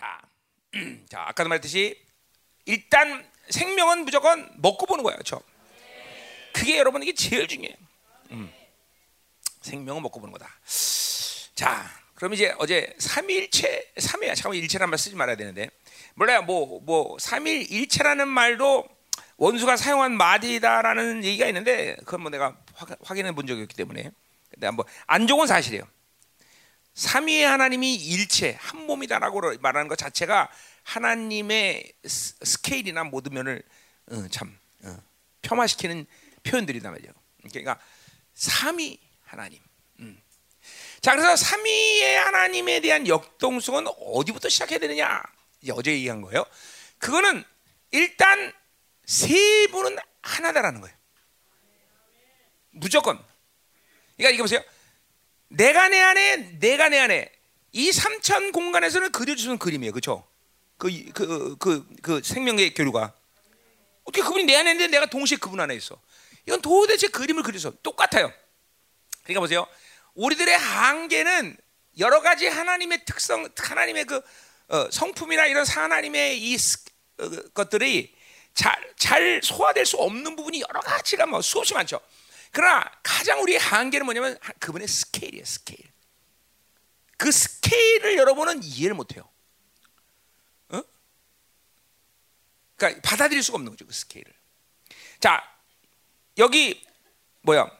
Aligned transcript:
자, 0.00 0.22
자 1.10 1.20
아까도 1.28 1.50
말했듯이 1.50 2.02
일단 2.64 3.28
생명은 3.50 4.04
무조건 4.04 4.50
먹고 4.56 4.86
보는 4.86 5.04
거예요, 5.04 5.16
그렇죠? 5.16 5.42
그게 6.54 6.78
여러분 6.78 7.02
이게 7.02 7.12
제일 7.12 7.46
중요해요. 7.46 7.76
음. 8.30 8.52
생명은 9.60 10.02
먹고 10.02 10.20
보는 10.20 10.32
거다. 10.32 10.48
자, 11.54 11.90
그럼 12.14 12.32
이제 12.32 12.54
어제 12.58 12.94
삼일체, 12.98 13.92
삼일 13.98 14.34
삼일체란 14.34 14.88
말 14.88 14.98
쓰지 14.98 15.16
말아야 15.16 15.36
되는데 15.36 15.68
몰라요. 16.14 16.42
뭐뭐 16.42 17.18
삼일일체라는 17.18 18.28
말도 18.28 18.88
원수가 19.36 19.76
사용한 19.76 20.16
말이다라는 20.16 21.24
얘기가 21.24 21.46
있는데 21.46 21.96
그건 22.04 22.22
뭐 22.22 22.30
내가 22.30 22.56
확, 22.74 23.18
인해 23.18 23.32
본 23.32 23.46
적이 23.46 23.62
없기 23.62 23.74
때문에 23.76 24.10
근데 24.50 24.66
한번 24.66 24.86
안 25.06 25.26
좋은 25.26 25.46
사실이에요. 25.46 25.84
삼위의 26.94 27.44
하나님이 27.44 27.94
일체 27.94 28.56
한 28.60 28.86
몸이다라고 28.86 29.40
말하는 29.60 29.88
것 29.88 29.96
자체가 29.96 30.50
하나님의 30.82 31.92
스케일이나 32.04 33.04
모든 33.04 33.34
면을 33.34 33.62
어, 34.10 34.26
참 34.30 34.58
어, 34.84 34.96
폄하시키는 35.42 36.06
표현들이단 36.42 36.92
말이에요. 36.92 37.12
그러니까 37.50 37.78
삼위 38.34 38.98
하나님. 39.24 39.60
음. 40.00 40.20
자 41.00 41.12
그래서 41.12 41.36
삼위의 41.36 42.18
하나님에 42.18 42.80
대한 42.80 43.06
역동성은 43.06 43.86
어디부터 43.98 44.48
시작해야 44.48 44.78
되느냐? 44.78 45.22
이제 45.60 45.72
어제 45.74 45.92
얘기한 45.92 46.22
거예요. 46.22 46.44
그거는 46.98 47.44
일단 47.92 48.52
세 49.06 49.66
분은 49.68 49.96
하나다라는 50.22 50.80
거예요. 50.80 50.96
무조건. 52.70 53.22
그러니까 54.16 54.34
이거 54.34 54.44
보세요. 54.44 54.62
내가 55.50 55.88
내 55.88 56.00
안에, 56.00 56.58
내가 56.58 56.88
내 56.88 56.98
안에 56.98 57.30
이 57.72 57.92
삼천 57.92 58.52
공간에서는 58.52 59.12
그려주는 59.12 59.58
그림이에요, 59.58 59.92
그렇죠? 59.92 60.26
그, 60.78 60.90
그, 61.12 61.56
그, 61.58 61.86
그 62.02 62.20
생명의 62.22 62.72
교류가 62.74 63.12
어떻게 64.04 64.22
그분이 64.22 64.44
내 64.44 64.56
안에 64.56 64.72
있는데 64.72 64.90
내가 64.90 65.06
동시에 65.06 65.38
그분 65.38 65.60
안에 65.60 65.74
있어? 65.74 66.00
이건 66.46 66.62
도대체 66.62 67.08
그림을 67.08 67.42
그려서 67.42 67.72
똑같아요. 67.82 68.32
그러니까 69.24 69.40
보세요. 69.40 69.66
우리들의 70.14 70.56
한계는 70.56 71.56
여러 71.98 72.22
가지 72.22 72.46
하나님의 72.46 73.04
특성, 73.04 73.48
하나님의 73.56 74.04
그 74.04 74.22
어, 74.68 74.88
성품이나 74.90 75.46
이런 75.46 75.66
하나님의 75.66 76.40
이 76.40 76.56
어, 77.18 77.28
것들이 77.54 78.14
잘, 78.54 78.74
잘 78.96 79.40
소화될 79.42 79.84
수 79.84 79.96
없는 79.96 80.36
부분이 80.36 80.60
여러 80.60 80.80
가지가 80.80 81.26
뭐 81.26 81.42
수없이 81.42 81.74
많죠. 81.74 82.00
그러나 82.52 82.90
가장 83.02 83.40
우리의 83.42 83.58
한계는 83.58 84.04
뭐냐면 84.04 84.38
그분의 84.58 84.88
스케일이에요, 84.88 85.44
스케일. 85.44 85.90
그 87.16 87.30
스케일을 87.30 88.16
여러분은 88.16 88.62
이해를 88.62 88.94
못해요. 88.94 89.28
어? 90.70 90.82
그러니까 92.76 93.00
받아들일 93.02 93.42
수가 93.42 93.56
없는 93.56 93.72
거죠, 93.72 93.86
그 93.86 93.92
스케일을. 93.92 94.32
자, 95.20 95.42
여기 96.38 96.84
뭐야? 97.42 97.70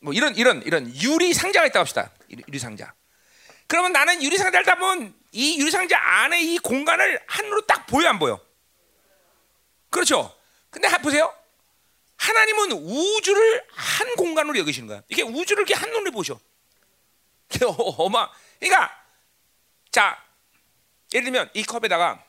뭐 0.00 0.12
이런 0.12 0.34
이런 0.34 0.62
이런 0.62 0.94
유리 0.96 1.32
상자가 1.32 1.66
있다 1.66 1.80
합시다. 1.80 2.10
유리 2.30 2.58
상자. 2.58 2.94
그러면 3.66 3.92
나는 3.92 4.22
유리 4.22 4.36
상자를 4.36 4.64
타면 4.64 5.14
이 5.32 5.60
유리 5.60 5.70
상자 5.70 5.98
안에 5.98 6.42
이 6.42 6.58
공간을 6.58 7.22
한으로 7.26 7.66
딱 7.66 7.86
보여 7.86 8.08
안 8.08 8.18
보여? 8.18 8.40
그렇죠. 9.90 10.36
근데 10.70 10.88
보세요. 10.98 11.32
하나님은 12.20 12.72
우주를 12.72 13.66
한 13.72 14.14
공간으로 14.16 14.58
여기시는 14.58 14.88
거야. 14.88 15.02
이게 15.08 15.22
우주를 15.22 15.62
이렇게 15.62 15.74
한 15.74 15.90
눈에 15.90 16.10
보셔. 16.10 16.38
어마. 17.96 18.30
그러니까 18.58 18.94
자 19.90 20.22
예를 21.14 21.24
들면 21.24 21.50
이 21.54 21.62
컵에다가 21.64 22.22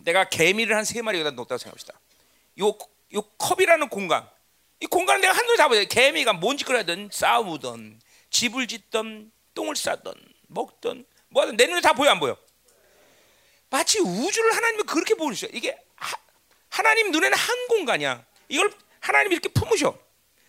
내가 0.00 0.24
개미를 0.28 0.74
한 0.76 0.84
세 0.84 1.02
마리 1.02 1.18
여기다 1.20 1.32
놓았다고 1.36 1.58
생각합시다. 1.58 2.00
요, 2.60 2.68
요 3.14 3.22
컵이라는 3.38 3.88
공간. 3.90 4.28
이 4.80 4.86
공간을 4.86 5.20
내가 5.20 5.34
한 5.34 5.44
눈에 5.46 5.56
다 5.58 5.68
보여. 5.68 5.84
개미가 5.84 6.32
뭔 6.32 6.56
짓을 6.56 6.74
하든 6.78 7.10
싸우든 7.12 8.00
집을 8.30 8.66
짓든 8.66 9.30
똥을 9.54 9.76
싸든 9.76 10.12
먹든 10.48 11.04
뭐하든 11.28 11.56
내 11.58 11.66
눈에 11.66 11.80
다 11.82 11.92
보여 11.92 12.10
안 12.10 12.18
보여? 12.20 12.36
마치 13.68 14.00
우주를 14.00 14.56
하나님이 14.56 14.82
그렇게 14.84 15.14
보시죠. 15.14 15.48
이게 15.52 15.78
하, 15.96 16.16
하나님 16.70 17.10
눈에는 17.10 17.36
한 17.36 17.68
공간이야. 17.68 18.24
이걸 18.48 18.72
하나님이 19.04 19.34
이렇게 19.34 19.50
품으셔. 19.50 19.98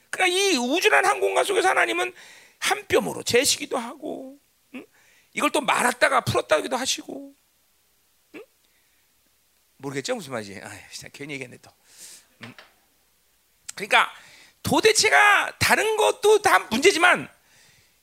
그러니까 0.10 0.38
이 0.38 0.56
우주라는 0.56 1.10
한 1.10 1.20
공간 1.20 1.44
속에서 1.44 1.70
하나님은 1.70 2.14
한 2.60 2.88
뼘으로 2.88 3.22
재시기도 3.22 3.78
하고, 3.78 4.40
응? 4.74 4.86
이걸 5.34 5.52
또 5.52 5.60
말았다가 5.60 6.22
풀었다기도 6.22 6.78
하시고, 6.78 7.36
응? 8.36 8.42
모르겠죠 9.78 10.16
무슨 10.16 10.32
말인지. 10.32 10.62
아, 10.64 10.72
진짜 10.90 11.10
괜히 11.12 11.34
얘기했네 11.34 11.58
또. 11.58 11.70
응? 12.44 12.54
그러니까 13.76 14.10
도대체가 14.64 15.58
다른 15.60 15.98
것도 15.98 16.42
다 16.42 16.60
문제지만 16.60 17.30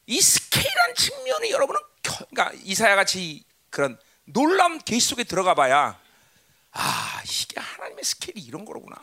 이 0.06 0.20
스케일한 0.20 0.94
측면이 0.94 1.50
여러분은 1.50 1.80
그러니까 2.02 2.52
이사야 2.62 2.94
같이 2.94 3.42
그런 3.70 3.98
놀라운 4.24 4.78
계시 4.78 5.08
속에 5.08 5.24
들어가 5.24 5.54
봐야 5.54 5.98
아 6.72 7.22
이게 7.24 7.58
하나님의 7.58 8.04
스케일이 8.04 8.42
이런 8.42 8.66
거로구나 8.66 8.96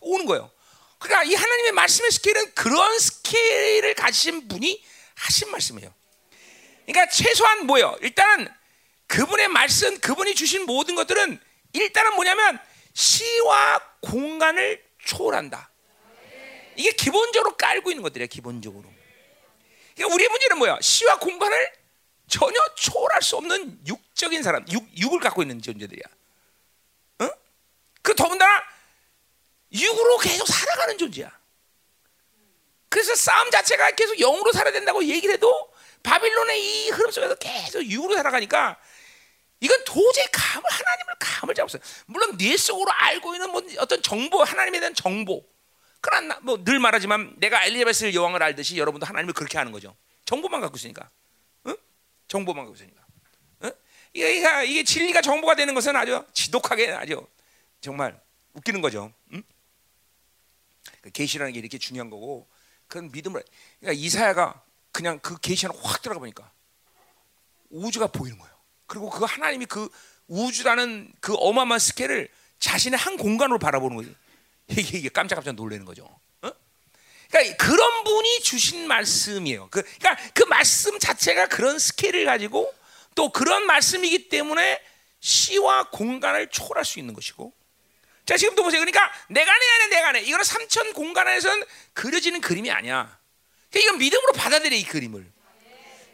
오는 0.00 0.24
거예요. 0.24 0.50
그러니까 0.98 1.24
이 1.24 1.34
하나님의 1.34 1.72
말씀의 1.72 2.10
스케일은 2.10 2.54
그런 2.54 2.98
스케일을 2.98 3.94
가지신 3.94 4.48
분이 4.48 4.84
하신 5.14 5.50
말씀이에요. 5.50 5.94
그러니까 6.86 7.08
최소한 7.12 7.66
뭐예요? 7.66 7.96
일단은 8.00 8.48
그분의 9.06 9.48
말씀, 9.48 9.98
그분이 10.00 10.34
주신 10.34 10.66
모든 10.66 10.94
것들은 10.94 11.40
일단은 11.72 12.14
뭐냐면 12.14 12.58
시와 12.94 13.80
공간을 14.00 14.84
초월한다. 15.04 15.70
이게 16.76 16.92
기본적으로 16.92 17.56
깔고 17.56 17.90
있는 17.90 18.02
것들이야, 18.02 18.26
기본적으로. 18.26 18.84
그러니까 19.94 20.14
우리의 20.14 20.28
문제는 20.28 20.58
뭐야? 20.58 20.78
시와 20.80 21.18
공간을 21.18 21.72
전혀 22.28 22.54
초월할 22.76 23.22
수 23.22 23.36
없는 23.36 23.80
육적인 23.86 24.42
사람, 24.42 24.64
육, 24.70 24.86
육을 24.96 25.18
갖고 25.20 25.42
있는 25.42 25.60
존재들이야. 25.60 26.04
응? 27.22 27.30
그 28.02 28.14
더군다나 28.14 28.62
육으로 29.72 30.18
계속 30.18 30.46
살아가는 30.46 30.96
존재야. 30.98 31.36
그래서 32.88 33.14
싸움 33.14 33.50
자체가 33.50 33.90
계속 33.92 34.18
영으로 34.18 34.52
살아야 34.52 34.72
된다고 34.72 35.04
얘기를 35.04 35.34
해도 35.34 35.72
바빌론의 36.02 36.62
이 36.62 36.90
흐름 36.90 37.10
속에서 37.10 37.34
계속 37.34 37.84
육으로 37.84 38.14
살아가니까 38.14 38.78
이건 39.60 39.84
도저히 39.84 40.26
감을 40.32 40.70
하나님을 40.70 41.14
감을 41.18 41.54
잡았어요. 41.54 41.82
물론 42.06 42.36
뇌 42.38 42.56
속으로 42.56 42.90
알고 42.92 43.34
있는 43.34 43.50
뭐 43.50 43.62
어떤 43.78 44.00
정보 44.02 44.42
하나님에 44.42 44.78
대한 44.78 44.94
정보. 44.94 45.44
그러나 46.00 46.38
뭐늘 46.42 46.78
말하지만 46.78 47.34
내가 47.38 47.64
엘리자베스 47.64 48.14
여왕을 48.14 48.42
알듯이 48.42 48.78
여러분도 48.78 49.04
하나님을 49.06 49.34
그렇게 49.34 49.58
하는 49.58 49.72
거죠. 49.72 49.96
정보만 50.24 50.60
갖고 50.60 50.76
있으니까, 50.76 51.10
응? 51.66 51.76
정보만 52.28 52.66
갖고 52.66 52.76
있으니까. 52.76 53.04
응? 53.64 53.72
이게, 54.12 54.64
이게 54.64 54.84
진리가 54.84 55.22
정보가 55.22 55.56
되는 55.56 55.74
것은 55.74 55.96
아주 55.96 56.24
지독하게 56.32 56.92
아주 56.92 57.26
정말 57.80 58.20
웃기는 58.54 58.80
거죠. 58.80 59.12
응? 59.32 59.42
그 61.00 61.10
계시라는 61.10 61.52
게 61.52 61.58
이렇게 61.58 61.78
중요한 61.78 62.10
거고 62.10 62.48
그건 62.86 63.10
믿음을 63.10 63.42
그러니까 63.80 64.00
이사야가 64.00 64.62
그냥 64.92 65.18
그 65.20 65.38
계시 65.38 65.66
안에 65.66 65.76
확 65.80 66.02
들어가 66.02 66.18
보니까 66.18 66.50
우주가 67.70 68.06
보이는 68.06 68.38
거예요. 68.38 68.54
그리고 68.86 69.10
그 69.10 69.24
하나님이 69.24 69.66
그 69.66 69.88
우주라는 70.26 71.12
그 71.20 71.34
어마어마한 71.34 71.78
스케일을 71.78 72.28
자신의 72.58 72.98
한 72.98 73.16
공간으로 73.16 73.58
바라보는 73.58 73.96
거죠. 73.96 74.10
이게, 74.68 74.98
이게 74.98 75.08
깜짝깜짝 75.08 75.54
놀라는 75.54 75.84
거죠. 75.84 76.04
어? 76.42 76.50
그러니까 77.30 77.56
그런 77.56 78.04
분이 78.04 78.40
주신 78.40 78.86
말씀이에요. 78.86 79.68
그, 79.70 79.82
그러니까 79.82 80.16
그 80.34 80.42
말씀 80.44 80.98
자체가 80.98 81.48
그런 81.48 81.78
스케일을 81.78 82.24
가지고 82.24 82.72
또 83.14 83.30
그런 83.30 83.66
말씀이기 83.66 84.28
때문에 84.28 84.80
시와 85.20 85.90
공간을 85.90 86.48
초월할 86.48 86.84
수 86.84 86.98
있는 86.98 87.14
것이고 87.14 87.52
자, 88.28 88.36
지금도 88.36 88.62
보세요. 88.62 88.80
그러니까 88.80 89.10
내가 89.28 89.50
내 89.58 89.70
안에 89.70 89.86
내가 89.86 90.12
내. 90.12 90.20
이거는 90.20 90.44
삼천 90.44 90.92
공간 90.92 91.26
안에서는 91.26 91.66
그려지는 91.94 92.42
그림이 92.42 92.70
아니야. 92.70 93.18
그러니까 93.70 93.88
이건 93.88 93.98
믿음으로 93.98 94.32
받아들여 94.34 94.76
이 94.76 94.84
그림을. 94.84 95.32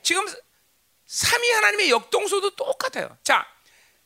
지금 0.00 0.24
삼위 1.06 1.50
하나님의 1.50 1.90
역동소도 1.90 2.54
똑같아요. 2.54 3.18
자, 3.24 3.44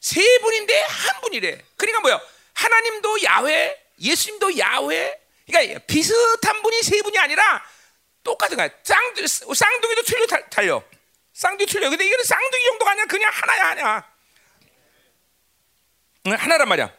세 0.01 0.23
분인데 0.39 0.81
한 0.81 1.21
분이래. 1.21 1.63
그러니까 1.77 2.01
뭐요? 2.01 2.19
하나님도 2.55 3.25
야훼, 3.25 3.77
예수님도 4.01 4.57
야훼. 4.57 5.21
그러니까 5.47 5.79
비슷한 5.81 6.63
분이 6.63 6.83
세 6.83 7.03
분이 7.03 7.19
아니라 7.19 7.63
똑같은 8.25 8.57
거야. 8.57 8.71
쌍, 8.85 8.99
쌍둥이도 9.55 10.03
틀려 10.05 10.27
달려. 10.49 10.83
쌍둥이 11.35 11.67
틀려. 11.67 11.91
근데 11.91 12.07
이거는 12.07 12.25
쌍둥이 12.25 12.65
정도가 12.65 12.91
아니라 12.93 13.07
그냥 13.07 13.31
하나야 13.35 13.67
하나. 13.67 14.13
하나란 16.39 16.69
말이야. 16.71 16.98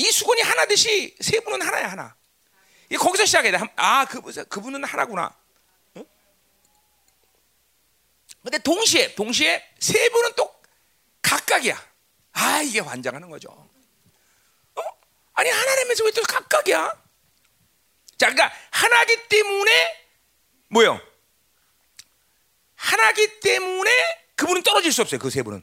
이 0.00 0.10
수건이 0.10 0.40
하나듯이 0.40 1.14
세 1.20 1.40
분은 1.40 1.60
하나야 1.60 1.90
하나. 1.90 2.16
이 2.88 2.96
거기서 2.96 3.26
시작해야 3.26 3.58
돼. 3.58 3.64
아, 3.76 4.06
그 4.06 4.20
그분은 4.44 4.82
하나구나. 4.84 5.36
응? 5.98 6.04
근데 8.42 8.56
동시에 8.58 9.14
동시에 9.14 9.62
세 9.78 10.08
분은 10.08 10.32
또 10.36 10.54
각각이야. 11.20 11.90
아 12.32 12.62
이게 12.62 12.80
환장하는 12.80 13.28
거죠. 13.28 13.50
어? 13.50 14.82
아니 15.34 15.50
하나님에서 15.50 16.04
왜 16.04 16.10
또 16.12 16.22
각각이야? 16.22 16.94
자, 18.16 18.30
그러니까 18.30 18.50
하나기 18.70 19.28
때문에 19.28 20.06
뭐요? 20.68 20.98
하나기 22.74 23.40
때문에 23.40 23.90
그분은 24.36 24.62
떨어질 24.62 24.92
수 24.92 25.02
없어요. 25.02 25.18
그 25.20 25.28
세 25.30 25.42
분은. 25.42 25.62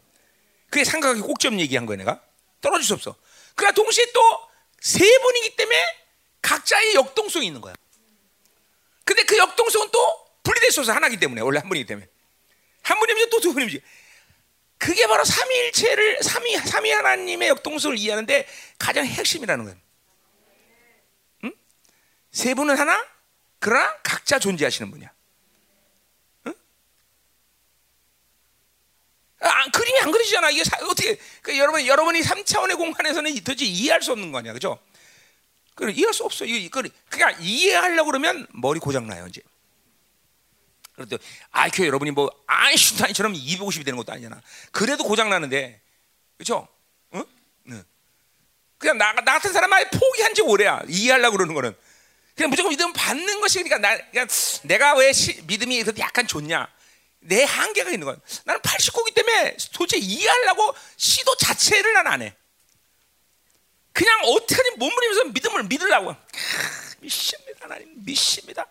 그게 0.70 0.84
삼각의 0.84 1.22
꼭점 1.24 1.60
얘기한 1.60 1.86
거예요, 1.88 1.98
내가. 1.98 2.22
떨어질 2.62 2.86
수 2.86 2.94
없어. 2.94 3.16
그러나 3.58 3.74
동시에 3.74 4.06
또 4.14 4.48
세 4.80 5.04
분이기 5.20 5.56
때문에 5.56 5.78
각자의 6.42 6.94
역동성이 6.96 7.48
있는 7.48 7.60
거야. 7.62 7.74
근데 9.04 9.24
그 9.24 9.38
역동성은 9.38 9.90
또 9.92 10.28
분리될 10.44 10.72
수 10.72 10.80
없어. 10.82 10.94
하나기 10.94 11.18
때문에. 11.18 11.42
원래 11.42 11.60
한 11.60 11.68
분이기 11.68 11.86
때문에. 11.86 12.08
한 12.84 13.00
분이면 13.00 13.30
또 13.30 13.40
두 13.40 13.54
분이지. 13.54 13.82
그게 14.78 15.08
바로 15.08 15.24
삼위일체를 15.26 16.22
삼위 16.22 16.56
삼위 16.58 16.92
하나님의 16.92 17.50
역동성을 17.50 17.98
이해하는데 17.98 18.48
가장 18.78 19.06
핵심이라는 19.06 19.66
거예요. 19.66 19.80
응? 21.46 21.54
세 22.32 22.54
분은 22.54 22.78
하나, 22.78 23.06
그러나 23.60 23.94
각자 24.04 24.38
존재하시는 24.40 24.92
분이야. 24.92 25.12
아, 29.40 29.70
그림이 29.72 30.00
안 30.02 30.12
그려지잖아. 30.12 30.50
이게 30.50 30.64
사, 30.64 30.78
어떻게 30.86 31.18
그 31.42 31.58
여러분 31.58 31.86
여러분이 31.86 32.22
3차원의 32.22 32.76
공간에서는 32.78 33.44
도저히 33.44 33.70
이해할 33.70 34.02
수 34.02 34.12
없는 34.12 34.32
거 34.32 34.40
아니야, 34.40 34.54
그죠? 34.54 34.80
그 35.76 35.92
이해할 35.92 36.14
수 36.14 36.24
없어. 36.24 36.46
이거 36.46 36.82
그러니까 37.10 37.40
이해하려고 37.40 38.08
그러면 38.08 38.48
머리 38.52 38.80
고장 38.80 39.08
나요, 39.08 39.28
이제. 39.28 39.42
그래도 40.96 41.20
IQ 41.52 41.86
여러분이 41.86 42.12
뭐 42.12 42.32
아인슈타인처럼 42.48 43.34
250이 43.34 43.86
되는 43.86 43.98
것도 43.98 44.12
아니잖아. 44.12 44.42
그래도 44.72 45.04
고장 45.04 45.30
나는데, 45.30 45.80
그렇죠? 46.38 46.68
그냥 48.78 48.98
나, 48.98 49.14
나 49.14 49.34
같은 49.34 49.52
사람 49.54 49.72
아예 49.74 49.86
포기한 49.90 50.34
지 50.34 50.42
오래야. 50.42 50.82
이해하려고 50.88 51.38
그러는 51.38 51.54
거는. 51.54 51.76
그냥 52.36 52.50
무조건 52.52 52.70
믿음 52.70 52.94
받는 52.94 53.42
것이 53.42 53.64
그러니까 53.64 53.80
나, 53.80 53.98
그냥 54.12 54.28
내가 54.64 54.96
왜 54.96 55.12
시, 55.12 55.42
믿음이 55.48 55.84
그래도 55.84 56.00
약간 56.00 56.28
좋냐? 56.28 56.68
내 57.28 57.44
한계가 57.44 57.92
있는 57.92 58.06
거야. 58.06 58.16
나는 58.46 58.62
89기 58.62 59.14
때문에 59.14 59.58
도대체 59.74 59.98
이해하려고 59.98 60.74
시도 60.96 61.36
자체를 61.36 61.94
난 61.94 62.08
안 62.08 62.22
해. 62.22 62.34
그냥 63.92 64.20
어떻게든 64.24 64.78
몸부림면서 64.78 65.24
믿음을 65.26 65.64
믿으려고. 65.64 66.12
아, 66.12 66.18
믿습니다, 67.00 67.66
하나님 67.66 67.94
믿습니다. 68.06 68.66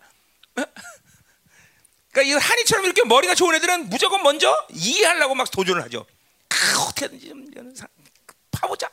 그러니까 2.11 2.21
이 2.23 2.31
한이처럼 2.33 2.85
이렇게 2.85 3.03
머리가 3.03 3.35
좋은 3.35 3.53
애들은 3.55 3.89
무조건 3.89 4.23
먼저 4.23 4.65
이해하려고 4.71 5.35
막 5.35 5.51
도전을 5.51 5.83
하죠. 5.83 6.05
아, 6.49 6.79
어떻게든지 6.87 7.27
좀 7.27 7.45
파보자. 8.51 8.89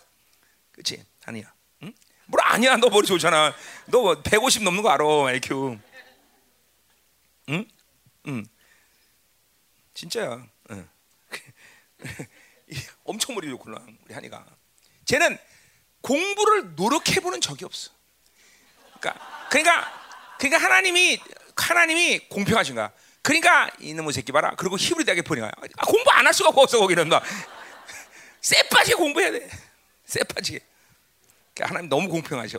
그렇지? 0.72 1.02
아니야. 1.24 1.50
응? 1.84 1.94
뭘 2.26 2.42
아니야? 2.44 2.76
너 2.76 2.90
머리 2.90 3.06
좋잖아. 3.06 3.54
너 3.86 4.20
150 4.22 4.62
넘는 4.64 4.82
거 4.82 4.90
알아, 4.90 5.04
IQ. 5.28 5.78
응? 7.48 7.68
응. 8.26 8.46
진짜야. 9.94 10.46
응. 10.70 10.88
엄청 13.04 13.34
머리 13.34 13.48
좋구나, 13.48 13.84
우리 14.04 14.14
한이가. 14.14 14.44
쟤는 15.04 15.38
공부를 16.00 16.74
노력해 16.74 17.20
보는 17.20 17.40
적이 17.40 17.64
없어. 17.66 17.90
그러니까, 19.00 19.48
그러니까, 19.50 20.36
그러니까 20.38 20.62
하나님이 20.64 21.20
하나님이 21.56 22.28
공평하신 22.28 22.74
거야. 22.74 22.92
그러니까 23.22 23.70
이놈의 23.80 24.12
새끼 24.12 24.32
봐라. 24.32 24.54
그리고 24.56 24.76
히브리 24.76 25.04
대학에 25.04 25.22
보내가 25.22 25.50
아, 25.76 25.86
공부 25.86 26.10
안 26.10 26.26
할 26.26 26.34
수가 26.34 26.50
없어 26.50 26.78
거기는 26.78 27.08
막 27.08 27.22
쎄빠지게 28.42 28.96
공부해야 28.96 29.30
돼. 29.32 29.48
쎄빠지게. 30.04 30.60
그러니까 31.54 31.70
하나님 31.70 31.88
너무 31.88 32.08
공평하셔. 32.08 32.58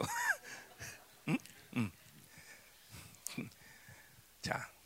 응? 1.28 1.38
응. 1.78 1.92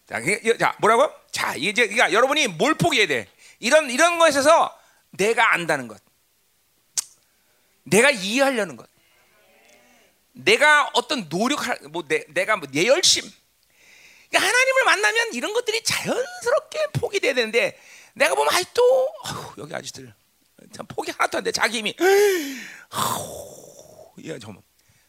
자, 0.10 0.20
자, 0.20 0.58
자, 0.58 0.76
뭐라고? 0.80 1.14
자, 1.32 1.56
이제 1.56 1.86
그러니까 1.86 2.12
여러분이 2.12 2.48
뭘 2.48 2.74
포기해야 2.74 3.08
돼? 3.08 3.28
이런 3.60 3.92
이런 3.92 4.20
있어서 4.28 4.76
내가 5.12 5.54
안다는 5.54 5.88
것, 5.88 6.02
내가 7.84 8.10
이해하려는 8.10 8.76
것, 8.76 8.90
내가 10.32 10.90
어떤 10.94 11.28
노력할 11.30 11.78
뭐 11.92 12.04
내, 12.08 12.26
내가 12.30 12.58
뭐내 12.58 12.88
열심 12.88 13.24
그러니까 14.30 14.48
하나님을 14.48 14.84
만나면 14.86 15.34
이런 15.36 15.54
것들이 15.54 15.84
자연스럽게 15.84 16.88
포기돼야 16.94 17.36
되는데 17.36 17.80
내가 18.14 18.34
보면 18.34 18.52
아직도 18.52 18.82
어휴, 19.26 19.54
여기 19.60 19.76
아저씨들 19.76 20.12
참 20.74 20.88
포기 20.88 21.12
하나도 21.12 21.38
안 21.38 21.44
돼. 21.44 21.52
자기 21.52 21.78
힘이 21.78 21.96
야 24.28 24.40
정말 24.40 24.64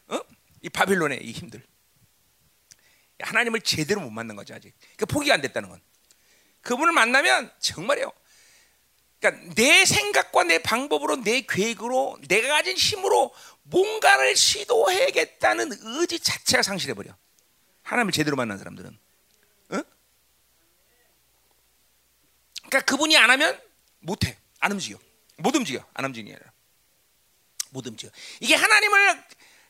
어? 0.09 0.19
이 0.61 0.69
바빌론의 0.69 1.25
이 1.25 1.31
힘들 1.31 1.63
하나님을 3.21 3.61
제대로 3.61 4.01
못 4.01 4.09
만난 4.09 4.35
거죠 4.35 4.53
아직. 4.53 4.73
그 4.97 5.05
포기가 5.05 5.33
안 5.33 5.41
됐다는 5.41 5.69
건 5.69 5.81
그분을 6.61 6.93
만나면 6.93 7.51
정말이요. 7.59 8.11
그러니까 9.19 9.53
내 9.55 9.85
생각과 9.85 10.43
내 10.43 10.59
방법으로 10.59 11.17
내 11.17 11.41
계획으로 11.41 12.19
내가 12.27 12.49
가진 12.49 12.75
힘으로 12.75 13.33
뭔가를 13.63 14.35
시도해야겠다는 14.35 15.71
의지 15.81 16.19
자체가 16.19 16.63
상실해 16.63 16.93
버려. 16.93 17.15
하나님을 17.83 18.11
제대로 18.11 18.35
만난 18.35 18.57
사람들은. 18.57 18.97
그러니까 22.71 22.81
그분이 22.85 23.17
안 23.17 23.29
하면 23.29 23.59
못 23.99 24.25
해. 24.25 24.37
안 24.59 24.71
움직여. 24.71 24.97
못 25.37 25.53
움직여. 25.55 25.85
안 25.93 26.05
움직이냐. 26.05 26.37
못 27.71 27.85
움직여. 27.85 28.09
이게 28.39 28.55
하나님을 28.55 29.23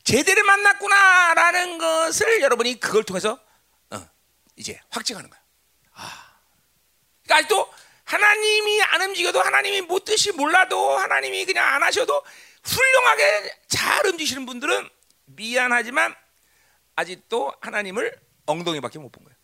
제대로 0.03 0.43
만났구나라는 0.45 1.77
것을 1.77 2.41
여러분이 2.41 2.79
그걸 2.79 3.03
통해서 3.03 3.39
어, 3.91 4.09
이제 4.55 4.79
확증하는 4.89 5.29
거야. 5.29 5.41
아. 5.93 6.37
그러니까 7.23 7.35
아직도 7.37 7.73
하나님이 8.03 8.83
안 8.83 9.01
움직여도 9.01 9.41
하나님이 9.41 9.81
못 9.81 10.03
뜻이 10.05 10.31
몰라도 10.31 10.97
하나님이 10.97 11.45
그냥 11.45 11.65
안 11.65 11.83
하셔도 11.83 12.23
훌륭하게 12.63 13.57
잘 13.67 14.05
움직이시는 14.05 14.45
분들은 14.45 14.89
미안하지만 15.25 16.15
아직도 16.95 17.53
하나님을 17.61 18.19
엉덩이밖에 18.45 18.99
못 18.99 19.11
본 19.11 19.23
거예요. 19.23 19.41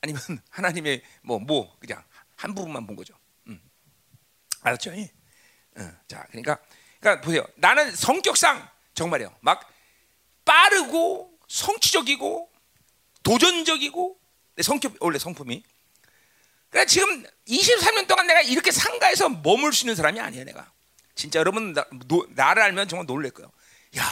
아니면 0.00 0.20
하나님의 0.50 1.02
뭐뭐 1.22 1.40
뭐 1.44 1.76
그냥 1.78 2.04
한 2.36 2.54
부분만 2.54 2.86
본 2.86 2.96
거죠. 2.96 3.14
음. 3.48 3.60
알았죠? 4.62 4.90
어, 4.90 5.90
자, 6.06 6.24
그러니까 6.30 6.58
그러니까 7.00 7.20
보세요. 7.24 7.46
나는 7.56 7.94
성격상 7.94 8.68
정말이요. 8.98 9.34
막 9.40 9.72
빠르고 10.44 11.38
성취적이고 11.46 12.50
도전적이고 13.22 14.18
내 14.56 14.62
성격 14.62 14.96
원래 15.00 15.18
성품이. 15.18 15.62
그러니까 16.68 16.88
지금 16.88 17.24
23년 17.46 18.08
동안 18.08 18.26
내가 18.26 18.42
이렇게 18.42 18.70
상가에서 18.70 19.28
머물 19.28 19.72
수 19.72 19.84
있는 19.84 19.94
사람이 19.94 20.20
아니야 20.20 20.44
내가. 20.44 20.70
진짜 21.14 21.38
여러분 21.38 21.72
나, 21.72 21.86
노, 22.06 22.26
나를 22.30 22.62
알면 22.62 22.88
정말 22.88 23.06
놀랄 23.06 23.30
거예요. 23.30 23.50
야, 23.96 24.04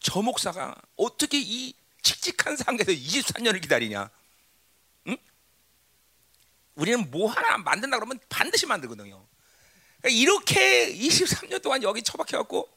저 0.00 0.22
목사가 0.22 0.74
어떻게 0.96 1.38
이 1.40 1.74
칙칙한 2.02 2.56
상가에서 2.56 2.92
23년을 2.92 3.60
기다리냐? 3.62 4.10
우리는 6.74 7.10
뭐 7.10 7.30
하나 7.30 7.56
만든다 7.56 7.96
그러면 7.96 8.20
반드시 8.28 8.66
만들거든요. 8.66 9.26
그러니까 10.02 10.20
이렇게 10.20 10.94
23년 10.94 11.62
동안 11.62 11.82
여기 11.82 12.02
처박혀 12.02 12.36
갖고 12.36 12.75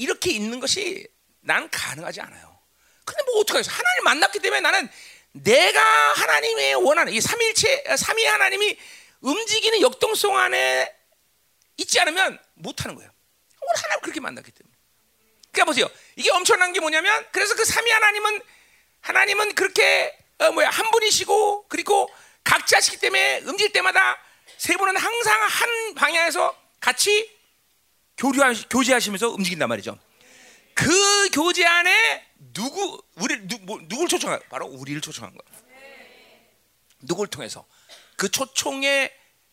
이렇게 0.00 0.30
있는 0.30 0.60
것이 0.60 1.06
난 1.40 1.68
가능하지 1.70 2.22
않아요. 2.22 2.58
근데 3.04 3.22
뭐 3.24 3.40
어떡하겠어? 3.40 3.70
하나님 3.70 4.04
만났기 4.04 4.38
때문에 4.38 4.60
나는 4.62 4.88
내가 5.32 5.80
하나님의 6.14 6.74
원하는 6.76 7.12
이 7.12 7.20
삼일체 7.20 7.84
삼위 7.98 8.24
하나님이 8.24 8.78
움직이는 9.20 9.82
역동성 9.82 10.38
안에 10.38 10.90
있지 11.76 12.00
않으면 12.00 12.38
못 12.54 12.82
하는 12.82 12.96
거예요. 12.96 13.10
오늘 13.60 13.82
하나님 13.84 14.00
그렇게 14.00 14.20
만났기 14.20 14.50
때문에. 14.50 14.74
그러니까 15.52 15.64
보세요. 15.66 15.90
이게 16.16 16.30
엄청난 16.30 16.72
게 16.72 16.80
뭐냐면 16.80 17.26
그래서 17.30 17.54
그 17.54 17.66
삼위 17.66 17.90
하나님은 17.90 18.40
하나님은 19.00 19.54
그렇게 19.54 20.16
어 20.38 20.50
뭐야 20.52 20.70
한 20.70 20.90
분이시고 20.90 21.68
그리고 21.68 22.10
각자시기 22.42 22.96
때문에 22.98 23.40
움직일 23.40 23.72
때마다 23.72 24.18
세 24.56 24.76
분은 24.76 24.96
항상 24.96 25.42
한 25.42 25.94
방향에서 25.94 26.56
같이 26.80 27.39
교류하, 28.20 28.52
교제하시면서 28.68 29.30
움직인단 29.30 29.68
말이죠. 29.70 29.98
그 30.74 31.30
교제 31.30 31.64
안에 31.64 32.26
누구 32.52 33.02
우리 33.16 33.48
누, 33.48 33.58
뭐, 33.62 33.80
누굴 33.88 34.08
초청한 34.08 34.40
바로 34.50 34.66
우리를 34.66 35.00
초청한 35.00 35.34
거예요. 35.34 35.62
누굴 37.00 37.28
통해서 37.28 37.66
그 38.16 38.30
초청의 38.30 39.10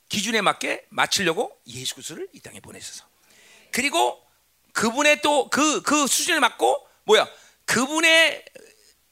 기준에 0.09 0.41
맞게 0.41 0.86
맞추려고 0.89 1.57
예수 1.67 1.95
그리스도를 1.95 2.27
이 2.33 2.41
땅에 2.41 2.59
보내셔서 2.59 3.05
그리고 3.71 4.21
그분의 4.74 5.21
또 5.21 5.50
그그 5.50 5.81
그 5.83 6.07
수준을 6.07 6.41
맞고 6.41 6.88
뭐야 7.05 7.27
그분의 7.65 8.43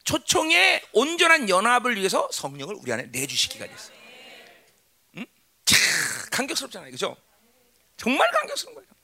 초청의 0.04 0.82
온전한 0.92 1.50
연합을 1.50 1.96
위해서 1.96 2.28
성령을 2.32 2.76
우리 2.76 2.92
안에 2.92 3.04
내주시기가 3.04 3.68
됐어. 3.68 3.92
응? 5.16 5.26
차, 5.64 5.76
감격스럽잖아요, 6.32 6.92
그죠? 6.92 7.16
정말 7.98 8.30
감격스러운 8.32 8.76
거예요. 8.76 8.95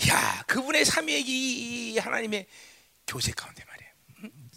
음. 0.00 0.08
야, 0.08 0.44
그분의 0.46 0.84
삼위의 0.84 1.98
하나님의 1.98 2.46
교제 3.06 3.32
가운데 3.32 3.64
말이에요. 3.64 3.92
음? 4.24 4.50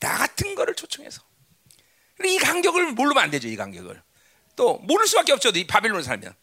나 0.00 0.18
같은 0.18 0.54
거를 0.54 0.74
초청해서 0.74 1.22
이 2.24 2.38
간격을 2.38 2.92
모르면 2.92 3.22
안 3.22 3.30
되죠, 3.30 3.48
이 3.48 3.56
간격을. 3.56 4.02
또 4.56 4.78
모를 4.78 5.06
수밖에 5.06 5.32
없죠, 5.32 5.50
이 5.50 5.66
바빌론 5.66 6.02
살면, 6.02 6.34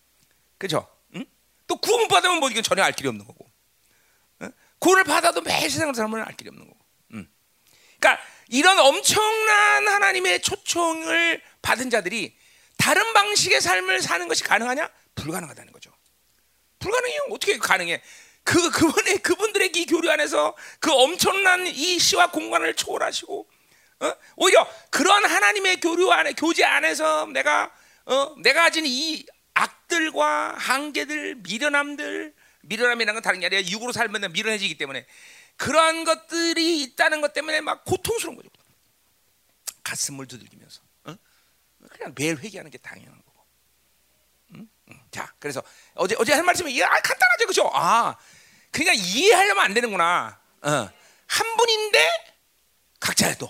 그죠? 0.58 0.88
응? 1.16 1.26
또 1.68 1.76
구원 1.78 2.08
받으면 2.08 2.40
뭐 2.40 2.50
이건 2.50 2.64
전혀 2.64 2.82
알 2.82 2.94
길이 2.94 3.10
없는 3.10 3.26
거고, 3.26 3.52
응? 4.42 4.52
구원을 4.80 5.04
받아도 5.04 5.42
매일 5.42 5.70
세상을 5.70 5.94
살면 5.94 6.22
알 6.22 6.36
길이 6.38 6.50
없는 6.50 6.66
거고. 6.66 6.80
응. 7.14 7.28
그러니까 8.00 8.24
이런 8.48 8.80
엄청난 8.80 9.88
하나님의 9.88 10.42
초청을 10.42 11.42
받은 11.62 11.90
자들이 11.90 12.38
다른 12.78 13.14
방식의 13.14 13.62
삶을 13.62 14.02
사는 14.02 14.28
것이 14.28 14.44
가능하냐? 14.44 14.90
불가능하다는 15.16 15.74
거죠. 15.74 15.95
불가능해요. 16.86 17.22
어떻게 17.32 17.58
가능해? 17.58 18.02
그 18.44 18.70
그분의 18.70 19.18
그분들의 19.20 19.72
이 19.76 19.86
교류 19.88 20.10
안에서 20.12 20.56
그 20.80 20.92
엄청난 20.92 21.66
이 21.66 21.98
시와 21.98 22.30
공간을 22.30 22.76
초월하시고 22.76 23.50
어? 24.02 24.14
오히려 24.36 24.68
그런 24.92 25.26
하나님의 25.26 25.80
교류 25.80 26.12
안에 26.12 26.34
교제 26.34 26.64
안에서 26.64 27.26
내가 27.28 27.74
어? 28.06 28.36
내가 28.42 28.64
가진 28.64 28.86
이 28.86 29.26
악들과 29.56 30.56
한계들, 30.58 31.36
미련함들, 31.36 32.34
미련함이라는 32.62 33.14
건 33.16 33.24
다른 33.24 33.40
게 33.40 33.48
아니라 33.48 33.64
육으로 33.64 33.92
살면 33.92 34.32
미련해지기 34.32 34.78
때문에 34.78 35.08
그러한 35.58 36.04
것들이 36.04 36.82
있다는 36.84 37.22
것 37.22 37.34
때문에 37.34 37.62
막 37.62 37.84
고통스러운 37.86 38.36
거죠. 38.36 38.50
가슴을 39.84 40.28
두들기면서 40.28 40.82
어? 41.06 41.16
그냥 41.90 42.14
매일 42.16 42.38
회개하는 42.38 42.70
게 42.70 42.78
당연한. 42.78 43.25
자, 45.16 45.34
그래서 45.40 45.64
어제 45.94 46.14
어제 46.20 46.34
할 46.34 46.44
말씀이 46.44 46.84
아, 46.84 46.90
간단하죠, 46.90 47.48
그죠? 47.48 47.72
아, 47.74 48.18
그러니까 48.70 49.02
이해하려면 49.02 49.64
안 49.64 49.74
되는구나. 49.74 50.38
어. 50.62 50.90
한 51.28 51.58
분인데 51.58 52.10
각자야 53.00 53.36
또. 53.36 53.50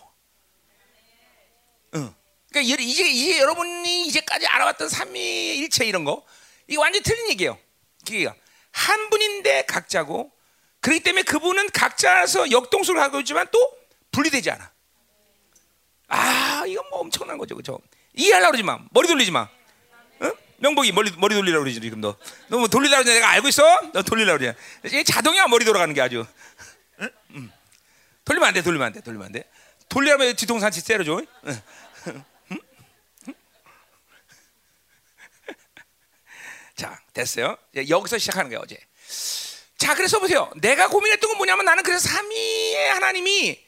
응. 1.96 2.14
그러니까 2.52 2.72
이제 2.72 3.04
이제 3.10 3.40
여러분이 3.40 4.06
이제까지 4.06 4.46
알아왔던 4.46 4.90
삼위일체 4.90 5.86
이런 5.86 6.04
거 6.04 6.24
이게 6.68 6.78
완전 6.78 7.00
히 7.00 7.04
틀린 7.04 7.30
얘기예요. 7.32 7.58
그게 8.06 8.32
한 8.72 9.10
분인데 9.10 9.66
각자고 9.66 10.32
그렇기 10.82 11.00
때문에 11.02 11.24
그분은 11.24 11.72
각자서 11.72 12.52
역동성을 12.52 13.02
하고 13.02 13.20
있지만 13.22 13.48
또 13.52 13.76
분리되지 14.12 14.52
않아. 14.52 14.72
아, 16.10 16.64
이건 16.68 16.88
뭐 16.92 17.00
엄청난 17.00 17.40
거죠, 17.40 17.56
그렇죠? 17.56 17.80
이해하려고 18.14 18.52
그러지 18.52 18.64
마. 18.64 18.78
머리 18.92 19.08
돌리지 19.08 19.32
마. 19.32 19.50
응? 20.66 20.70
명복이 20.70 20.92
머리 20.92 21.12
머리 21.18 21.36
돌리라고 21.36 21.64
그러지 21.64 21.80
지금 21.80 22.02
너. 22.02 22.16
너 22.48 22.58
뭐 22.58 22.68
돌리라고 22.68 23.04
그러냐? 23.04 23.20
내가 23.20 23.30
알고 23.32 23.48
있어? 23.50 23.92
너 23.94 24.02
돌리라고 24.02 24.40
그러냐? 24.40 24.58
이게 24.86 25.04
자동이야 25.04 25.48
머리 25.48 25.64
돌아가는 25.66 25.94
게 25.94 26.02
아주. 26.02 26.26
응? 27.02 27.10
응. 27.36 27.52
돌리면 28.26 28.48
안 28.48 28.54
돼, 28.54 28.62
돌리면 28.64 28.88
안 28.88 28.94
돼, 28.94 29.02
돌리면 29.02 29.26
안 29.28 29.32
돼. 29.32 29.44
돌리라면 29.90 30.36
뒤통수 30.36 30.66
한치 30.66 30.84
때려줘. 30.84 31.22
응. 31.48 31.62
자, 36.76 37.00
됐어요. 37.14 37.58
여기서 37.88 38.18
시작하는 38.18 38.50
거예요, 38.50 38.62
어제. 38.64 38.78
자, 39.78 39.94
그래서 39.96 40.20
보세요. 40.20 40.52
내가 40.58 40.90
고민했던 40.90 41.30
건 41.30 41.38
뭐냐면 41.38 41.66
나는 41.66 41.84
그래서 41.84 42.08
삼위의 42.10 42.90
하나님이 42.94 43.64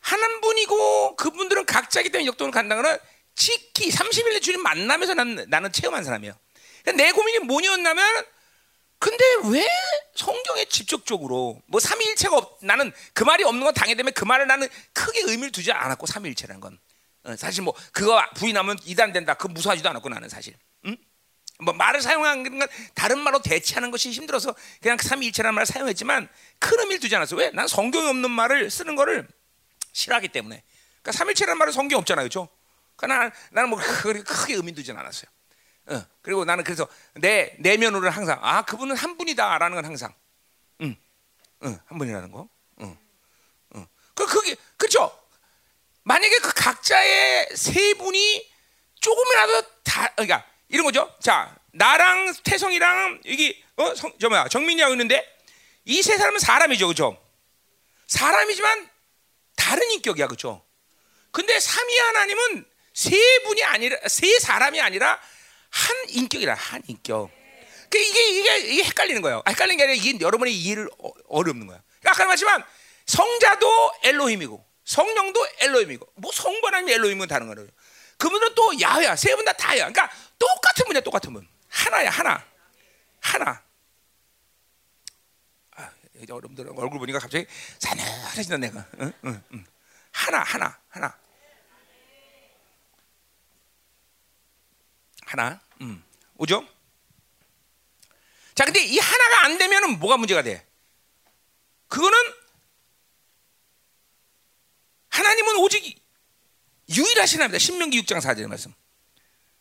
한 0.00 0.40
분이고 0.40 1.16
그분들은 1.16 1.66
각자기 1.66 2.10
때문에 2.10 2.26
역동을 2.28 2.52
간다는 2.52 2.82
거는 2.82 2.98
지키 3.36 3.90
30일의 3.90 4.42
주님 4.42 4.62
만나면서 4.62 5.14
나는, 5.14 5.46
나는 5.48 5.70
체험한 5.70 6.02
사람이에요. 6.02 6.34
그러니까 6.82 7.04
내 7.04 7.12
고민이 7.12 7.40
뭐냐면 7.40 8.24
근데 8.98 9.24
왜 9.50 9.66
성경에 10.14 10.64
직접적으로 10.64 11.60
뭐 11.66 11.78
삼위일체가 11.78 12.36
없, 12.36 12.58
나는 12.64 12.92
그 13.12 13.24
말이 13.24 13.44
없는 13.44 13.62
건 13.62 13.74
당연히 13.74 14.02
그 14.12 14.24
말을 14.24 14.46
나는 14.46 14.68
크게 14.94 15.20
의미를 15.26 15.52
두지 15.52 15.70
않았고 15.70 16.06
삼위일체라는 16.06 16.60
건 16.60 16.78
어, 17.24 17.36
사실 17.36 17.62
뭐 17.62 17.74
그거 17.92 18.22
부인하면 18.36 18.78
이단된다 18.84 19.34
그 19.34 19.48
무사하지도 19.48 19.88
않았고 19.90 20.08
나는 20.08 20.30
사실 20.30 20.54
응? 20.86 20.96
뭐 21.60 21.74
말을 21.74 22.00
사용하는 22.00 22.58
건 22.58 22.68
다른 22.94 23.18
말로 23.18 23.42
대체하는 23.42 23.90
것이 23.90 24.10
힘들어서 24.10 24.54
그냥 24.80 24.96
삼위일체라는 24.96 25.54
말을 25.54 25.66
사용했지만 25.66 26.28
큰 26.58 26.80
의미를 26.80 27.00
두지 27.00 27.14
않았어 27.16 27.36
왜? 27.36 27.50
난 27.50 27.68
성경에 27.68 28.08
없는 28.08 28.30
말을 28.30 28.70
쓰는 28.70 28.96
거를 28.96 29.28
싫어하기 29.92 30.28
때문에 30.28 30.62
그러니까 31.02 31.12
삼위일체라는 31.12 31.58
말은 31.58 31.72
성경 31.74 31.98
없잖아요 31.98 32.24
그렇죠? 32.24 32.48
그러니까 32.96 33.36
나는, 33.50 33.70
뭐 33.70 33.78
크게, 33.78 34.54
의미 34.54 34.72
두진 34.72 34.96
않았어요 34.96 35.30
어, 35.88 36.04
그리고 36.22 36.44
나는 36.44 36.64
그래서 36.64 36.88
내 37.14 37.54
내면으로는 37.58 38.10
항상 38.10 38.38
아 38.42 38.62
그분은 38.62 38.96
한 38.96 39.16
분이다라는 39.16 39.74
건 39.76 39.84
항상 39.84 40.14
응, 40.82 40.96
응, 41.62 41.80
한 41.86 41.98
분이라는 41.98 42.30
거 42.32 42.48
응, 42.80 42.98
응. 43.76 43.86
그 44.14 44.26
그게 44.26 44.56
그렇죠 44.76 45.16
만약에 46.02 46.38
그 46.38 46.52
각자의 46.54 47.48
세 47.56 47.94
분이 47.94 48.50
조금이라도 49.00 49.62
다 49.84 50.08
그러니까 50.14 50.46
이런 50.68 50.84
거죠. 50.84 51.14
자, 51.20 51.56
나랑 51.72 52.32
태성이랑 52.42 53.20
여기 53.26 53.62
어, 53.76 53.94
성, 53.94 54.12
저 54.18 54.28
뭐야 54.28 54.48
정민이하고 54.48 54.94
있는데 54.94 55.24
이 55.84 56.02
세 56.02 56.16
사람은 56.16 56.40
사람이죠, 56.40 56.86
그렇죠? 56.86 57.20
사람이지만 58.08 58.88
다른 59.56 59.90
인격이야, 59.92 60.26
그렇죠? 60.26 60.64
근데 61.30 61.58
삼위 61.60 61.98
하나님은 61.98 62.64
세 62.96 63.14
분이 63.44 63.62
아니라 63.62 63.98
세 64.08 64.38
사람이 64.38 64.80
아니라 64.80 65.20
한 65.70 65.96
인격이라 66.08 66.54
한 66.54 66.82
인격. 66.86 67.30
그 67.90 67.98
이게, 67.98 68.28
이게 68.30 68.58
이게 68.72 68.84
헷갈리는 68.84 69.20
거예요. 69.20 69.42
아, 69.44 69.50
헷갈리는 69.50 69.76
게 69.76 69.82
아니라 69.84 69.94
이게 70.02 70.18
여러분의 70.18 70.54
이해를 70.56 70.88
어, 70.98 71.10
어렵는 71.28 71.66
거야. 71.66 71.82
아까 72.06 72.24
말했지만 72.24 72.64
성자도 73.04 73.92
엘로힘이고 74.02 74.64
성령도 74.86 75.46
엘로힘이고 75.60 76.08
뭐 76.14 76.32
성부 76.32 76.66
하나님 76.68 76.88
엘로힘은 76.88 77.28
다른 77.28 77.46
거예요. 77.54 77.68
그분은 78.16 78.54
또 78.54 78.80
야훼야. 78.80 79.14
세 79.14 79.36
분 79.36 79.44
다 79.44 79.52
다야. 79.52 79.90
그러니까 79.90 80.10
똑같은 80.38 80.86
분이야, 80.86 81.02
똑같은 81.02 81.34
분. 81.34 81.46
하나야, 81.68 82.08
하나. 82.08 82.42
하나. 83.20 83.62
아, 85.72 85.90
여러분들 86.26 86.66
얼굴 86.68 86.98
보니까 86.98 87.18
갑자기 87.18 87.44
사나해진다 87.78 88.56
내가. 88.56 88.86
응? 89.00 89.12
응, 89.26 89.42
응. 89.52 89.66
하나, 90.12 90.38
하나, 90.42 90.78
하나. 90.88 91.18
하나. 95.26 95.60
음. 95.82 96.02
오죠? 96.36 96.66
자, 98.54 98.64
근데 98.64 98.82
이 98.82 98.98
하나가 98.98 99.44
안 99.44 99.58
되면은 99.58 99.98
뭐가 99.98 100.16
문제가 100.16 100.42
돼? 100.42 100.66
그거는 101.88 102.16
하나님은 105.10 105.56
오직 105.58 106.02
유일하신 106.88 107.40
하나입니다. 107.40 107.58
신명기 107.58 108.00
6장 108.02 108.20
4절 108.20 108.46
말씀. 108.46 108.72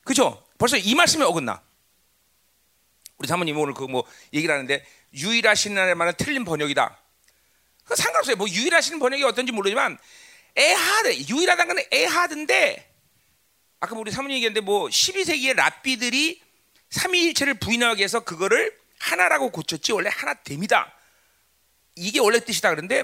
그죠? 0.03 0.45
벌써 0.57 0.77
이 0.77 0.93
말씀에 0.95 1.23
어긋나. 1.25 1.61
우리 3.17 3.27
사모님 3.27 3.57
오늘 3.57 3.73
그 3.73 3.85
뭐 3.87 4.05
얘기를 4.33 4.53
하는데 4.53 4.85
유일하신 5.13 5.77
하나님 5.77 5.97
말은 5.97 6.13
틀린 6.17 6.45
번역이다. 6.45 6.99
그 7.85 7.95
상관없어요. 7.95 8.35
뭐 8.35 8.47
유일하신 8.47 8.99
번역이 8.99 9.23
어떤지 9.23 9.51
모르지만 9.51 9.97
에하드 10.55 11.15
유일하다는 11.29 11.75
건 11.75 11.85
에하드인데 11.91 12.94
아까 13.79 13.95
우리 13.97 14.11
사모님 14.11 14.35
얘기했는데 14.37 14.61
뭐 14.61 14.87
12세기의 14.87 15.55
랍비들이 15.55 16.41
삼위일체를 16.89 17.55
부인하기 17.55 17.99
위해서 17.99 18.21
그거를 18.21 18.75
하나라고 18.99 19.51
고쳤지 19.51 19.91
원래 19.91 20.09
하나 20.11 20.33
됨이다. 20.33 20.93
이게 21.95 22.19
원래 22.19 22.39
뜻이다 22.39 22.69
그런데 22.69 23.03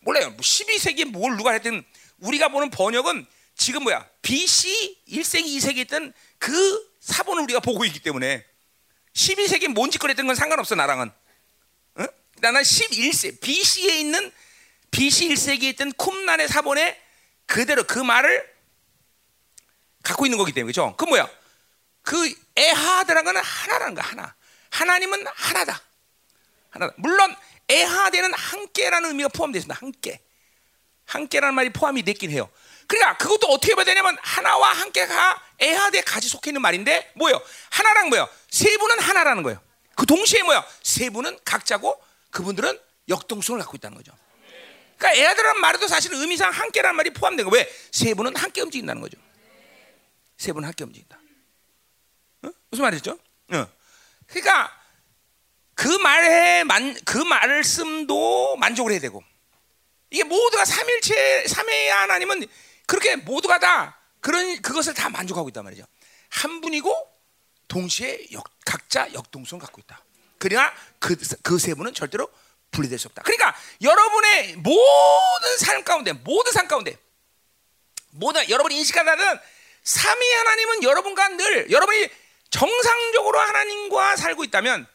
몰라요. 0.00 0.34
12세기에 0.36 1.06
뭐뭘 1.06 1.36
누가 1.36 1.52
했든 1.52 1.84
우리가 2.18 2.48
보는 2.48 2.70
번역은 2.70 3.26
지금 3.56 3.82
뭐야? 3.82 4.08
BC 4.22 5.02
1세기, 5.08 5.44
2세기 5.58 5.76
있던 5.78 6.12
그 6.38 6.90
사본을 7.00 7.42
우리가 7.44 7.60
보고 7.60 7.84
있기 7.84 8.00
때문에 8.00 8.44
12세기 9.12 9.68
뭔 9.68 9.90
짓거리 9.90 10.12
했던 10.12 10.26
건 10.26 10.34
상관없어 10.34 10.74
나랑은. 10.74 11.10
어? 11.96 12.04
나는 12.40 12.62
11세 12.62 13.40
BC에 13.40 13.98
있는 14.00 14.32
BC 14.90 15.28
1세기에 15.28 15.62
있던 15.74 15.92
쿰난의 15.92 16.48
사본에 16.48 16.98
그대로 17.46 17.84
그 17.84 17.98
말을 17.98 18.48
갖고 20.02 20.26
있는 20.26 20.38
거기 20.38 20.52
때문에 20.52 20.70
그죠? 20.70 20.94
그 20.96 21.04
뭐야? 21.04 21.28
그 22.02 22.34
에하드라는 22.56 23.24
건 23.24 23.42
하나라는 23.42 23.94
거 23.94 24.00
하나. 24.00 24.34
하나님은 24.70 25.26
하나다. 25.34 25.80
하나다. 26.70 26.94
물론 26.96 27.34
에하드는 27.68 28.32
함께라는 28.34 29.10
의미가 29.10 29.28
포함되어 29.28 29.58
있습니다. 29.58 29.78
함께. 29.80 30.20
함께라는 31.06 31.54
말이 31.54 31.70
포함이 31.70 32.02
됐긴 32.02 32.30
해요. 32.30 32.48
그러니까 32.86 33.16
그것도 33.18 33.46
어떻게 33.48 33.74
봐야 33.74 33.84
되냐면 33.84 34.16
하나와 34.20 34.72
함께가 34.72 35.42
에하드에 35.60 36.00
같이 36.00 36.28
속해 36.28 36.50
있는 36.50 36.62
말인데 36.62 37.12
뭐요? 37.14 37.40
하나랑 37.70 38.08
뭐요? 38.08 38.28
세 38.50 38.76
분은 38.76 38.98
하나라는 38.98 39.42
거예요. 39.42 39.60
그 39.94 40.06
동시에 40.06 40.42
뭐야? 40.42 40.66
세 40.82 41.10
분은 41.10 41.38
각자고 41.44 42.02
그분들은 42.30 42.78
역동성을 43.08 43.60
갖고 43.60 43.76
있다는 43.76 43.96
거죠. 43.96 44.12
그러니까 44.98 45.20
에하드라는 45.20 45.60
말에도 45.60 45.86
사실 45.86 46.12
의미상 46.14 46.50
함께라는 46.50 46.96
말이 46.96 47.10
포함된 47.10 47.46
거 47.46 47.52
왜? 47.52 47.70
세 47.92 48.14
분은 48.14 48.36
함께 48.36 48.60
움직인다는 48.62 49.00
거죠. 49.00 49.18
세 50.40 50.54
분은 50.54 50.66
함께 50.66 50.84
움직인다. 50.84 51.20
무슨 52.70 52.82
말이죠? 52.82 53.18
어. 53.52 53.66
그러니까 54.26 54.80
그 55.74 55.86
말에 55.86 56.64
만, 56.64 56.96
그 57.04 57.18
말씀도 57.18 58.56
만족을 58.56 58.92
해야 58.92 59.00
되고 59.00 59.22
이게 60.08 60.24
모두가 60.24 60.64
삼일체 60.64 61.46
삼위의 61.46 61.90
하나님은 61.90 62.46
그렇게 62.86 63.16
모두가 63.16 63.58
다 63.58 64.00
그런 64.20 64.62
그것을 64.62 64.94
다 64.94 65.10
만족하고 65.10 65.50
있단 65.50 65.62
말이죠. 65.62 65.84
한 66.30 66.62
분이고 66.62 66.90
동시에 67.68 68.28
역, 68.32 68.44
각자 68.64 69.12
역동성을 69.12 69.60
갖고 69.60 69.82
있다. 69.82 70.02
그러나 70.38 70.72
그그 71.00 71.58
세 71.58 71.74
분은 71.74 71.92
절대로 71.92 72.30
분리될 72.70 72.98
수 72.98 73.08
없다. 73.08 73.22
그러니까 73.24 73.54
여러분의 73.82 74.56
모든 74.56 75.58
삶 75.58 75.84
가운데 75.84 76.14
모든 76.14 76.50
삶 76.52 76.66
가운데 76.66 76.96
모든 78.12 78.48
여러분이 78.48 78.78
인식하는 78.78 79.38
삼위 79.82 80.32
하나님은 80.32 80.82
여러분과 80.82 81.28
늘 81.30 81.70
여러분이 81.70 82.08
정상적으로 82.50 83.38
하나님과 83.38 84.16
살고 84.16 84.44
있다면 84.44 84.86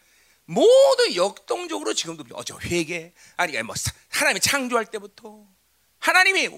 모두 0.45 1.15
역동적으로 1.15 1.93
지금도 1.93 2.25
어저 2.35 2.57
회개 2.59 3.13
아니 3.37 3.61
뭐 3.63 3.75
하나님이 4.09 4.39
창조할 4.39 4.85
때부터 4.85 5.45
하나님이 5.99 6.49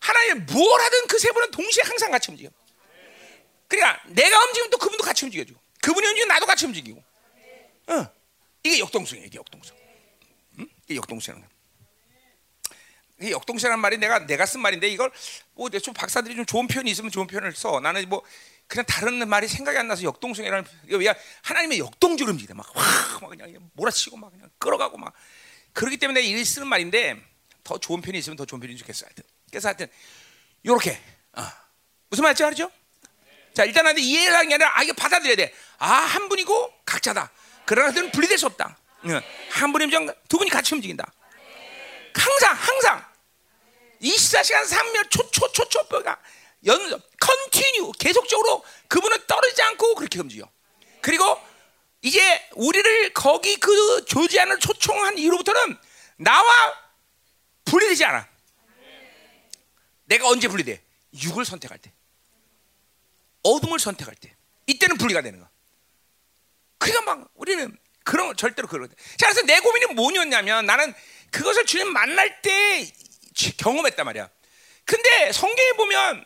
하나님이 0.00 0.40
뭘 0.52 0.80
하든 0.80 1.06
그 1.06 1.18
세 1.18 1.30
분은 1.30 1.50
동시에 1.50 1.82
항상 1.84 2.10
같이 2.10 2.30
움직여. 2.30 2.50
그러니까 3.68 4.02
내가 4.08 4.42
움직이면 4.46 4.70
또 4.70 4.78
그분도 4.78 5.04
같이 5.04 5.24
움직여주고 5.26 5.60
그분이 5.82 6.06
움직이면 6.08 6.28
나도 6.28 6.46
같이 6.46 6.66
움직이고. 6.66 7.02
어. 7.88 8.06
이게 8.62 8.78
역동성이에요. 8.80 9.26
이게 9.26 9.38
역동성. 9.38 9.76
응? 10.58 10.68
이게 10.86 10.96
역동성이라는 10.96 11.46
거야. 11.48 11.49
이 13.20 13.30
역동성이라는 13.32 13.80
말이 13.80 13.98
내가 13.98 14.20
내가 14.26 14.46
쓴 14.46 14.60
말인데 14.60 14.88
이걸 14.88 15.10
뭐좀 15.54 15.92
박사들이 15.94 16.36
좀 16.36 16.46
좋은 16.46 16.66
표현이 16.66 16.90
있으면 16.90 17.10
좋은 17.10 17.26
표현을 17.26 17.52
써. 17.54 17.80
나는 17.80 18.08
뭐 18.08 18.22
그냥 18.66 18.84
다른 18.86 19.28
말이 19.28 19.46
생각이 19.48 19.76
안 19.76 19.88
나서 19.88 20.02
역동성이라는 20.04 20.64
왜 20.88 21.14
하나님의 21.42 21.80
움직이다 22.32 22.54
막확막 22.54 23.30
그냥 23.30 23.70
몰아치고 23.74 24.16
막 24.16 24.30
그냥 24.30 24.48
끌어가고 24.58 24.96
막. 24.96 25.12
그렇기 25.72 25.98
때문에 25.98 26.20
이 26.22 26.44
쓰는 26.44 26.66
말인데 26.66 27.16
더 27.62 27.78
좋은 27.78 28.00
편이 28.00 28.18
있으면 28.18 28.36
더 28.36 28.44
좋은 28.44 28.60
편이 28.60 28.76
좋겠어 28.78 29.06
하여튼 29.06 29.24
그래서 29.50 29.68
하여튼 29.68 29.86
요렇게. 30.64 30.98
어. 31.36 31.42
무슨 32.08 32.22
말인지 32.22 32.42
알죠? 32.42 32.70
자 33.54 33.64
일단 33.64 33.86
한테 33.86 34.00
이해를 34.00 34.36
하는 34.36 34.48
게 34.48 34.54
아니라 34.54 34.78
아 34.78 34.82
이게 34.82 34.92
받아들여야 34.92 35.36
돼아한 35.36 36.28
분이고 36.28 36.72
각자다. 36.86 37.30
그러나 37.66 37.88
그들은 37.88 38.10
분리될 38.12 38.38
수 38.38 38.46
없다. 38.46 38.78
어. 39.02 39.20
한 39.50 39.72
분이 39.72 39.86
면 39.88 40.08
두 40.28 40.38
분이 40.38 40.48
같이 40.50 40.74
움직인다. 40.74 41.12
항상 42.14 42.54
항상 42.54 43.09
24시간 44.00 44.64
3면 44.66 45.10
초초초초가 45.10 46.20
연 46.66 47.02
컨티뉴 47.20 47.92
계속적으로 47.98 48.64
그분은 48.88 49.26
떨어지지 49.26 49.62
않고 49.62 49.94
그렇게 49.94 50.20
움직여. 50.20 50.50
그리고 51.00 51.40
이제 52.02 52.48
우리를 52.54 53.12
거기 53.12 53.56
그 53.56 54.04
조지안을 54.06 54.58
초청한 54.58 55.18
이후로부터는 55.18 55.78
나와 56.16 56.74
분리되지 57.64 58.04
않아. 58.04 58.28
내가 60.04 60.28
언제 60.28 60.48
분리돼? 60.48 60.82
육을 61.22 61.44
선택할 61.44 61.78
때. 61.78 61.92
어둠을 63.42 63.78
선택할 63.78 64.14
때. 64.16 64.34
이때는 64.66 64.98
분리가 64.98 65.22
되는 65.22 65.38
거야. 65.38 65.48
그러니까 66.78 67.14
막 67.14 67.30
우리는 67.34 67.76
그런 68.04 68.28
거 68.28 68.34
절대로 68.34 68.66
그런 68.66 68.88
거. 68.88 68.94
자, 69.18 69.28
그래서 69.28 69.42
내 69.42 69.60
고민이 69.60 69.94
뭐였냐면 69.94 70.66
나는 70.66 70.92
그것을 71.30 71.64
주님 71.66 71.92
만날 71.92 72.40
때 72.42 72.90
경험했단 73.34 74.04
말이야. 74.04 74.28
근데 74.84 75.32
성경에 75.32 75.72
보면 75.72 76.24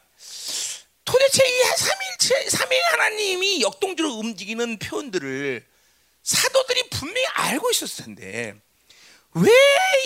도대체 1.04 1.44
이 1.46 1.62
삼일체 1.76 2.50
삼위 2.50 2.76
하나님이 2.90 3.61
역동적으로 3.62 4.14
움직이는 4.14 4.78
표현들을 4.78 5.64
사도들이 6.23 6.88
분명히 6.88 7.26
알고 7.34 7.71
있었을 7.71 8.04
텐데 8.06 8.54
왜 9.34 9.50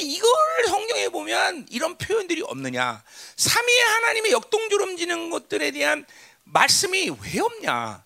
이걸 0.00 0.30
성경에 0.66 1.08
보면 1.10 1.66
이런 1.70 1.98
표현들이 1.98 2.42
없느냐? 2.42 3.04
삼위 3.36 3.78
하나님의 3.78 4.32
역동적으로 4.32 4.84
움직이는 4.90 5.30
것들에 5.30 5.70
대한 5.70 6.06
말씀이 6.44 7.10
왜 7.10 7.40
없냐? 7.40 8.04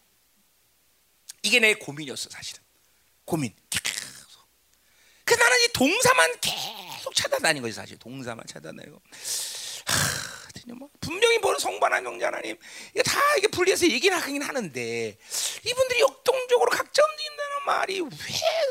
이게 1.42 1.60
내 1.60 1.74
고민이었어 1.74 2.28
사실은 2.30 2.62
고민. 3.24 3.54
그 5.32 5.38
나는 5.38 5.56
이 5.64 5.72
동사만 5.72 6.30
계속 6.40 7.14
찾아다닌 7.14 7.62
거지 7.62 7.72
사실 7.72 7.98
동사만 7.98 8.44
찾아다니고. 8.46 9.00
하, 9.86 10.74
뭐 10.74 10.90
분명히 11.00 11.40
보는 11.40 11.58
성반한 11.58 12.04
영자 12.04 12.26
하나님 12.26 12.56
이게 12.90 13.02
다 13.02 13.18
이게 13.38 13.48
분리해서 13.48 13.88
얘기를 13.88 14.16
하긴 14.16 14.42
하는데 14.42 15.18
이분들이 15.66 16.00
역동적으로 16.00 16.70
각자 16.70 17.02
움직인다는 17.02 17.56
말이 17.66 18.00
왜 18.00 18.08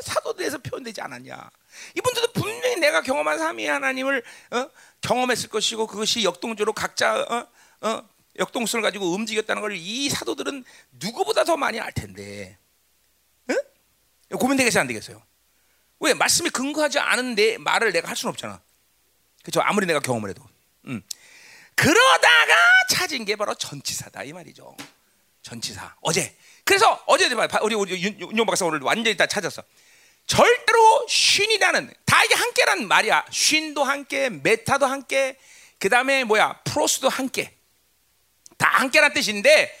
사도들에서 0.04 0.58
표현되지 0.58 1.00
않았냐? 1.00 1.50
이분들도 1.96 2.32
분명히 2.32 2.76
내가 2.76 3.02
경험한 3.02 3.38
삼위 3.38 3.66
하나님을 3.66 4.22
어? 4.52 4.70
경험했을 5.00 5.48
것이고 5.48 5.88
그것이 5.88 6.22
역동적으로 6.22 6.72
각자 6.72 7.20
어? 7.20 7.48
어? 7.88 8.08
역동성을 8.38 8.82
가지고 8.82 9.12
움직였다는 9.12 9.60
걸 9.60 9.72
이 9.76 10.08
사도들은 10.08 10.64
누구보다 10.92 11.42
더 11.44 11.56
많이 11.56 11.80
알 11.80 11.92
텐데 11.92 12.56
응? 13.50 13.56
고민되겠어요 14.38 14.80
안 14.80 14.86
되겠어요? 14.86 15.22
왜 16.02 16.14
말씀이 16.14 16.50
근거하지 16.50 16.98
않은데 16.98 17.58
말을 17.58 17.92
내가 17.92 18.08
할 18.08 18.16
수는 18.16 18.30
없잖아. 18.30 18.60
그렇죠? 19.42 19.60
아무리 19.62 19.86
내가 19.86 20.00
경험을 20.00 20.30
해도. 20.30 20.42
음. 20.86 21.02
그러다가 21.76 22.54
찾은 22.90 23.24
게 23.24 23.36
바로 23.36 23.54
전치사다 23.54 24.24
이 24.24 24.32
말이죠. 24.32 24.76
전치사. 25.42 25.96
어제. 26.00 26.36
그래서 26.64 27.02
어제 27.06 27.28
우리 27.62 27.74
우리 27.74 28.02
윤용 28.02 28.46
박사 28.46 28.66
오늘 28.66 28.80
완전히 28.82 29.16
다 29.16 29.26
찾았어. 29.26 29.62
절대로 30.26 31.06
쉰이라는 31.08 31.92
다 32.04 32.24
이게 32.24 32.34
함께란 32.34 32.86
말이야. 32.88 33.26
쉰도 33.30 33.82
함께, 33.84 34.28
메타도 34.28 34.86
함께, 34.86 35.36
그 35.78 35.88
다음에 35.88 36.24
뭐야 36.24 36.60
프로스도 36.64 37.08
함께. 37.08 37.56
다 38.58 38.68
함께란 38.68 39.12
뜻인데 39.12 39.76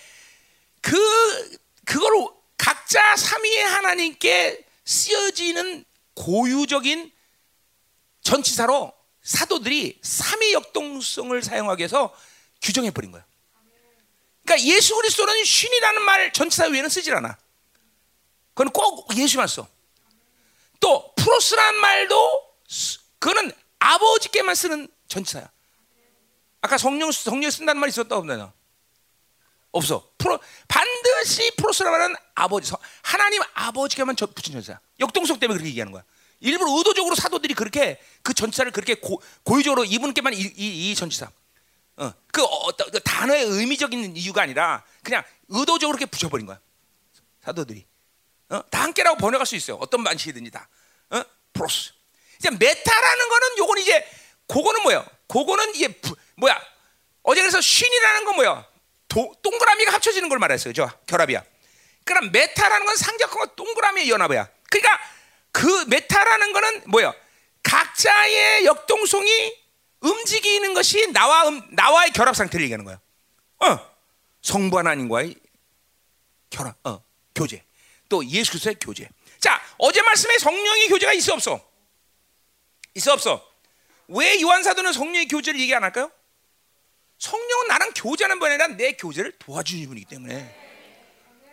그 0.80 1.58
그걸 1.84 2.28
각자 2.56 3.16
삼위의 3.16 3.62
하나님께 3.64 4.64
쓰여지는 4.84 5.84
고유적인 6.14 7.12
전치사로 8.22 8.92
사도들이 9.22 10.00
삼위 10.02 10.52
역동성을 10.52 11.42
사용하기 11.42 11.80
위해서 11.80 12.14
규정해 12.60 12.90
버린 12.90 13.12
거야. 13.12 13.24
그러니까 14.44 14.68
예수 14.68 14.96
그리스도는 14.96 15.44
신이라는 15.44 16.02
말 16.02 16.32
전치사 16.32 16.66
외에는 16.66 16.88
쓰질 16.88 17.14
않아. 17.14 17.38
그건 18.54 18.72
꼭 18.72 19.16
예수만 19.16 19.46
써. 19.46 19.66
또 20.80 21.14
프로스란 21.14 21.76
말도 21.76 22.56
그거는 23.18 23.52
아버지께만 23.78 24.54
쓰는 24.54 24.88
전치사야. 25.08 25.50
아까 26.60 26.78
성령 26.78 27.10
성령 27.12 27.50
쓴다는 27.50 27.80
말이 27.80 27.90
있었다 27.90 28.16
없나? 28.16 28.52
없어. 29.70 30.10
프로 30.18 30.38
반 30.68 30.86
드시 31.22 31.50
프로스란 31.56 31.92
말은 31.92 32.16
아버지 32.34 32.72
하나님 33.02 33.42
아버지께만 33.54 34.16
붙인 34.16 34.54
전치사. 34.54 34.80
역동성 34.98 35.38
때문에 35.38 35.56
그렇게 35.56 35.70
얘기하는 35.70 35.92
거야. 35.92 36.02
일부러 36.40 36.76
의도적으로 36.76 37.14
사도들이 37.14 37.54
그렇게 37.54 38.00
그 38.22 38.34
전치사를 38.34 38.72
그렇게 38.72 38.94
고, 38.94 39.22
고의적으로 39.44 39.84
이분께만 39.84 40.34
이, 40.34 40.40
이, 40.40 40.90
이 40.90 40.94
전치사. 40.94 41.30
어, 41.96 42.12
그 42.32 42.42
어떤 42.42 42.90
그 42.90 43.00
단어의 43.00 43.44
의미적인 43.44 44.16
이유가 44.16 44.42
아니라 44.42 44.84
그냥 45.04 45.22
의도적으로 45.48 45.96
그렇게 45.96 46.06
붙여버린 46.06 46.46
거야. 46.46 46.58
사도들이. 47.44 47.86
어? 48.48 48.60
다 48.70 48.82
함께라고 48.82 49.16
번역할 49.18 49.46
수 49.46 49.54
있어요. 49.54 49.76
어떤 49.76 50.02
방식이든지 50.02 50.50
다. 50.50 50.68
어? 51.10 51.22
프로스. 51.52 51.92
이제 52.38 52.50
메타라는 52.50 53.28
거는 53.28 53.58
요건 53.58 53.78
이제 53.78 54.04
그거는 54.48 54.82
뭐야? 54.82 55.06
그거는 55.28 55.74
이게 55.76 55.88
부, 55.88 56.16
뭐야? 56.36 56.60
어제 57.22 57.40
그래서 57.40 57.60
쉰이라는 57.60 58.24
건 58.24 58.34
뭐야? 58.34 58.71
도, 59.12 59.34
동그라미가 59.42 59.92
합쳐지는 59.92 60.30
걸 60.30 60.38
말했어요. 60.38 60.72
저 60.72 60.88
결합이야. 61.06 61.44
그럼 62.04 62.32
메타라는 62.32 62.86
건 62.86 62.96
상적과 62.96 63.54
동그라미의 63.54 64.08
연합이야. 64.08 64.48
그러니까 64.70 65.00
그 65.52 65.84
메타라는 65.88 66.52
거는 66.54 66.82
뭐야? 66.86 67.12
각자의 67.62 68.64
역동성이 68.64 69.54
움직이는 70.00 70.72
것이 70.72 71.12
나와 71.12 71.46
음, 71.48 71.62
나와의 71.72 72.12
결합 72.12 72.34
상태를 72.34 72.64
얘기하는 72.64 72.86
거야. 72.86 73.00
어, 73.58 73.90
성부 74.40 74.78
하나님과의 74.78 75.36
결합, 76.48 76.74
어, 76.84 77.04
교제. 77.34 77.62
또 78.08 78.24
예수 78.26 78.52
그리스도의 78.52 78.76
교제. 78.80 79.08
자, 79.38 79.62
어제 79.76 80.00
말씀에 80.00 80.38
성령의 80.38 80.88
교제가 80.88 81.12
있어 81.12 81.34
없어? 81.34 81.60
있어 82.94 83.12
없어? 83.12 83.46
왜 84.08 84.40
요한 84.40 84.62
사도는 84.62 84.94
성령의 84.94 85.28
교제를 85.28 85.60
얘기 85.60 85.74
안 85.74 85.84
할까요? 85.84 86.10
성령은 87.22 87.68
나랑 87.68 87.92
교제하는 87.94 88.40
분이 88.40 88.50
아니라 88.50 88.66
내 88.76 88.92
교제를 88.94 89.30
도와주는 89.38 89.86
분이기 89.86 90.06
때문에. 90.06 90.56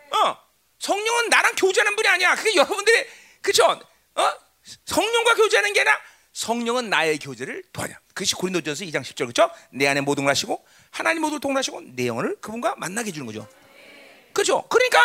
어, 0.10 0.38
성령은 0.80 1.30
나랑 1.30 1.54
교제하는 1.56 1.96
분이 1.96 2.08
아니야. 2.08 2.34
그게 2.34 2.56
여러분들의 2.56 3.08
그죠? 3.42 3.80
어? 4.16 4.32
성령과 4.86 5.36
교제하는 5.36 5.72
게 5.74 5.82
아니라 5.82 6.00
성령은 6.34 6.90
나의 6.90 7.20
교제를 7.20 7.62
도와냐. 7.72 8.00
그것이 8.08 8.34
고린도전서 8.34 8.84
2장 8.86 9.04
10절 9.04 9.32
그렇죠? 9.32 9.52
내 9.70 9.88
안에 9.88 10.02
모든 10.02 10.24
걸 10.24 10.32
하시고 10.32 10.66
하나님 10.90 11.22
모두를 11.22 11.40
통하시고 11.40 11.82
내 11.94 12.08
영혼을 12.08 12.36
그분과 12.42 12.76
만나게 12.78 13.10
해 13.10 13.12
주는 13.14 13.28
거죠. 13.28 13.48
그렇죠? 14.34 14.68
그러니까 14.70 15.00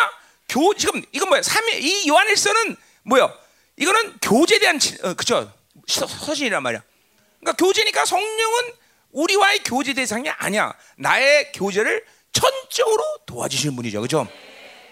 교 0.49 0.73
지금 0.73 1.03
이건 1.11 1.29
뭐야? 1.29 1.43
삼위 1.43 1.77
이 1.77 2.07
요한일서는 2.07 2.75
뭐야? 3.03 3.31
이거는 3.77 4.17
교제에 4.17 4.57
대한 4.57 4.79
어, 5.03 5.13
그죠? 5.13 5.53
서신이란 5.87 6.63
말이야. 6.63 6.81
그러니까 7.39 7.63
교제니까 7.63 8.05
성령은 8.05 8.84
우리와의 9.15 9.63
교제 9.63 9.93
대상이 9.93 10.29
아니야. 10.29 10.73
나의 10.97 11.51
교제를 11.53 12.05
전적으로 12.33 13.03
도와주시는 13.25 13.75
분이죠. 13.75 14.01
그죠? 14.01 14.27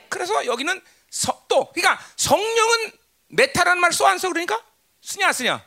그래서 0.08 0.46
여기는 0.46 0.82
서, 1.10 1.46
또 1.50 1.72
그러니까 1.74 2.04
성령은 2.16 2.92
메타라는 3.28 3.82
말을 3.82 3.94
써안 3.94 4.18
써 4.18 4.30
그러니까 4.30 4.64
쓰냐 5.02 5.28
안 5.28 5.34
쓰냐? 5.34 5.66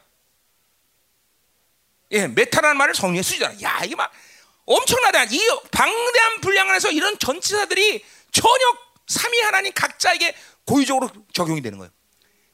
예, 2.12 2.26
메타라는 2.28 2.76
말을 2.78 2.94
성령에 2.94 3.22
쓰잖아. 3.22 3.60
야, 3.60 3.82
이게 3.84 3.94
막 3.94 4.10
엄청나다. 4.64 5.24
이 5.24 5.38
방대한 5.70 6.40
분량 6.40 6.70
안에서 6.70 6.90
이런 6.90 7.18
전치사들이 7.18 8.04
전혀 8.32 8.64
삼위 9.06 9.40
하나님 9.40 9.72
각자에게 9.74 10.34
고유적으로 10.64 11.10
적용이 11.32 11.60
되는 11.60 11.78
거예요. 11.78 11.92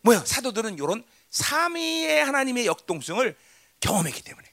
뭐야? 0.00 0.24
사도들은 0.24 0.74
이런 0.74 1.04
삼위의 1.30 2.24
하나님의 2.24 2.66
역동성을 2.66 3.36
경험했기 3.80 4.22
때문에. 4.22 4.51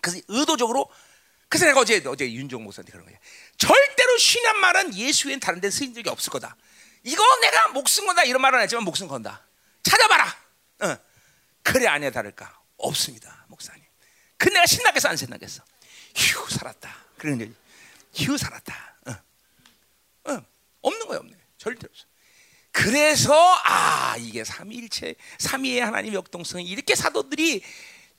그래서 0.00 0.20
의도적으로 0.28 0.90
그래서 1.48 1.66
내가 1.66 1.80
어제 1.80 2.02
어제 2.06 2.32
윤종 2.32 2.62
목사한테 2.62 2.92
그런 2.92 3.04
거야. 3.04 3.16
절대로 3.58 4.18
쉬는 4.18 4.58
말은 4.60 4.94
예수엔 4.94 5.40
다른 5.40 5.60
데 5.60 5.68
쓰인 5.70 5.92
적이 5.94 6.08
없을 6.10 6.30
거다. 6.30 6.56
이거 7.02 7.22
내가 7.40 7.68
목숨 7.68 8.06
건다 8.06 8.22
이런 8.22 8.40
말은 8.40 8.58
하지만 8.60 8.84
목숨 8.84 9.08
건다. 9.08 9.44
찾아봐라. 9.82 10.36
어. 10.82 10.96
그래 11.62 11.86
아니야 11.86 12.10
다를까? 12.10 12.58
없습니다, 12.76 13.44
목사님. 13.48 13.82
그 14.36 14.48
내가 14.48 14.64
신나겠어 14.66 15.08
안 15.08 15.16
신나겠어? 15.16 15.62
휴 16.14 16.48
살았다. 16.50 16.94
그런 17.18 17.38
거지. 17.38 17.54
휴 18.14 18.38
살았다. 18.38 18.96
어. 19.06 19.10
어. 20.32 20.44
없는 20.82 21.06
거야 21.06 21.18
없네. 21.18 21.36
절대 21.58 21.86
없어. 21.90 22.04
그래서 22.72 23.34
아 23.64 24.16
이게 24.18 24.44
삼위일체, 24.44 25.16
삼위의 25.38 25.80
하나님 25.80 26.14
역동성이 26.14 26.64
이렇게 26.64 26.94
사도들이 26.94 27.62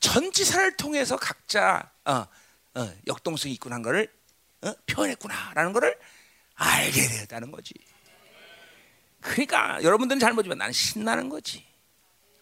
전지사를 0.02 0.76
통해서 0.76 1.16
각자 1.16 1.90
어, 2.06 2.26
어, 2.76 2.94
역동성이 3.08 3.54
있구나 3.54 3.76
한 3.76 3.82
거를 3.82 4.12
어? 4.62 4.74
표현했구나라는 4.88 5.72
거를 5.72 5.98
알게 6.56 7.08
되었다는 7.08 7.52
거지. 7.52 7.74
그러니까 9.22 9.82
여러분들은 9.84 10.20
잘 10.20 10.34
모르지만 10.34 10.58
나는 10.58 10.74
신나는 10.74 11.30
거지. 11.30 11.66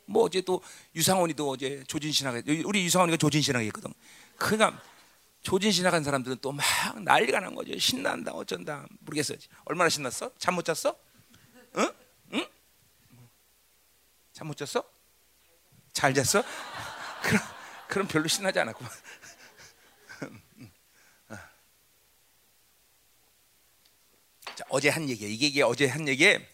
뭐 0.06 0.24
어제 0.24 0.42
또 0.42 0.64
유상원이도 0.96 1.50
어제 1.50 1.84
조진신학 1.88 2.44
우리 2.66 2.84
유상원이가 2.86 3.18
조진신학 3.18 3.62
했거든. 3.66 3.94
그러니까 4.38 4.82
조진신학 5.44 5.94
한 5.94 6.04
사람들은 6.04 6.38
또 6.42 6.52
막 6.52 6.66
난리가 7.04 7.40
난 7.40 7.54
거죠. 7.54 7.78
신난다 7.78 8.32
어쩐다 8.32 8.88
모르겠어요. 9.02 9.38
얼마나 9.66 9.90
신났어? 9.90 10.32
잠 10.38 10.56
못 10.56 10.64
잤어? 10.64 10.96
응? 11.78 11.94
응? 12.34 12.48
잠 14.34 14.48
못 14.48 14.56
잤어? 14.58 14.84
잘 15.94 16.14
잤어? 16.14 16.44
그럼 17.22 17.42
그럼 17.88 18.08
별로 18.08 18.28
신나지 18.28 18.60
않았구만. 18.60 18.92
자, 24.56 24.66
어제 24.70 24.90
한 24.90 25.10
얘기야. 25.10 25.28
이게, 25.28 25.48
이게 25.48 25.64
어제 25.64 25.88
한 25.88 26.08
얘기에 26.08 26.46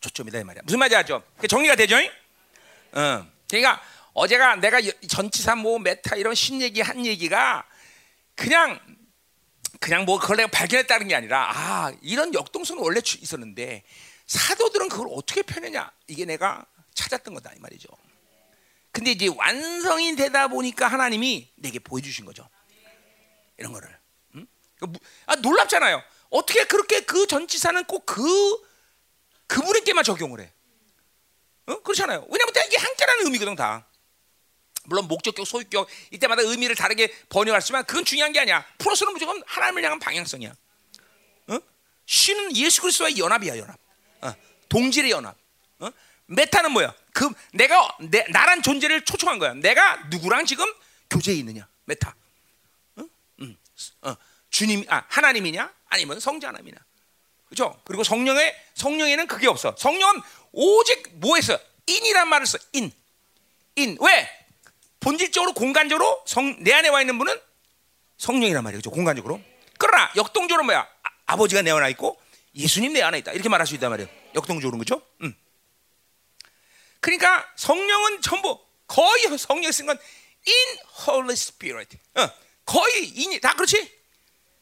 초점이다 0.00 0.38
이 0.38 0.44
말이야. 0.44 0.62
무슨 0.64 0.78
말인지 0.78 0.96
알죠? 0.96 1.24
정리가 1.48 1.76
되죠? 1.76 1.96
어. 2.92 3.26
그러니까 3.48 3.82
어제가 4.12 4.56
내가 4.56 4.80
전치사 5.08 5.56
뭐 5.56 5.78
메타 5.78 6.16
이런 6.16 6.34
신 6.34 6.62
얘기 6.62 6.80
한 6.80 7.04
얘기가 7.04 7.66
그냥 8.36 8.78
그냥 9.80 10.04
뭐 10.04 10.18
그걸 10.18 10.36
내가 10.36 10.48
발견했다는 10.48 11.08
게 11.08 11.14
아니라 11.14 11.50
아 11.52 11.92
이런 12.00 12.32
역동성은 12.32 12.82
원래 12.82 13.00
있었는데 13.04 13.82
사도들은 14.26 14.88
그걸 14.88 15.08
어떻게 15.10 15.42
펴느냐 15.42 15.90
이게 16.06 16.24
내가 16.24 16.64
찾았던 16.94 17.34
거다 17.34 17.52
이 17.54 17.58
말이죠. 17.58 17.88
근데 18.94 19.10
이제 19.10 19.26
완성이 19.26 20.14
되다 20.14 20.46
보니까 20.46 20.86
하나님이 20.86 21.50
내게 21.56 21.80
보여주신 21.80 22.24
거죠. 22.24 22.48
이런 23.58 23.72
거를. 23.72 23.98
응? 24.36 24.46
아 25.26 25.34
놀랍잖아요. 25.34 26.00
어떻게 26.30 26.64
그렇게 26.64 27.00
그 27.00 27.26
전치사는 27.26 27.84
꼭 27.84 28.06
그 28.06 28.22
그분에게만 29.48 30.04
적용을 30.04 30.40
해? 30.40 30.52
어? 31.66 31.80
그렇잖아요. 31.82 32.24
왜냐면 32.30 32.54
이게 32.66 32.76
한자라는 32.76 33.24
의미거든 33.26 33.56
다. 33.56 33.84
물론 34.84 35.08
목적격, 35.08 35.44
소유격 35.46 35.88
이때마다 36.12 36.42
의미를 36.42 36.76
다르게 36.76 37.12
번역하지만 37.30 37.84
그건 37.86 38.04
중요한 38.04 38.32
게 38.32 38.38
아니야. 38.40 38.64
플러스는 38.78 39.12
무조건 39.12 39.42
하나님을 39.44 39.82
향한 39.82 39.98
방향성이야. 39.98 40.54
어? 41.48 41.58
σύν은 42.06 42.56
예수 42.56 42.80
그리스도와의 42.82 43.18
연합이야 43.18 43.58
연합. 43.58 43.76
어? 44.20 44.32
동질의 44.68 45.10
연합. 45.10 45.36
어? 45.80 45.90
μετά는 46.26 46.70
뭐야? 46.70 46.94
그 47.14 47.30
내가 47.52 47.96
내, 48.00 48.26
나란 48.28 48.60
존재를 48.60 49.04
초청한 49.04 49.38
거야. 49.38 49.54
내가 49.54 49.96
누구랑 50.10 50.44
지금 50.46 50.66
교제에 51.08 51.36
있느냐? 51.36 51.66
μετά. 51.84 52.14
어? 52.96 53.04
음. 53.40 53.56
어. 54.02 54.16
주님 54.50 54.84
아 54.88 55.04
하나님이냐? 55.08 55.72
아니면 55.86 56.18
성자 56.18 56.48
하나님이냐? 56.48 56.76
그렇죠? 57.48 57.80
그리고 57.84 58.02
성령의 58.02 58.54
성령에는 58.74 59.28
그게 59.28 59.46
없어. 59.46 59.76
성령은 59.78 60.20
오직 60.50 61.08
뭐했어? 61.12 61.56
in이란 61.86 62.28
말을 62.28 62.46
써. 62.46 62.58
in. 62.72 62.90
in. 63.76 63.96
왜? 64.00 64.28
본질적으로 64.98 65.52
공간적으로 65.52 66.20
성, 66.26 66.56
내 66.64 66.72
안에 66.72 66.88
와 66.88 67.00
있는 67.00 67.16
분은 67.16 67.38
성령이란 68.18 68.64
말이죠. 68.64 68.90
공간적으로. 68.90 69.40
그러나 69.78 70.10
역동적으로 70.16 70.64
뭐야? 70.64 70.88
아, 71.26 71.36
버지가 71.36 71.62
내 71.62 71.70
안에 71.70 71.90
있고 71.90 72.20
예수님 72.56 72.92
내 72.92 73.02
안에 73.02 73.18
있다. 73.18 73.32
이렇게 73.32 73.48
말할 73.48 73.68
수 73.68 73.74
있단 73.74 73.90
말이에요. 73.90 74.08
역동적으로 74.34 74.78
그렇죠? 74.78 75.00
음. 75.22 75.36
그러니까 77.04 77.46
성령은 77.56 78.22
전부 78.22 78.58
거의 78.86 79.24
성령이 79.36 79.70
쓴건 79.70 79.98
in 80.48 80.78
Holy 81.06 81.34
Spirit. 81.34 81.98
어, 82.14 82.30
거의 82.64 83.08
인이 83.08 83.40
다 83.40 83.52
그렇지? 83.52 83.92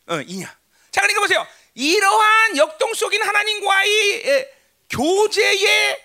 어, 0.09 0.17
인이야. 0.17 0.49
자, 0.91 1.03
그러니까 1.03 1.21
보세요. 1.21 1.47
이러한 1.75 2.57
역동 2.57 2.95
속인 2.95 3.23
하나님과의 3.23 4.29
에, 4.29 4.51
교제의 4.91 6.05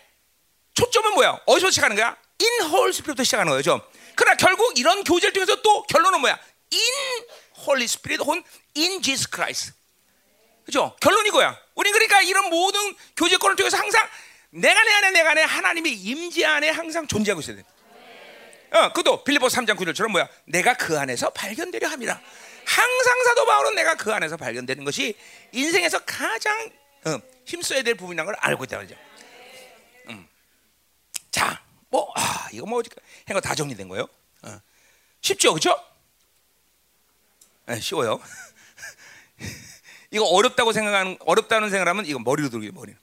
초점은 0.75 1.15
뭐야? 1.15 1.41
어디서 1.47 1.71
시작하는 1.71 1.95
거야? 1.95 2.15
in 2.39 2.69
Holy 2.69 2.89
Spirit부터 2.89 3.23
시작하는 3.23 3.51
거죠. 3.51 3.81
그러나 4.15 4.37
결국 4.37 4.77
이런 4.77 5.03
교제를 5.03 5.33
통해서 5.33 5.59
또 5.63 5.81
결론은 5.87 6.21
뭐야? 6.21 6.39
in 6.71 7.25
Holy 7.61 7.85
Spirit 7.85 8.23
혹은 8.23 8.43
in 8.77 9.01
Jesus 9.01 9.27
Christ. 9.27 9.71
그죠? 10.65 10.95
결론이 11.01 11.31
거야. 11.31 11.59
우리 11.73 11.91
그러니까 11.91 12.21
이런 12.21 12.51
모든 12.51 12.95
교제권을 13.15 13.55
통해서 13.55 13.77
항상 13.77 14.07
내가 14.57 14.83
내 14.83 14.91
안에 14.91 15.11
내가 15.11 15.33
내 15.35 15.43
하나님의 15.43 15.93
임재 15.93 16.43
안에 16.43 16.69
항상 16.69 17.05
존재하고 17.07 17.41
있어야 17.41 17.57
돼. 17.57 17.63
어, 18.71 18.91
그도 18.91 19.23
빌리보 19.23 19.47
3장 19.47 19.77
9절처럼 19.77 20.09
뭐야? 20.11 20.27
내가 20.45 20.73
그 20.73 20.97
안에서 20.99 21.29
발견되려 21.29 21.87
합니다. 21.87 22.19
항상 22.65 23.23
사도 23.23 23.45
바울은 23.45 23.75
내가 23.75 23.95
그 23.95 24.11
안에서 24.11 24.35
발견되는 24.35 24.83
것이 24.83 25.15
인생에서 25.51 25.99
가장 26.05 26.69
어, 27.05 27.19
힘써야 27.45 27.83
될 27.83 27.95
부분이라는 27.95 28.25
걸 28.25 28.35
알고 28.39 28.63
있다 28.63 28.77
말이죠. 28.77 28.95
음. 30.09 30.27
자, 31.31 31.61
뭐 31.89 32.11
아, 32.15 32.49
이거 32.51 32.65
뭐 32.65 32.81
행거 33.29 33.39
다 33.39 33.53
정리된 33.53 33.87
거예요. 33.87 34.07
어. 34.41 34.61
쉽죠, 35.21 35.53
그렇죠? 35.53 35.79
네, 37.67 37.79
쉬워요. 37.79 38.19
이거 40.11 40.25
어렵다고 40.25 40.73
생각하는 40.73 41.17
어렵다는 41.19 41.69
생각하면 41.69 42.05
이거 42.05 42.17
머리로 42.19 42.49
들기 42.49 42.71
머리. 42.71 42.95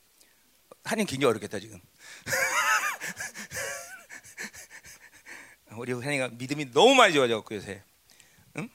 한인 0.85 1.07
굉장히 1.07 1.31
어렵겠다 1.31 1.59
지금. 1.59 1.81
우리 5.77 5.92
한이가 5.92 6.29
믿음이 6.33 6.73
너무 6.73 6.94
많이 6.94 7.12
좋아져갖고 7.14 7.57
요새. 7.57 7.83
응? 8.59 8.68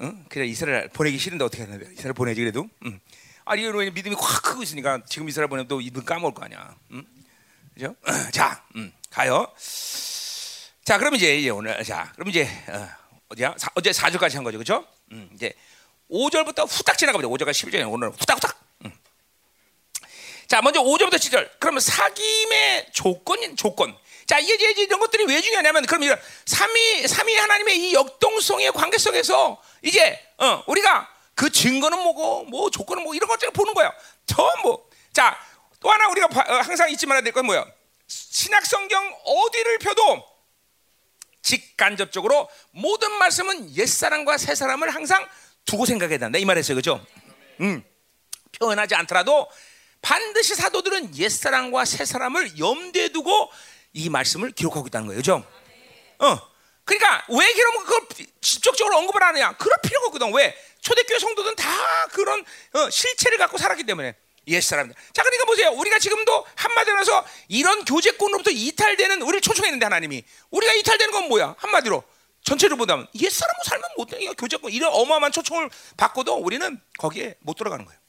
응? 0.00 0.24
그래 0.28 0.46
이스라엘 0.46 0.88
보내기 0.88 1.18
싫은데 1.18 1.44
어떻게 1.44 1.64
하냐? 1.64 1.78
이스라엘 1.92 2.14
보내지 2.14 2.40
그래도. 2.40 2.68
응. 2.86 3.00
아 3.44 3.56
이거 3.56 3.72
믿음이 3.72 4.14
확 4.18 4.42
크고 4.42 4.62
있으니까 4.62 5.02
지금 5.06 5.28
이스라엘 5.28 5.48
보내면 5.48 5.68
또 5.68 5.80
이분 5.80 6.04
까먹을 6.04 6.34
거 6.34 6.44
아니야. 6.44 6.76
응? 6.92 7.04
그죠? 7.74 7.94
자, 8.32 8.64
음, 8.76 8.92
가요. 9.10 9.46
자, 10.84 10.98
그럼 10.98 11.14
이제, 11.14 11.38
이제 11.38 11.50
오늘 11.50 11.82
자, 11.84 12.12
그럼 12.14 12.28
이제 12.28 12.48
어, 12.68 12.88
어디야? 13.28 13.54
사, 13.58 13.70
어제 13.74 13.90
4절까지 13.90 14.34
한 14.34 14.44
거죠, 14.44 14.58
그렇죠? 14.58 14.86
음, 15.10 15.28
이제 15.34 15.52
5절부터 16.10 16.70
후딱 16.70 16.98
지나가 16.98 17.18
보자. 17.18 17.28
5절까지 17.28 17.70
11절에 17.70 17.90
오늘 17.90 18.10
후딱 18.10 18.36
후딱. 18.36 18.61
음. 20.52 20.54
자, 20.54 20.60
먼저 20.60 20.82
5절부터 20.82 21.14
7절. 21.14 21.48
그러면 21.58 21.80
사귐의 21.80 22.92
조건인 22.92 23.56
조건. 23.56 23.96
자, 24.26 24.38
이게 24.38 24.54
이제 24.70 24.82
이런 24.82 25.00
것들이 25.00 25.24
왜 25.24 25.40
중요하냐면 25.40 25.86
그럼 25.86 26.02
이런 26.02 26.20
삼위 26.44 27.08
삼위 27.08 27.34
하나님의 27.34 27.78
이 27.78 27.94
역동성의 27.94 28.72
관계성에서 28.72 29.60
이제 29.80 30.20
어, 30.36 30.62
우리가 30.66 31.08
그 31.34 31.50
증거는 31.50 31.98
뭐고 31.98 32.44
뭐 32.44 32.70
조건은 32.70 33.02
뭐 33.02 33.14
이런 33.14 33.28
것들을 33.28 33.52
보는 33.54 33.72
거예요. 33.72 33.90
전부. 34.26 34.84
자, 35.14 35.38
또 35.80 35.90
하나 35.90 36.08
우리가 36.08 36.26
어, 36.26 36.54
항상 36.60 36.90
잊지 36.90 37.06
말아야 37.06 37.22
될 37.22 37.32
건 37.32 37.46
뭐야? 37.46 37.64
신약 38.06 38.66
성경 38.66 39.02
어디를 39.24 39.78
펴도 39.78 40.22
직간접적으로 41.40 42.48
모든 42.72 43.10
말씀은 43.12 43.74
옛 43.76 43.86
사람과 43.86 44.36
새 44.36 44.54
사람을 44.54 44.94
항상 44.94 45.26
두고 45.64 45.86
생각해야 45.86 46.18
된다. 46.18 46.38
이 46.38 46.44
말했어요. 46.44 46.76
그죠? 46.76 47.04
음. 47.60 47.82
표현하지 48.58 48.94
않더라도 48.94 49.48
반드시 50.02 50.54
사도들은 50.54 51.16
옛 51.16 51.28
사람과 51.28 51.84
새 51.84 52.04
사람을 52.04 52.58
염두에 52.58 53.08
두고 53.10 53.50
이 53.92 54.10
말씀을 54.10 54.50
기록하고 54.50 54.88
있다는 54.88 55.06
거예요. 55.06 55.18
그죠? 55.18 55.44
어. 56.18 56.52
그러니까 56.84 57.24
왜 57.28 57.52
그러면 57.54 57.84
그걸 57.84 58.08
직접적으로 58.40 58.98
언급을 58.98 59.22
하느냐? 59.22 59.56
그럴 59.56 59.76
필요가 59.82 60.06
없거든. 60.08 60.34
왜? 60.34 60.56
초대교회 60.80 61.18
성도들은 61.20 61.54
다 61.54 61.68
그런 62.08 62.44
어, 62.72 62.90
실체를 62.90 63.38
갖고 63.38 63.56
살았기 63.56 63.84
때문에 63.84 64.16
옛 64.48 64.60
사람들. 64.60 64.94
자, 65.12 65.22
그러니까 65.22 65.44
보세요. 65.44 65.70
우리가 65.70 66.00
지금도 66.00 66.44
한마디로 66.56 66.98
해서 66.98 67.24
이런 67.46 67.84
교제권으로부터 67.84 68.50
이탈되는 68.50 69.22
우리를 69.22 69.40
초청했는데 69.40 69.86
하나님이 69.86 70.24
우리가 70.50 70.74
이탈되는 70.74 71.12
건 71.12 71.28
뭐야? 71.28 71.54
한마디로 71.58 72.02
전체를 72.42 72.76
보자면 72.76 73.06
옛 73.14 73.30
사람으로 73.30 73.64
살면 73.64 73.90
못 73.96 74.06
돼. 74.06 74.20
이거 74.20 74.32
교제권 74.34 74.72
이런 74.72 74.92
어마어마한 74.92 75.30
초청을 75.30 75.70
받고도 75.96 76.34
우리는 76.38 76.80
거기에 76.98 77.36
못 77.38 77.54
들어가는 77.54 77.84
거예요. 77.84 78.00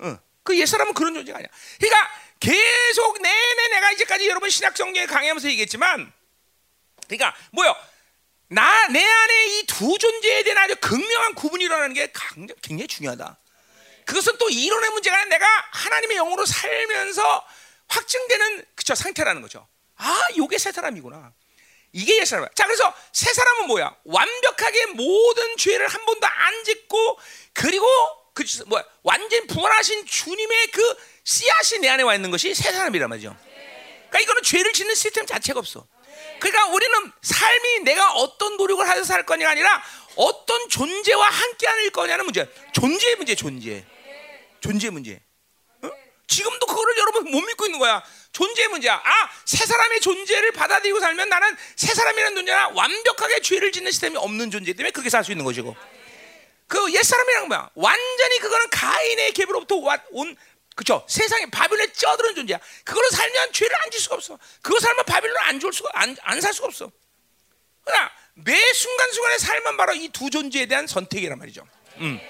응. 0.00 0.18
그 0.46 0.58
옛사람은 0.58 0.94
그런 0.94 1.12
존재가 1.14 1.36
아니야. 1.38 1.48
그러니까 1.78 2.10
계속 2.40 3.20
내내 3.20 3.68
내가 3.68 3.92
이제까지 3.92 4.28
여러분 4.28 4.48
신약 4.48 4.76
성경에 4.76 5.06
강의하면서 5.06 5.48
얘기했지만 5.48 6.12
그러니까 7.08 7.36
뭐요? 7.50 7.74
나 8.48 8.86
내 8.88 9.04
안에 9.04 9.46
이 9.58 9.66
두 9.66 9.98
존재에 9.98 10.44
대한 10.44 10.58
아주 10.58 10.76
극명한 10.76 11.34
구분이 11.34 11.64
일어나는 11.64 11.92
게 11.94 12.12
굉장히 12.62 12.86
중요하다. 12.86 13.36
그것은 14.06 14.38
또 14.38 14.48
이론의 14.48 14.90
문제가 14.90 15.16
아니라 15.16 15.30
내가 15.36 15.46
하나님의 15.72 16.16
영으로 16.18 16.46
살면서 16.46 17.44
확증되는 17.88 18.64
그쵸 18.76 18.94
상태라는 18.94 19.42
거죠. 19.42 19.66
아, 19.96 20.28
요게 20.36 20.58
새 20.58 20.70
사람이구나. 20.70 21.32
이게 21.92 22.18
옛 22.18 22.24
사람. 22.24 22.46
자, 22.54 22.64
그래서 22.66 22.94
새 23.12 23.32
사람은 23.32 23.66
뭐야? 23.66 23.96
완벽하게 24.04 24.86
모든 24.86 25.56
죄를 25.56 25.88
한 25.88 26.04
번도 26.04 26.26
안 26.26 26.64
짓고 26.64 27.18
그리고 27.52 27.86
그 28.36 28.44
뭐야? 28.66 28.84
완전 29.02 29.46
부활하신 29.46 30.04
주님의 30.04 30.66
그 30.70 30.96
씨앗이 31.24 31.80
내 31.80 31.88
안에 31.88 32.02
와 32.02 32.14
있는 32.14 32.30
것이 32.30 32.54
새 32.54 32.70
사람이란 32.70 33.08
말이죠. 33.08 33.34
그러니까 34.10 34.20
이거는 34.20 34.42
죄를 34.42 34.74
짓는 34.74 34.94
시스템 34.94 35.24
자체가 35.24 35.58
없어. 35.58 35.86
그러니까 36.38 36.66
우리는 36.66 37.12
삶이 37.22 37.80
내가 37.84 38.12
어떤 38.12 38.58
노력을 38.58 38.86
하여서 38.86 39.04
살 39.04 39.24
거냐가 39.24 39.52
아니라 39.52 39.82
어떤 40.16 40.68
존재와 40.68 41.26
함께하는 41.26 41.90
거냐는 41.92 42.26
문제. 42.26 42.46
존재의 42.74 43.16
문제, 43.16 43.34
존재. 43.34 43.86
존재 44.60 44.90
문제. 44.90 45.22
어? 45.80 45.90
지금도 46.28 46.66
그거를 46.66 46.98
여러분 46.98 47.30
못 47.30 47.40
믿고 47.40 47.64
있는 47.64 47.78
거야. 47.78 48.04
존재 48.32 48.68
문제야. 48.68 48.96
아, 49.02 49.30
새 49.46 49.64
사람의 49.64 50.02
존재를 50.02 50.52
받아들이고 50.52 51.00
살면 51.00 51.30
나는 51.30 51.56
새 51.74 51.94
사람이라는 51.94 52.36
존재나 52.36 52.68
완벽하게 52.68 53.40
죄를 53.40 53.72
짓는 53.72 53.90
시스템이 53.92 54.18
없는 54.18 54.50
존재 54.50 54.74
때문에 54.74 54.90
그렇게 54.90 55.08
살 55.08 55.24
수 55.24 55.32
있는 55.32 55.42
것이고. 55.46 55.74
그 56.68 56.92
옛사람이란 56.92 57.48
뭐야? 57.48 57.70
완전히 57.74 58.38
그거는 58.40 58.68
가인의 58.70 59.32
계보로부터 59.32 59.76
온 60.10 60.36
그죠? 60.74 61.04
세상에 61.08 61.46
바빌론에 61.46 61.92
쪄드는 61.92 62.34
존재야. 62.34 62.58
그걸로 62.84 63.08
살면 63.10 63.52
죄를 63.52 63.74
안 63.82 63.90
질 63.90 64.00
수가 64.00 64.16
없어. 64.16 64.38
그거 64.60 64.78
살면 64.78 65.04
바빌론 65.06 65.36
안 65.38 65.58
줄 65.60 65.72
수가 65.72 65.88
안안 65.94 66.40
살 66.40 66.52
수가 66.52 66.66
없어. 66.68 66.90
그러나 67.84 68.10
매 68.34 68.72
순간 68.74 69.10
순간의 69.12 69.38
삶은 69.38 69.76
바로 69.76 69.94
이 69.94 70.08
두 70.08 70.28
존재에 70.28 70.66
대한 70.66 70.86
선택이란 70.86 71.38
말이죠. 71.38 71.66
음. 71.98 72.20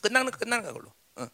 끝나는 0.00 0.30
끝나는 0.30 0.64
거 0.64 0.72
그걸로. 0.72 0.94
어. 1.16 1.28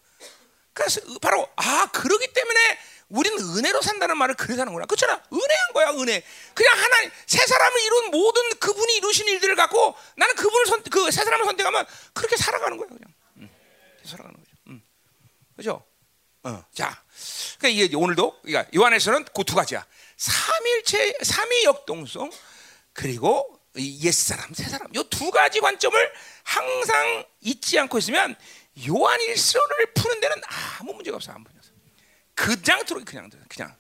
그래서 0.73 1.01
바로 1.21 1.49
아 1.57 1.89
그러기 1.93 2.33
때문에 2.33 2.79
우리는 3.13 3.39
은혜로 3.39 3.83
산다는 3.83 4.17
말을 4.17 4.35
그래서 4.35 4.63
하는구나. 4.63 4.87
그렇잖아. 4.87 5.23
은혜한 5.33 5.73
거야, 5.75 5.91
은혜. 5.91 6.23
그냥 6.55 6.79
하나님, 6.79 7.11
새 7.27 7.45
사람을 7.47 7.81
이룬 7.83 8.11
모든 8.11 8.43
그분이 8.59 8.97
이루신 8.97 9.29
일들을 9.29 9.55
갖고 9.55 9.95
나는 10.17 10.35
그분을 10.35 10.67
선, 10.67 10.83
그새 10.85 11.23
사람을 11.23 11.45
선택하면 11.45 11.87
그렇게 12.15 12.37
살아가는 12.37 12.77
거야, 12.79 12.89
그냥. 12.89 13.03
응. 13.39 13.51
살아가는 14.05 14.37
거죠. 14.39 14.51
응. 14.69 14.83
그죠? 15.57 15.85
어. 16.45 16.65
자. 16.75 17.03
그러니까 17.59 17.85
이게 17.85 17.95
오늘도, 17.97 18.41
그러니까 18.43 18.71
요한에서는 18.75 19.25
그 19.27 19.45
두 19.45 19.55
가지야. 19.55 19.87
삼일체, 20.17 21.19
삼위 21.23 21.65
역동성, 21.65 22.31
그리고 22.95 23.61
옛사람, 23.77 24.53
새사람. 24.55 24.89
요 24.95 25.03
두 25.05 25.31
가지 25.31 25.61
관점을 25.61 26.13
항상 26.45 27.25
잊지 27.41 27.79
않고 27.79 27.99
있으면 27.99 28.35
요한 28.89 29.21
일서를 29.21 29.93
푸는 29.95 30.21
데는 30.21 30.37
아무 30.81 30.95
문제가 30.95 31.17
없어. 31.17 31.33
아무. 31.33 31.45
그냥 32.35 32.85
들어 32.85 33.03
그냥 33.05 33.31
들어 33.31 33.43
그냥. 33.49 33.75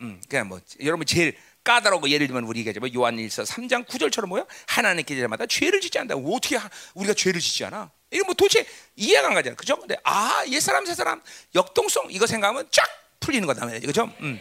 음, 0.00 0.20
그냥 0.28 0.48
뭐 0.48 0.60
여러분 0.80 1.06
제일 1.06 1.36
까다로운 1.62 2.00
거 2.00 2.08
예를 2.08 2.26
들면 2.26 2.44
우리 2.44 2.60
얘기하자 2.60 2.80
뭐 2.80 2.88
요한일서 2.92 3.42
3장 3.42 3.86
9절처럼 3.86 4.28
뭐야? 4.28 4.46
하나님께 4.66 5.14
제마다 5.14 5.46
죄를 5.46 5.80
짓지 5.80 5.98
않는다. 5.98 6.16
어떻게 6.16 6.56
하, 6.56 6.68
우리가 6.94 7.14
죄를 7.14 7.40
짓지 7.40 7.64
않아? 7.66 7.90
이거 8.10 8.24
뭐 8.24 8.34
도대체 8.34 8.66
이해가 8.96 9.28
안 9.28 9.34
가잖아. 9.34 9.54
그죠? 9.56 9.78
근데 9.78 9.96
아, 10.04 10.42
옛 10.48 10.60
사람 10.60 10.86
새 10.86 10.94
사람 10.94 11.22
역동성 11.54 12.06
이거 12.10 12.26
생각하면 12.26 12.66
쫙 12.70 12.86
풀리는 13.20 13.46
거다 13.46 13.66
말이야. 13.66 13.80
그죠? 13.80 14.12
음. 14.20 14.40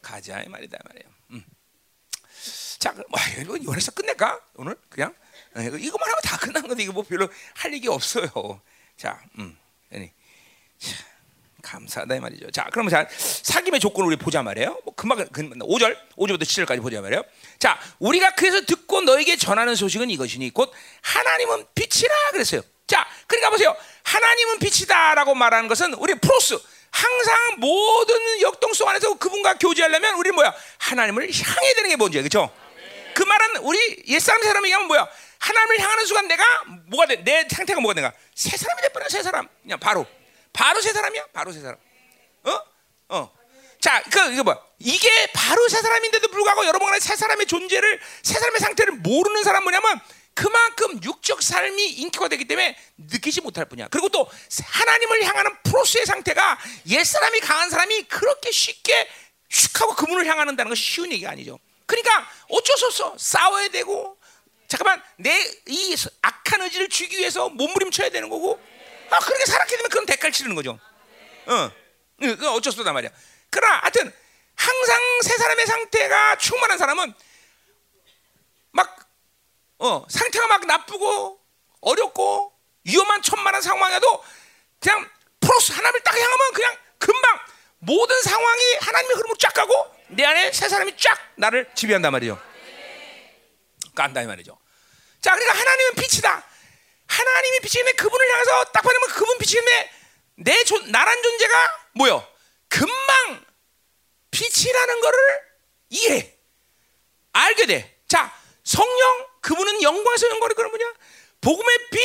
가자 0.00 0.40
이 0.42 0.48
말이다 0.48 0.78
말이에요. 0.84 1.12
음. 1.30 1.44
자, 2.78 2.92
뭐 2.92 3.20
이거 3.40 3.58
요한에서 3.64 3.92
끝낼까? 3.92 4.40
오늘 4.54 4.76
그냥 4.88 5.14
네, 5.54 5.66
이거만 5.66 6.08
하면 6.08 6.20
다 6.24 6.36
끝난 6.38 6.66
건데 6.66 6.82
이거 6.82 6.92
뭐 6.92 7.02
별로 7.02 7.28
할 7.54 7.72
얘기 7.74 7.88
없어요. 7.88 8.60
자, 8.96 9.22
음, 9.38 9.56
아니, 9.92 10.10
자, 10.78 10.96
감사하다 11.62 12.16
이 12.16 12.20
말이죠. 12.20 12.50
자, 12.50 12.68
그러면 12.72 12.90
자 12.90 13.06
사귐의 13.08 13.80
조건을 13.80 14.08
우리 14.08 14.16
보자 14.16 14.42
말이에요. 14.42 14.80
뭐 14.84 14.94
금방 14.94 15.26
금 15.28 15.50
5절, 15.50 15.96
5절부터 16.16 16.42
7절까지 16.42 16.82
보자 16.82 17.00
말이에요. 17.00 17.22
자, 17.58 17.78
우리가 17.98 18.34
그래서 18.34 18.60
듣고 18.60 19.02
너에게 19.02 19.36
전하는 19.36 19.74
소식은 19.74 20.10
이것이니 20.10 20.50
곧 20.50 20.72
하나님은 21.00 21.66
빛이라 21.74 22.14
그랬어요. 22.32 22.62
자, 22.86 23.06
그러니까 23.26 23.50
보세요. 23.50 23.74
하나님은 24.02 24.58
빛이다라고 24.58 25.34
말하는 25.34 25.68
것은 25.68 25.94
우리 25.94 26.14
프로스 26.16 26.58
항상 26.90 27.36
모든 27.58 28.40
역동성 28.42 28.88
안에서 28.88 29.14
그분과 29.14 29.54
교제하려면 29.54 30.16
우리 30.16 30.30
뭐야? 30.30 30.52
하나님을 30.78 31.22
향해 31.22 31.74
되는 31.74 31.88
게 31.88 31.96
뭔지 31.96 32.18
그렇죠? 32.18 32.52
그 33.14 33.22
말은 33.22 33.56
우리 33.62 34.04
옛사람 34.08 34.42
사람이 34.42 34.66
얘기하면 34.66 34.88
뭐야? 34.88 35.08
하나님을 35.38 35.80
향하는 35.80 36.06
순간 36.06 36.28
내가 36.28 36.44
뭐가 36.86 37.06
돼? 37.06 37.24
내 37.24 37.46
상태가 37.48 37.80
뭐가 37.80 37.94
된가? 37.94 38.12
새 38.34 38.56
사람이 38.56 38.82
돼버려 38.82 39.08
새 39.08 39.22
사람. 39.22 39.48
그냥 39.62 39.78
바로 39.78 40.06
바로 40.52 40.80
새 40.80 40.92
사람이야. 40.92 41.26
바로 41.32 41.52
새 41.52 41.60
사람. 41.60 41.76
어? 42.44 42.60
어. 43.08 43.32
자, 43.80 44.02
그 44.10 44.32
이거 44.32 44.44
뭐 44.44 44.56
이게 44.78 45.08
바로 45.32 45.68
새 45.68 45.80
사람인데도 45.80 46.28
불구하고 46.28 46.66
여러분간에 46.66 47.00
새 47.00 47.16
사람의 47.16 47.46
존재를 47.46 48.00
새 48.22 48.34
사람의 48.34 48.60
상태를 48.60 48.94
모르는 48.94 49.42
사람 49.42 49.64
뭐냐면 49.64 50.00
그만큼 50.34 51.02
육적 51.02 51.42
삶이 51.42 51.90
인기가 51.90 52.28
되기 52.28 52.46
때문에 52.46 52.76
느끼지 52.96 53.40
못할 53.40 53.64
뿐이야. 53.66 53.88
그리고 53.88 54.08
또 54.08 54.30
하나님을 54.64 55.24
향하는 55.24 55.50
프로스의 55.64 56.06
상태가 56.06 56.58
옛 56.88 57.04
사람이 57.04 57.40
강한 57.40 57.70
사람이 57.70 58.04
그렇게 58.04 58.50
쉽게 58.50 59.08
슉하고 59.50 59.96
그분을 59.96 60.26
향하는다는 60.26 60.70
것이 60.70 60.82
쉬운 60.82 61.12
얘기가 61.12 61.30
아니죠. 61.30 61.58
그러니까 61.86 62.26
어쩔 62.48 62.78
수 62.78 62.86
없어 62.86 63.14
싸워야 63.18 63.68
되고 63.68 64.16
잠깐만 64.68 65.02
내 65.16 65.54
이 65.68 65.94
악한 66.22 66.62
의지를 66.62 66.88
주기 66.88 67.18
위해서 67.18 67.48
몸부림쳐야 67.50 68.10
되는 68.10 68.28
거고 68.28 68.58
아 69.12 69.18
그렇게 69.18 69.44
살았게 69.44 69.76
되면 69.76 69.90
그건 69.90 70.06
대가를 70.06 70.32
치르는 70.32 70.56
거죠. 70.56 70.78
어, 71.46 71.70
그 72.18 72.50
어쩔 72.50 72.72
수 72.72 72.80
없단 72.80 72.94
말이야. 72.94 73.10
그러나 73.50 73.80
하여튼 73.82 74.12
항상 74.56 75.20
세 75.22 75.36
사람의 75.36 75.66
상태가 75.66 76.36
충만한 76.38 76.78
사람은 76.78 77.12
막 78.70 78.96
어, 79.78 80.06
상태가 80.08 80.46
막 80.46 80.64
나쁘고 80.66 81.40
어렵고 81.80 82.52
위험한 82.84 83.22
천만한 83.22 83.60
상황에도 83.60 84.24
그냥 84.80 85.08
프로스 85.40 85.72
하나님을 85.72 86.00
딱 86.02 86.14
향하면 86.16 86.52
그냥 86.54 86.76
금방 86.98 87.38
모든 87.78 88.20
상황이 88.22 88.62
하나님의 88.80 89.16
흐름으로 89.16 89.36
쫙 89.36 89.52
가고 89.52 89.94
내 90.08 90.24
안에 90.24 90.52
세 90.52 90.68
사람이 90.68 90.96
쫙 90.96 91.18
나를 91.36 91.68
지배한단 91.74 92.12
말이죠. 92.12 92.40
깐다 93.94 94.22
이 94.22 94.26
말이죠. 94.26 94.56
자, 95.20 95.34
그러니까 95.34 95.58
하나님은 95.58 95.94
빛이다. 95.96 96.44
하나님이 97.12 97.60
빛이는데 97.60 97.92
그분을 97.96 98.32
향해서 98.32 98.64
딱 98.72 98.80
보면 98.82 99.00
그분 99.08 99.38
빛이는데 99.38 99.90
내 100.36 100.64
존, 100.64 100.90
나란 100.90 101.22
존재가 101.22 101.88
뭐요? 101.92 102.26
금방 102.68 103.44
빛이라는 104.30 105.00
거를 105.00 105.18
이해, 105.90 106.34
알게 107.32 107.66
돼. 107.66 108.00
자, 108.08 108.34
성령 108.64 109.26
그분은 109.42 109.82
영광에서 109.82 110.28
영광을 110.30 110.54
그런 110.54 110.70
분이야. 110.70 110.90
복음의 111.42 111.78
빛 111.90 112.00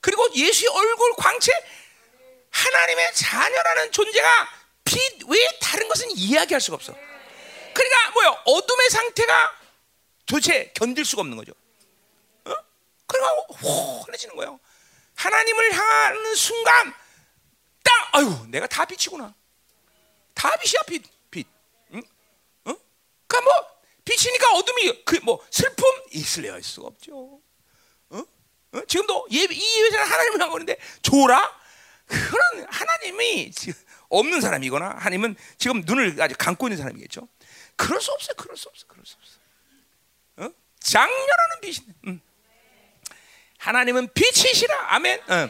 그리고 0.00 0.26
예수의 0.34 0.70
얼굴 0.72 1.12
광채 1.18 1.52
하나님의 2.50 3.14
자녀라는 3.14 3.92
존재가 3.92 4.48
빛 4.84 5.28
외에 5.28 5.46
다른 5.60 5.86
것은 5.88 6.10
이야기할 6.12 6.60
수가 6.62 6.76
없어. 6.76 6.94
그러니까 7.74 8.10
뭐요? 8.12 8.42
어둠의 8.46 8.88
상태가 8.88 9.58
도대체 10.24 10.72
견딜 10.74 11.04
수가 11.04 11.20
없는 11.20 11.36
거죠. 11.36 11.52
그러니까 13.06 13.46
환해지는 14.04 14.36
거예요. 14.36 14.58
하나님을 15.14 15.72
향하는 15.72 16.34
순간 16.34 16.94
딱 17.82 17.92
아유 18.16 18.46
내가 18.48 18.66
다 18.66 18.84
빛이구나. 18.84 19.34
다 20.34 20.56
빛이야 20.56 20.80
빛 20.86 21.02
빛. 21.30 21.46
응? 21.92 22.02
어? 22.64 22.74
그러니까 23.26 23.40
뭐 23.42 23.76
빛이니까 24.04 24.52
어둠이 24.54 25.04
그 25.04 25.16
뭐 25.22 25.44
슬픔 25.50 25.84
있을래야 26.12 26.52
할 26.52 26.62
수가 26.62 26.86
없죠. 26.88 27.40
어? 28.10 28.22
어? 28.72 28.84
지금도 28.86 29.26
예, 29.32 29.38
이 29.50 29.78
예배는 29.84 30.06
하나님을 30.06 30.40
향하는데 30.40 30.76
조라 31.02 31.60
그런 32.06 32.66
하나님이 32.70 33.50
없는 34.08 34.40
사람이거나 34.40 34.88
하나님은 34.98 35.34
지금 35.58 35.82
눈을 35.84 36.20
아직 36.22 36.38
감고 36.38 36.68
있는 36.68 36.76
사람이겠죠. 36.76 37.26
그럴 37.74 38.00
수 38.00 38.12
없어요. 38.12 38.34
그럴 38.36 38.56
수 38.56 38.68
없어. 38.68 38.86
그럴 38.86 39.04
수 39.04 39.16
없어. 39.18 39.38
어? 40.48 40.54
장렬하는 40.78 41.60
빛이. 41.62 41.86
음. 42.06 42.20
하나님은 43.70 44.08
빛이시라. 44.14 44.94
아멘. 44.94 45.20
어. 45.28 45.48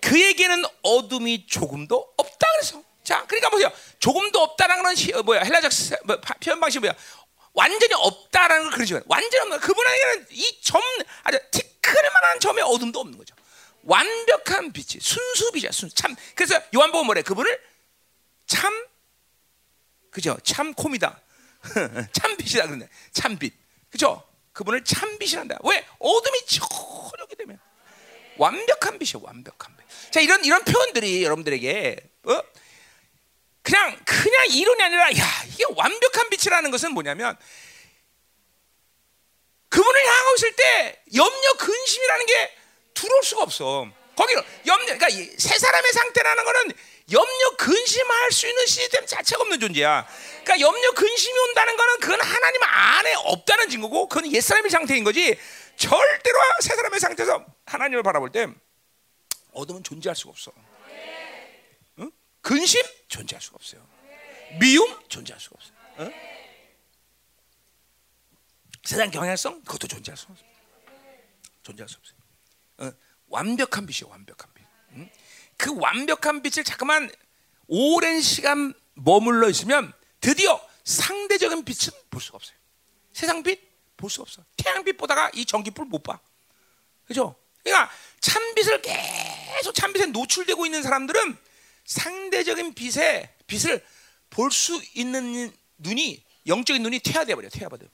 그에게는 0.00 0.64
어둠이 0.82 1.46
조금도 1.46 2.14
없다 2.16 2.46
그래서. 2.56 2.82
자, 3.04 3.24
그러니까 3.26 3.50
보세요. 3.50 3.70
조금도 4.00 4.40
없다라는 4.40 4.82
건 4.82 4.94
시, 4.96 5.12
어, 5.12 5.22
뭐야? 5.22 5.42
헬라적 5.42 5.70
뭐, 6.04 6.20
표현 6.42 6.58
방식이 6.60 6.80
뭐야? 6.80 6.94
완전히 7.52 7.94
없다라는 7.94 8.64
걸 8.64 8.72
그러지 8.72 8.94
마. 8.94 9.00
완전히 9.06 9.42
없는 9.42 9.60
그분에게는 9.60 10.26
이 10.30 10.60
점 10.62 10.80
아주 11.22 11.38
티끌만한 11.50 12.40
점에 12.40 12.62
어둠도 12.62 13.00
없는 13.00 13.16
거죠. 13.18 13.34
완벽한 13.84 14.72
빛이 14.72 15.00
순수 15.00 15.52
빛이야. 15.52 15.70
순 15.72 15.88
참. 15.94 16.14
그래서 16.34 16.60
요한복음 16.74 17.06
뭐래? 17.06 17.22
그분을 17.22 17.60
참 18.46 18.86
그죠? 20.10 20.36
참 20.44 20.74
콤이다. 20.74 21.20
참 22.12 22.36
빛이다 22.36 22.64
그런데 22.66 22.88
참 23.12 23.38
빛. 23.38 23.52
그죠? 23.90 24.22
그분을 24.52 24.84
참 24.84 25.18
빛이란다. 25.18 25.58
왜? 25.64 25.86
어둠이. 25.98 26.40
완벽한 28.40 28.98
빛이야. 28.98 29.22
완벽한 29.22 29.76
빛. 29.76 30.12
자, 30.12 30.20
이런 30.20 30.42
이런 30.44 30.64
표현들이 30.64 31.22
여러분들에게 31.22 31.96
어? 32.24 32.42
그냥 33.62 34.00
그냥 34.06 34.46
이론이 34.50 34.82
아니라 34.82 35.12
야 35.18 35.44
이게 35.46 35.64
완벽한 35.76 36.30
빛이라는 36.30 36.70
것은 36.70 36.92
뭐냐면 36.92 37.36
그분을 39.68 40.06
향하고 40.06 40.34
있을 40.36 40.56
때 40.56 41.02
염려 41.14 41.52
근심이라는 41.58 42.26
게 42.26 42.56
들어올 42.94 43.22
수가 43.22 43.42
없어. 43.42 43.86
거기는 44.16 44.42
염려 44.66 44.98
그러니까 44.98 45.08
세 45.10 45.58
사람의 45.58 45.92
상태라는 45.92 46.44
거는 46.44 46.72
염려 47.12 47.56
근심할 47.58 48.32
수 48.32 48.46
있는 48.48 48.66
시스템 48.66 49.04
자체가 49.04 49.42
없는 49.42 49.60
존재야. 49.60 50.06
그러니까 50.44 50.60
염려 50.60 50.92
근심이 50.92 51.38
온다는 51.38 51.76
거는 51.76 52.00
그건 52.00 52.20
하나님 52.20 52.62
안에 52.62 53.14
없다는 53.16 53.68
증거고 53.68 54.08
그건 54.08 54.32
옛 54.32 54.40
사람의 54.40 54.70
상태인 54.70 55.04
거지. 55.04 55.38
절대로 55.80 56.38
세 56.60 56.76
사람의 56.76 57.00
상태에서 57.00 57.46
하나님을 57.64 58.02
바라볼 58.02 58.30
때 58.30 58.46
어둠은 59.52 59.82
존재할 59.82 60.14
수가 60.14 60.30
없어. 60.30 60.52
응? 61.98 62.12
근심 62.42 62.82
존재할 63.08 63.40
수가 63.40 63.54
없어요. 63.56 63.88
미움 64.60 64.94
존재할 65.08 65.40
수가 65.40 65.56
없어요. 65.56 65.76
응? 66.00 66.12
세상 68.84 69.10
경향성 69.10 69.62
그것도 69.62 69.88
존재할 69.88 70.18
수 70.18 70.26
없어요. 70.30 70.48
존재할 71.62 71.88
수 71.88 71.96
없어요. 71.96 72.18
응? 72.80 72.92
완벽한 73.28 73.86
빛이요, 73.86 74.10
완벽한 74.10 74.52
빛. 74.52 74.64
응? 74.96 75.10
그 75.56 75.74
완벽한 75.78 76.42
빛을 76.42 76.62
자꾸만 76.62 77.10
오랜 77.68 78.20
시간 78.20 78.74
머물러 78.94 79.48
있으면 79.48 79.94
드디어 80.20 80.60
상대적인 80.84 81.64
빛은 81.64 81.90
볼 82.10 82.20
수가 82.20 82.36
없어요. 82.36 82.58
세상 83.14 83.42
빛 83.42 83.69
볼수 84.00 84.22
없어. 84.22 84.42
태양빛 84.56 84.96
보다가 84.96 85.30
이 85.34 85.44
전기불 85.44 85.84
못 85.86 86.02
봐. 86.02 86.18
그죠? 87.06 87.36
그러니까 87.62 87.90
찬빛을 88.20 88.82
계속 88.82 89.74
찬빛에 89.74 90.06
노출되고 90.06 90.64
있는 90.66 90.82
사람들은 90.82 91.36
상대적인 91.84 92.74
빛에 92.74 93.34
빛을 93.46 93.84
볼 94.30 94.50
수 94.50 94.80
있는 94.94 95.52
눈이 95.78 96.24
영적인 96.46 96.82
눈이 96.82 97.00
퇴화돼 97.00 97.34
버려. 97.34 97.48
퇴화버려. 97.48 97.86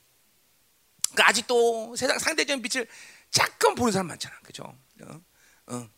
그러니까 1.10 1.28
아직도 1.28 1.96
세상 1.96 2.18
상대적인 2.18 2.62
빛을 2.62 2.86
잠깐 3.30 3.74
보는 3.74 3.92
사람 3.92 4.06
많잖아. 4.08 4.38
그죠? 4.40 4.62
어? 5.02 5.20
어? 5.66 5.88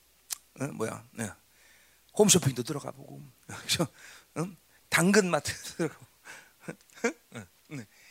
어? 0.61 0.65
뭐야? 0.75 1.05
어. 1.21 1.37
홈쇼핑도 2.17 2.63
들어가 2.63 2.91
보고, 2.91 3.23
그죠? 3.47 3.87
어? 4.37 4.49
당근마트 4.89 5.53
들어가고. 5.77 6.07
어? 7.05 7.09
어? 7.39 7.47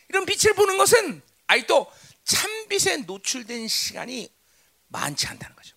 이런 0.09 0.25
빛을 0.25 0.53
보는 0.53 0.77
것은 0.77 1.21
아직도 1.47 1.91
찬빛에 2.25 2.97
노출된 2.97 3.67
시간이 3.67 4.29
많지 4.87 5.27
않다는 5.27 5.55
거죠. 5.55 5.75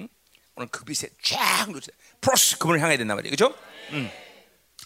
응? 0.00 0.08
오늘 0.56 0.68
그 0.68 0.84
빛에 0.84 1.08
쫙 1.22 1.70
노출, 1.70 1.92
프로스 2.20 2.58
그분을 2.58 2.80
향해야 2.80 2.98
된단 2.98 3.16
말이에요. 3.16 3.30
그죠? 3.30 3.54
응. 3.92 4.10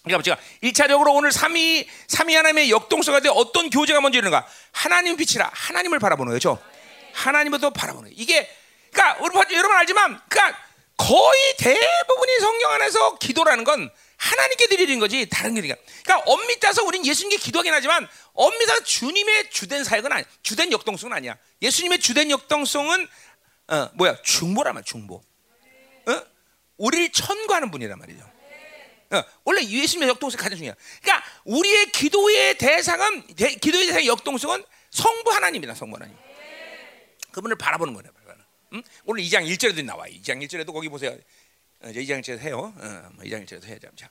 그러니까 0.03 0.23
제가 0.23 0.41
1차적으로 0.63 1.15
오늘 1.15 1.33
삼위 1.33 1.89
삼위 2.07 2.35
하나님의 2.35 2.71
역동성에 2.71 3.21
대해 3.21 3.35
어떤 3.37 3.71
교제가 3.71 4.01
먼저 4.01 4.19
일어는가? 4.19 4.47
하나님 4.73 5.17
빛이라 5.17 5.51
하나님을 5.53 5.99
바라보는 5.99 6.33
거죠. 6.33 6.63
하나님부터 7.13 7.71
바라보는 7.71 8.11
거예요. 8.11 8.23
이게 8.23 8.49
그러니까 8.93 9.19
여러분 9.53 9.77
알지만 9.77 10.21
그러니까 10.29 10.59
거의 10.97 11.57
대부분이 11.59 12.39
성경 12.41 12.73
안에서 12.73 13.19
기도라는 13.19 13.65
건 13.65 13.91
하나님께 14.17 14.67
드리는 14.69 14.99
거지 14.99 15.29
다른 15.29 15.55
게 15.55 15.61
아니라. 15.61 15.77
그러니까 16.05 16.31
엄밀히 16.31 16.59
따서 16.61 16.83
우리는 16.85 17.05
예수님께 17.07 17.37
기도하긴 17.37 17.73
하지만 17.73 18.09
엄밀히 18.33 18.67
따서 18.67 18.83
주님의 18.83 19.51
주된 19.51 19.85
사역은 19.85 20.11
아니, 20.13 20.25
주된 20.43 20.73
역동성은 20.73 21.17
아니야. 21.17 21.37
예수님의 21.63 22.01
주된 22.01 22.31
역동성은 22.31 23.09
어, 23.69 23.91
뭐야 23.95 24.17
중보란 24.23 24.75
말 24.75 24.85
중보. 24.85 25.17
어? 26.07 26.23
우리를 26.79 27.11
천구하는 27.13 27.71
분이란 27.71 27.99
말이죠. 27.99 28.37
어, 29.11 29.23
원래 29.45 29.63
예수님의 29.63 30.09
역동성 30.09 30.41
가장 30.41 30.57
중요해. 30.57 30.75
그러니까 31.03 31.27
우리의 31.45 31.93
기도의 31.93 32.59
대상은 32.59 33.27
대, 33.37 33.55
기도의 33.55 33.87
대상 33.87 34.07
역동성은 34.07 34.65
성부 34.91 35.31
하나님이다. 35.31 35.75
성부 35.75 35.97
하나님. 35.97 36.17
그분을 37.33 37.57
바라보는 37.57 37.95
거예요. 37.95 38.17
음? 38.73 38.83
오늘 39.05 39.23
2장 39.23 39.47
1절에도 39.47 39.85
나와요. 39.85 40.13
2장 40.15 40.45
1절에도 40.45 40.73
거기 40.73 40.89
보세요. 40.89 41.17
어, 41.87 41.91
2장 41.91 42.21
1절에도 42.21 42.41
해요. 42.41 42.75
어, 42.77 43.11
2장 43.23 43.47
1절에도 43.47 43.65
해야죠. 43.65 43.89
자, 43.97 44.09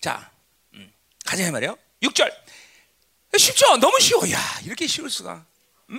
자 0.00 0.30
음, 0.74 0.92
가자 1.26 1.50
말이요. 1.50 1.76
6절. 2.02 2.32
쉽죠? 3.36 3.76
너무 3.78 3.98
쉬워. 4.00 4.28
야, 4.30 4.38
이렇게 4.64 4.86
쉬울 4.86 5.10
수가. 5.10 5.44
음? 5.90 5.98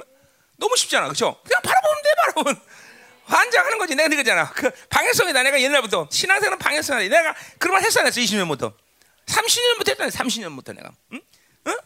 너무 0.58 0.76
쉽잖아. 0.78 1.08
그렇죠? 1.08 1.42
그냥 1.44 1.62
바라보면 1.62 2.04
돼, 2.04 2.10
바라보면. 2.18 2.62
환장하는 3.26 3.78
거지. 3.78 3.96
내가 3.96 4.10
그거잖아. 4.10 4.50
그 4.52 4.72
방해성이다. 4.90 5.44
내가 5.44 5.62
옛날부터 5.62 6.08
신앙생활은 6.12 6.58
방해성이다. 6.58 7.16
내가 7.16 7.36
그런 7.58 7.74
말 7.74 7.84
했어, 7.84 8.02
냈어. 8.02 8.20
20년부터. 8.22 8.74
30년부터 9.26 9.90
했다. 9.90 10.08
30년부터 10.08 10.76
내가. 10.76 10.92
응? 11.14 11.22
응? 11.68 11.78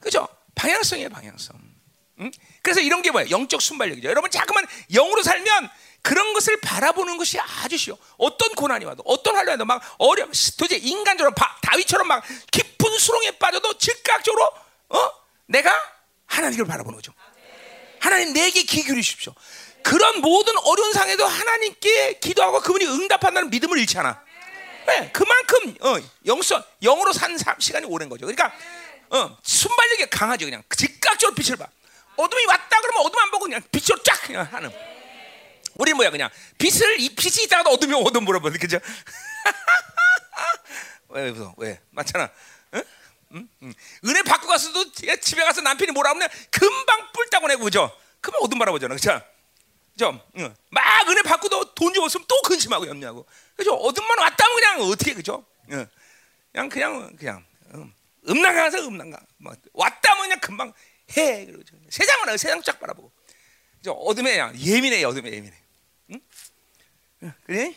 그죠? 0.00 0.26
방향성이에요, 0.54 1.10
방향성. 1.10 1.56
응? 2.20 2.30
그래서 2.62 2.80
이런 2.80 3.02
게 3.02 3.10
뭐예요? 3.10 3.30
영적 3.30 3.62
순발력이죠. 3.62 4.08
여러분 4.08 4.30
자꾸만 4.30 4.66
영으로 4.92 5.22
살면 5.22 5.70
그런 6.08 6.32
것을 6.32 6.58
바라보는 6.62 7.18
것이 7.18 7.38
아주 7.38 7.76
쉬워. 7.76 7.98
어떤 8.16 8.54
고난이 8.54 8.86
와도, 8.86 9.02
어떤 9.04 9.36
환란이 9.36 9.50
와도 9.60 9.66
막 9.66 9.82
어려, 9.98 10.24
도대체 10.56 10.78
인간적으로 10.78 11.34
바, 11.34 11.54
다윗처럼 11.60 12.08
막 12.08 12.24
깊은 12.50 12.98
수렁에 12.98 13.32
빠져도 13.32 13.76
즉각적으로 13.76 14.50
어? 14.88 15.10
내가 15.48 15.70
하나님을 16.24 16.64
바라보는 16.64 16.96
거죠. 16.96 17.12
하나님 18.00 18.32
내게 18.32 18.62
귀 18.62 18.84
기울이십시오. 18.84 19.34
그런 19.82 20.22
모든 20.22 20.56
어려운 20.56 20.94
상에도 20.94 21.26
하나님께 21.26 22.20
기도하고 22.20 22.60
그분이 22.60 22.86
응답한다는 22.86 23.50
믿음을 23.50 23.76
잃지 23.76 23.98
않아. 23.98 24.18
네, 24.86 25.10
그만큼 25.12 25.74
어, 25.82 25.98
영성 26.24 26.64
영으로 26.82 27.12
산 27.12 27.36
시간이 27.58 27.84
오랜 27.84 28.08
거죠. 28.08 28.24
그러니까 28.24 28.50
어, 29.10 29.36
순발력이 29.42 30.06
강하죠. 30.06 30.46
그냥 30.46 30.62
즉각적으로 30.74 31.34
빛을 31.34 31.58
봐. 31.58 31.66
어둠이 32.16 32.46
왔다 32.46 32.80
그러면 32.80 33.04
어둠 33.04 33.20
안 33.20 33.30
보고 33.30 33.44
그냥 33.44 33.62
빛으로 33.70 34.02
쫙 34.02 34.22
그냥 34.22 34.48
하는. 34.50 34.97
우리 35.78 35.94
뭐야 35.94 36.10
그냥 36.10 36.28
빛을 36.58 37.00
이 37.00 37.14
빛이 37.14 37.44
있다가도 37.44 37.70
어둠이 37.70 37.94
어둠 37.94 38.24
물어봐, 38.24 38.50
그죠? 38.50 38.78
왜 41.10 41.30
왜? 41.30 41.34
왜? 41.56 41.80
맞잖아. 41.90 42.30
응? 42.74 42.82
응? 43.32 43.48
응. 43.62 43.72
은혜 44.04 44.22
받고 44.22 44.46
가서도 44.48 44.92
집에 44.92 45.42
가서 45.44 45.60
남편이 45.62 45.92
뭐라 45.92 46.10
하면 46.10 46.28
금방 46.50 47.10
뿔따고 47.12 47.48
내고 47.48 47.64
그죠? 47.64 47.96
그러면 48.20 48.42
어둠 48.44 48.58
바라보잖아, 48.58 48.94
그죠? 48.94 49.20
좀, 49.96 50.20
응. 50.36 50.54
막 50.70 51.08
은혜 51.08 51.22
받고도 51.22 51.74
돈 51.74 51.94
좀 51.94 52.04
없으면 52.04 52.26
또 52.28 52.42
근심하고 52.42 52.86
염려하고, 52.86 53.26
그죠? 53.56 53.72
어둠만 53.74 54.18
왔다면 54.18 54.54
그냥 54.56 54.80
어떻게 54.82 55.14
그죠? 55.14 55.44
응. 55.70 55.86
그냥 56.52 56.68
그냥 56.68 57.16
그냥 57.16 57.44
응. 57.74 57.92
음란가서 58.28 58.86
음란가, 58.86 59.18
뭐 59.38 59.54
왔다면 59.72 60.24
그냥 60.24 60.40
금방 60.40 60.72
해 61.16 61.46
그러죠. 61.46 61.74
세상은 61.88 62.36
세상 62.36 62.60
쫙 62.62 62.78
바라보고, 62.78 63.10
저 63.82 63.92
어둠에 63.92 64.38
예민해, 64.58 65.02
어둠에 65.04 65.32
예민해. 65.32 65.56
그래? 67.44 67.74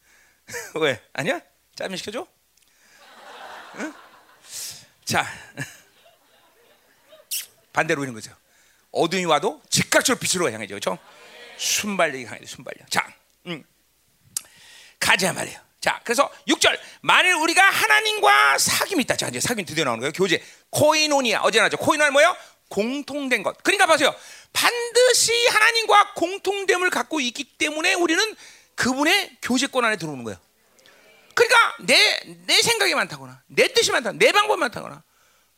왜? 0.80 1.00
아니야? 1.12 1.40
짜면 1.76 1.96
시켜줘? 1.96 2.26
응? 3.76 3.94
자, 5.04 5.26
반대로 7.72 8.02
이런 8.02 8.14
거죠. 8.14 8.34
어둠이 8.92 9.24
와도 9.24 9.62
즉각적으로 9.70 10.18
빛으로 10.18 10.50
향해죠, 10.50 10.74
그렇죠? 10.74 10.98
순발력이 11.58 12.24
강해, 12.24 12.44
순발력. 12.44 12.90
자, 12.90 13.12
음. 13.46 13.62
가자 14.98 15.32
말이에요. 15.32 15.60
자, 15.80 16.00
그래서 16.04 16.30
6절. 16.48 16.78
만일 17.00 17.34
우리가 17.34 17.62
하나님과 17.62 18.56
사귐이 18.58 19.00
있다. 19.00 19.16
자, 19.16 19.28
이제 19.28 19.38
사귐 19.38 19.66
드디어 19.66 19.84
나오는 19.84 20.00
거예요. 20.00 20.12
교제. 20.12 20.42
코이노니아. 20.70 21.40
어제 21.42 21.58
나왔죠. 21.58 21.78
코이노니아 21.78 22.10
뭐예요? 22.10 22.36
공통된 22.68 23.42
것. 23.42 23.56
그러니까 23.62 23.86
보세요. 23.86 24.14
반드시 24.52 25.32
하나님과 25.48 26.14
공통됨을 26.14 26.90
갖고 26.90 27.20
있기 27.20 27.44
때문에 27.44 27.94
우리는 27.94 28.36
그분의 28.80 29.36
교제권 29.42 29.84
안에 29.84 29.96
들어오는 29.96 30.24
거예요. 30.24 30.38
그러니까 31.34 31.76
내 31.80 32.20
내 32.46 32.62
생각이 32.62 32.94
많다거나 32.94 33.42
내 33.46 33.68
뜻이 33.72 33.92
많다, 33.92 34.12
내 34.12 34.32
방법이 34.32 34.58
많다거나, 34.58 35.02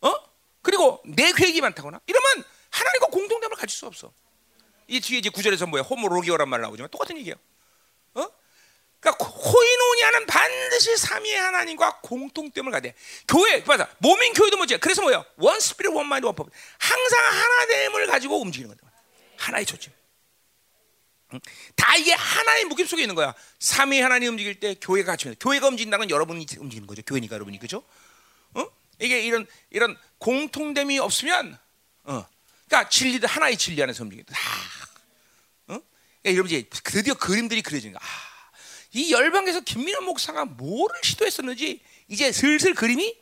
어? 0.00 0.14
그리고 0.60 1.00
내 1.06 1.32
계획이 1.32 1.60
많다거나 1.60 2.00
이러면 2.06 2.44
하나님과 2.70 3.06
공동됨을 3.06 3.56
가질 3.56 3.70
수 3.76 3.86
없어. 3.86 4.12
이 4.88 5.00
뒤에 5.00 5.18
이제 5.18 5.30
구절에서 5.30 5.66
뭐야 5.66 5.82
ὁμολογέω란 5.82 6.48
말 6.48 6.60
나오지만 6.60 6.90
똑같은 6.90 7.16
얘기예요. 7.18 7.36
어? 8.14 8.26
그러니까 9.00 9.24
κοινωνία는 9.24 10.26
반드시 10.26 10.96
삼위의 10.96 11.36
하나님과 11.36 12.00
공통점을 12.02 12.70
가야 12.72 12.92
교회 13.28 13.60
맞아. 13.66 13.88
몸인 13.98 14.32
교회도 14.34 14.56
뭐지? 14.56 14.78
그래서 14.78 15.02
뭐야? 15.02 15.24
one 15.36 15.60
spirit 15.60 15.92
one 15.92 16.06
mind 16.06 16.26
one 16.26 16.34
purpose. 16.34 16.44
항상 16.78 17.24
하나됨을 17.24 18.06
가지고 18.08 18.40
움직이는 18.42 18.76
거다. 18.76 18.92
하나의 19.38 19.64
초점. 19.66 19.92
다 21.76 21.96
이게 21.96 22.12
하나의 22.12 22.64
무게 22.64 22.84
속에 22.84 23.02
있는 23.02 23.14
거야. 23.14 23.34
삼위 23.58 24.00
하나님 24.00 24.30
움직일 24.30 24.58
때 24.60 24.74
교회가 24.80 25.12
같이 25.12 25.34
교회가 25.40 25.68
움직인다는 25.68 26.06
건 26.06 26.10
여러분이 26.10 26.46
움직이는 26.58 26.86
거죠. 26.86 27.02
교회니까 27.02 27.34
여러분이 27.34 27.58
그죠? 27.58 27.82
어? 28.54 28.66
이게 29.00 29.20
이런 29.22 29.46
이런 29.70 29.96
공통됨이 30.18 30.98
없으면 30.98 31.58
어. 32.04 32.26
그러니까 32.66 32.88
진리도 32.88 33.26
하나의 33.26 33.56
진리 33.56 33.82
안에서 33.82 34.04
움직인다. 34.04 34.34
다. 34.34 34.40
어? 35.68 35.80
그러니까 36.22 36.24
여러분 36.24 36.46
이제 36.46 36.68
드디어 36.84 37.14
그림들이 37.14 37.62
그려지는 37.62 37.98
거야. 37.98 38.00
아. 38.02 38.32
이 38.92 39.12
열방에서 39.12 39.60
김민호 39.60 40.02
목사가 40.02 40.44
뭐를 40.44 41.00
시도했었는지 41.02 41.80
이제 42.08 42.30
슬슬 42.30 42.74
그림이 42.74 43.16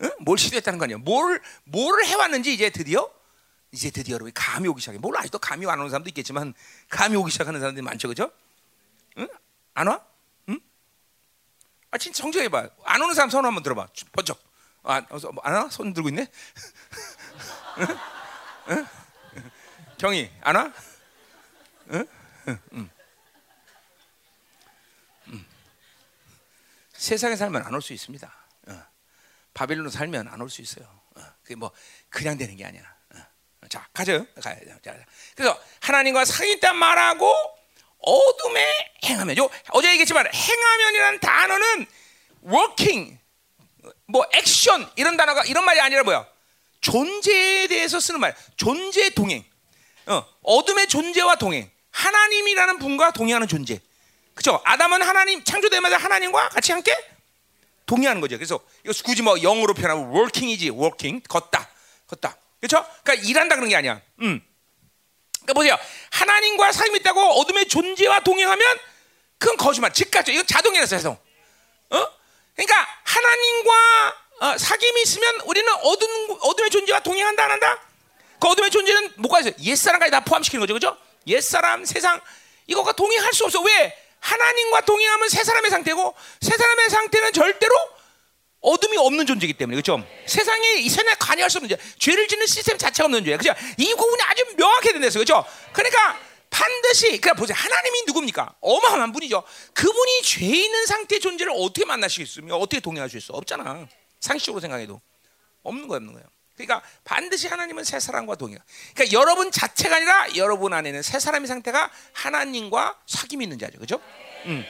어? 0.00 0.10
뭘 0.20 0.36
시도했다는 0.36 0.78
거 0.78 0.84
아니야? 0.84 0.98
뭘 0.98 1.40
뭐를 1.64 2.06
해왔는지 2.06 2.52
이제 2.52 2.70
드디어 2.70 3.10
이제 3.76 3.90
드디어 3.90 4.14
여러분 4.14 4.32
감이 4.32 4.66
오기 4.68 4.80
시작해. 4.80 4.96
물론 4.96 5.20
아직도 5.20 5.38
감이 5.38 5.66
안 5.66 5.78
오는 5.78 5.90
사람도 5.90 6.08
있겠지만 6.08 6.54
감이 6.88 7.14
오기 7.14 7.30
시작하는 7.30 7.60
사람들이 7.60 7.84
많죠, 7.84 8.08
그죠? 8.08 8.32
응? 9.18 9.28
안 9.74 9.86
와? 9.88 10.02
응? 10.48 10.58
아 11.90 11.98
진짜 11.98 12.22
정정해봐. 12.22 12.70
안 12.86 13.02
오는 13.02 13.14
사람 13.14 13.28
손 13.28 13.44
한번 13.44 13.62
들어봐. 13.62 13.86
번쩍. 14.12 14.40
아, 14.82 15.02
뭐, 15.02 15.20
안 15.42 15.52
와? 15.52 15.68
손 15.68 15.92
들고 15.92 16.08
있네. 16.08 16.26
응? 18.70 18.86
응? 20.04 20.30
안 20.40 20.56
와? 20.56 20.72
응? 21.90 22.06
응. 22.48 22.58
응. 22.72 22.90
세상에 26.94 27.36
살면 27.36 27.62
안 27.62 27.74
올 27.74 27.82
수 27.82 27.92
있습니다. 27.92 28.32
어. 28.68 28.82
바빌론 29.52 29.90
살면 29.90 30.28
안 30.28 30.40
올 30.40 30.48
수 30.48 30.62
있어요. 30.62 30.86
어. 31.14 31.22
그게 31.42 31.56
뭐 31.56 31.70
그냥 32.08 32.38
되는 32.38 32.56
게 32.56 32.64
아니야. 32.64 32.95
어. 33.66 33.68
자 33.68 33.86
가죠. 33.92 34.26
가야 34.40 34.56
자, 34.82 34.94
그래서 35.34 35.60
하나님과 35.80 36.24
상의단 36.24 36.76
말하고 36.76 37.34
어둠에 37.98 38.64
행하면. 39.04 39.36
요 39.38 39.50
어제 39.70 39.88
얘기했지만 39.90 40.26
행하면이라는 40.32 41.20
단어는 41.20 41.86
working, 42.46 43.18
뭐 44.06 44.24
액션 44.32 44.88
이런 44.96 45.16
단어가 45.16 45.44
이런 45.44 45.64
말이 45.64 45.80
아니라 45.80 46.04
뭐야? 46.04 46.26
존재에 46.80 47.66
대해서 47.66 47.98
쓰는 47.98 48.20
말. 48.20 48.36
존재 48.56 49.10
동행. 49.10 49.44
어, 50.06 50.24
어둠의 50.42 50.86
존재와 50.86 51.36
동행. 51.36 51.68
하나님이라는 51.90 52.78
분과 52.78 53.10
동행하는 53.12 53.48
존재. 53.48 53.80
그죠? 54.34 54.60
아담은 54.64 55.02
하나님 55.02 55.42
창조되자마자 55.42 55.96
하나님과 55.96 56.50
같이 56.50 56.70
함께 56.70 56.94
동의하는 57.86 58.20
거죠. 58.20 58.36
그래서 58.36 58.60
이거 58.84 58.92
굳이 59.04 59.22
뭐 59.22 59.42
영어로 59.42 59.74
표현하면 59.74 60.12
working이지, 60.12 60.70
working 60.70 61.26
걷다, 61.26 61.68
걷다. 62.06 62.36
그렇죠? 62.60 62.86
그러니까 63.02 63.26
일한다 63.26 63.54
그런 63.56 63.68
게 63.68 63.76
아니야. 63.76 64.00
음. 64.20 64.40
그러니까 65.42 65.52
보세요. 65.54 65.78
하나님과 66.10 66.72
삶이 66.72 66.98
있다고 66.98 67.20
어둠의 67.40 67.68
존재와 67.68 68.20
동행하면 68.20 68.78
그건 69.38 69.56
거짓말, 69.56 69.92
즉각적. 69.92 70.34
이거 70.34 70.42
자동이라서 70.44 70.96
자동. 70.96 71.12
어? 71.90 72.08
그러니까 72.54 72.88
하나님과 73.04 74.26
어, 74.38 74.56
사귐이 74.56 75.02
있으면 75.02 75.40
우리는 75.44 75.72
어둠 75.82 76.38
어둠의 76.40 76.70
존재와 76.70 77.00
동행한다 77.00 77.44
안 77.44 77.50
한다? 77.52 77.80
그 78.40 78.48
어둠의 78.48 78.70
존재는 78.70 79.12
뭐가 79.16 79.40
있어요? 79.40 79.54
옛사람까지 79.62 80.10
다 80.10 80.20
포함시키는 80.20 80.60
거죠, 80.60 80.74
그렇죠? 80.74 80.98
옛사람, 81.26 81.84
세상 81.84 82.20
이거가 82.66 82.92
동행할 82.92 83.32
수 83.32 83.44
없어. 83.44 83.60
왜? 83.62 83.96
하나님과 84.20 84.80
동행하면 84.82 85.28
새 85.28 85.44
사람의 85.44 85.70
상태고 85.70 86.14
새 86.40 86.56
사람의 86.56 86.90
상태는 86.90 87.32
절대로 87.32 87.65
어둠이 88.66 88.96
없는 88.96 89.26
존재이기 89.26 89.54
때문에 89.54 89.80
그렇죠? 89.80 90.04
세상에 90.26 90.74
이 90.78 90.88
세상에 90.88 91.14
관여할 91.20 91.48
수 91.48 91.58
없는 91.58 91.68
존재, 91.68 91.82
죄를 91.98 92.26
짓는 92.26 92.46
시스템 92.46 92.76
자체가 92.76 93.04
없는 93.06 93.20
존재. 93.20 93.36
그렇죠? 93.36 93.58
이 93.78 93.92
구분이 93.92 94.22
아주 94.24 94.44
명확해 94.56 94.92
된다어요 94.92 95.12
그렇죠? 95.12 95.44
그러니까 95.72 96.18
반드시 96.50 97.06
그러니까 97.06 97.34
보세요. 97.34 97.56
하나님이 97.56 98.02
누굽니까? 98.08 98.56
어마어마한 98.60 99.12
분이죠. 99.12 99.44
그분이 99.72 100.22
죄 100.22 100.46
있는 100.46 100.84
상태의 100.86 101.20
존재를 101.20 101.52
어떻게 101.54 101.84
만나시겠습니까? 101.84 102.56
어떻게 102.56 102.80
동행하실 102.80 103.20
수 103.20 103.32
없잖아. 103.32 103.86
상식적으로 104.18 104.60
생각해도 104.60 105.00
없는 105.62 105.86
거예요, 105.86 105.98
없는 105.98 106.14
거예요. 106.14 106.26
그러니까 106.56 106.82
반드시 107.04 107.46
하나님은 107.46 107.84
새 107.84 108.00
사람과 108.00 108.34
동행. 108.34 108.58
그러니까 108.94 109.16
여러분 109.16 109.52
자체가 109.52 109.94
아니라 109.94 110.34
여러분 110.34 110.72
안에는 110.72 111.02
새 111.02 111.20
사람의 111.20 111.46
상태가 111.46 111.92
하나님과 112.14 112.98
사귐이 113.06 113.42
있는 113.42 113.58
자죠. 113.58 113.78
그죠? 113.78 114.00
음. 114.46 114.64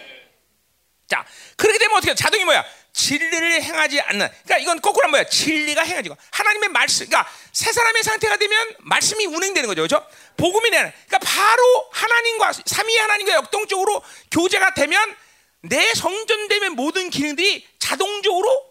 자, 1.07 1.25
그렇게 1.57 1.79
되면 1.79 1.97
어떻게 1.97 2.15
자동이 2.15 2.45
뭐야? 2.45 2.65
진리를 2.97 3.63
행하지 3.63 4.01
않는. 4.01 4.27
그러니까 4.29 4.57
이건 4.57 4.81
거꾸로 4.81 5.09
뭐야? 5.11 5.25
진리가 5.25 5.83
행하지고 5.83 6.17
하나님의 6.31 6.71
말씀. 6.71 7.07
그러니까 7.07 7.31
새 7.53 7.71
사람의 7.71 8.03
상태가 8.03 8.39
되면 8.39 8.75
말씀이 8.79 9.27
운행되는 9.27 9.69
거죠. 9.69 9.83
그죠? 9.83 10.07
복음이 10.39 10.71
되는. 10.71 10.91
그러니까 11.07 11.19
바로 11.19 11.89
하나님과 11.93 12.53
삼위 12.65 12.97
하나님과 12.97 13.35
역동적으로 13.35 14.03
교제가 14.31 14.73
되면 14.73 15.15
내 15.61 15.93
성전되면 15.93 16.73
모든 16.73 17.11
기능들이 17.11 17.69
자동적으로 17.79 18.65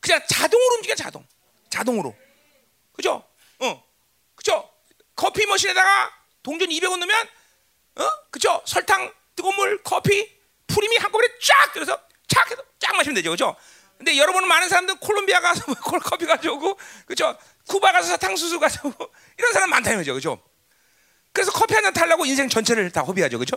그냥 0.00 0.22
자동으로 0.26 0.76
움직여 0.76 0.94
자동. 0.94 1.26
자동으로. 1.68 2.16
그죠? 2.94 3.22
어. 3.58 3.84
그죠? 4.34 4.70
커피 5.14 5.44
머신에다가 5.44 6.16
동전 6.42 6.68
200원 6.70 6.96
넣으면 7.00 7.28
어? 7.96 8.08
그죠? 8.30 8.62
설탕, 8.64 9.12
뜨거운 9.36 9.54
물, 9.56 9.82
커피, 9.82 10.32
프림이 10.68 10.96
한꺼번에 10.96 11.28
쫙 11.42 11.72
들어서 11.74 12.07
쫙 12.28 12.50
해서 12.50 12.62
쫙 12.78 12.94
마시면 12.96 13.14
되죠. 13.16 13.30
그죠? 13.30 13.56
근데 13.96 14.16
여러분은 14.16 14.46
많은 14.48 14.68
사람들은 14.68 14.98
콜롬비아 15.00 15.40
가서 15.40 15.64
커피 15.82 16.24
가져오고 16.26 16.78
그죠? 17.06 17.36
쿠바 17.66 17.92
가서 17.92 18.08
사탕수수 18.08 18.60
가져오고 18.60 19.12
이런 19.38 19.52
사람 19.52 19.70
많다는 19.70 19.98
거죠. 19.98 20.14
그죠? 20.14 20.40
그래서 21.32 21.50
커피 21.52 21.74
한 21.74 21.82
잔 21.82 21.92
타려고 21.92 22.24
인생 22.26 22.48
전체를 22.48 22.90
다 22.90 23.02
허비하죠. 23.02 23.38
그죠? 23.38 23.56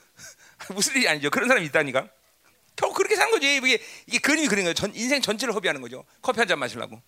무슨 0.74 0.96
일이 0.96 1.08
아니죠. 1.08 1.30
그런 1.30 1.48
사람이 1.48 1.66
있다니까. 1.66 2.08
결국 2.76 2.96
그렇게 2.96 3.16
사는 3.16 3.30
거지. 3.30 3.56
이게, 3.56 3.82
이게 4.06 4.18
그림이 4.18 4.48
그린 4.48 4.64
거예요. 4.64 4.74
전, 4.74 4.94
인생 4.94 5.20
전체를 5.20 5.54
허비하는 5.54 5.80
거죠. 5.82 6.04
커피 6.22 6.38
한 6.38 6.48
잔 6.48 6.58
마시려고. 6.58 7.00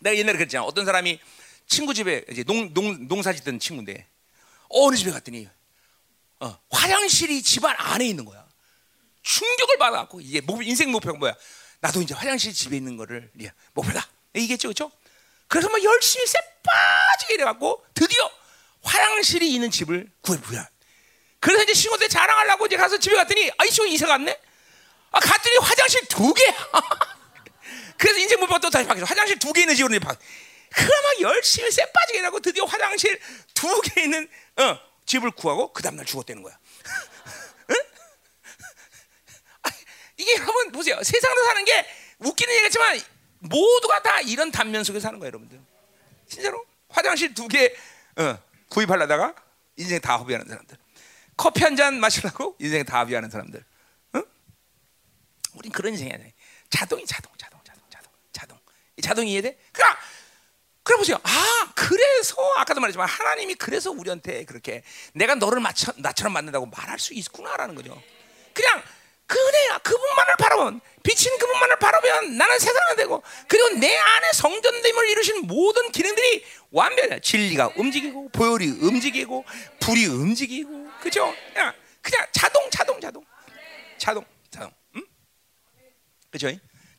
내가 0.00 0.16
옛날에 0.16 0.38
그랬잖아. 0.38 0.64
어떤 0.64 0.86
사람이 0.86 1.20
친구 1.66 1.92
집에 1.92 2.24
이제 2.30 2.42
농, 2.44 2.72
농, 2.72 3.06
농사 3.06 3.32
짓던 3.32 3.58
친구인데 3.58 4.06
어느 4.70 4.96
집에 4.96 5.10
갔더니 5.10 5.46
어, 6.40 6.58
화장실이 6.70 7.42
집안 7.42 7.74
안에 7.78 8.06
있는 8.06 8.24
거야. 8.24 8.46
충격을 9.22 9.78
받아갖고 9.78 10.20
이게 10.20 10.40
인생 10.62 10.90
목표가 10.90 11.18
뭐야? 11.18 11.34
나도 11.80 12.02
이제 12.02 12.14
화장실 12.14 12.52
집에 12.52 12.76
있는 12.76 12.96
거를 12.96 13.30
예, 13.40 13.52
목표다. 13.72 14.06
이겠죠, 14.34 14.68
그렇죠? 14.68 14.92
그래서 15.48 15.68
막 15.68 15.82
열심히 15.82 16.26
쎄 16.26 16.38
빠지게 16.62 17.38
돼갖고 17.38 17.84
드디어 17.94 18.30
화장실이 18.82 19.52
있는 19.52 19.70
집을 19.70 20.10
구해보야. 20.22 20.68
그래서 21.40 21.62
이제 21.64 21.72
친구들 21.74 22.08
자랑하려고 22.08 22.66
이제 22.66 22.76
가서 22.76 22.98
집에 22.98 23.16
갔더니 23.16 23.50
아이 23.58 23.70
친구 23.70 23.88
이사 23.88 24.06
갔네. 24.06 24.38
아 25.10 25.18
갔더니 25.20 25.56
화장실 25.56 26.04
두 26.06 26.32
개. 26.34 26.44
그래서 27.98 28.18
인생 28.18 28.38
목표가 28.40 28.58
또 28.60 28.70
다시 28.70 28.86
바뀌어. 28.86 29.04
화장실 29.04 29.38
두 29.38 29.52
개 29.52 29.62
있는 29.62 29.74
집으로 29.74 29.94
이제 29.94 30.04
바. 30.04 30.14
그러면 30.72 31.20
열심히 31.22 31.70
쎄 31.70 31.84
빠지게 31.92 32.20
하고 32.20 32.38
드디어 32.40 32.64
화장실 32.64 33.18
두 33.54 33.80
개 33.82 34.02
있는 34.02 34.28
어, 34.56 34.78
집을 35.06 35.32
구하고 35.32 35.72
그 35.72 35.82
다음날 35.82 36.06
죽었다는 36.06 36.42
거야. 36.42 36.56
응? 37.70 37.76
이게 40.20 40.34
여러분 40.34 40.70
보세요. 40.72 40.98
세상으로 41.02 41.44
사는 41.44 41.64
게 41.64 41.86
웃기는 42.18 42.54
얘기지만 42.56 43.00
모두가 43.38 44.02
다 44.02 44.20
이런 44.20 44.50
단면 44.50 44.84
속에 44.84 45.00
사는 45.00 45.18
거예요, 45.18 45.28
여러분들. 45.28 45.60
진짜로 46.28 46.64
화장실 46.88 47.34
두 47.34 47.48
개 47.48 47.74
어, 48.16 48.38
구입하려다가 48.68 49.34
인생 49.76 50.00
다 50.00 50.16
허비하는 50.16 50.46
사람들. 50.46 50.76
커피 51.36 51.62
한 51.64 51.76
잔 51.76 51.98
마시려고 52.00 52.56
인생 52.60 52.84
다 52.84 53.00
허비하는 53.00 53.30
사람들. 53.30 53.64
응? 54.16 54.24
우린 55.54 55.72
그런 55.72 55.92
인생이 55.94 56.12
아니야. 56.12 56.28
자동이 56.68 57.06
자동, 57.06 57.32
자동. 57.38 57.60
자동이 59.02 59.32
이해돼? 59.32 59.58
그러니까 59.72 59.98
그래 60.82 60.96
보세요. 60.98 61.18
아, 61.22 61.72
그래서 61.74 62.36
아까도 62.58 62.80
말했지만 62.80 63.08
하나님이 63.08 63.54
그래서 63.54 63.90
우리한테 63.90 64.44
그렇게 64.44 64.82
내가 65.14 65.34
너를 65.34 65.58
맞춰, 65.60 65.92
나처럼 65.96 66.34
만든다고 66.34 66.66
말할 66.66 66.98
수 66.98 67.14
있구나라는 67.14 67.74
거죠. 67.74 68.00
그냥 68.52 68.82
그네야 69.30 69.78
그분만을 69.78 70.34
바라보면 70.38 70.80
비친 71.04 71.38
그분만을 71.38 71.76
바라보면 71.78 72.36
나는 72.36 72.58
세상이 72.58 72.96
되고 72.96 73.22
그리고 73.46 73.68
내 73.78 73.96
안에 73.96 74.32
성전됨을 74.32 75.08
이루신 75.10 75.46
모든 75.46 75.92
기능들이 75.92 76.44
완벽해. 76.72 77.20
진리가 77.20 77.72
움직이고 77.76 78.28
보혈이 78.30 78.66
움직이고 78.82 79.44
불이 79.80 80.06
움직이고 80.06 80.88
그죠? 81.00 81.32
그냥 81.52 81.72
그냥 82.02 82.26
자동 82.32 82.68
자동 82.70 83.00
자동 83.00 83.24
자동 83.98 84.24
자동 84.50 84.72
그죠? 86.30 86.50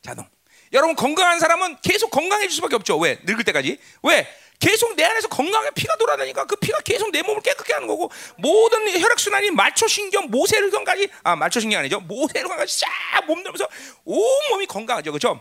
자동. 0.02 0.26
여러분 0.72 0.94
건강한 0.96 1.38
사람은 1.38 1.78
계속 1.82 2.10
건강해질 2.10 2.50
수밖에 2.56 2.76
없죠. 2.76 2.98
왜? 2.98 3.18
늙을 3.24 3.44
때까지. 3.44 3.78
왜? 4.02 4.26
계속 4.62 4.94
내 4.94 5.02
안에서 5.02 5.26
건강하게 5.26 5.70
피가 5.74 5.96
돌아다니까 5.96 6.44
그 6.44 6.54
피가 6.54 6.78
계속 6.82 7.10
내 7.10 7.20
몸을 7.22 7.42
깨끗게 7.42 7.72
하는 7.72 7.88
거고 7.88 8.12
모든 8.36 8.88
혈액 8.88 9.18
순환이 9.18 9.50
말초신경, 9.50 10.30
모세혈관까지 10.30 11.08
아 11.24 11.34
말초신경 11.34 11.80
아니죠? 11.80 11.98
모세혈관까지 11.98 12.72
싹 12.78 13.26
몸들면서 13.26 13.68
온 14.04 14.22
몸이 14.50 14.66
건강하죠, 14.66 15.10
그렇죠? 15.10 15.40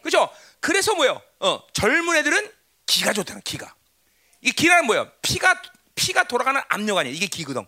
그렇죠? 0.00 0.28
그래서 0.58 0.92
뭐요? 0.96 1.22
어, 1.38 1.62
젊은 1.72 2.16
애들은 2.16 2.50
기가 2.86 3.12
좋다는 3.12 3.42
기가. 3.42 3.76
이 4.40 4.50
기라는 4.50 4.86
뭐예요? 4.86 5.08
피가 5.22 5.62
피가 5.94 6.24
돌아가는 6.24 6.60
압력 6.68 6.98
아니에요. 6.98 7.14
이게 7.14 7.28
기거든. 7.28 7.64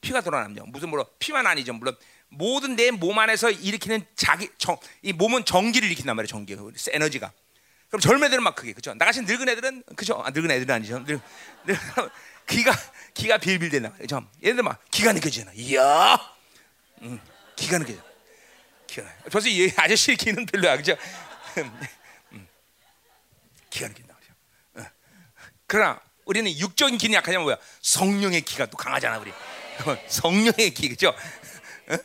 피가 0.00 0.22
돌아가는 0.22 0.50
압력. 0.50 0.68
무슨 0.70 0.88
뭐로 0.88 1.04
피만 1.20 1.46
아니죠. 1.46 1.72
물론 1.72 1.96
모든 2.30 2.74
내 2.74 2.90
몸 2.90 3.16
안에서 3.16 3.48
일으키는 3.50 4.04
자기 4.16 4.48
정, 4.58 4.76
이 5.02 5.12
몸은 5.12 5.44
전기를 5.44 5.86
일으킨단 5.86 6.16
말이에요. 6.16 6.26
전기, 6.26 6.56
에너지가. 6.90 7.30
그럼 7.90 8.00
젊은 8.00 8.28
애들은 8.28 8.42
막 8.42 8.54
그게 8.54 8.72
그죠? 8.72 8.94
나같이 8.94 9.22
늙은 9.22 9.48
애들은 9.48 9.82
그죠? 9.96 10.22
아, 10.24 10.30
늙은 10.30 10.50
애들은 10.50 10.74
아니죠. 10.76 11.00
늙, 11.00 11.20
늙, 11.66 11.76
기가 12.46 12.72
기가 13.14 13.38
빌빌대나 13.38 13.92
그죠? 13.94 14.24
얘들 14.44 14.62
막 14.62 14.80
기가 14.90 15.12
느껴지잖아. 15.12 15.50
이야, 15.54 16.16
음, 17.02 17.20
기가 17.56 17.78
느껴져. 17.78 18.00
기가. 18.86 19.12
벌써 19.30 19.48
이 19.48 19.72
아저씨 19.76 20.14
기는 20.14 20.46
별로야, 20.46 20.76
그죠? 20.76 20.96
음, 22.32 22.48
기가 23.70 23.88
느낀다, 23.88 24.14
그죠? 24.14 24.32
어. 24.74 24.86
그러나 25.66 26.00
우리는 26.24 26.48
육적인 26.56 26.96
기는 26.96 27.14
약하냐면 27.14 27.42
뭐야? 27.42 27.56
성령의 27.82 28.42
기가 28.42 28.66
또 28.66 28.76
강하잖아, 28.76 29.18
우리. 29.18 29.32
성령의 30.06 30.74
기, 30.74 30.90
그죠? 30.90 31.08
어? 31.08 31.96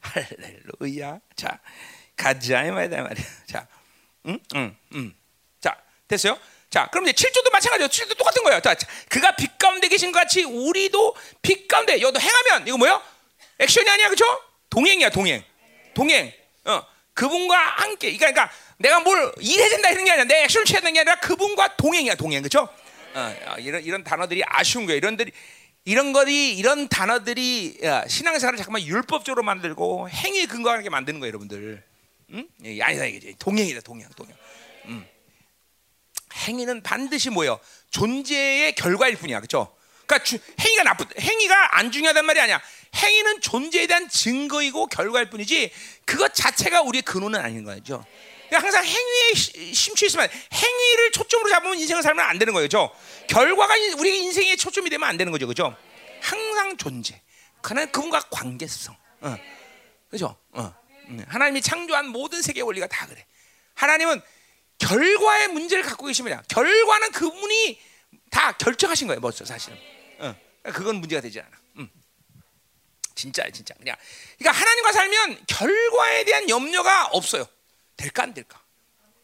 할렐루야. 0.00 1.20
자. 1.36 1.60
가자 2.16 2.64
이 2.64 2.70
말이다 2.70 3.02
말이야. 3.02 3.26
자, 3.46 3.66
음, 4.26 4.38
음, 4.54 4.76
음. 4.94 5.14
자, 5.60 5.76
됐어요? 6.08 6.38
자, 6.70 6.88
그럼 6.90 7.06
이제 7.06 7.28
7조도 7.28 7.52
마찬가지예요. 7.52 7.88
7조 7.88 8.16
똑같은 8.16 8.42
거예요. 8.44 8.60
자, 8.60 8.74
그가 9.08 9.36
빛 9.36 9.58
가운데 9.58 9.88
계신 9.88 10.10
것 10.12 10.20
같이 10.20 10.42
우리도 10.44 11.14
빛 11.42 11.68
가운데 11.68 12.00
여도 12.00 12.18
행하면 12.18 12.66
이거 12.66 12.78
뭐요? 12.78 13.02
액션이 13.58 13.88
아니야, 13.90 14.06
그렇죠? 14.08 14.24
동행이야, 14.70 15.10
동행. 15.10 15.44
동행. 15.94 16.32
어, 16.64 16.82
그분과 17.14 17.56
함께. 17.56 18.16
그러니까 18.16 18.50
내가 18.78 19.00
뭘 19.00 19.32
일해야 19.40 19.68
된다 19.68 19.90
이런 19.90 20.04
게 20.04 20.10
아니라 20.12 20.24
내 20.24 20.44
액션을 20.44 20.64
취해야 20.64 20.80
되는 20.80 20.94
게 20.94 21.00
아니라 21.00 21.16
그분과 21.16 21.76
동행이야, 21.76 22.14
동행, 22.14 22.42
그렇죠? 22.42 22.68
어, 23.14 23.36
어, 23.46 23.56
이런 23.58 23.82
이런 23.82 24.02
단어들이 24.02 24.42
아쉬운 24.46 24.86
거예요. 24.86 24.96
이런들이 24.96 25.30
이런 25.84 26.12
것이 26.12 26.54
이런 26.54 26.88
단어들이 26.88 27.80
신앙생활을 28.08 28.56
잠깐만 28.56 28.82
율법적으로 28.82 29.42
만들고 29.42 30.08
행위 30.08 30.46
근거하게 30.46 30.88
만드는 30.88 31.20
거예요, 31.20 31.28
여러분들. 31.28 31.82
응? 32.32 32.48
아니다 32.80 33.04
이게 33.06 33.34
동행이다 33.38 33.80
동행 33.80 34.08
동행. 34.16 34.34
음. 34.86 35.06
행위는 36.34 36.82
반드시 36.82 37.30
뭐요? 37.30 37.60
존재의 37.90 38.74
결과일 38.74 39.16
뿐이야, 39.16 39.40
그렇죠? 39.40 39.74
그러니까 40.06 40.24
주, 40.24 40.38
행위가 40.60 40.82
나쁘, 40.82 41.06
행위가 41.18 41.78
안 41.78 41.92
중요하단 41.92 42.24
말이 42.24 42.40
아니야. 42.40 42.60
행위는 42.94 43.40
존재에 43.40 43.86
대한 43.86 44.08
증거이고 44.08 44.86
결과일 44.86 45.30
뿐이지 45.30 45.72
그것 46.04 46.34
자체가 46.34 46.82
우리의 46.82 47.02
근원은 47.02 47.40
아닌 47.40 47.64
거죠. 47.64 48.04
그러니까 48.48 48.66
항상 48.66 48.84
행위에 48.84 49.72
심취 49.72 50.06
있으면 50.06 50.28
행위를 50.52 51.12
초점으로 51.12 51.48
잡으면 51.50 51.78
인생을 51.78 52.02
살면 52.02 52.24
안 52.24 52.38
되는 52.38 52.52
거예요, 52.52 52.68
그렇죠? 52.68 52.94
결과가 53.28 53.74
우리 53.98 54.18
인생의 54.24 54.56
초점이 54.58 54.90
되면 54.90 55.08
안 55.08 55.16
되는 55.16 55.32
거죠, 55.32 55.46
그렇죠? 55.46 55.74
항상 56.20 56.76
존재. 56.76 57.20
그는 57.62 57.90
그분과 57.92 58.20
관계성, 58.30 58.94
어. 59.20 59.36
그렇죠? 60.10 60.36
어. 60.50 60.81
음, 61.08 61.24
하나님이 61.28 61.60
창조한 61.60 62.08
모든 62.08 62.42
세계 62.42 62.60
원리가 62.60 62.86
다 62.86 63.06
그래. 63.06 63.24
하나님은 63.74 64.20
결과의 64.78 65.48
문제를 65.48 65.84
갖고 65.84 66.06
계십니다. 66.06 66.42
결과는 66.48 67.12
그분이 67.12 67.80
다 68.30 68.52
결정하신 68.52 69.06
거예요, 69.06 69.20
벌써 69.20 69.44
사실은. 69.44 69.78
어, 70.18 70.34
그건 70.72 70.96
문제가 70.96 71.20
되지 71.20 71.40
않아. 71.40 71.50
음. 71.78 71.90
진짜 73.14 73.48
진짜 73.50 73.74
그냥. 73.74 73.96
그러니까 74.38 74.60
하나님과 74.60 74.92
살면 74.92 75.44
결과에 75.46 76.24
대한 76.24 76.48
염려가 76.48 77.06
없어요. 77.12 77.46
될까 77.96 78.22
안 78.24 78.34
될까? 78.34 78.60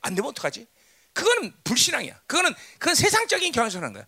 안 0.01 0.15
되면 0.15 0.31
어떡하지? 0.31 0.67
그거는 1.13 1.53
불신앙이야. 1.65 2.21
그거는 2.27 2.55
그건 2.79 2.95
세상적인 2.95 3.53
하는 3.83 3.93
거야. 3.93 4.07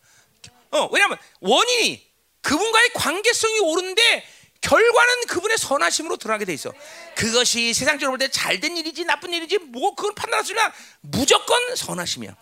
어, 0.71 0.87
왜냐하면 0.93 1.19
원인이 1.41 2.09
그분과의 2.43 2.91
관계성이 2.95 3.59
오른데 3.61 4.27
결과는 4.61 5.27
그분의 5.27 5.57
선하심으로 5.59 6.17
드러나게 6.19 6.45
돼 6.45 6.53
있어. 6.53 6.73
그것이 7.17 7.73
세상적으로 7.73 8.17
볼 8.17 8.19
때 8.19 8.29
잘된 8.31 8.77
일이지 8.77 9.05
나쁜 9.05 9.33
일이지 9.33 9.59
뭐 9.59 9.95
그걸 9.95 10.15
판단할 10.15 10.45
수 10.45 10.53
있나 10.53 10.73
무조건 11.01 11.75
선하심이야. 11.77 12.37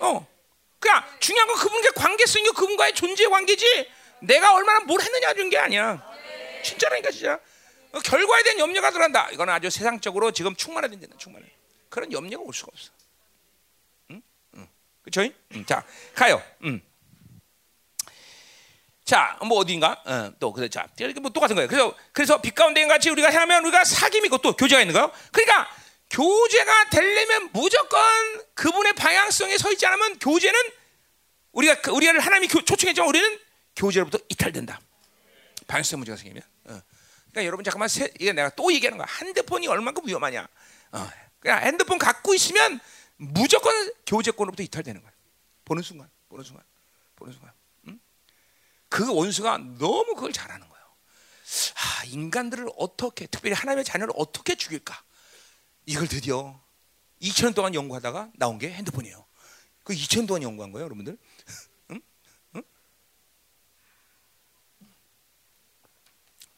어, 0.00 0.26
그냥 0.78 1.04
중요한 1.20 1.46
건 1.48 1.56
그분과의 1.58 1.92
관계성이 1.94 2.44
그분과의 2.50 2.94
존재 2.94 3.26
관계지. 3.28 3.90
내가 4.22 4.54
얼마나 4.54 4.80
뭘 4.80 5.00
했느냐 5.00 5.34
주는 5.34 5.50
게 5.50 5.58
아니야. 5.58 6.02
진짜라니까 6.62 7.10
진짜. 7.10 7.38
어, 7.92 7.98
결과에 8.00 8.42
대한 8.42 8.58
염려가 8.58 8.90
들어간다. 8.90 9.28
이건 9.30 9.48
아주 9.50 9.68
세상적으로 9.68 10.30
지금 10.30 10.54
충만해야 10.54 10.90
된다. 10.90 11.14
충만해. 11.18 11.46
그런 11.90 12.10
염려가 12.12 12.44
올 12.44 12.54
수가 12.54 12.70
없어. 12.72 12.90
응? 14.12 14.22
응. 14.54 14.68
그렇죠? 15.02 15.30
응. 15.54 15.66
자, 15.66 15.84
가요. 16.14 16.42
응. 16.64 16.80
자, 19.10 19.36
뭐 19.44 19.58
어딘가 19.58 20.00
어, 20.06 20.32
또 20.38 20.52
그래 20.52 20.68
자, 20.68 20.86
뭐 21.20 21.30
똑같은 21.30 21.56
거예요. 21.56 21.68
그래서 21.68 21.92
그래서 22.12 22.40
빛 22.40 22.54
가운데 22.54 22.86
같이 22.86 23.10
우리가 23.10 23.28
하면 23.40 23.64
우리가 23.64 23.82
사귐이고 23.82 24.40
또 24.40 24.54
교제가 24.54 24.80
있는 24.82 24.94
거요. 24.94 25.10
그러니까 25.32 25.68
교제가 26.10 26.90
되려면 26.90 27.50
무조건 27.52 28.00
그분의 28.54 28.92
방향성에 28.92 29.58
서 29.58 29.72
있지 29.72 29.84
않으면 29.84 30.20
교제는 30.20 30.60
우리가 31.50 31.80
그, 31.80 31.90
우리가 31.90 32.20
하나님이 32.20 32.46
초청했지만 32.46 33.08
우리는 33.08 33.40
교제로부터 33.74 34.20
이탈된다. 34.28 34.80
방향성 35.66 35.98
문제가 35.98 36.16
생기면. 36.16 36.44
어. 36.66 36.80
그러니까 37.32 37.46
여러분 37.46 37.64
잠깐만 37.64 37.88
세, 37.88 38.12
이게 38.20 38.32
내가 38.32 38.50
또 38.50 38.72
얘기하는 38.72 38.96
거야. 38.96 39.08
핸드폰이 39.22 39.66
얼마큼 39.66 40.06
위험하냐. 40.06 40.46
어. 40.92 41.10
그냥 41.40 41.60
핸드폰 41.64 41.98
갖고 41.98 42.32
있으면 42.32 42.78
무조건 43.16 43.92
교제권으로부터 44.06 44.62
이탈되는 44.62 45.00
거야. 45.00 45.10
보는 45.64 45.82
순간, 45.82 46.08
보는 46.28 46.44
순간, 46.44 46.62
보는 47.16 47.32
순간. 47.32 47.52
그 48.90 49.10
원수가 49.14 49.56
너무 49.78 50.14
그걸 50.14 50.32
잘하는 50.32 50.68
거예요. 50.68 50.84
아, 51.76 52.04
인간들을 52.06 52.68
어떻게, 52.76 53.26
특별히 53.26 53.54
하나님의 53.54 53.84
자녀를 53.84 54.12
어떻게 54.16 54.56
죽일까? 54.56 55.02
이걸 55.86 56.06
드디어 56.08 56.60
2000년 57.22 57.54
동안 57.54 57.74
연구하다가 57.74 58.32
나온 58.34 58.58
게 58.58 58.70
핸드폰이에요. 58.70 59.24
그 59.84 59.94
2000년 59.94 60.26
동안 60.26 60.42
연구한 60.42 60.72
거예요, 60.72 60.84
여러분들. 60.84 61.16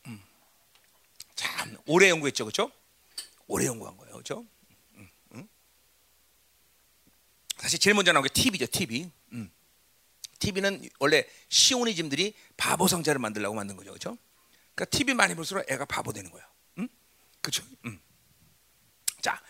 음. 0.06 0.22
참 1.34 1.76
오래 1.86 2.08
연구했죠, 2.08 2.44
그렇죠? 2.46 2.72
오래 3.46 3.66
연구한 3.66 3.96
거예요, 3.98 4.14
그렇죠? 4.14 4.46
응? 5.34 5.48
사실 7.58 7.78
제일 7.78 7.94
먼저 7.94 8.12
나온 8.12 8.22
게 8.22 8.30
TV죠, 8.30 8.66
TV. 8.66 9.10
음. 9.32 9.52
TV는 10.42 10.88
원래 10.98 11.24
시오니즘들이 11.48 12.34
바보 12.56 12.88
성자를 12.88 13.20
만들려고 13.20 13.54
만든 13.54 13.76
거죠, 13.76 13.90
그렇죠? 13.90 14.18
그러니까 14.74 14.96
TV 14.96 15.14
많이 15.14 15.34
볼수록 15.36 15.64
애가 15.70 15.84
바보 15.84 16.12
되는 16.12 16.30
거예요. 16.32 16.44
응? 16.78 16.88
그렇죠? 17.40 17.62
응. 17.86 18.00
자, 19.20 19.40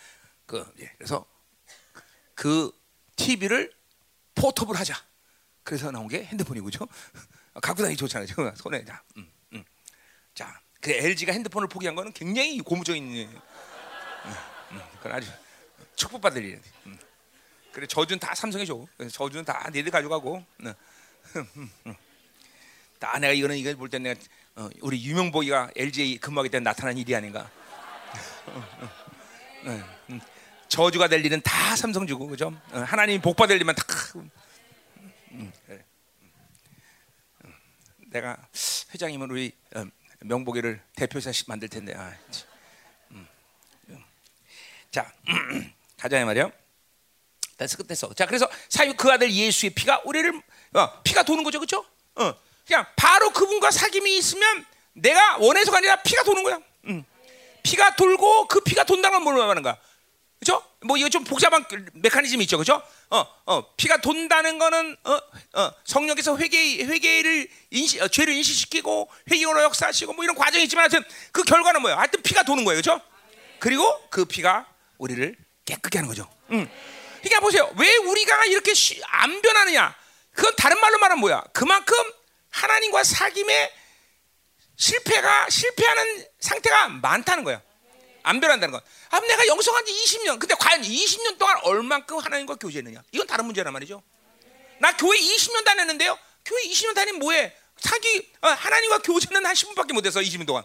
그 0.45 0.71
예, 0.81 0.93
그래서 0.99 1.25
그 2.35 2.71
TV를 3.17 3.73
포터블 4.35 4.77
하자. 4.77 4.95
그래서 5.65 5.91
나온 5.91 6.09
게 6.09 6.25
핸드폰이고, 6.25 6.71
죠 6.71 6.87
갖고 7.63 7.83
다니기 7.83 7.97
좋잖아요, 7.97 8.27
손에. 8.57 8.85
자, 8.85 9.03
음, 9.17 9.33
음. 9.55 9.65
자, 10.35 10.61
그 10.81 10.91
LG가 10.91 11.33
핸드폰을 11.33 11.69
포기한 11.69 11.95
거는 11.95 12.13
굉장히 12.13 12.59
고무적인, 12.59 13.03
음, 13.05 13.41
음, 14.73 14.81
그건 14.97 15.13
아주 15.13 15.31
축복받을 15.97 16.43
일이에요. 16.43 16.61
음. 16.87 16.99
그래 17.73 17.87
저주는 17.87 18.19
다 18.21 18.35
삼성에 18.35 18.65
줘. 18.65 18.87
저주는 19.11 19.45
다 19.45 19.69
니들 19.73 19.91
가져가고. 19.91 20.45
네. 20.59 20.75
다 22.99 23.19
내가 23.19 23.33
이거는 23.33 23.57
이걸 23.57 23.75
볼때 23.75 23.99
내가 23.99 24.21
어, 24.55 24.69
우리 24.83 25.03
유명보기가 25.03 25.71
LG 25.75 26.19
근무하기 26.19 26.51
때 26.51 26.61
나타난 26.61 26.97
일이 26.97 27.17
아닌가. 27.17 27.51
저주가 30.69 31.09
될 31.09 31.25
일은 31.25 31.41
다 31.43 31.75
삼성 31.77 32.07
주고 32.07 32.27
그죠? 32.27 32.53
어, 32.73 32.79
하나님 32.81 33.21
복 33.21 33.37
받을 33.37 33.57
일만 33.57 33.75
다. 33.75 33.85
내가 38.11 38.37
회장이면 38.93 39.31
우리 39.31 39.53
어, 39.75 39.85
명복이를 40.21 40.83
대표사 40.95 41.33
만들 41.47 41.69
텐데. 41.69 41.95
아, 41.97 42.15
자 44.91 45.11
가자 45.97 46.23
말이요. 46.23 46.53
됐어, 47.63 47.77
끝냈어. 47.79 48.13
자, 48.15 48.27
그래서 48.27 48.49
사유 48.69 48.95
그 48.95 49.11
아들 49.11 49.33
예수의 49.33 49.71
피가 49.71 50.03
우리를 50.05 50.41
어, 50.75 51.03
피가 51.03 51.23
도는 51.23 51.45
거죠, 51.45 51.59
그렇죠? 51.59 51.85
어, 52.17 52.35
그냥 52.67 52.87
바로 52.97 53.31
그분과 53.31 53.71
사귐이 53.71 54.07
있으면 54.19 54.65
내가 54.95 55.37
원해서가 55.39 55.79
아니라 55.79 55.97
피가 56.03 56.23
도는 56.25 56.43
거야. 56.43 56.59
음. 56.87 57.05
피가 57.63 57.97
돌고 57.97 58.49
그 58.49 58.61
피가 58.61 58.85
돈다는 58.85 59.19
건 59.19 59.23
뭘 59.25 59.37
말하는 59.37 59.63
거야? 59.63 59.77
그죠? 60.39 60.61
뭐 60.81 60.97
이거 60.97 61.09
좀 61.09 61.23
복잡한 61.23 61.65
메커니즘이 61.93 62.43
있죠, 62.45 62.59
그죠? 62.59 62.83
어, 63.11 63.25
어, 63.47 63.75
피가 63.77 63.99
돈다는 63.99 64.59
거는 64.59 64.97
어, 65.05 65.21
어, 65.61 65.73
성령께서 65.85 66.37
회개 66.37 66.85
회개를 66.85 67.49
인시, 67.71 68.01
어, 68.01 68.09
죄를 68.09 68.35
인식시키고 68.35 69.09
회개로 69.31 69.63
역사하시고 69.63 70.13
뭐 70.15 70.25
이런 70.25 70.35
과정이 70.35 70.65
있지만 70.65 70.83
하여튼 70.91 71.05
그 71.31 71.45
결과는 71.45 71.81
뭐예요? 71.83 71.97
하여튼 71.97 72.21
피가 72.23 72.43
도는 72.43 72.65
거예요, 72.65 72.79
그죠? 72.79 73.01
그리고 73.61 73.85
그 74.11 74.25
피가 74.25 74.67
우리를 74.99 75.37
깨끗게 75.65 75.99
하는 75.99 76.09
거죠. 76.09 76.29
음. 76.51 76.69
그러니까 77.23 77.41
보세요, 77.41 77.73
왜 77.77 77.97
우리가 77.97 78.45
이렇게 78.47 78.75
쉬, 78.75 79.01
안 79.07 79.41
변하느냐? 79.41 79.97
그건 80.35 80.55
다른 80.57 80.81
말로 80.81 80.99
말하면 80.99 81.21
뭐야? 81.21 81.43
그만큼 81.53 81.97
하나님과 82.51 83.03
사귐의 83.03 83.71
실패가 84.77 85.49
실패하는 85.49 86.27
상태가 86.41 86.89
많다는 86.89 87.45
거야. 87.45 87.63
안 88.25 88.41
변한다는 88.41 88.73
건. 88.73 88.81
아, 89.11 89.21
내가 89.21 89.47
영성한 89.47 89.85
지 89.85 89.93
20년. 89.93 90.39
근데 90.39 90.55
과연 90.55 90.83
20년 90.83 91.39
동안 91.39 91.59
얼만큼 91.63 92.19
하나님과 92.19 92.57
교제했느냐? 92.57 93.03
이건 93.13 93.27
다른 93.27 93.45
문제란 93.47 93.73
말이죠. 93.73 94.03
나 94.79 94.97
교회 94.97 95.19
20년 95.19 95.65
다녔는데요. 95.65 96.19
교회 96.45 96.63
20년 96.65 96.95
다니면 96.95 97.21
뭐해? 97.21 97.57
사기 97.79 98.33
어, 98.41 98.49
하나님과 98.49 98.99
교제는 98.99 99.45
한 99.45 99.55
10분밖에 99.55 99.93
못해서 99.93 100.21
20년 100.21 100.47
동안. 100.47 100.65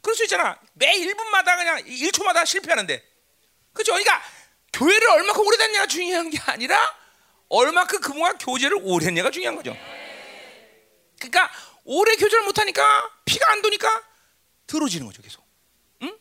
그럴 0.00 0.14
수 0.16 0.24
있잖아. 0.24 0.58
매 0.74 0.92
1분마다 0.98 1.56
그냥 1.56 1.78
1초마다 1.84 2.44
실패하는데. 2.46 3.02
그죠? 3.72 3.92
그러니까 3.92 4.22
교회를 4.72 5.10
얼마큼 5.10 5.46
오래 5.46 5.56
다녔냐가 5.56 5.86
중요한 5.86 6.30
게 6.30 6.38
아니라 6.46 6.78
얼마큼 7.48 8.00
그분과 8.00 8.34
교제를 8.38 8.78
오래 8.82 9.06
했냐가 9.06 9.30
중요한 9.30 9.56
거죠. 9.56 9.76
그러니까 11.18 11.50
오래 11.84 12.16
교제를 12.16 12.44
못하니까 12.44 13.10
피가 13.24 13.52
안 13.52 13.62
도니까 13.62 14.02
들어지는 14.66 15.06
거죠 15.06 15.22
계속. 15.22 15.44
응? 16.02 16.16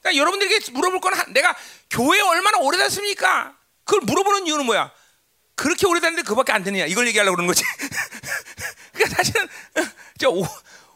그러니까 0.00 0.20
여러분들에게 0.20 0.72
물어볼 0.72 1.00
건 1.00 1.14
내가 1.32 1.54
교회 1.90 2.20
얼마나 2.20 2.58
오래 2.58 2.78
다녔습니까? 2.78 3.56
그걸 3.84 4.00
물어보는 4.02 4.46
이유는 4.46 4.66
뭐야? 4.66 4.92
그렇게 5.54 5.86
오래 5.86 6.00
다녔는데 6.00 6.26
그밖에 6.26 6.52
안 6.52 6.62
되느냐? 6.62 6.86
이걸 6.86 7.06
얘기하려고 7.08 7.36
그러는 7.36 7.48
거지. 7.48 7.64
그러니까 8.92 9.16
사실은 9.16 9.48
저 10.18 10.30
오, 10.30 10.46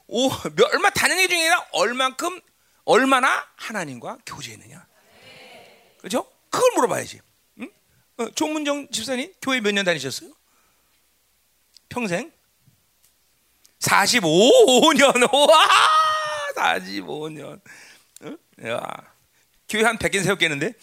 오, 0.06 0.30
얼마 0.72 0.90
게 0.90 1.28
중에 1.28 1.50
얼만큼 1.72 2.40
얼마나 2.84 3.46
하나님과 3.56 4.18
교제했느냐. 4.24 4.86
그렇죠? 5.98 6.30
그걸 6.52 6.70
물어봐야지. 6.76 7.20
응? 7.60 7.70
어, 8.18 8.30
조문정 8.30 8.88
집사님 8.90 9.32
교회 9.42 9.60
몇 9.60 9.72
년 9.72 9.84
다니셨어요? 9.84 10.30
평생? 11.88 12.30
45년. 13.80 15.22
와! 15.50 15.68
45년. 16.54 17.60
응? 18.22 18.38
야. 18.66 18.80
교회 19.68 19.82
한 19.84 19.98
100개 19.98 20.22
세웠겠는데? 20.22 20.74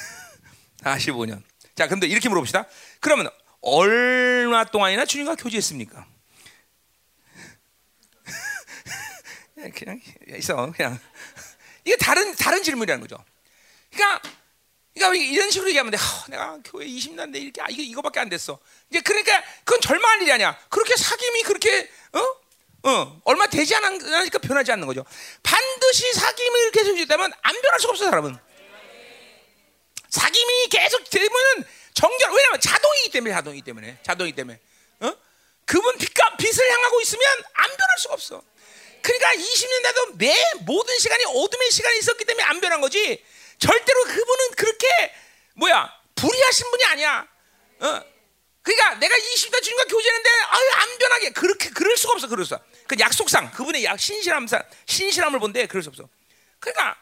45년. 0.82 1.42
자, 1.76 1.86
그럼 1.86 2.02
이렇게 2.04 2.28
물어봅시다. 2.28 2.66
그러면 3.00 3.28
얼마 3.60 4.64
동안이나 4.64 5.04
주님과 5.04 5.36
교제했습니까? 5.36 6.06
그냥 9.74 10.00
있어, 10.36 10.70
그냥. 10.72 10.98
이게 11.84 11.96
다른 11.96 12.34
다른 12.34 12.62
질문이라는 12.62 13.06
거죠. 13.06 13.22
그러니까 13.92 14.22
그러니까 14.94 15.24
이런 15.24 15.50
식으로 15.50 15.68
얘기하면 15.70 15.90
돼. 15.90 15.96
어, 15.98 16.24
내가 16.28 16.58
교회 16.64 16.86
20년인데 16.86 17.42
이렇게 17.42 17.60
아, 17.60 17.66
이거 17.68 17.82
이거밖에 17.82 18.20
안 18.20 18.28
됐어. 18.28 18.58
이제 18.90 19.00
그러니까 19.00 19.42
그건 19.64 19.80
절망할 19.80 20.22
일이 20.22 20.32
아니야. 20.32 20.56
그렇게 20.68 20.94
사귐이 20.94 21.44
그렇게 21.44 21.90
어? 22.12 22.88
어, 22.88 23.20
얼마 23.24 23.46
되지 23.46 23.74
않으니까 23.74 24.38
변하지 24.38 24.70
않는 24.72 24.86
거죠. 24.86 25.04
반드시 25.42 26.12
사귐을 26.12 26.72
계속 26.72 26.96
유지다면 26.96 27.32
안 27.42 27.60
변할 27.60 27.80
수가 27.80 27.92
없어 27.92 28.04
사람은. 28.04 28.38
사귐이 30.10 30.70
계속 30.70 31.10
되면은 31.10 31.64
정결 31.94 32.32
왜냐면 32.32 32.60
자동이기 32.60 33.10
때문에 33.10 33.34
자동이기 33.34 33.64
때문에 33.64 33.98
자동이기 34.02 34.36
때문에 34.36 34.60
어? 35.00 35.16
그분 35.64 35.96
빛과 35.98 36.36
빛을 36.36 36.70
향하고 36.70 37.00
있으면 37.00 37.24
안 37.54 37.68
변할 37.68 37.98
수가 37.98 38.14
없어. 38.14 38.42
그러니까 39.02 39.32
20년 39.34 39.82
돼도 39.82 40.12
매 40.14 40.34
모든 40.60 40.96
시간이 40.98 41.24
어둠의 41.24 41.70
시간이 41.70 41.98
있었기 41.98 42.24
때문에 42.24 42.44
안 42.44 42.60
변한 42.60 42.80
거지. 42.80 43.24
절대로 43.58 44.04
그분은 44.04 44.50
그렇게 44.56 44.86
뭐야 45.54 45.92
불의하신 46.14 46.70
분이 46.70 46.84
아니야. 46.84 47.28
어? 47.80 48.14
그러니까 48.62 48.94
내가 48.94 49.14
20년 49.14 49.62
주님과 49.62 49.84
교제했는데 49.84 50.30
아유 50.30 50.70
안 50.76 50.98
변하게 50.98 51.30
그렇게 51.30 51.68
그럴 51.70 51.96
수가 51.96 52.14
없어 52.14 52.28
그럴 52.28 52.44
수. 52.46 52.58
그 52.86 52.96
약속상 52.98 53.50
그분의 53.52 53.84
약 53.84 54.00
신실함상 54.00 54.62
신실함을 54.86 55.38
본데 55.38 55.66
그럴 55.66 55.82
수 55.82 55.90
없어. 55.90 56.08
그러니까 56.58 56.96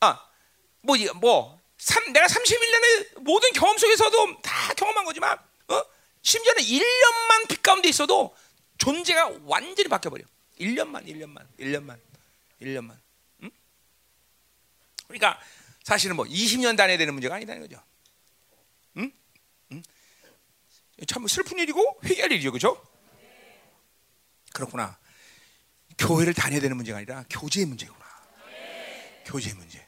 아뭐뭐 0.00 0.96
뭐, 1.14 1.60
삼, 1.78 2.12
내가 2.12 2.26
31년의 2.26 3.20
모든 3.22 3.50
경험 3.52 3.78
속에서도 3.78 4.42
다 4.42 4.74
경험한 4.74 5.04
거지만 5.06 5.38
어? 5.68 5.82
심지어는 6.20 6.62
1년만 6.62 7.48
빛 7.48 7.62
가운데 7.62 7.88
있어도 7.88 8.36
존재가 8.76 9.38
완전히 9.44 9.88
바뀌어 9.88 10.10
버려. 10.10 10.24
1년만 10.60 11.06
1년만 11.06 11.46
1년만 11.58 11.98
1년만. 12.60 12.96
응? 13.44 13.50
그러니까 15.08 15.40
사실은 15.84 16.16
뭐 16.16 16.24
20년 16.26 16.76
다녀야 16.76 16.96
되는 16.96 17.12
문제가 17.12 17.34
아니다는 17.36 17.62
거죠. 17.62 17.82
응? 18.96 19.12
응? 19.72 19.82
참 21.06 21.26
슬픈 21.26 21.58
일이고 21.58 22.00
회개할 22.04 22.30
일이죠, 22.32 22.52
그렇죠? 22.52 22.80
그렇구나. 24.52 24.98
교회를 25.98 26.34
다녀야 26.34 26.60
되는 26.60 26.76
문제가 26.76 26.98
아니라 26.98 27.24
교제의 27.30 27.66
문제구나. 27.66 28.04
교제의 29.24 29.54
문제. 29.54 29.86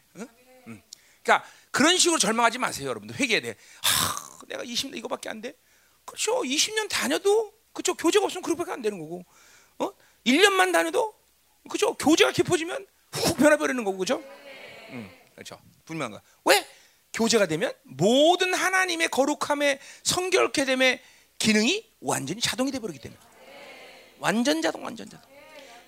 그러니까 1.25 1.49
그런 1.71 1.97
식으로 1.97 2.19
절망하지 2.19 2.59
마세요, 2.59 2.89
여러분들. 2.89 3.17
회개해야 3.17 3.41
돼. 3.41 3.57
하, 3.83 4.47
내가 4.47 4.63
20년 4.63 4.97
이거밖에 4.99 5.31
안 5.31 5.41
돼. 5.41 5.57
그렇죠. 6.05 6.43
20년 6.43 6.89
다녀도 6.89 7.53
그렇죠. 7.73 7.95
교제가 7.95 8.27
없으면 8.27 8.43
그렇게밖에 8.43 8.73
안 8.73 8.83
되는 8.83 8.99
거고. 8.99 9.25
어? 9.79 9.91
1년만 10.27 10.73
다녀도 10.73 11.15
그렇죠. 11.69 11.95
교제가 11.95 12.33
깊어지면 12.33 12.87
훅 13.13 13.39
변해 13.39 13.57
버리는 13.57 13.83
거고, 13.83 13.97
그렇죠? 13.97 14.23
응. 14.91 15.11
그렇죠. 15.35 15.61
분명한 15.85 16.13
거야. 16.13 16.23
왜? 16.45 16.67
교제가 17.13 17.47
되면 17.47 17.73
모든 17.85 18.55
하나님의 18.55 19.09
거룩함에 19.09 19.79
성결케 20.03 20.65
됨의 20.65 21.01
기능이 21.39 21.89
완전히 22.01 22.41
자동이 22.41 22.71
돼 22.71 22.79
버리기 22.79 22.99
때문에. 22.99 23.21
완전 24.19 24.63
자동, 24.63 24.85
완전 24.85 25.09
자동. 25.09 25.31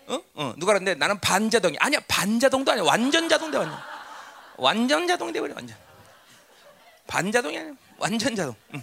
어? 0.09 0.23
어. 0.35 0.55
누가 0.57 0.73
그러는데 0.73 0.95
나는 0.95 1.21
반자동이 1.21 1.77
아니야. 1.81 2.01
반자동도 2.07 2.71
아니야. 2.73 2.85
완전 2.85 3.29
자동 3.29 3.51
돼 3.51 3.59
완전. 3.59 3.79
완전 4.57 5.07
자동이 5.07 5.33
돼 5.33 5.41
버려 5.41 5.55
완전. 5.55 5.77
반자동이 7.07 7.59
아니야. 7.59 7.75
완전 7.99 8.37
자동. 8.37 8.55
응. 8.75 8.83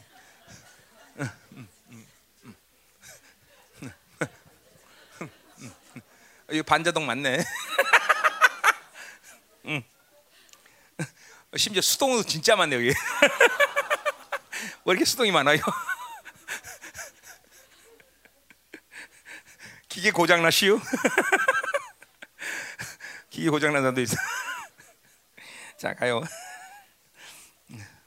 응. 1.20 1.30
응. 1.53 2.55
이거 6.51 6.64
반자동 6.64 7.05
맞네. 7.05 7.43
응. 9.66 9.84
심지어 11.58 11.82
수동도 11.82 12.24
진짜 12.24 12.56
많네 12.56 12.76
여기. 12.76 12.89
왜 14.86 14.91
이렇게 14.91 15.06
수동이 15.06 15.32
많아요? 15.32 15.60
기계 19.88 20.12
고장 20.12 20.41
나시오? 20.41 20.82
기계 23.30 23.49
고장 23.49 23.72
난 23.74 23.84
사람도 23.84 24.01
있어. 24.01 24.18
자 25.78 25.93
가요. 25.93 26.24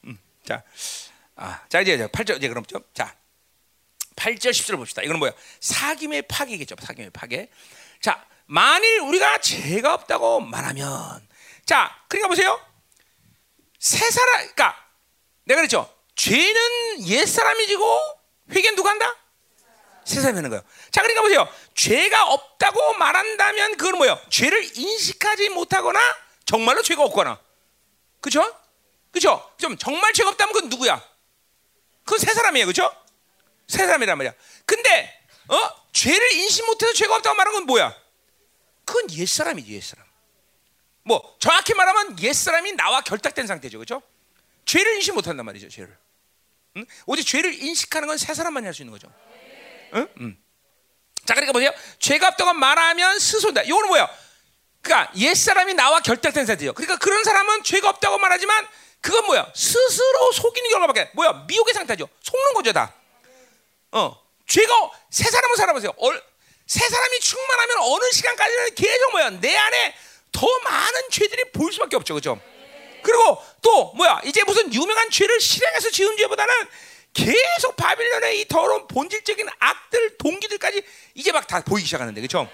음, 0.03 0.19
자, 0.43 0.63
아, 1.35 1.61
자 1.69 1.79
이제 1.81 1.97
8절 2.07 2.37
이제 2.37 2.49
그럼 2.49 2.65
좀 2.65 2.83
자. 2.93 3.15
8절 4.17 4.49
10절 4.49 4.77
봅시다. 4.77 5.03
이거는 5.03 5.19
뭐야? 5.19 5.31
사김의 5.61 6.23
파괴겠죠. 6.23 6.75
사김의 6.81 7.11
파괴. 7.11 7.49
자, 8.01 8.25
만일 8.47 9.01
우리가 9.01 9.39
죄가 9.39 9.93
없다고 9.93 10.39
말하면 10.41 11.25
자, 11.65 11.95
그러니까 12.07 12.29
보세요. 12.29 12.59
새 13.87 14.11
사람, 14.11 14.35
그러니까 14.39 14.75
내가 15.45 15.61
그랬죠. 15.61 15.89
죄는 16.15 17.07
옛 17.07 17.25
사람이 17.25 17.67
지고 17.67 17.85
회개는 18.51 18.75
누가 18.75 18.89
한다? 18.89 19.15
새 20.03 20.15
사람이 20.19 20.35
하는 20.35 20.49
거예요. 20.49 20.63
자, 20.91 21.01
그러니까 21.01 21.21
보세요. 21.21 21.47
죄가 21.73 22.27
없다고 22.33 22.95
말한다면 22.95 23.77
그건 23.77 23.97
뭐예요? 23.97 24.19
죄를 24.29 24.77
인식하지 24.77 25.49
못하거나 25.49 25.99
정말로 26.45 26.81
죄가 26.81 27.01
없거나, 27.05 27.39
그렇죠? 28.19 28.53
그렇죠? 29.11 29.49
좀 29.57 29.77
정말 29.77 30.11
죄가 30.11 30.31
없다면 30.31 30.53
그건 30.53 30.69
누구야? 30.69 31.01
그건 32.03 32.19
새 32.19 32.33
사람이에요, 32.33 32.65
그렇죠? 32.65 32.93
새 33.69 33.85
사람이란 33.85 34.17
말이야. 34.17 34.33
근데 34.65 35.17
어 35.47 35.69
죄를 35.93 36.33
인식 36.33 36.65
못해서 36.65 36.91
죄가 36.91 37.15
없다고 37.15 37.37
말하는 37.37 37.59
건 37.59 37.65
뭐야? 37.67 37.95
그건 38.83 39.09
옛 39.11 39.25
사람이지, 39.25 39.71
옛 39.73 39.81
사람. 39.81 40.06
뭐 41.07 41.35
정확히 41.39 41.73
말하면 41.73 42.19
옛 42.21 42.33
사람이 42.33 42.73
나와 42.73 43.01
결탁된 43.01 43.47
상태죠, 43.47 43.77
그렇죠? 43.79 44.01
죄를 44.65 44.95
인식 44.95 45.13
못 45.13 45.25
한단 45.27 45.45
말이죠, 45.45 45.69
죄를. 45.69 45.97
응? 46.77 46.85
오직 47.05 47.25
죄를 47.25 47.53
인식하는 47.63 48.07
건 48.07 48.17
새 48.17 48.33
사람만이 48.33 48.65
할 48.65 48.73
수 48.73 48.81
있는 48.83 48.91
거죠. 48.91 49.07
응? 49.95 50.07
응. 50.19 50.37
자, 51.25 51.33
그러니까 51.33 51.53
보세요. 51.53 51.71
죄가 51.99 52.27
없다고 52.29 52.53
말하면 52.53 53.19
스스로다. 53.19 53.61
이거는 53.63 53.87
뭐야? 53.87 54.09
그러니까 54.81 55.11
옛 55.17 55.33
사람이 55.33 55.73
나와 55.73 55.99
결탁된 56.01 56.45
상태죠. 56.45 56.73
그러니까 56.73 56.97
그런 56.97 57.23
사람은 57.23 57.63
죄가 57.63 57.89
없다고 57.89 58.17
말하지만 58.19 58.67
그건 59.01 59.25
뭐야? 59.25 59.51
스스로 59.55 60.31
속이는 60.33 60.69
결과밖에 60.69 61.11
뭐야? 61.13 61.45
미혹의 61.47 61.73
상태죠. 61.73 62.07
속는 62.21 62.53
거죠 62.53 62.73
다. 62.73 62.93
어, 63.91 64.21
죄가 64.47 64.91
새 65.09 65.29
사람을 65.29 65.55
살아보세요. 65.57 65.93
얼, 65.97 66.21
새 66.65 66.87
사람이 66.87 67.19
충만하면 67.21 67.77
어느 67.79 68.11
시간까지는 68.11 68.75
계속 68.75 69.11
뭐야? 69.11 69.29
내 69.31 69.55
안에 69.55 69.95
더 70.31 70.47
많은 70.63 71.09
죄들이 71.11 71.51
보일 71.51 71.73
수밖에 71.73 71.95
없죠, 71.95 72.13
그죠? 72.13 72.39
그리고 73.03 73.41
또 73.61 73.93
뭐야? 73.93 74.21
이제 74.25 74.43
무슨 74.43 74.73
유명한 74.73 75.09
죄를 75.09 75.39
실행해서 75.39 75.89
지은 75.91 76.17
죄보다는 76.17 76.53
계속 77.13 77.75
바빌론의 77.75 78.41
이 78.41 78.47
더러운 78.47 78.87
본질적인 78.87 79.47
악들 79.59 80.17
동기들까지 80.17 80.83
이제 81.15 81.31
막 81.31 81.47
다 81.47 81.61
보이기 81.61 81.85
시작하는데, 81.85 82.19
그죠? 82.21 82.49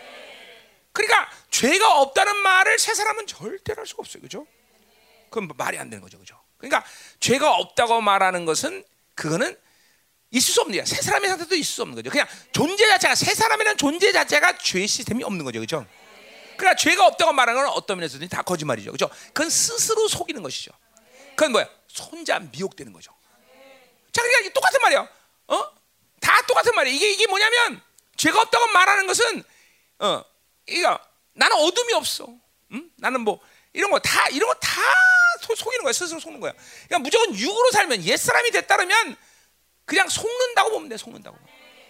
그러니까 0.93 1.29
죄가 1.49 1.99
없다는 2.01 2.37
말을 2.37 2.77
새 2.79 2.93
사람은 2.93 3.27
절대로 3.27 3.79
할 3.79 3.87
수가 3.87 4.01
없어요, 4.01 4.21
그죠? 4.21 4.45
그건 5.29 5.49
말이 5.57 5.77
안 5.77 5.89
되는 5.89 6.01
거죠, 6.01 6.19
그죠? 6.19 6.39
그러니까 6.57 6.85
죄가 7.19 7.55
없다고 7.55 7.99
말하는 8.01 8.45
것은 8.45 8.83
그거는 9.15 9.57
있을 10.31 10.53
수 10.53 10.61
없는 10.61 10.77
거야. 10.77 10.85
새 10.85 11.01
사람의 11.01 11.29
상태도 11.29 11.55
있을 11.55 11.73
수 11.75 11.81
없는 11.81 11.95
거죠. 11.95 12.09
그냥 12.09 12.27
존재 12.51 12.87
자체가 12.87 13.15
새 13.15 13.33
사람이라는 13.33 13.77
존재 13.77 14.11
자체가 14.11 14.57
죄 14.59 14.85
시스템이 14.85 15.23
없는 15.23 15.43
거죠, 15.43 15.59
그죠? 15.59 15.85
그러니까 16.57 16.75
죄가 16.75 17.05
없다고 17.07 17.33
말하는 17.33 17.61
건 17.63 17.71
어떤 17.73 17.97
면에서든 17.97 18.27
다 18.29 18.41
거짓말이죠, 18.41 18.91
그죠? 18.91 19.09
그건 19.33 19.49
스스로 19.49 20.07
속이는 20.07 20.41
것이죠. 20.43 20.71
그건 21.35 21.51
뭐야? 21.51 21.69
손자 21.87 22.39
미혹되는 22.39 22.91
거죠. 22.93 23.11
자, 24.11 24.21
그러니까 24.21 24.53
똑같은 24.53 24.79
말이야. 24.81 25.07
어? 25.47 25.71
다 26.19 26.41
똑같은 26.47 26.73
말이야. 26.75 26.93
이게 26.93 27.11
이게 27.11 27.27
뭐냐면 27.27 27.81
죄가 28.17 28.41
없다고 28.41 28.67
말하는 28.67 29.07
것은 29.07 29.43
어, 29.99 30.23
이거 30.67 30.99
나는 31.33 31.57
어둠이 31.57 31.93
없어. 31.93 32.27
응? 32.71 32.89
나는 32.97 33.21
뭐 33.21 33.39
이런 33.73 33.89
거 33.91 33.99
다 33.99 34.27
이런 34.29 34.47
거 34.49 34.59
다 34.59 34.81
속이는 35.55 35.83
거야. 35.83 35.91
스스로 35.93 36.19
속는 36.19 36.39
거야. 36.39 36.53
그러니까 36.87 36.99
무조건 36.99 37.35
육으로 37.35 37.71
살면 37.71 38.03
옛 38.05 38.15
사람이 38.17 38.51
됐다면 38.51 39.17
그냥 39.85 40.07
속는다고 40.07 40.71
보면 40.71 40.89
돼. 40.89 40.97
속는다고. 40.97 41.37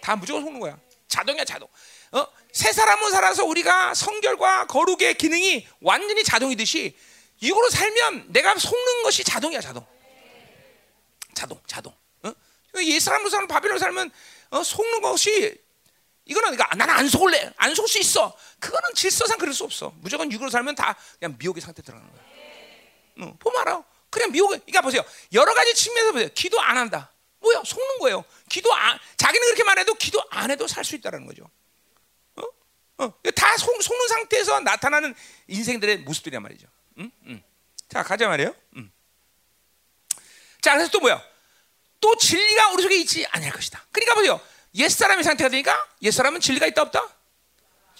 다 0.00 0.16
무조건 0.16 0.42
속는 0.42 0.60
거야. 0.60 0.76
자동이야, 1.08 1.44
자동. 1.44 1.68
어? 2.14 2.26
새 2.52 2.72
사람으로 2.72 3.10
살아서 3.10 3.44
우리가 3.44 3.92
성결과 3.94 4.66
거룩의 4.66 5.14
기능이 5.14 5.66
완전히 5.80 6.22
자동이듯이 6.22 6.96
육으로 7.42 7.68
살면 7.68 8.26
내가 8.32 8.56
속는 8.56 9.02
것이 9.02 9.24
자동이야, 9.24 9.60
자동. 9.60 9.84
자동, 11.34 11.60
자동. 11.66 11.92
어? 12.22 12.32
옛 12.80 13.00
사람으로 13.00 13.28
사는 13.28 13.46
바빌론 13.48 13.78
살면 13.78 14.10
어? 14.50 14.62
속는 14.62 15.02
것이 15.02 15.56
이거는 16.26 16.52
그러니까 16.52 16.74
나는 16.76 16.94
안 16.94 17.08
속을래, 17.08 17.52
안 17.56 17.74
속을 17.74 17.88
수 17.88 17.98
있어. 17.98 18.34
그거는 18.60 18.94
질서상 18.94 19.36
그럴 19.36 19.52
수 19.52 19.64
없어. 19.64 19.92
무조건 19.96 20.30
육으로 20.30 20.48
살면 20.48 20.76
다 20.76 20.96
그냥 21.18 21.36
미혹의 21.38 21.60
상태 21.60 21.82
들어가는 21.82 22.08
거야. 22.10 22.22
어, 23.26 23.36
보면 23.38 23.60
알아. 23.60 23.82
그냥 24.08 24.30
미혹. 24.30 24.50
그러니까 24.50 24.80
보세요. 24.80 25.02
여러 25.32 25.52
가지 25.52 25.74
측면에서 25.74 26.12
보세요. 26.12 26.28
기도 26.34 26.60
안 26.60 26.76
한다. 26.78 27.12
뭐야? 27.40 27.62
속는 27.64 27.98
거예요. 27.98 28.24
기도 28.48 28.72
안, 28.72 28.98
자기는 29.16 29.44
그렇게 29.48 29.64
말해도 29.64 29.94
기도 29.94 30.22
안 30.30 30.50
해도 30.50 30.66
살 30.68 30.84
수 30.84 30.94
있다는 30.94 31.26
거죠. 31.26 31.50
어? 32.98 33.04
어. 33.04 33.14
다 33.34 33.56
속, 33.56 33.82
속는 33.82 34.08
상태에서 34.08 34.60
나타나는 34.60 35.14
인생들의 35.48 35.98
모습들이란 35.98 36.42
말이죠. 36.42 36.66
응? 36.98 37.10
응. 37.26 37.42
자, 37.88 38.02
가자 38.02 38.28
말이에요. 38.28 38.54
응. 38.76 38.90
자, 40.60 40.74
그래서 40.74 40.90
또 40.90 41.00
뭐야? 41.00 41.22
또 42.00 42.16
진리가 42.16 42.70
우리 42.72 42.82
속에 42.82 42.96
있지 42.96 43.26
아니할 43.26 43.52
것이다. 43.52 43.84
그러니까 43.90 44.14
보세요. 44.14 44.40
옛사람의 44.74 45.24
상태가 45.24 45.48
되니까 45.50 45.88
옛사람은 46.02 46.40
진리가 46.40 46.66
있다 46.66 46.82
없다? 46.82 47.08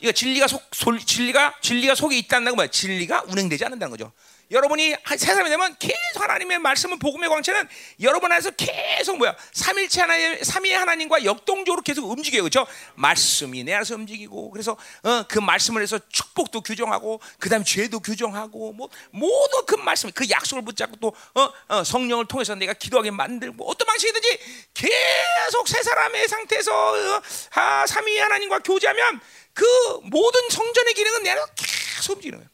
이거 0.01 0.12
진리가 0.12 0.49
속, 0.49 0.62
솔, 0.72 0.99
진리가 0.99 1.61
진리가 1.62 1.95
속에 1.95 2.16
있다는 2.18 2.47
건 2.47 2.57
뭐야? 2.57 2.68
진리가 2.68 3.24
운행되지 3.28 3.64
않는다는 3.64 3.90
거죠. 3.90 4.12
여러분이 4.55 4.94
새 5.16 5.16
사람이 5.16 5.50
되면 5.50 5.76
계속 5.78 6.22
하나님의 6.22 6.61
말씀은 6.61 7.00
복음의 7.00 7.28
광채는 7.28 7.68
여러분 8.00 8.30
안에서 8.30 8.52
계속 8.52 9.18
뭐야? 9.18 9.34
삼일체 9.52 10.00
하나님 10.00 10.42
삼위의 10.42 10.74
하나님과 10.74 11.24
역동적으로 11.24 11.82
계속 11.82 12.09
움직여요. 12.09 12.42
그렇죠? 12.42 12.64
말씀이 12.94 13.64
내 13.64 13.74
안에서 13.74 13.96
움직이고 13.96 14.50
그래서 14.50 14.76
어, 15.02 15.24
그 15.28 15.40
말씀을 15.40 15.82
해서 15.82 15.98
축복도 16.09 16.61
규정하고 16.61 17.20
그다음에 17.40 17.64
죄도 17.64 17.98
규정하고 17.98 18.72
뭐 18.72 18.88
모두 19.11 19.64
그 19.66 19.74
말씀 19.74 20.11
그 20.12 20.24
약속을 20.30 20.64
붙잡고 20.64 20.96
또 21.00 21.09
어, 21.34 21.52
어, 21.68 21.84
성령을 21.84 22.26
통해서 22.26 22.55
내가 22.55 22.74
기도하게 22.74 23.11
만들고 23.11 23.68
어떤 23.68 23.86
방식이든지 23.86 24.38
계속 24.72 25.66
새 25.66 25.82
사람의 25.82 26.28
상태에서 26.28 26.72
어, 26.72 27.22
아, 27.55 27.86
삼위의 27.86 28.18
하나님과 28.18 28.61
교제하면 28.61 29.20
그 29.52 29.64
모든 30.05 30.48
성전의 30.48 30.94
기능은 30.94 31.22
내 31.24 31.30
안에서 31.30 31.46
계속 31.57 32.12
움직이는 32.14 32.38
거예요. 32.38 32.53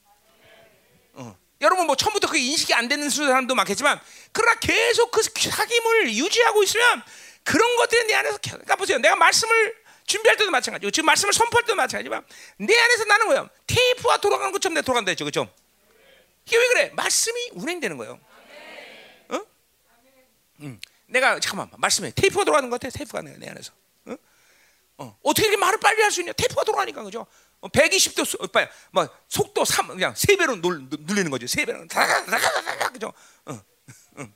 여러분 1.60 1.86
뭐 1.86 1.94
처음부터 1.96 2.28
그 2.28 2.38
인식이 2.38 2.72
안 2.74 2.88
되는 2.88 3.08
사람도 3.10 3.54
많겠지만 3.54 4.00
그러나 4.32 4.58
계속 4.58 5.10
그 5.10 5.20
사귐을 5.20 6.12
유지하고 6.14 6.62
있으면 6.62 7.02
그런 7.44 7.76
것들이 7.76 8.06
내 8.06 8.14
안에서 8.14 8.38
그러니까 8.42 8.76
보세요. 8.76 8.98
내가 8.98 9.16
말씀을 9.16 9.76
준비할 10.06 10.36
때도 10.36 10.50
마찬가지고 10.50 10.90
지금 10.90 11.06
말씀을 11.06 11.32
선포할 11.32 11.64
때도 11.64 11.76
마찬가지지만 11.76 12.24
내 12.58 12.76
안에서 12.78 13.04
나는 13.04 13.26
뭐야? 13.26 13.48
테이프와 13.66 14.16
돌아가는 14.18 14.50
것처럼 14.52 14.74
내 14.74 14.82
돌아간다 14.82 15.10
했죠. 15.10 15.24
그렇죠? 15.24 15.52
이게 16.46 16.56
왜 16.56 16.68
그래? 16.68 16.90
말씀이 16.94 17.50
운행되는 17.52 17.96
거예요. 17.96 18.18
어? 19.28 19.40
응. 20.62 20.80
내가 21.06 21.38
잠깐만 21.40 21.70
말씀해. 21.76 22.12
테이프가 22.14 22.44
돌아가는 22.44 22.68
것 22.70 22.80
같아. 22.80 22.96
테이프가 22.96 23.22
내 23.22 23.48
안에서. 23.48 23.72
어? 24.06 24.16
어. 24.98 25.18
어떻게 25.22 25.46
이렇게 25.46 25.56
말을 25.58 25.78
빨리 25.78 26.00
할 26.02 26.10
수 26.10 26.20
있냐? 26.20 26.32
테이프가 26.32 26.64
돌아가니까 26.64 27.02
그죠? 27.02 27.26
120도 27.68 28.24
수, 28.24 28.38
뭐, 28.38 28.48
뭐 28.90 29.08
속도 29.28 29.64
3 29.64 29.88
그냥 29.88 30.14
세 30.16 30.36
배로 30.36 30.60
눌, 30.60 30.88
눌리는 30.88 31.30
거죠. 31.30 31.46
세 31.46 31.64
배로 31.64 31.86
다다다다다 31.86 32.88
그죠? 32.90 33.12
어, 33.44 33.52
어, 33.52 34.26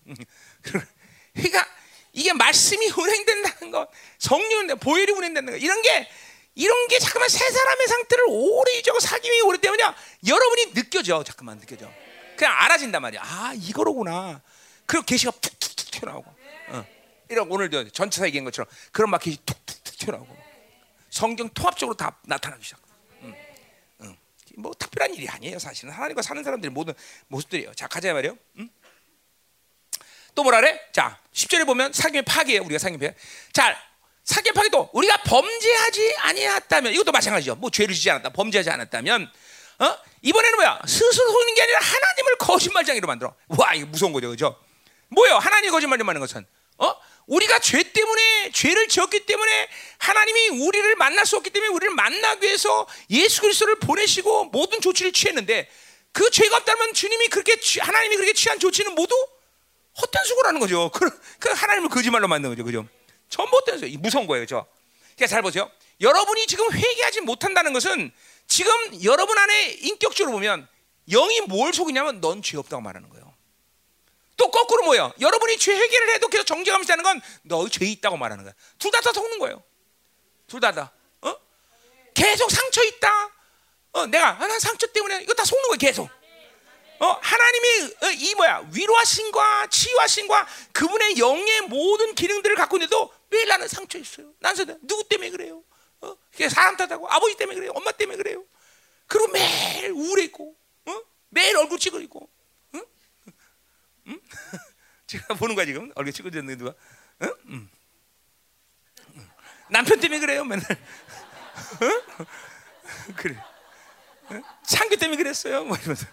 그러니까 1.33 1.67
이게 2.13 2.33
말씀이 2.33 2.87
운행된다는 2.91 3.71
것, 3.71 3.89
성령인데 4.19 4.75
보혈이 4.77 5.11
운행된다는 5.11 5.59
것 5.59 5.65
이런 5.65 5.81
게 5.83 6.09
이런 6.55 6.87
게 6.89 6.99
잠깐만 6.99 7.29
세 7.29 7.39
사람의 7.51 7.89
상태를 7.89 8.25
오래 8.29 8.77
유지하고 8.77 9.01
사귐이 9.01 9.45
오래 9.47 9.59
때문에 9.59 9.83
여러분이 10.27 10.75
느껴져. 10.75 11.25
잠깐만 11.25 11.59
느껴져. 11.59 11.91
그냥 12.37 12.55
알아진단 12.61 13.03
말이야. 13.03 13.23
아 13.25 13.53
이거로구나. 13.57 14.41
그리고 14.87 15.05
계시가 15.05 15.33
툭툭툭 15.33 15.91
튀어나오고. 15.91 16.35
어. 16.69 16.87
이런 17.31 17.51
오늘 17.51 17.91
전체사 17.91 18.27
얘기한 18.27 18.45
것처럼 18.45 18.71
그런 18.93 19.11
막 19.11 19.21
계시 19.21 19.39
툭툭툭 19.45 19.99
튀어나오고. 19.99 20.37
성경 21.11 21.49
통합적으로 21.51 21.97
다 21.97 22.19
나타나기 22.23 22.65
시작. 22.65 22.84
뭐 24.57 24.73
특별한 24.79 25.15
일이 25.15 25.29
아니에요. 25.29 25.59
사실은 25.59 25.93
하나님과 25.93 26.23
사는 26.23 26.43
사람들의 26.43 26.71
모든 26.73 26.95
모습들이에요. 27.29 27.75
자 27.75 27.87
가자 27.87 28.13
말이요. 28.13 28.37
음? 28.59 28.69
또 30.35 30.43
뭐라 30.43 30.61
그래? 30.61 30.81
자 30.93 31.19
10절에 31.33 31.67
보면 31.67 31.93
사귐의 31.93 32.25
파괴예요. 32.25 32.63
우리가 32.63 32.79
사귐의 32.79 33.01
파괴. 33.01 33.15
자 33.53 33.77
사귐의 34.25 34.55
파괴도 34.55 34.91
우리가 34.93 35.19
범죄하지 35.23 36.17
아니했다면 36.19 36.93
이것도 36.93 37.13
마찬가지죠. 37.13 37.57
뭐 37.57 37.71
죄를 37.71 37.95
지지 37.95 38.11
않았다. 38.11 38.31
범죄하지 38.31 38.71
않았다면 38.71 39.31
어? 39.81 39.99
이번에는 40.23 40.57
뭐야? 40.57 40.81
스스로 40.87 41.13
속이는 41.13 41.55
게 41.55 41.63
아니라 41.63 41.79
하나님을 41.81 42.37
거짓말장애로 42.39 43.07
만들어. 43.07 43.35
와 43.49 43.75
이거 43.75 43.87
무서운 43.87 44.13
거죠. 44.13 44.31
그죠? 44.31 44.59
뭐예요? 45.09 45.37
하나님 45.39 45.71
거짓말을 45.71 46.07
하는 46.07 46.21
것은 46.21 46.47
어? 46.79 46.95
우리가 47.27 47.59
죄 47.59 47.83
때문에 47.83 48.51
죄를 48.53 48.89
지었기 48.89 49.27
때문에 49.27 49.69
하나님이 49.99 50.49
우리를 50.65 50.97
만날 50.97 51.25
수 51.25 51.37
없기 51.37 51.51
때문에 51.51 51.73
우리를 51.73 51.95
만나기 51.95 52.47
위해서 52.47 52.87
예수 53.11 53.41
그리스도를 53.41 53.77
보내시고 53.77 54.47
모든 54.47 54.81
조치를 54.81 55.13
취했는데 55.13 55.69
그 56.13 56.31
죄가 56.31 56.59
없다면 56.59 56.93
주님이 56.93 57.29
그렇게 57.29 57.59
취, 57.61 57.81
하나님이 57.81 58.17
그렇게 58.17 58.33
취한 58.35 58.59
조치는 58.59 58.95
모두 58.95 59.15
헛된 60.01 60.25
수고라는 60.25 60.61
거죠. 60.61 60.91
그, 60.91 61.11
그 61.39 61.51
하나님을 61.51 61.89
거짓말로 61.89 62.29
만든 62.29 62.51
거죠. 62.51 62.65
그죠? 62.65 62.87
전부 63.29 63.57
헛된 63.57 63.79
수 63.79 63.99
무서운 63.99 64.27
거예요. 64.27 64.45
그죠? 64.45 64.67
그러니까 65.17 65.27
잘 65.27 65.43
보세요. 65.43 65.71
여러분이 66.01 66.47
지금 66.47 66.71
회개하지 66.73 67.23
못한다는 67.23 67.73
것은 67.73 68.13
지금 68.47 68.73
여러분 69.05 69.39
안에 69.39 69.71
인격적으로 69.81 70.33
보면 70.33 70.69
영이 71.09 71.43
뭘 71.43 71.73
속이냐면 71.73 72.21
넌 72.21 72.43
죄 72.43 72.57
없다고 72.57 72.83
말하는 72.83 73.09
거예요. 73.09 73.24
또 74.37 74.51
거꾸로 74.51 74.85
뭐야? 74.85 75.13
여러분이 75.21 75.59
죄 75.59 75.75
해결을 75.77 76.15
해도 76.15 76.29
계속 76.29 76.45
정죄감시 76.45 76.91
하는 76.93 77.05
건너죄 77.49 77.85
있다고 77.87 78.17
말하는 78.17 78.45
거야. 78.45 78.55
둘 78.79 78.91
다 78.91 79.01
다 79.01 79.13
속는 79.13 79.39
거예요. 79.39 79.63
둘 80.47 80.61
다 80.61 80.73
다. 80.73 80.93
어? 81.23 81.37
계속 82.15 82.51
상처 82.51 82.83
있다. 82.85 83.31
어, 83.93 84.07
내가 84.07 84.33
하나 84.33 84.59
상처 84.59 84.87
때문에 84.89 85.23
이거 85.23 85.35
다 85.35 85.45
속는 85.45 85.69
거야 85.69 85.77
계속. 85.79 86.09
어, 87.01 87.19
하나님이 87.21 87.95
어, 88.03 88.11
이 88.13 88.35
뭐야 88.35 88.69
위로하신과 88.73 89.67
치유하신과 89.69 90.47
그분의 90.73 91.19
영의 91.19 91.61
모든 91.63 92.15
기능들을 92.15 92.57
갖고 92.57 92.77
있는데도 92.77 93.13
왜 93.31 93.45
나는 93.45 93.69
상처 93.69 93.99
있어요? 93.99 94.33
난 94.41 94.55
누구 94.83 95.05
때문에 95.09 95.31
그래요? 95.31 95.63
어? 96.01 96.15
사람 96.51 96.77
탓하고 96.77 97.09
아버지 97.09 97.37
때문에 97.37 97.57
그래요? 97.57 97.73
엄마 97.75 97.91
때문에 97.93 98.17
그래요? 98.17 98.45
그리고 99.07 99.29
매일 99.29 99.91
우울해 99.93 100.25
있고, 100.25 100.57
어? 100.87 101.03
매일 101.29 101.57
얼굴 101.57 101.79
찌그리고, 101.79 102.29
응? 104.09 104.21
제가 105.07 105.35
보는 105.35 105.55
거야 105.55 105.67
지금 105.67 105.91
얼굴 105.95 106.13
찍고 106.13 106.29
있는 106.29 106.57
누가? 106.59 106.75
응? 107.23 107.35
응. 107.49 107.69
남편 109.71 109.99
때문에 110.01 110.21
그래요 110.21 110.45
맨날. 110.45 110.67
그래. 113.17 113.37
창규 114.67 114.97
때문에 114.97 115.17
그랬어요. 115.17 115.65
뭐 115.65 115.77
이러면서. 115.77 116.07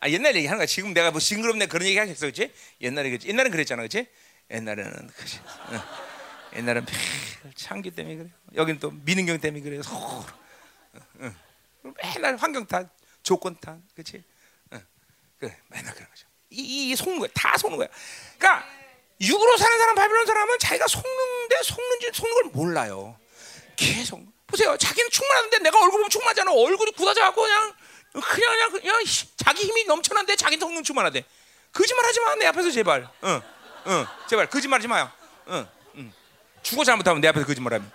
아 0.00 0.08
옛날 0.08 0.34
얘기 0.34 0.46
하는 0.46 0.58
거야. 0.58 0.66
지금 0.66 0.92
내가 0.92 1.10
뭐 1.10 1.20
징그럽네 1.20 1.66
그런 1.66 1.86
얘기 1.86 1.98
하겠어, 1.98 2.26
그렇지? 2.26 2.52
옛날에 2.80 3.10
그지 3.10 3.28
옛날엔 3.28 3.52
그랬잖아, 3.52 3.82
그렇지? 3.82 4.08
옛날에는 4.50 5.06
그지. 5.08 5.38
어. 5.38 5.82
옛날엔 6.56 6.86
창규 7.54 7.90
때문에 7.92 8.16
그래. 8.16 8.28
여기는 8.54 8.80
또 8.80 8.90
민은경 8.90 9.38
때문에 9.40 9.62
그래. 9.62 9.82
서로. 9.82 9.98
어, 9.98 10.26
어. 11.20 11.32
맨날 11.82 12.36
환경 12.36 12.66
탓, 12.66 12.88
조건 13.22 13.58
탓, 13.60 13.78
그렇지? 13.94 14.22
어. 14.70 14.80
그래, 15.38 15.56
맨날 15.68 15.94
그런 15.94 16.08
거죠. 16.08 16.26
이, 16.50 16.90
이 16.90 16.96
속는 16.96 17.18
거야. 17.18 17.28
다 17.34 17.56
속는 17.56 17.78
거야. 17.78 17.88
그러니까 18.38 18.66
육으로 19.20 19.56
사는 19.56 19.78
사람, 19.78 19.94
바빌론 19.94 20.26
사람은 20.26 20.58
자기가 20.58 20.86
속는데 20.86 21.62
속는지 21.64 22.10
속는 22.12 22.34
걸 22.34 22.44
몰라요. 22.52 23.18
계속 23.76 24.20
보세요. 24.46 24.76
자기는 24.76 25.10
충만한데 25.10 25.58
내가 25.60 25.78
얼굴 25.78 25.92
보면 25.98 26.10
충만하잖아. 26.10 26.52
얼굴이 26.52 26.92
굳어져갖고 26.92 27.42
그냥 27.42 27.74
그냥 28.12 28.30
그냥, 28.30 28.70
그냥 28.72 29.04
자기 29.36 29.62
힘이 29.62 29.84
넘쳐난데 29.84 30.36
자기 30.36 30.58
성능 30.58 30.82
충만하대. 30.82 31.24
거짓말하지 31.72 32.20
마. 32.20 32.34
내 32.34 32.46
앞에서 32.46 32.70
제발. 32.70 33.08
응, 33.24 33.40
응, 33.86 34.06
제발 34.28 34.48
거짓말하지 34.50 34.88
마요. 34.88 35.10
응, 35.48 35.66
응. 35.96 36.12
죽어 36.62 36.84
잘못하면 36.84 37.22
내 37.22 37.28
앞에서 37.28 37.46
거짓말하면. 37.46 37.90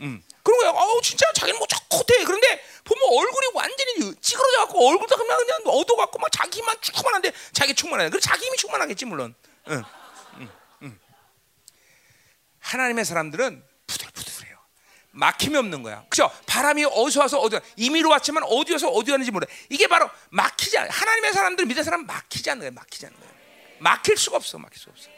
응, 0.00 0.06
응. 0.06 0.22
그런 0.42 0.58
거야. 0.60 0.70
어우 0.70 1.00
진짜 1.02 1.24
자기는 1.34 1.58
뭐 1.58 1.66
좋대. 1.66 2.24
그런데 2.24 2.62
보면 2.84 3.02
얼굴이 3.08 3.46
완전히 3.54 4.14
찌그러져 4.20 4.58
갖고 4.60 4.88
얼굴도 4.88 5.16
그냥 5.16 5.38
그냥 5.38 5.60
어두워갖고 5.66 6.18
막 6.18 6.30
자기 6.32 6.58
힘만 6.58 6.76
충만한데 6.80 7.32
자기 7.52 7.74
충만하네. 7.74 8.10
그래 8.10 8.20
자기 8.20 8.46
힘이 8.46 8.56
충만하겠지 8.56 9.04
물론. 9.04 9.34
응, 9.68 9.82
응, 10.38 10.48
응. 10.82 10.98
하나님의 12.58 13.04
사람들은 13.04 13.64
부들부들해요. 13.86 14.58
막힘이 15.12 15.56
없는 15.58 15.82
거야. 15.82 16.04
그죠? 16.08 16.30
바람이 16.46 16.84
어디서 16.86 17.20
와서 17.20 17.38
어디 17.38 17.58
임의로 17.76 18.08
왔지만 18.10 18.42
어디 18.44 18.76
서 18.78 18.88
어디 18.88 19.10
가는지 19.10 19.30
몰라. 19.30 19.46
이게 19.68 19.86
바로 19.86 20.10
막히지 20.30 20.76
않아. 20.78 20.88
하나님의 20.90 21.32
사람들 21.34 21.66
믿는 21.66 21.84
사람 21.84 22.06
막히지 22.06 22.50
않는 22.50 22.60
거야. 22.60 22.70
막히지 22.70 23.06
않는 23.06 23.20
거야. 23.20 23.30
막힐 23.78 24.16
수가 24.16 24.36
없어. 24.38 24.58
막힐 24.58 24.78
수가 24.78 24.92
없어. 24.92 25.08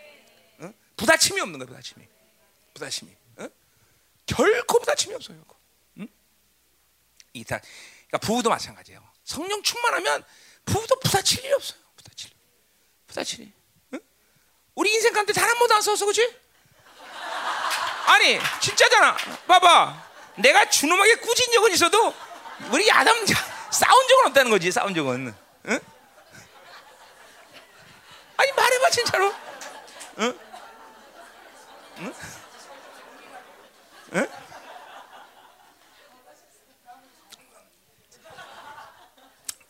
응? 0.61 0.75
부다침이 0.97 1.41
없는 1.41 1.59
거야. 1.61 1.69
부다침이. 1.69 2.07
부다침이. 2.75 3.13
응? 4.31 4.37
결코 4.37 4.79
부다침이 4.79 5.15
없어요. 5.15 5.45
응? 5.99 6.09
이다. 7.33 7.61
그러니까 8.09 8.19
부부도 8.19 8.51
마찬가지예요. 8.51 9.03
성령 9.25 9.63
충만하면 9.63 10.25
부부도 10.65 10.99
부다칠 11.01 11.45
일이 11.45 11.53
없어요. 11.53 11.81
부다칠 13.07 13.41
일. 13.41 13.53
응? 13.95 14.01
우리 14.75 14.93
인생 14.93 15.13
가운데 15.13 15.33
번도 15.33 15.75
안 15.75 15.83
써서 15.83 16.05
그렇지? 16.05 16.37
아니 18.07 18.39
진짜잖아. 18.61 19.17
봐봐. 19.47 20.11
내가 20.37 20.69
주놈에게 20.69 21.17
꾸진 21.17 21.53
적은 21.53 21.73
있어도 21.73 22.15
우리 22.71 22.91
아담 22.91 23.17
싸운 23.71 24.09
적은 24.09 24.27
없다는 24.27 24.51
거지. 24.51 24.71
싸운 24.73 24.95
적은. 24.95 25.35
응? 25.67 25.81
아니 28.37 28.53
말해봐 28.53 28.91
진짜로. 28.91 29.35
응? 30.19 30.39
응? 31.99 32.15
응? 34.13 34.29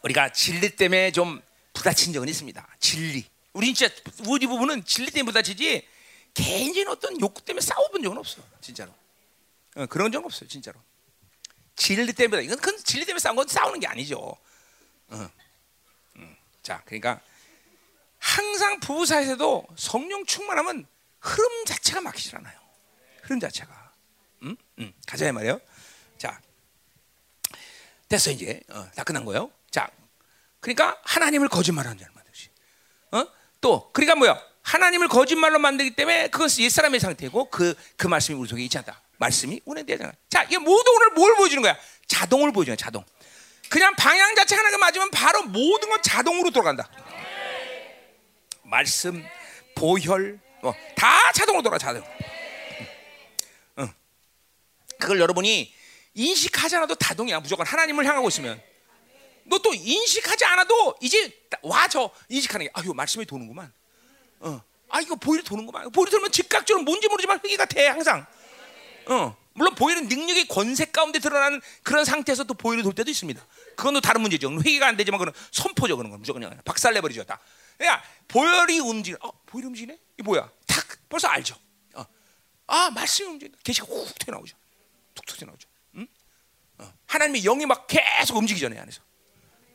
우리가 0.03 0.32
진리 0.32 0.76
때문에 0.76 1.12
좀 1.12 1.41
부딪힌 1.72 2.12
적은 2.12 2.28
있습니다. 2.28 2.68
진리. 2.78 3.26
우리 3.53 3.72
진짜 3.72 3.95
우리 4.26 4.47
부부는 4.47 4.85
진리 4.85 5.11
때문에 5.11 5.32
부딪히지 5.32 5.89
개인적인 6.35 6.89
어떤 6.89 7.20
욕구 7.20 7.41
때문에 7.43 7.61
싸워본 7.61 8.03
적은 8.03 8.18
없어, 8.18 8.43
진짜로. 8.61 8.93
어, 9.76 9.87
그런 9.87 10.12
적은 10.12 10.26
없어요, 10.26 10.49
진짜로. 10.49 10.78
진리 11.76 12.12
때문에 12.12 12.43
이건 12.45 12.59
그 12.59 12.76
진리 12.82 13.05
때문에 13.05 13.20
싸운 13.20 13.37
건 13.37 13.47
싸우는 13.49 13.80
게 13.80 13.87
아니죠. 13.87 14.37
어. 15.09 15.30
음. 16.16 16.37
자, 16.62 16.82
그러니까 16.85 17.20
항상 18.18 18.80
부부 18.80 19.07
사이에서도 19.07 19.66
성령 19.76 20.24
충만하면 20.24 20.87
흐름 21.20 21.64
자체가 21.66 22.01
막히질 22.01 22.37
않아요. 22.37 22.59
흐름 23.22 23.41
자체가. 23.41 23.84
음? 24.45 24.57
음. 24.78 24.92
가자 25.07 25.30
말이에요. 25.32 25.61
자, 26.18 26.40
됐어 28.09 28.30
이제 28.30 28.61
어, 28.70 28.88
다 28.95 29.05
끝난 29.05 29.24
거예요. 29.24 29.51
자, 29.70 29.88
그러니까 30.61 30.99
하나님을 31.05 31.49
거짓말하는 31.49 31.99
자를 31.99 32.12
만드시. 32.14 32.49
어? 33.12 33.26
또 33.61 33.90
그러니까 33.92 34.14
뭐야? 34.16 34.40
하나님을 34.62 35.09
거짓말로 35.09 35.59
만들기 35.59 35.95
때문에 35.95 36.28
그것은 36.28 36.64
옛 36.64 36.70
사람의 36.70 37.01
상태고 37.01 37.51
그, 37.51 37.74
그 37.97 38.07
말씀이 38.07 38.38
우리 38.38 38.49
속에 38.49 38.62
있지 38.62 38.78
않다. 38.78 39.01
말씀이 39.18 39.61
운행되잖아. 39.64 40.12
자, 40.28 40.42
이게 40.45 40.59
모두 40.59 40.90
오늘 40.90 41.11
뭘 41.11 41.34
보여주는 41.36 41.62
거야? 41.62 41.76
자동을 42.07 42.53
보여주는 42.53 42.76
거야, 42.76 42.84
자동. 42.84 43.05
그냥 43.68 43.95
방향 43.97 44.34
자체 44.34 44.57
하나가 44.57 44.78
맞으면 44.78 45.11
바로 45.11 45.42
모든 45.45 45.88
건 45.88 46.01
자동으로 46.03 46.51
돌아간다. 46.51 46.88
말씀, 48.62 49.24
보혈, 49.74 50.40
어, 50.62 50.72
다 50.97 51.32
자동으로 51.32 51.62
돌아, 51.62 51.78
자동. 51.78 52.03
응. 55.05 55.09
그걸 55.09 55.20
여러분이 55.20 55.72
인식하지 56.14 56.76
않아도 56.76 56.94
자동이야. 56.94 57.40
무조건 57.40 57.66
하나님을 57.66 58.07
향하고 58.07 58.28
있으면. 58.28 58.61
너 59.46 59.59
또 59.59 59.74
인식하지 59.74 60.44
않아도 60.46 60.96
이제 61.02 61.30
와저 61.62 62.11
인식하는 62.30 62.66
게 62.66 62.70
아유 62.74 62.94
말씀이 62.94 63.26
도는구만. 63.26 63.72
어. 64.40 64.62
아 64.88 65.00
이거 65.00 65.14
보일이 65.16 65.42
도는 65.42 65.66
거만. 65.66 65.90
보일이 65.90 66.11
돌면 66.11 66.32
즉각적으로 66.32 66.82
뭔지 66.84 67.09
모르지만 67.09 67.40
회개가 67.44 67.66
돼 67.66 67.86
항상. 67.88 68.26
어. 69.07 69.36
물론 69.57 69.74
보일은 69.74 70.09
능력이 70.09 70.48
권세 70.48 70.86
가운데 70.86 71.18
드러나는 71.20 71.61
그런 71.82 72.05
상태에서 72.05 72.44
또 72.44 72.55
보일이 72.55 72.82
돌 72.82 72.92
때도 72.94 73.11
있습니다. 73.11 73.46
그건 73.76 73.94
또 73.94 74.00
다른 74.00 74.20
문제죠. 74.22 74.50
회개가 74.50 74.86
안 74.88 74.96
되지만 74.96 75.18
그건 75.18 75.32
선포죠 75.52 75.96
그런 75.96 76.11
건 76.11 76.20
무조건 76.20 76.42
그냥 76.42 76.59
박살 76.64 76.94
내 76.94 77.00
버리죠 77.00 77.24
다. 77.24 77.38
그러니까 77.78 78.02
보혈이 78.28 78.80
움직이. 78.80 79.16
어 79.20 79.30
보혈 79.46 79.66
움직이네? 79.66 79.98
이 80.18 80.22
뭐야? 80.22 80.50
탁 80.66 80.86
벌써 81.09 81.28
알죠. 81.28 81.55
어. 81.94 82.05
아 82.66 82.90
말씀이 82.90 83.28
움직이. 83.28 83.52
계시가 83.62 83.86
훅 83.86 84.18
튀어나오죠. 84.20 84.57
툭툭 85.27 85.39
튀어나오죠. 85.39 85.68
응? 85.97 86.07
어. 86.79 86.93
하나님의 87.07 87.43
영이 87.43 87.66
막 87.66 87.87
계속 87.87 88.37
움직이잖아요 88.37 88.81
안에서. 88.81 89.03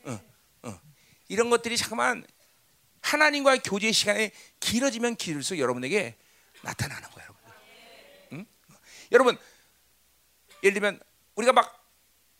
어. 0.04 0.20
어. 0.62 0.80
이런 1.28 1.50
것들이 1.50 1.76
잠깐만 1.76 2.26
하나님과의 3.02 3.60
교제 3.64 3.92
시간이 3.92 4.30
길어지면 4.60 5.16
길을수록 5.16 5.60
여러분에게 5.60 6.16
나타나는 6.62 7.08
거예요, 7.10 7.28
여러분. 7.28 7.52
응? 8.32 8.46
여러분, 9.12 9.38
예를 10.62 10.74
들면 10.74 11.00
우리가 11.36 11.52
막 11.52 11.76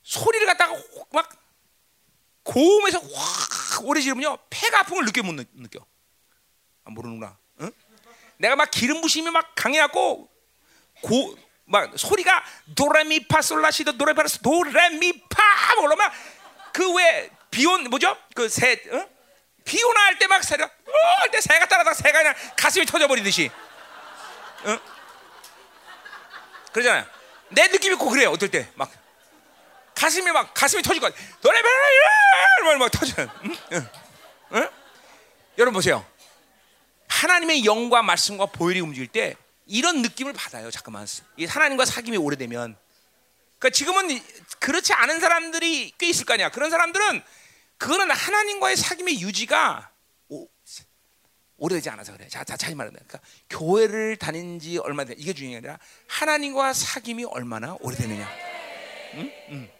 소리를 0.02 0.46
갖다가 0.46 0.74
막 1.12 1.28
고음에서 2.42 3.00
확 3.00 3.84
오래 3.84 4.00
지르면요 4.00 4.38
폐가 4.50 4.80
아픔을 4.80 5.04
느껴 5.04 5.22
못 5.22 5.32
느껴. 5.54 5.84
아, 6.84 6.90
모르는구나. 6.90 7.38
응? 7.60 7.70
내가 8.38 8.56
막 8.56 8.70
기름 8.70 9.00
부심이 9.00 9.30
막 9.30 9.54
강해갖고 9.54 10.30
고 11.02 11.36
막 11.70 11.90
소리가 11.96 12.44
도레미파 12.74 13.40
솔라시도 13.42 13.96
도레파라스 13.96 14.40
도레미파 14.40 15.42
그러면 15.76 16.10
그왜 16.72 17.30
비온 17.50 17.84
뭐죠? 17.84 18.16
그새 18.34 18.82
응? 18.92 19.08
비 19.64 19.82
오나 19.82 20.00
할 20.06 20.18
때 20.18 20.26
막 20.26 20.42
새가 20.42 20.64
어, 20.64 21.30
때 21.30 21.40
새가 21.40 21.66
따라다 21.66 21.94
새가 21.94 22.18
그냥 22.18 22.34
가슴이 22.56 22.84
터져 22.86 23.06
버리듯이 23.06 23.50
어? 24.64 24.78
그러잖아요 26.72 27.04
내 27.50 27.68
느낌이 27.68 27.94
꼭 27.96 28.10
그래요 28.10 28.30
어떨 28.30 28.50
때 28.50 28.68
막 28.74 28.90
가슴이 29.94 30.30
막 30.32 30.52
가슴이 30.54 30.82
터질 30.82 31.00
것 31.00 31.14
같아 31.14 31.24
배를 31.42 32.78
막 32.78 32.90
터져 32.90 33.22
응? 33.22 33.56
응? 33.72 33.88
응? 34.54 34.68
여러분 35.58 35.74
보세요 35.74 36.04
하나님의 37.08 37.64
영과 37.64 38.02
말씀과 38.02 38.46
보혈이 38.46 38.80
움직일 38.80 39.08
때 39.08 39.36
이런 39.70 40.02
느낌을 40.02 40.32
받아요 40.32 40.70
잠깐만 40.70 41.06
하나님과 41.48 41.84
사귐이 41.84 42.22
오래되면 42.22 42.76
그러니까 43.58 43.70
지금은 43.70 44.20
그렇지 44.58 44.92
않은 44.92 45.20
사람들이 45.20 45.92
꽤 45.96 46.08
있을 46.08 46.24
거 46.24 46.34
아니야 46.34 46.50
그런 46.50 46.70
사람들은 46.70 47.22
그거는 47.78 48.10
하나님과의 48.10 48.76
사귐의 48.76 49.20
유지가 49.20 49.90
오, 50.28 50.46
오래되지 51.56 51.90
않아서 51.90 52.12
그래. 52.12 52.26
자, 52.28 52.42
자, 52.42 52.56
잘 52.56 52.74
말하면 52.74 53.00
그러니까 53.06 53.20
교회를 53.50 54.16
다닌 54.16 54.58
지 54.58 54.78
얼마 54.78 55.04
돼 55.04 55.14
이게 55.16 55.32
중요한 55.32 55.62
게 55.62 55.68
아니라 55.68 55.78
하나님과 56.08 56.72
사귐이 56.72 57.26
얼마나 57.30 57.76
오래되느냐. 57.80 58.28
응? 59.14 59.32
응. 59.50 59.70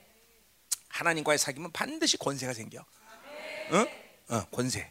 하나님과의 0.88 1.38
사귐은 1.38 1.72
반드시 1.72 2.16
권세가 2.18 2.52
생겨. 2.52 2.84
응? 3.72 3.86
어, 4.28 4.44
권세. 4.50 4.90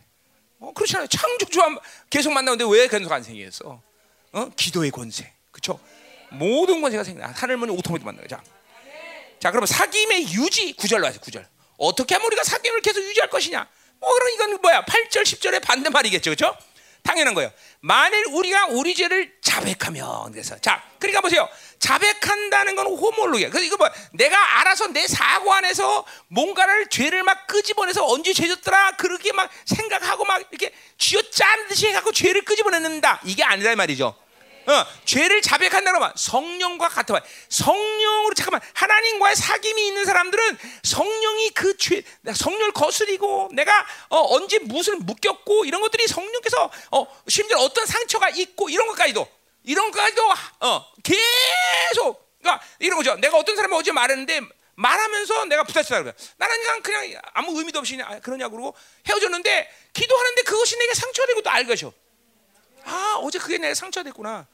어, 0.59 0.73
그렇잖아요. 0.73 1.07
창조주와 1.07 1.79
계속 2.09 2.31
만나는데 2.33 2.65
왜 2.69 2.87
권세가 2.87 3.15
안 3.15 3.23
생겼어? 3.23 3.81
어? 4.31 4.49
기도의 4.55 4.91
권세. 4.91 5.31
그렇죠? 5.51 5.79
모든 6.31 6.81
권세가 6.81 7.03
생겨. 7.03 7.25
하늘문이 7.25 7.71
오토매틱 7.71 8.05
만나. 8.05 8.21
자, 8.27 8.41
자, 9.39 9.51
그러면 9.51 9.67
사귐의 9.67 10.31
유지 10.31 10.73
구절로 10.73 11.07
하세요. 11.07 11.19
구절. 11.21 11.47
어떻게 11.77 12.15
하면 12.15 12.27
우리가 12.27 12.43
사귐을 12.43 12.81
계속 12.83 13.01
유지할 13.03 13.29
것이냐? 13.29 13.67
뭐 13.99 14.13
그런 14.13 14.33
이건 14.33 14.61
뭐야? 14.61 14.85
8절 14.85 15.23
10절의 15.23 15.61
반대 15.63 15.89
말이겠죠. 15.89 16.31
그렇죠? 16.35 16.55
당연한 17.03 17.33
거예요. 17.33 17.51
만일 17.81 18.25
우리가 18.27 18.67
우리 18.67 18.93
죄를 18.93 19.33
자백하면 19.41 20.31
그래서 20.31 20.57
자, 20.59 20.83
그러니까 20.99 21.21
보세요. 21.21 21.47
자백한다는 21.79 22.75
건 22.75 22.87
호몰로기야. 22.87 23.49
그래서 23.49 23.65
이거 23.65 23.77
뭐 23.77 23.89
내가 24.13 24.59
알아서 24.59 24.87
내 24.87 25.07
사고 25.07 25.53
안에서 25.53 26.05
뭔가를 26.27 26.87
죄를 26.87 27.23
막 27.23 27.47
끄집어내서 27.47 28.05
언제 28.05 28.33
죄졌더라 28.33 28.91
그렇게 28.97 29.31
막 29.33 29.49
생각하고 29.65 30.25
막 30.25 30.41
이렇게 30.51 30.73
쥐어짠 30.97 31.67
듯이 31.67 31.87
해갖고 31.87 32.11
죄를 32.11 32.43
끄집어내는다. 32.43 33.21
이게 33.23 33.43
아니라 33.43 33.75
말이죠. 33.75 34.15
어, 34.67 34.85
죄를 35.05 35.41
자백한다는 35.41 35.99
말 35.99 36.13
성령과 36.15 36.89
같은 36.89 37.13
말 37.13 37.23
성령으로 37.49 38.33
잠깐만 38.35 38.61
하나님과의 38.73 39.35
사귐이 39.35 39.77
있는 39.77 40.05
사람들은 40.05 40.57
성령이 40.83 41.49
그 41.51 41.79
죄 41.79 42.03
성령을 42.35 42.73
거스리고 42.73 43.49
내가 43.53 43.85
어, 44.09 44.35
언제 44.35 44.59
무엇을 44.59 44.97
묶였고 44.97 45.65
이런 45.65 45.81
것들이 45.81 46.07
성령께서 46.07 46.69
어, 46.91 47.21
심지어 47.27 47.57
어떤 47.59 47.85
상처가 47.85 48.29
있고 48.29 48.69
이런 48.69 48.87
것까지도 48.87 49.27
이런 49.63 49.89
것까지도 49.91 50.21
어, 50.59 50.85
계속 51.03 52.37
그러니까 52.39 52.65
이런 52.79 52.97
거죠 52.97 53.15
내가 53.15 53.37
어떤 53.37 53.55
사람이 53.55 53.73
어제 53.75 53.91
말했는데 53.91 54.41
말하면서 54.75 55.45
내가 55.45 55.63
부딪혔다 55.63 56.03
그래. 56.03 56.13
나는 56.37 56.59
그냥 56.61 56.81
그냥 56.81 57.21
아무 57.33 57.57
의미도 57.57 57.79
없이 57.79 57.97
그냥 57.97 58.21
그러냐 58.21 58.49
그러고 58.49 58.75
헤어졌는데 59.07 59.69
기도하는데 59.93 60.41
그것이 60.43 60.77
내게 60.77 60.93
상처가 60.93 61.27
되고 61.27 61.41
또 61.41 61.49
알것이요. 61.49 61.93
아 62.85 63.19
어제 63.21 63.39
그게 63.39 63.57
내가 63.57 63.73
상처가 63.73 64.03
됐구나. 64.03 64.47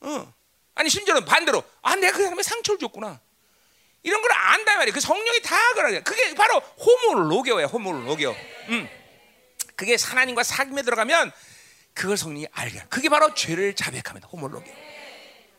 어. 0.00 0.34
아니 0.74 0.88
심지어는 0.88 1.24
반대로 1.24 1.62
아 1.82 1.94
내가 1.96 2.16
그 2.16 2.22
사람의 2.22 2.44
상처를 2.44 2.78
줬구나. 2.78 3.20
이런 4.02 4.20
걸 4.20 4.32
안다 4.32 4.76
말이야. 4.76 4.92
그 4.92 5.00
성령이 5.00 5.42
다 5.42 5.56
그러냐. 5.74 6.00
그게 6.00 6.34
바로 6.34 6.58
호모로게오야. 6.58 7.66
호모로게오. 7.66 8.34
음. 8.70 8.88
그게 9.76 9.96
하나님과 10.00 10.42
사귐에 10.42 10.84
들어가면 10.84 11.32
그걸 11.94 12.16
성령이 12.16 12.48
알게. 12.52 12.84
그게 12.88 13.08
바로 13.08 13.34
죄를 13.34 13.74
자백합니다. 13.76 14.28
호모로게오. 14.28 14.74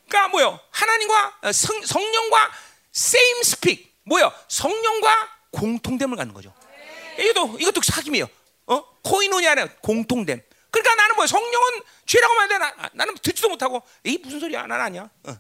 그러니까 0.08 0.28
뭐요? 0.30 0.60
하나님과 0.72 1.40
어, 1.42 1.52
성, 1.52 1.82
성령과 1.82 2.52
same 2.94 3.40
speak. 3.42 3.92
뭐요? 4.04 4.32
성령과 4.50 5.30
공통됨을 5.52 6.18
갖는 6.18 6.34
거죠. 6.34 6.54
이것도 7.18 7.58
이것도 7.60 7.82
사귐이에요. 7.82 8.28
어? 8.68 8.84
코이노니 9.04 9.48
안에 9.48 9.68
공통됨. 9.82 10.42
그러니까 10.74 10.96
나는 10.96 11.16
뭐 11.16 11.28
성령은 11.28 11.84
죄라고 12.08 12.34
하면 12.34 12.60
나, 12.60 12.90
나는 12.94 13.16
듣지도 13.22 13.48
못하고 13.48 13.84
이 14.04 14.18
무슨 14.18 14.40
소리야? 14.40 14.66
난 14.66 14.82
아니야. 14.82 15.08
어. 15.24 15.38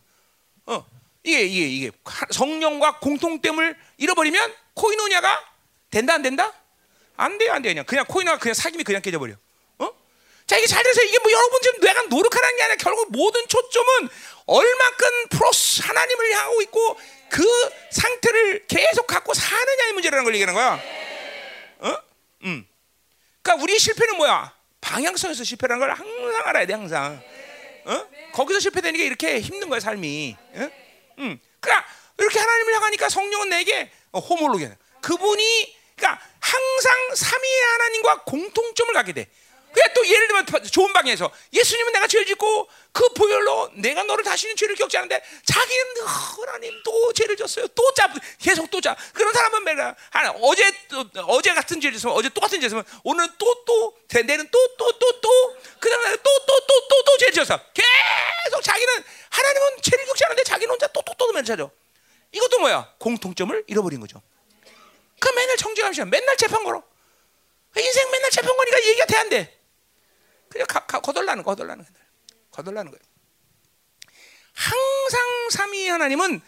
어. 0.67 0.85
이게 1.23 1.41
이게 1.41 1.67
이게 1.67 1.91
성령과 2.29 2.99
공통됨을 2.99 3.75
잃어버리면 3.97 4.53
코이노냐가 4.75 5.43
된다 5.89 6.13
안 6.13 6.21
된다? 6.21 6.53
안 7.17 7.37
돼요 7.39 7.53
안 7.53 7.61
돼요 7.63 7.73
그냥 7.73 7.85
그냥 7.85 8.05
코이노가 8.05 8.37
그냥 8.37 8.53
사귐이 8.53 8.85
그냥 8.85 9.01
깨져 9.01 9.17
버려. 9.17 9.33
어? 9.79 9.89
자 10.45 10.55
이게 10.57 10.67
잘 10.67 10.83
돼서 10.83 11.01
이게 11.01 11.17
뭐 11.17 11.31
여러분 11.31 11.61
지금 11.63 11.79
내가 11.79 12.03
노력하는 12.03 12.55
게 12.55 12.63
아니라 12.63 12.75
결국 12.75 13.11
모든 13.11 13.47
초점은 13.47 14.09
얼마큼 14.45 15.29
프로스 15.29 15.81
하나님을 15.81 16.31
향하고 16.33 16.61
있고 16.63 16.99
그 17.29 17.43
상태를 17.89 18.67
계속 18.67 19.07
갖고 19.07 19.33
사느냐의 19.33 19.93
문제라는 19.93 20.25
걸 20.25 20.35
얘기하는 20.35 20.53
거야. 20.53 20.79
어? 21.79 21.97
음. 22.43 22.67
그러니까 23.41 23.63
우리의 23.63 23.79
실패는 23.79 24.17
뭐야? 24.17 24.52
방향성에서 24.83 25.43
실패라는 25.43 25.79
걸 25.79 25.91
항상 25.91 26.41
알아야 26.45 26.65
돼 26.65 26.73
항상. 26.73 27.21
어? 27.85 28.07
거기서 28.33 28.59
실패되는 28.59 28.97
게 28.97 29.05
이렇게 29.05 29.39
힘든 29.39 29.69
거야 29.69 29.79
삶이. 29.79 30.35
어? 30.55 30.69
음. 31.19 31.39
그러니까 31.59 31.87
이렇게 32.17 32.39
하나님을 32.39 32.75
향하니까 32.75 33.09
성령은 33.09 33.49
내게 33.49 33.89
호몰로게. 34.13 34.71
그분이 35.01 35.75
그러니까 35.95 36.21
항상 36.39 37.15
삼위의 37.15 37.61
하나님과 37.71 38.23
공통점을 38.23 38.93
갖게 38.93 39.13
돼. 39.13 39.27
그래 39.73 39.91
또 39.95 40.07
예를 40.07 40.27
들면 40.27 40.45
좋은 40.71 40.93
방에서 40.93 41.31
예수님은 41.51 41.93
내가 41.93 42.07
죄를 42.07 42.25
짓고 42.27 42.67
그 42.91 43.09
보혈로 43.09 43.71
내가 43.75 44.03
너를 44.03 44.23
다시는 44.23 44.55
죄를 44.55 44.75
겪지 44.75 44.97
않는데 44.97 45.21
자기는 45.45 45.85
하나님 46.05 46.79
또 46.85 47.11
죄를 47.13 47.35
졌어요. 47.35 47.67
또 47.69 47.91
짜, 47.95 48.07
계속 48.39 48.69
또 48.69 48.79
짜. 48.79 48.95
그런 49.13 49.33
사람은 49.33 49.65
내가 49.65 49.95
하나 50.11 50.31
어제 50.41 50.71
또, 50.89 51.03
어제 51.27 51.53
같은 51.53 51.81
죄를 51.81 51.97
졌으면 51.97 52.15
어제 52.15 52.29
똑같은 52.29 52.59
죄를 52.61 52.69
졌으면 52.69 52.85
오늘은 53.03 53.29
또 53.37 53.53
또 53.65 53.97
내일은 54.09 54.47
또 54.51 54.59
또 54.77 54.91
또 54.99 55.21
또 55.21 55.57
그다음에 55.79 56.15
또 56.17 56.29
또 56.45 56.59
또 56.67 56.87
또 56.87 57.03
또 57.03 57.17
죄를 57.17 57.33
졌어. 57.33 57.59
계속 57.73 58.61
자기는 58.61 59.03
하나님은 59.29 59.81
죄를 59.81 60.05
겪지 60.05 60.25
않는데 60.25 60.43
자기는 60.43 60.71
혼자 60.71 60.87
또 60.87 61.01
또 61.01 61.13
또맨 61.15 61.43
찾아. 61.45 61.67
이것도 62.31 62.59
뭐야? 62.59 62.93
공통점을 62.99 63.63
잃어버린 63.67 63.99
거죠. 63.99 64.21
그 65.19 65.29
맨날 65.29 65.55
정죄감시야. 65.57 66.05
맨날 66.05 66.35
재판 66.37 66.63
걸어. 66.63 66.83
인생 67.77 68.11
맨날 68.11 68.29
재판 68.29 68.55
거니까 68.55 68.77
얘기가 68.85 69.05
돼안 69.05 69.29
돼. 69.29 69.62
그냥 70.53 70.67
가, 70.67 70.85
가, 70.85 70.99
거덜나는 71.01 71.43
거덜나는 71.43 71.83
거예요. 71.83 72.07
거덜나는 72.51 72.91
거예요. 72.91 73.01
항상 74.53 75.49
삼위 75.51 75.87
하나님은 75.87 76.41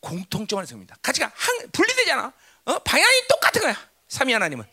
공통점을 0.00 0.66
세웁니다. 0.66 0.96
가치가 1.00 1.30
항, 1.34 1.70
분리되잖아. 1.70 2.32
어? 2.66 2.78
방향이 2.80 3.28
똑같은 3.28 3.62
거야. 3.62 3.76
삼위 4.08 4.32
하나님은. 4.32 4.64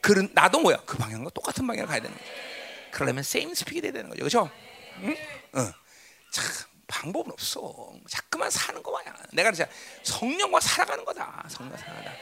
그런 0.00 0.30
나도 0.32 0.60
뭐야? 0.60 0.82
그 0.86 0.96
방향과 0.96 1.30
똑같은 1.30 1.66
방향을 1.66 1.86
가야 1.88 2.00
되는 2.00 2.16
거죠. 2.16 2.30
그러려면 2.92 3.22
세임 3.22 3.54
스픽이 3.54 3.80
돼야 3.82 3.92
되는 3.92 4.08
거죠. 4.08 4.20
그렇죠? 4.20 4.50
응? 5.02 5.16
어. 5.52 5.72
참 6.32 6.44
방법은 6.86 7.32
없어. 7.32 7.92
자꾸만 8.08 8.50
사는 8.50 8.82
거 8.82 8.90
마야. 8.92 9.14
내가 9.32 9.52
진짜 9.52 9.70
성령과 10.02 10.60
살아가는 10.60 11.04
거다. 11.04 11.44
성령과 11.48 11.78
살아가다. 11.78 12.12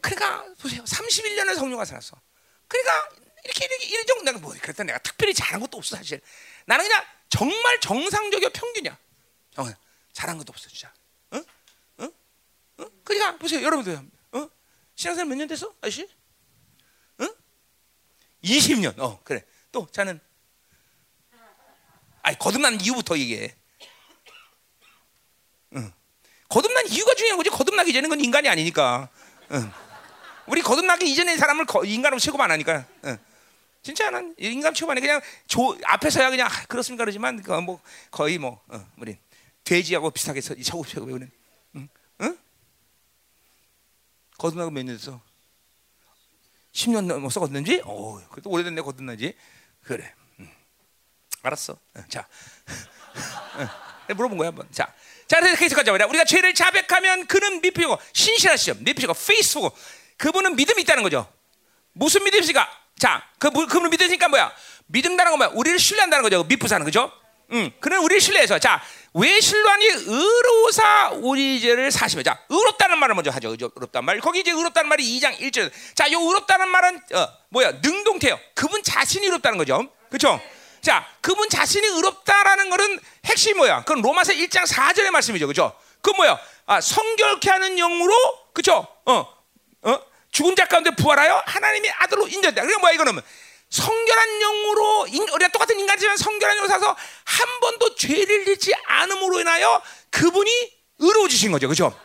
그러니까 0.00 0.44
보세요. 0.60 0.84
31년을 0.84 1.56
성령과 1.56 1.84
살았어. 1.84 2.20
그러니까 2.68 3.08
이렇게 3.44 3.64
이렇게 3.64 3.84
이런 3.86 4.06
정도 4.06 4.22
내가 4.24 4.38
뭐 4.38 4.54
그랬다 4.60 4.84
내가 4.84 4.98
특별히 4.98 5.34
잘한 5.34 5.60
것도 5.60 5.78
없어 5.78 5.96
사실. 5.96 6.20
나는 6.66 6.84
그냥 6.84 7.04
정말 7.28 7.80
정상적이고 7.80 8.50
평균이야. 8.52 8.96
어, 9.58 9.66
잘한 10.12 10.38
것도 10.38 10.50
없어 10.50 10.68
진짜. 10.68 10.92
응? 11.34 11.44
응? 12.00 12.12
응? 12.80 12.90
그러니까 13.04 13.36
보세요 13.38 13.62
여러분들. 13.62 13.98
어? 14.32 14.48
신앙생활 14.94 15.26
몇 15.28 15.36
년 15.36 15.48
됐어 15.48 15.74
아저씨? 15.80 16.08
응? 17.20 17.34
20년. 18.44 18.98
어 19.00 19.20
그래. 19.24 19.44
또 19.72 19.88
자는. 19.90 20.20
아니 22.22 22.38
거듭난 22.38 22.80
이후부터 22.80 23.18
얘기해. 23.18 23.56
응. 25.74 25.92
거듭난 26.48 26.86
이유가 26.88 27.14
중요한 27.14 27.38
거지. 27.38 27.50
거듭나기 27.50 27.92
전에 27.92 28.06
건 28.06 28.20
인간이 28.20 28.48
아니니까. 28.48 29.08
응. 29.52 29.72
우리 30.46 30.60
거듭나기 30.62 31.10
이전에 31.10 31.36
사람을 31.36 31.66
인간으로 31.86 32.20
취급 32.20 32.40
안 32.40 32.50
하니까. 32.52 32.86
응. 33.06 33.18
진짜 33.82 34.10
난 34.10 34.34
인간 34.38 34.72
초반에 34.72 35.00
그냥 35.00 35.20
조, 35.46 35.76
앞에서야 35.84 36.30
그냥 36.30 36.46
아, 36.46 36.66
그렇습니까 36.66 37.04
그러지만 37.04 37.42
그뭐 37.42 37.80
거의 38.10 38.38
뭐 38.38 38.60
어, 38.68 38.86
우린 38.96 39.18
돼지하고 39.64 40.10
비슷하게 40.10 40.40
서구서구 40.40 41.06
우리는 41.10 41.30
응? 41.76 41.88
응? 42.20 42.38
거듭나고 44.38 44.70
몇 44.70 44.84
년 44.84 44.96
됐어? 44.96 45.20
10년 46.72 47.06
넘었어 47.06 47.40
거듭난지? 47.40 47.82
어, 47.84 48.20
그래도 48.30 48.50
오래됐네 48.50 48.80
거듭난지. 48.82 49.34
그래. 49.82 50.14
응. 50.40 50.50
알았어. 51.42 51.76
응, 51.96 52.04
자, 52.08 52.26
응. 54.08 54.16
물어본 54.16 54.38
거야 54.38 54.48
한번. 54.48 54.66
자, 54.72 54.92
자 55.26 55.38
그래서 55.40 55.56
계속 55.58 55.76
가자. 55.76 55.92
우리가 55.92 56.24
죄를 56.24 56.54
자백하면 56.54 57.26
그는 57.26 57.60
미피고 57.60 57.98
신실하시죠. 58.12 58.76
미피고 58.80 59.12
페이스고 59.12 59.70
그분은 60.16 60.56
믿음이 60.56 60.82
있다는 60.82 61.02
거죠. 61.02 61.30
무슨 61.92 62.24
믿음이 62.24 62.40
있습니까? 62.40 62.68
자, 62.98 63.22
그, 63.38 63.50
그분을 63.50 63.90
믿으니까 63.90 64.28
뭐야? 64.28 64.52
믿음다는 64.86 65.32
건 65.32 65.38
뭐야? 65.38 65.50
우리를 65.54 65.78
신뢰한다는 65.78 66.22
거죠. 66.22 66.44
미프사는 66.44 66.84
그죠? 66.84 67.10
응. 67.52 67.70
그는 67.80 67.98
우리를 68.00 68.20
신뢰해서 68.20 68.58
자, 68.58 68.82
왜 69.14 69.40
신뢰하니 69.40 69.86
의로사 70.06 71.10
우리 71.14 71.60
죄를 71.60 71.90
사시며 71.90 72.22
자, 72.22 72.38
의롭다는 72.48 72.98
말을 72.98 73.14
먼저 73.14 73.30
하죠. 73.30 73.50
의롭다는 73.50 74.04
말. 74.04 74.20
거기 74.20 74.40
이제 74.40 74.50
의롭다는 74.50 74.88
말이 74.88 75.04
2장 75.04 75.38
1절. 75.38 75.70
자, 75.94 76.10
요 76.12 76.20
의롭다는 76.20 76.68
말은 76.68 77.00
어, 77.14 77.28
뭐야? 77.50 77.72
능동태요. 77.82 78.38
그분 78.54 78.82
자신이 78.82 79.26
의롭다는 79.26 79.58
거죠. 79.58 79.86
그렇죠? 80.08 80.40
자, 80.80 81.06
그분 81.20 81.48
자신이 81.48 81.86
의롭다라는 81.86 82.70
거는 82.70 83.00
핵심이 83.26 83.54
뭐야? 83.54 83.80
그건 83.84 84.02
로마서 84.02 84.32
1장 84.32 84.66
4절의 84.66 85.10
말씀이죠. 85.10 85.46
그죠? 85.46 85.74
그 86.00 86.10
뭐야? 86.10 86.38
아, 86.66 86.80
성결케 86.80 87.50
하는 87.50 87.76
영으로 87.76 88.14
그죠? 88.54 88.86
어. 89.04 89.26
어? 89.82 90.00
죽은 90.32 90.56
자 90.56 90.64
가운데 90.64 90.90
부활하여 90.90 91.42
하나님의 91.46 91.92
아들로 91.98 92.26
인정된다. 92.26 92.62
그게 92.62 92.76
뭐야 92.78 92.94
이거는 92.94 93.20
성결한 93.68 94.38
영으로 94.40 95.06
우리가 95.34 95.48
똑같은 95.48 95.78
인간이지만 95.78 96.16
성결한 96.16 96.56
영으로 96.56 96.68
사서 96.68 96.96
한 97.24 97.60
번도 97.60 97.94
죄를 97.94 98.44
짓지 98.44 98.72
않음으로 98.84 99.40
인하여 99.40 99.82
그분이 100.10 100.72
의로워지신 100.98 101.52
거죠, 101.52 101.68
그렇죠? 101.68 101.98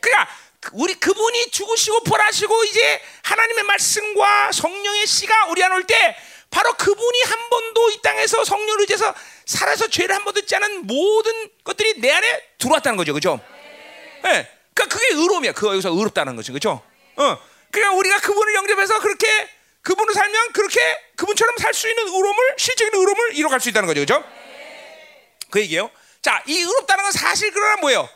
그러니까 0.00 0.28
우리 0.72 0.94
그분이 0.94 1.50
죽으시고 1.50 2.04
부활하시고 2.04 2.64
이제 2.64 3.02
하나님의 3.22 3.64
말씀과 3.64 4.52
성령의 4.52 5.06
씨가 5.06 5.46
우리 5.46 5.62
안에 5.62 5.74
올때 5.74 6.16
바로 6.50 6.72
그분이 6.74 7.22
한 7.22 7.48
번도 7.48 7.90
이 7.90 8.02
땅에서 8.02 8.44
성령을 8.44 8.82
의지해서 8.82 9.14
살아서 9.46 9.88
죄를 9.88 10.14
한 10.14 10.24
번도 10.24 10.40
짓지 10.42 10.54
모든 10.82 11.48
것들이 11.64 12.00
내 12.00 12.12
안에 12.12 12.42
들어왔다는 12.58 12.96
거죠, 12.96 13.12
그렇죠? 13.12 13.40
예. 14.26 14.28
네. 14.28 14.48
그러니까 14.74 14.96
그게 14.96 15.14
의로움이야. 15.14 15.52
그 15.52 15.66
여기서 15.68 15.90
의롭다는 15.90 16.36
거죠, 16.36 16.52
그렇죠? 16.52 16.82
어, 17.16 17.38
그러니까 17.70 17.96
우리가 17.96 18.20
그분을 18.20 18.54
영접해서 18.54 19.00
그렇게 19.00 19.26
그분을 19.82 20.14
살면 20.14 20.52
그렇게 20.52 20.80
그분처럼 21.16 21.56
살 21.58 21.74
수 21.74 21.88
있는 21.88 22.04
의로움을 22.06 22.54
실적인 22.58 22.94
의로움을 22.94 23.36
이뤄갈 23.36 23.60
수 23.60 23.68
있다는 23.68 23.86
거죠, 23.86 24.04
그렇죠? 24.04 24.24
그 25.50 25.60
얘기예요. 25.60 25.90
자, 26.20 26.42
이 26.46 26.58
의롭다는 26.58 27.02
건 27.02 27.12
사실 27.12 27.50
그러나 27.52 27.76
뭐예요? 27.76 28.08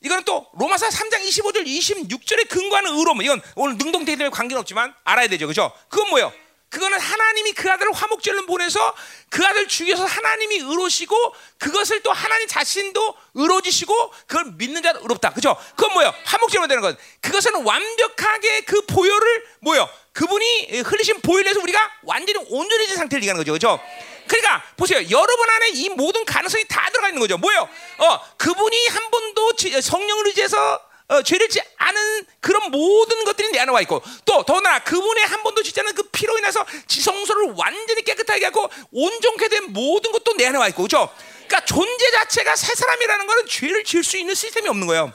이거는 0.00 0.22
또 0.24 0.46
로마서 0.58 0.88
3장 0.88 1.24
25절 1.26 1.66
26절에 1.66 2.48
근거하는 2.48 2.96
의로움. 2.96 3.20
이건 3.22 3.42
오늘 3.56 3.76
때문에 4.04 4.28
관계는 4.30 4.60
없지만 4.60 4.94
알아야 5.04 5.26
되죠. 5.26 5.46
그죠? 5.48 5.72
그건 5.88 6.10
뭐예요? 6.10 6.32
그거는 6.70 6.98
하나님이 7.00 7.52
그 7.52 7.70
아들을 7.70 7.92
화목제를 7.92 8.46
보내서 8.46 8.94
그 9.30 9.44
아들 9.44 9.66
죽여서 9.66 10.04
하나님이 10.04 10.56
의로시고 10.56 11.34
그것을 11.58 12.02
또 12.02 12.12
하나님 12.12 12.46
자신도 12.46 13.14
의로지시고 13.34 14.12
그걸 14.26 14.52
믿는 14.56 14.82
자도 14.82 15.00
의롭다. 15.00 15.32
그죠? 15.32 15.56
그건 15.76 15.94
뭐예요? 15.94 16.14
화목제로 16.24 16.66
되는 16.66 16.82
것. 16.82 16.96
그것은 17.22 17.64
완벽하게 17.64 18.62
그 18.62 18.82
보혈을 18.86 19.46
뭐예요? 19.60 19.88
그분이 20.12 20.80
흘리신 20.82 21.20
보혈을 21.22 21.48
해서 21.48 21.60
우리가 21.60 21.90
완전히 22.02 22.38
온전해진 22.50 22.96
상태를 22.96 23.22
얘기하는 23.22 23.40
거죠. 23.40 23.52
그죠? 23.52 23.80
그러니까 24.26 24.62
보세요. 24.76 24.98
여러분 25.10 25.50
안에 25.50 25.70
이 25.70 25.88
모든 25.88 26.24
가능성이 26.24 26.64
다 26.68 26.88
들어가 26.90 27.08
있는 27.08 27.20
거죠. 27.20 27.38
뭐예요? 27.38 27.68
어, 27.98 28.20
그분이 28.36 28.88
한 28.88 29.10
번도 29.10 29.52
성령을 29.80 30.26
의지해서 30.26 30.87
어, 31.08 31.22
죄를 31.22 31.48
짓지 31.48 31.64
않은 31.78 32.26
그런 32.40 32.70
모든 32.70 33.24
것들이 33.24 33.50
내 33.50 33.58
안에 33.60 33.72
와 33.72 33.80
있고 33.80 34.02
또 34.24 34.42
더나 34.44 34.80
그분의 34.80 35.24
한 35.24 35.42
번도 35.42 35.62
짓지 35.62 35.80
않은 35.80 35.94
그 35.94 36.02
피로 36.10 36.36
인해서 36.38 36.64
지성소를 36.86 37.54
완전히 37.56 38.02
깨끗하게 38.02 38.44
하고 38.46 38.68
온전케 38.92 39.48
된 39.48 39.72
모든 39.72 40.12
것도 40.12 40.34
내 40.34 40.46
안에 40.46 40.58
와 40.58 40.68
있고 40.68 40.82
그죠? 40.82 41.08
그러니까 41.46 41.64
존재 41.64 42.10
자체가 42.10 42.54
새 42.56 42.74
사람이라는 42.74 43.26
것은 43.26 43.46
죄를 43.46 43.84
지을 43.84 44.04
수 44.04 44.18
있는 44.18 44.34
시스템이 44.34 44.68
없는 44.68 44.86
거예요. 44.86 45.12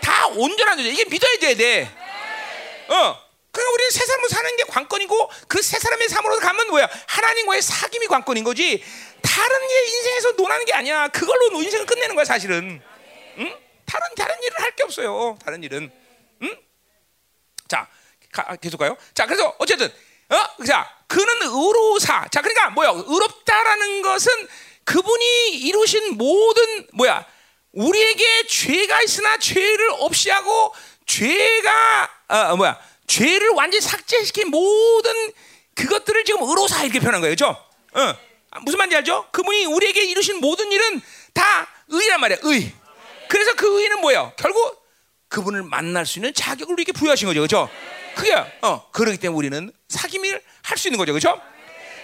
다 0.00 0.28
온전한 0.28 0.76
존재. 0.78 0.90
이게 0.92 1.04
믿어야 1.04 1.36
돼야 1.38 1.54
돼. 1.56 1.90
어. 2.88 3.24
그러니까 3.50 3.72
우리는 3.72 3.90
새 3.90 4.04
삶을 4.04 4.28
사는 4.28 4.56
게 4.56 4.64
관건이고 4.64 5.30
그 5.48 5.62
새 5.62 5.78
사람의 5.78 6.08
삶으로 6.08 6.38
가면 6.38 6.68
뭐야? 6.68 6.88
하나님과의 7.06 7.62
사귐이 7.62 8.06
관건인 8.08 8.44
거지. 8.44 8.84
다른 9.22 9.68
게 9.68 9.84
인생에서 9.86 10.32
논하는 10.32 10.64
게 10.64 10.72
아니야. 10.74 11.08
그걸로 11.08 11.60
인생을 11.60 11.86
끝내는 11.86 12.14
거야 12.14 12.24
사실은. 12.24 12.80
응? 13.38 13.54
다른 13.86 14.14
다른 14.16 14.42
일을 14.42 14.60
할게 14.60 14.82
없어요. 14.82 15.38
다른 15.44 15.62
일은. 15.62 15.90
응? 16.42 16.56
자, 17.68 17.88
가, 18.32 18.56
계속 18.56 18.78
가요. 18.78 18.96
자, 19.14 19.26
그래서 19.26 19.54
어쨌든 19.58 19.92
어? 20.30 20.64
자, 20.64 20.90
그는 21.06 21.26
의로사. 21.42 22.28
자, 22.30 22.40
그러니까 22.40 22.70
뭐야? 22.70 22.90
의롭다라는 22.90 24.02
것은 24.02 24.32
그분이 24.84 25.58
이루신 25.60 26.16
모든 26.16 26.86
뭐야? 26.92 27.24
우리에게 27.72 28.46
죄가 28.46 29.02
있으나 29.02 29.36
죄를 29.38 29.90
없이 29.98 30.30
하고 30.30 30.74
죄가 31.06 32.10
어, 32.28 32.36
어 32.52 32.56
뭐야? 32.56 32.80
죄를 33.06 33.50
완전히 33.50 33.80
삭제시킨 33.80 34.50
모든 34.50 35.32
그것들을 35.74 36.24
지금 36.24 36.42
의로사 36.42 36.84
이렇게 36.84 37.00
표현한 37.00 37.20
거예요. 37.20 37.32
그죠? 37.32 37.46
어. 37.46 38.14
무슨 38.62 38.78
말인지 38.78 38.96
알죠? 38.96 39.28
그분이 39.32 39.66
우리에게 39.66 40.04
이루신 40.04 40.40
모든 40.40 40.70
일은 40.70 41.00
다 41.32 41.68
의란 41.88 42.20
말이야. 42.20 42.38
의. 42.42 42.72
그래서 43.28 43.54
그 43.54 43.80
의는 43.82 44.00
뭐예요? 44.00 44.32
결국 44.36 44.82
그분을 45.28 45.62
만날 45.64 46.06
수 46.06 46.18
있는 46.18 46.32
자격을 46.32 46.72
우리에게 46.74 46.92
부여하신 46.92 47.26
거죠. 47.28 47.40
그렇죠? 47.40 47.68
그게 48.14 48.32
어, 48.62 48.90
그러기 48.92 49.18
때문에 49.18 49.36
우리는 49.36 49.72
사귐을 49.88 50.40
할 50.62 50.78
수 50.78 50.88
있는 50.88 50.98
거죠. 50.98 51.12
그렇죠? 51.12 51.40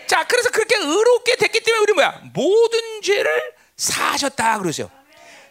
자, 0.07 0.25
그래서 0.27 0.51
그렇게 0.51 0.77
의롭게 0.77 1.37
됐기 1.37 1.61
때문에 1.61 1.83
우리 1.83 1.93
뭐야? 1.93 2.21
모든 2.35 3.03
죄를 3.03 3.53
사하셨다 3.77 4.59
그러세요. 4.59 4.91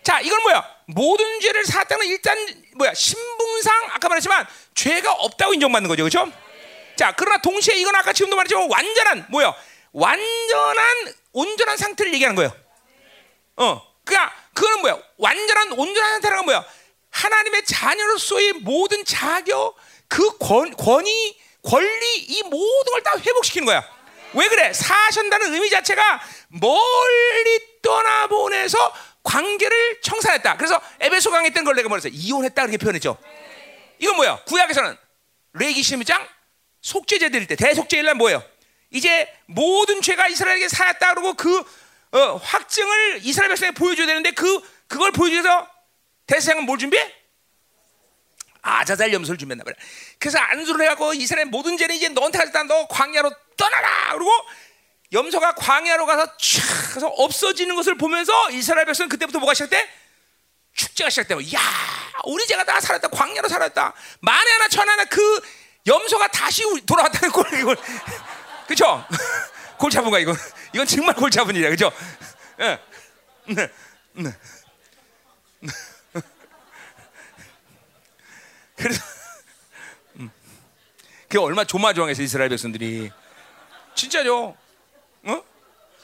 자, 0.03 0.19
이건 0.19 0.41
뭐야? 0.43 0.69
모든 0.87 1.39
죄를 1.39 1.65
사했다는 1.65 2.05
일단 2.07 2.37
뭐야? 2.75 2.93
신분상 2.93 3.89
아까 3.91 4.09
말했지만 4.09 4.45
죄가 4.75 5.13
없다고 5.13 5.53
인정받는 5.53 5.87
거죠. 5.87 6.03
그렇죠? 6.03 6.31
자, 6.97 7.13
그러나 7.15 7.37
동시에 7.41 7.75
이건 7.75 7.95
아까 7.95 8.11
지금도 8.11 8.35
말했지만 8.35 8.69
완전한 8.69 9.25
뭐야? 9.29 9.53
완전한 9.93 10.87
온전한 11.31 11.77
상태를 11.77 12.13
얘기하는 12.15 12.35
거예요. 12.35 12.51
어. 13.55 13.81
그러니까 14.03 14.35
그거는 14.59 14.81
뭐야? 14.81 14.99
완전한 15.17 15.71
온전한 15.71 16.11
상태라는 16.13 16.43
뭐야? 16.45 16.65
하나님의 17.11 17.63
자녀로서의 17.63 18.53
모든 18.53 19.05
자격, 19.05 19.75
그 20.09 20.37
권, 20.37 20.75
권위, 20.75 21.39
권리 21.63 22.17
이 22.17 22.43
모든 22.43 22.91
걸 22.91 23.01
다 23.03 23.17
회복시키는 23.17 23.65
거야. 23.65 23.83
왜 24.33 24.47
그래? 24.49 24.73
사신다는 24.73 25.53
의미 25.53 25.69
자체가 25.69 26.21
멀리 26.49 27.59
떠나보내서 27.81 28.93
관계를 29.23 30.01
청산했다. 30.01 30.57
그래서 30.57 30.79
에베소 30.99 31.31
강의 31.31 31.51
때걸 31.51 31.75
내가 31.75 31.87
뭐랬어? 31.87 32.09
이혼했다 32.09 32.61
그렇게 32.63 32.77
표현했죠. 32.77 33.17
이건 33.99 34.15
뭐야? 34.17 34.43
구약에서는 34.43 34.97
레기 35.53 35.81
12장 35.81 36.27
속죄제 36.81 37.29
드릴 37.29 37.47
때 37.47 37.55
대속죄일 37.55 38.05
날 38.05 38.15
뭐예요? 38.15 38.43
이제 38.91 39.27
모든 39.45 40.01
죄가 40.01 40.27
이스라엘에게 40.27 40.67
사였다 40.67 41.13
그러고 41.13 41.33
그 41.35 41.63
어, 42.11 42.37
확증을 42.37 43.19
이스라엘 43.23 43.49
백성에 43.49 43.71
보여줘야 43.71 44.07
되는데 44.07 44.31
그 44.31 44.61
그걸 44.87 45.11
보여줘서 45.11 45.67
대세상은 46.25 46.63
뭘 46.63 46.77
준비해? 46.79 47.13
아자잘 48.61 49.13
염소를 49.13 49.37
준비했나 49.37 49.63
봐요. 49.63 49.73
그래서 50.17 50.37
안수를 50.39 50.85
해갖고 50.85 51.13
이스라엘 51.13 51.45
모든 51.47 51.77
죄는 51.77 51.95
이제 51.95 52.09
너한테 52.09 52.39
하겠다. 52.39 52.63
너 52.63 52.87
광야로 52.87 53.31
떠나라. 53.55 54.13
그리고 54.13 54.31
염소가 55.11 55.55
광야로 55.55 56.05
가서 56.05 56.35
촥 56.37 56.95
해서 56.95 57.07
없어지는 57.07 57.75
것을 57.75 57.97
보면서 57.97 58.51
이스라엘 58.51 58.85
백성은 58.85 59.09
그때부터 59.09 59.39
뭐가 59.39 59.53
시작돼? 59.53 59.89
축제가 60.73 61.09
시작되고, 61.09 61.41
야, 61.53 61.59
우리 62.25 62.45
제가 62.47 62.63
다 62.63 62.79
살았다. 62.79 63.07
광야로 63.09 63.47
살았다. 63.47 63.93
만에 64.21 64.51
하나 64.51 64.67
천 64.67 64.87
하나 64.87 65.05
그 65.05 65.41
염소가 65.87 66.27
다시 66.27 66.63
돌아왔다는 66.85 67.31
걸 67.31 67.59
이걸 67.59 67.77
그죠? 68.67 69.03
골 69.77 69.89
잡은 69.89 70.11
거야 70.11 70.21
이건. 70.21 70.35
이건 70.73 70.85
정말 70.85 71.15
골 71.15 71.31
잡은 71.31 71.55
일이야, 71.55 71.69
그죠? 71.69 71.91
예. 72.59 72.79
네. 73.53 73.69
네. 74.13 74.31
그래서 78.75 79.03
음. 80.15 80.31
그게 81.23 81.37
얼마 81.37 81.63
조마조마해서 81.65 82.21
이스라엘 82.21 82.49
백성들이 82.49 83.11
진짜죠. 83.95 84.55
어? 85.23 85.43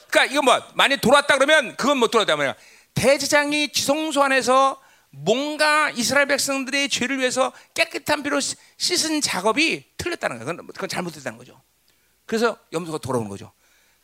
그러니까 0.08 0.24
이거 0.32 0.42
뭐 0.42 0.62
만약 0.74 1.00
돌았다 1.00 1.38
그러면 1.38 1.76
그건 1.76 1.98
못 1.98 2.10
돌았다 2.10 2.36
말이야. 2.36 2.54
대제장이 2.94 3.72
지성소 3.72 4.22
안에서 4.22 4.80
뭔가 5.10 5.90
이스라엘 5.90 6.26
백성들의 6.26 6.88
죄를 6.90 7.18
위해서 7.18 7.52
깨끗한 7.74 8.22
피로 8.22 8.38
씻은 8.40 9.22
작업이 9.22 9.84
틀렸다는 9.96 10.38
거야. 10.38 10.46
그건, 10.46 10.66
그건 10.66 10.88
잘못됐다는 10.88 11.38
거죠. 11.38 11.62
그래서 12.26 12.58
염소가 12.72 12.98
돌아오는 12.98 13.30
거죠. 13.30 13.52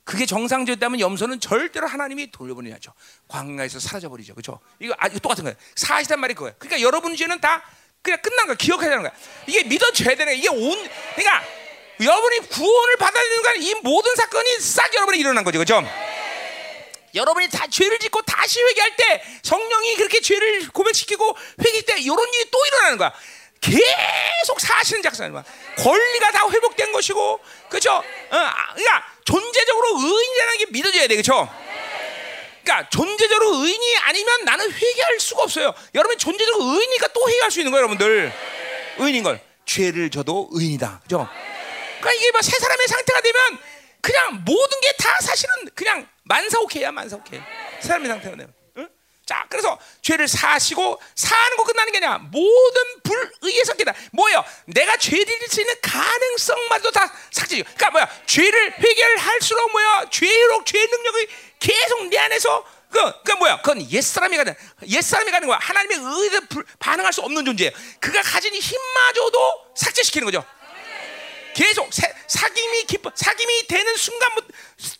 그게 0.04 0.26
정상적이었다면 0.26 1.00
염소는 1.00 1.40
절대로 1.40 1.86
하나님이 1.86 2.30
돌려보내야죠. 2.32 2.92
광야에서 3.28 3.78
사라져 3.78 4.08
버리죠. 4.08 4.34
그렇죠? 4.34 4.60
이거 4.80 4.94
아주 4.98 5.20
똑같은 5.20 5.44
거예요. 5.44 5.56
사실단 5.76 6.20
말이 6.20 6.34
그거예요. 6.34 6.54
그러니까 6.58 6.80
여러분 6.80 7.14
죄는 7.14 7.40
다 7.40 7.62
그냥 8.02 8.20
끝난 8.20 8.46
거야. 8.46 8.56
기억해야 8.56 8.90
되는 8.90 9.02
거야. 9.02 9.12
이게 9.46 9.62
믿어줘야 9.62 10.16
되는. 10.16 10.34
이게 10.34 10.48
온 10.48 10.88
그러니까 11.14 11.42
여러분이 12.00 12.48
구원을 12.48 12.96
받아야 12.96 13.22
되는 13.22 13.42
거야. 13.42 13.54
이 13.54 13.74
모든 13.82 14.14
사건이 14.16 14.58
싹 14.58 14.92
여러분이 14.92 15.18
일어난 15.18 15.44
거죠. 15.44 15.58
그렇죠? 15.58 15.82
여러분이 17.14 17.48
다 17.50 17.66
죄를 17.68 17.98
짓고 17.98 18.22
다시 18.22 18.60
회개할 18.60 18.96
때 18.96 19.22
성령이 19.42 19.96
그렇게 19.96 20.20
죄를 20.20 20.68
고백시키고 20.68 21.36
회개 21.60 21.82
때 21.82 22.00
이런 22.00 22.18
일이 22.34 22.50
또 22.50 22.58
일어나는 22.66 22.98
거야. 22.98 23.12
계속 23.60 24.60
사시는 24.60 25.02
작사님 25.02 25.40
권리가 25.78 26.32
다 26.32 26.48
회복된 26.50 26.90
것이고 26.90 27.38
그렇죠? 27.68 27.92
어, 27.92 28.02
그러니까 28.74 29.11
존재적으로 29.24 29.88
의인이라는 29.98 30.58
게 30.58 30.66
믿어져야 30.70 31.06
돼, 31.06 31.14
그렇죠? 31.16 31.48
그러니까 32.64 32.88
존재적으로 32.90 33.56
의인이 33.56 33.96
아니면 34.02 34.44
나는 34.44 34.70
회개할 34.70 35.18
수가 35.20 35.42
없어요. 35.42 35.74
여러분 35.94 36.16
존재적으로 36.18 36.64
의인이니까 36.72 37.08
또 37.08 37.28
회개할 37.28 37.50
수 37.50 37.60
있는 37.60 37.72
거예요, 37.72 37.82
여러분들. 37.82 38.32
의인인 38.98 39.22
걸 39.24 39.40
죄를 39.66 40.10
져도 40.10 40.48
의인이다, 40.52 41.02
그렇죠? 41.04 41.28
그러니까 42.00 42.12
이게 42.12 42.30
뭐세 42.32 42.58
사람의 42.58 42.86
상태가 42.88 43.20
되면 43.20 43.58
그냥 44.00 44.42
모든 44.44 44.80
게 44.80 44.92
다 44.98 45.16
사실은 45.20 45.50
그냥 45.74 46.08
만사오케야, 46.24 46.92
만사오케. 46.92 47.40
사람의 47.80 48.08
상태가 48.08 48.36
되면. 48.36 48.52
자, 49.32 49.46
그래서 49.48 49.78
죄를 50.02 50.28
사시고 50.28 51.00
사는 51.14 51.56
거 51.56 51.64
끝나는 51.64 51.90
게 51.90 51.98
아니라 52.04 52.18
모든 52.18 52.82
불의의 53.02 53.64
성격이다. 53.64 53.94
뭐예요? 54.12 54.44
내가 54.66 54.98
죄를 54.98 55.48
수 55.48 55.62
있는 55.62 55.74
가능성마저 55.80 56.90
다 56.90 57.10
삭제죠. 57.30 57.64
그러니까 57.64 57.90
뭐야? 57.92 58.08
죄를 58.26 58.74
회개할수록 58.78 59.72
뭐야? 59.72 60.04
죄로 60.10 60.62
죄 60.64 60.86
능력이 60.86 61.28
계속 61.60 62.08
내 62.08 62.18
안에서 62.18 62.62
그, 62.90 63.22
그 63.24 63.32
뭐야? 63.32 63.62
그건 63.62 63.90
옛사람이 63.90 64.36
가는 64.36 64.54
옛사람이 64.86 65.30
가는 65.30 65.48
거야. 65.48 65.58
하나님의 65.62 65.96
의에 65.98 66.40
반응할 66.78 67.10
수 67.14 67.22
없는 67.22 67.42
존재예요. 67.46 67.72
그가 68.00 68.20
가진 68.20 68.54
힘마저도 68.54 69.64
삭제시키는 69.76 70.26
거죠. 70.26 70.44
계속 71.54 71.90
사김이 72.26 72.84
기뻐 72.84 73.12
사김이 73.14 73.66
되는 73.66 73.96
순간부터 73.96 74.48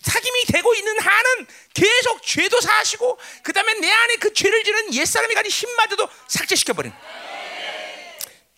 사김이 0.03 0.45
되고 0.47 0.75
있는 0.75 0.99
한은 0.99 1.47
계속 1.75 2.23
죄도 2.23 2.61
사시고 2.61 3.19
그다음에 3.43 3.75
내 3.75 3.91
안에 3.91 4.17
그 4.17 4.33
죄를 4.33 4.63
지는 4.65 4.95
옛 4.95 5.05
사람이 5.05 5.35
가진 5.35 5.51
힘마저도 5.51 6.09
삭제시켜 6.29 6.73
버린. 6.73 6.93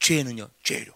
죄는요, 0.01 0.51
죄로. 0.63 0.93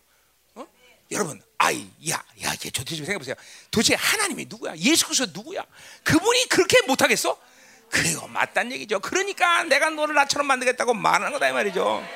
어? 0.54 0.66
여러분 1.10 1.40
아이, 1.56 1.90
야, 2.10 2.22
야, 2.42 2.52
얘 2.52 2.70
도대체 2.70 2.96
생각해 2.96 3.18
보세요. 3.18 3.34
도대체 3.70 3.94
하나님이 3.94 4.46
누구야? 4.48 4.76
예수 4.76 5.06
그리스도 5.06 5.30
누구야? 5.32 5.64
그분이 6.04 6.48
그렇게 6.48 6.82
못하겠어? 6.82 7.38
그래요, 7.90 8.26
맞단 8.28 8.70
얘기죠. 8.72 9.00
그러니까 9.00 9.64
내가 9.64 9.90
너를 9.90 10.14
나처럼 10.14 10.46
만들겠다고 10.46 10.94
말하는 10.94 11.32
거다 11.32 11.48
이 11.48 11.52
말이죠. 11.52 12.06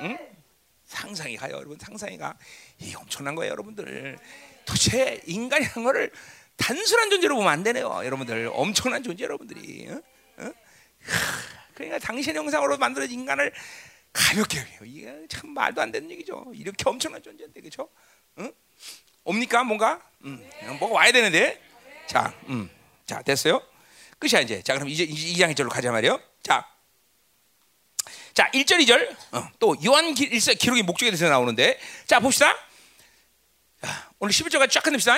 응? 0.00 0.18
상상이 0.86 1.36
가요, 1.36 1.56
여러분. 1.56 1.78
상상이 1.78 2.18
가. 2.18 2.34
이 2.82 2.94
엄청난 2.94 3.34
거예요, 3.34 3.52
여러분들. 3.52 4.18
도대체 4.64 5.20
인간이라는 5.26 5.84
거를 5.84 6.10
단순한 6.56 7.10
존재로 7.10 7.36
보면 7.36 7.50
안 7.50 7.62
되네요, 7.62 8.02
여러분들. 8.04 8.50
엄청난 8.52 9.02
존재, 9.02 9.24
여러분들이. 9.24 9.86
응? 9.88 10.02
응? 10.40 10.54
그러니까 11.74 11.98
당신의 11.98 12.38
형상으로 12.38 12.78
만들어진 12.78 13.20
인간을 13.20 13.52
가볍게 14.12 14.58
해요. 14.60 14.80
이게 14.84 15.26
참 15.28 15.50
말도 15.50 15.80
안 15.80 15.90
되는 15.90 16.10
얘기죠. 16.10 16.52
이렇게 16.54 16.84
엄청난 16.86 17.22
존재인데, 17.22 17.60
그렇죠? 17.60 17.88
응? 18.38 18.52
옵니까 19.24 19.64
뭔가? 19.64 20.02
음, 20.24 20.48
뭐가 20.78 20.94
와야 20.94 21.12
되는데. 21.12 21.60
자, 22.06 22.34
음, 22.48 22.68
자 23.06 23.22
됐어요. 23.22 23.62
끝이야 24.18 24.40
이제. 24.40 24.62
자 24.62 24.74
그럼 24.74 24.88
이제 24.88 25.06
2장 25.06 25.54
1절로 25.54 25.70
가자 25.70 25.90
말이요. 25.90 26.20
자, 26.42 26.66
자 28.34 28.50
1절 28.50 28.86
2절 28.86 29.16
어, 29.32 29.48
또 29.58 29.76
요한 29.84 30.14
기, 30.14 30.24
일서, 30.24 30.54
기록의 30.54 30.82
목적에 30.82 31.10
대해서 31.10 31.28
나오는데 31.28 31.78
자 32.06 32.20
봅시다. 32.20 32.54
자, 33.82 34.10
오늘 34.20 34.32
11절까지 34.32 34.70
쫙 34.70 34.82
끝냅시다. 34.82 35.16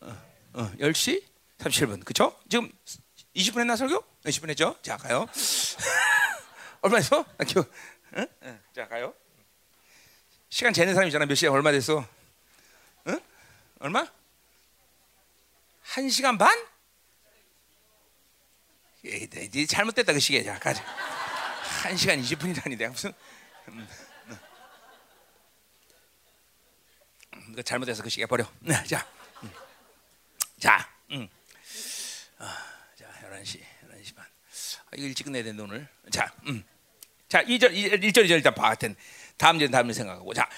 어, 0.00 0.22
어, 0.52 0.70
10시 0.78 1.24
37분 1.58 2.04
그쵸? 2.04 2.38
지금 2.50 2.70
20분 3.34 3.60
했나 3.60 3.76
설교? 3.76 4.02
20분 4.26 4.50
했죠? 4.50 4.76
자 4.82 4.96
가요. 4.96 5.26
얼마 6.82 6.98
했어? 6.98 7.24
아, 7.38 7.44
교, 7.44 7.64
응? 8.16 8.26
응. 8.42 8.60
자 8.74 8.86
가요. 8.88 9.14
시간 10.50 10.72
재는 10.72 10.94
사람이잖아. 10.94 11.24
몇 11.26 11.34
시간 11.34 11.54
얼마 11.54 11.72
됐어? 11.72 12.06
응? 13.08 13.20
얼마? 13.80 14.06
한 15.82 16.08
시간 16.10 16.36
반? 16.36 16.56
에이, 19.06 19.28
네 19.28 19.66
잘못됐다 19.66 20.12
그 20.12 20.20
시계. 20.20 20.44
자 20.44 20.58
가자. 20.58 20.84
한 21.82 21.96
시간 21.96 22.20
20분이라니 22.20 22.76
내가 22.76 22.90
무슨 22.90 23.12
음, 23.68 23.88
음. 27.54 27.58
음, 27.58 27.62
잘못해서 27.62 28.02
그 28.02 28.08
시계 28.10 28.26
버려. 28.26 28.44
네, 28.60 28.74
자, 28.84 29.06
음. 29.42 29.50
자, 30.58 30.88
음. 31.10 31.28
아, 32.38 32.58
자, 32.98 33.06
11시, 33.22 33.60
11시 33.60 34.14
반. 34.14 34.24
아, 34.24 34.90
이거 34.96 35.06
일찍 35.06 35.24
끝내야 35.24 35.42
되는데 35.44 35.62
오늘. 35.62 35.88
자, 36.10 36.32
음. 36.46 36.64
자, 37.28 37.42
2절, 37.42 37.72
2절, 37.72 38.12
2절 38.12 38.30
일단 38.30 38.54
봐. 38.54 38.68
하여튼 38.68 38.96
다음 39.36 39.58
절 39.58 39.70
다음에 39.70 39.92
생각하고. 39.92 40.34
자, 40.34 40.48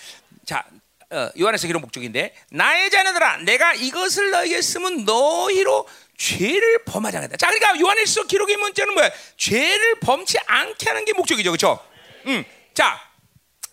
자, 0.44 0.64
어, 1.10 1.30
요한에서 1.38 1.68
이런 1.68 1.80
목적인데 1.82 2.34
나의 2.50 2.90
자녀들아 2.90 3.38
내가 3.38 3.74
이것을 3.74 4.30
너에게 4.30 4.60
쓰면 4.60 5.04
너희로 5.04 5.88
죄를 6.16 6.84
범하지 6.84 7.16
않겠다. 7.18 7.36
자, 7.36 7.50
그러니까 7.50 7.78
요한에서 7.80 8.24
기록의 8.24 8.56
문제는 8.56 8.94
뭐야? 8.94 9.10
죄를 9.36 10.00
범치 10.00 10.38
않게 10.46 10.88
하는 10.88 11.04
게 11.04 11.12
목적이죠, 11.12 11.50
그렇죠? 11.50 11.86
음, 12.26 12.44
자, 12.74 13.00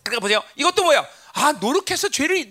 그러니까 0.04 0.20
보세요. 0.20 0.44
이것도 0.54 0.84
뭐야? 0.84 1.04
아 1.36 1.50
노력해서 1.60 2.08
죄를 2.08 2.50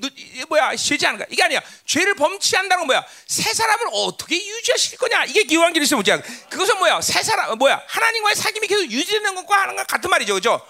뭐야 0.50 0.76
죄지 0.76 1.08
않은가? 1.08 1.26
이게 1.30 1.42
아니야. 1.42 1.62
죄를 1.86 2.16
범치 2.16 2.56
않는다는 2.58 2.82
건 2.82 2.88
뭐야? 2.88 3.06
새 3.28 3.54
사람을 3.54 3.88
어떻게 3.94 4.36
유지하실 4.36 4.98
거냐? 4.98 5.24
이게 5.26 5.56
요한계시록 5.56 6.00
문제야. 6.00 6.22
그것은 6.50 6.78
뭐야? 6.80 7.00
새 7.00 7.24
사람 7.24 7.58
뭐야? 7.58 7.82
하나님과의 7.88 8.36
사귐이 8.36 8.68
계속 8.68 8.84
유지되는 8.92 9.36
것과 9.36 9.62
하는 9.62 9.76
것 9.78 9.88
같은 9.88 10.10
말이죠, 10.10 10.34
그렇죠? 10.34 10.62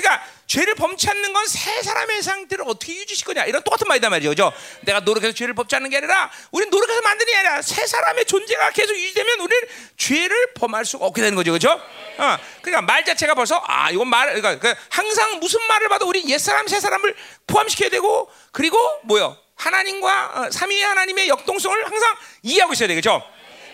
그러니까 0.00 0.24
죄를 0.46 0.74
범치 0.74 1.08
않는 1.08 1.32
건 1.32 1.40
새 1.46 1.82
사람의 1.82 2.22
상태를 2.22 2.64
어떻게 2.66 2.94
유지실 2.94 3.24
거냐 3.26 3.44
이런 3.44 3.62
똑같은 3.62 3.86
말이단 3.88 4.10
말이죠. 4.10 4.30
그죠? 4.30 4.52
내가 4.82 5.00
노력해서 5.00 5.32
죄를 5.32 5.54
범치 5.54 5.74
않는 5.76 5.90
게 5.90 5.96
아니라 5.96 6.30
우리는 6.52 6.70
노력해서 6.70 7.02
만드는 7.02 7.32
게 7.32 7.38
아니라 7.38 7.62
새 7.62 7.86
사람의 7.86 8.24
존재가 8.26 8.70
계속 8.70 8.94
유지되면 8.94 9.40
우리는 9.40 9.62
죄를 9.96 10.54
범할 10.54 10.84
수가 10.84 11.06
없게 11.06 11.22
되는 11.22 11.34
거죠. 11.36 11.52
그죠? 11.52 11.70
어, 11.70 12.38
그러니까 12.62 12.82
말 12.82 13.04
자체가 13.04 13.34
벌써 13.34 13.62
아 13.66 13.90
이건 13.90 14.08
말 14.08 14.26
그러니까, 14.26 14.58
그러니까 14.58 14.82
항상 14.90 15.40
무슨 15.40 15.60
말을 15.66 15.88
봐도 15.88 16.06
우리 16.06 16.24
옛 16.28 16.38
사람 16.38 16.66
새 16.68 16.78
사람을 16.78 17.14
포함시켜야 17.46 17.90
되고 17.90 18.30
그리고 18.52 18.78
뭐요? 19.04 19.36
하나님과 19.56 20.32
어, 20.34 20.50
삼위의 20.50 20.82
하나님의 20.82 21.28
역동성을 21.28 21.84
항상 21.84 22.16
이해하고 22.42 22.72
있어야 22.74 22.88
되겠죠. 22.88 23.22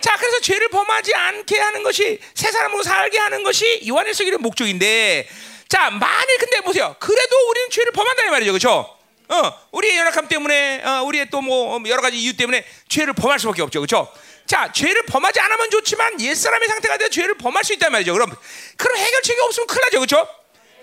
자, 0.01 0.17
그래서 0.17 0.41
죄를 0.41 0.69
범하지 0.69 1.15
않게 1.15 1.59
하는 1.59 1.83
것이 1.83 2.19
새 2.35 2.51
사람으로 2.51 2.83
살게 2.83 3.19
하는 3.19 3.43
것이 3.43 3.83
요한일서 3.87 4.25
기의 4.25 4.37
목적인데 4.39 5.29
자, 5.69 5.91
만일 5.91 6.39
근데 6.39 6.61
보세요. 6.61 6.95
그래도 6.99 7.49
우리는 7.51 7.71
죄를 7.71 7.93
범한다는 7.93 8.31
말이죠. 8.31 8.53
그렇죠? 8.53 8.97
어, 9.29 9.69
우리의 9.73 9.97
연약함 9.99 10.29
때문에 10.29 10.83
어, 10.85 11.03
우리의 11.03 11.29
또 11.31 11.41
뭐 11.41 11.81
여러 11.89 12.01
가지 12.01 12.17
이유 12.17 12.37
때문에 12.37 12.65
죄를 12.89 13.13
범할 13.15 13.39
수밖에 13.41 13.63
없죠. 13.63 13.81
그렇죠? 13.81 14.13
자, 14.47 14.71
죄를 14.73 15.03
범하지 15.07 15.41
않으면 15.41 15.71
좋지만 15.71 16.21
옛사람의 16.21 16.69
상태가 16.69 16.97
돼서 16.99 17.11
죄를 17.11 17.37
범할 17.37 17.65
수 17.65 17.73
있단 17.75 17.91
말이죠. 17.91 18.13
그럼 18.13 18.33
그럼 18.77 18.97
해결책이 18.97 19.41
없으면 19.41 19.67
큰일 19.67 19.81
나죠. 19.83 19.99
그렇죠? 19.99 20.29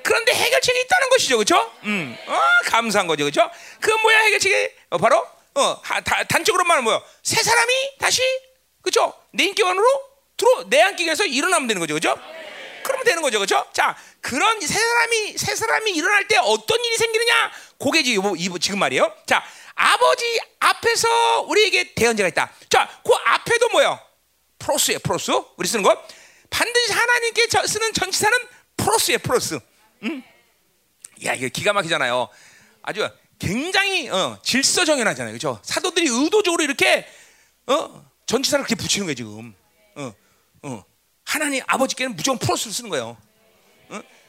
그런데 0.03 0.33
해결책이 0.33 0.79
있다는 0.81 1.09
것이죠. 1.11 1.37
그렇죠? 1.37 1.71
음. 1.83 2.17
어, 2.27 2.41
감사한 2.65 3.07
거죠. 3.07 3.23
그렇죠? 3.23 3.49
그 3.79 3.89
뭐야 3.91 4.19
해결책이 4.19 4.69
어, 4.89 4.97
바로 4.97 5.25
어, 5.55 5.79
하, 5.81 6.01
다, 6.01 6.23
단적으로 6.25 6.65
말하면 6.65 6.83
뭐야? 6.83 7.01
새 7.23 7.41
사람이 7.41 7.73
다시 7.99 8.21
그렇죠? 8.81 9.13
내 9.31 9.45
인격 9.45 9.65
안으로 9.69 9.85
들어 10.35 10.65
내 10.67 10.81
안격에서 10.81 11.23
일어나면 11.25 11.67
되는 11.69 11.79
거죠. 11.79 11.93
그렇죠? 11.93 12.19
그러면 12.83 13.05
되는 13.05 13.21
거죠. 13.21 13.39
그렇죠? 13.39 13.65
자, 13.73 13.95
그런 14.21 14.59
새 14.61 14.79
사람이 14.79 15.37
새 15.37 15.55
사람이 15.55 15.91
일어날 15.91 16.27
때 16.27 16.37
어떤 16.37 16.83
일이 16.83 16.97
생기느냐? 16.97 17.51
고개지 17.77 18.17
지금 18.59 18.79
말이에요. 18.79 19.11
자, 19.25 19.43
아버지 19.75 20.39
앞에서 20.59 21.41
우리에게 21.41 21.93
대언자가 21.93 22.27
있다. 22.29 22.51
자, 22.69 23.01
그 23.03 23.11
앞에도 23.25 23.69
뭐요? 23.69 23.99
프로스예요, 24.59 24.99
프로스. 24.99 25.31
우리 25.57 25.67
쓰는 25.67 25.83
거. 25.83 26.05
반드시 26.49 26.93
하나님께 26.93 27.47
쓰는 27.67 27.93
전치사는 27.93 28.37
프로스예요, 28.77 29.19
프로스. 29.19 29.59
음? 30.03 30.23
야, 31.25 31.33
이거 31.33 31.47
기가 31.47 31.73
막히잖아요. 31.73 32.29
아주 32.83 33.09
굉장히 33.39 34.09
어, 34.09 34.39
질서 34.43 34.85
정연하잖아요. 34.85 35.33
그렇죠? 35.33 35.59
사도들이 35.63 36.07
의도적으로 36.07 36.63
이렇게 36.63 37.07
어, 37.67 38.05
전치사를 38.25 38.63
그렇게 38.65 38.75
붙이는 38.75 39.07
거예요, 39.07 39.15
지금. 39.15 39.55
하나님 41.33 41.63
아버지께는 41.65 42.15
무조건 42.15 42.37
프로스를 42.37 42.71
쓰는 42.71 42.91
거예요. 42.91 43.17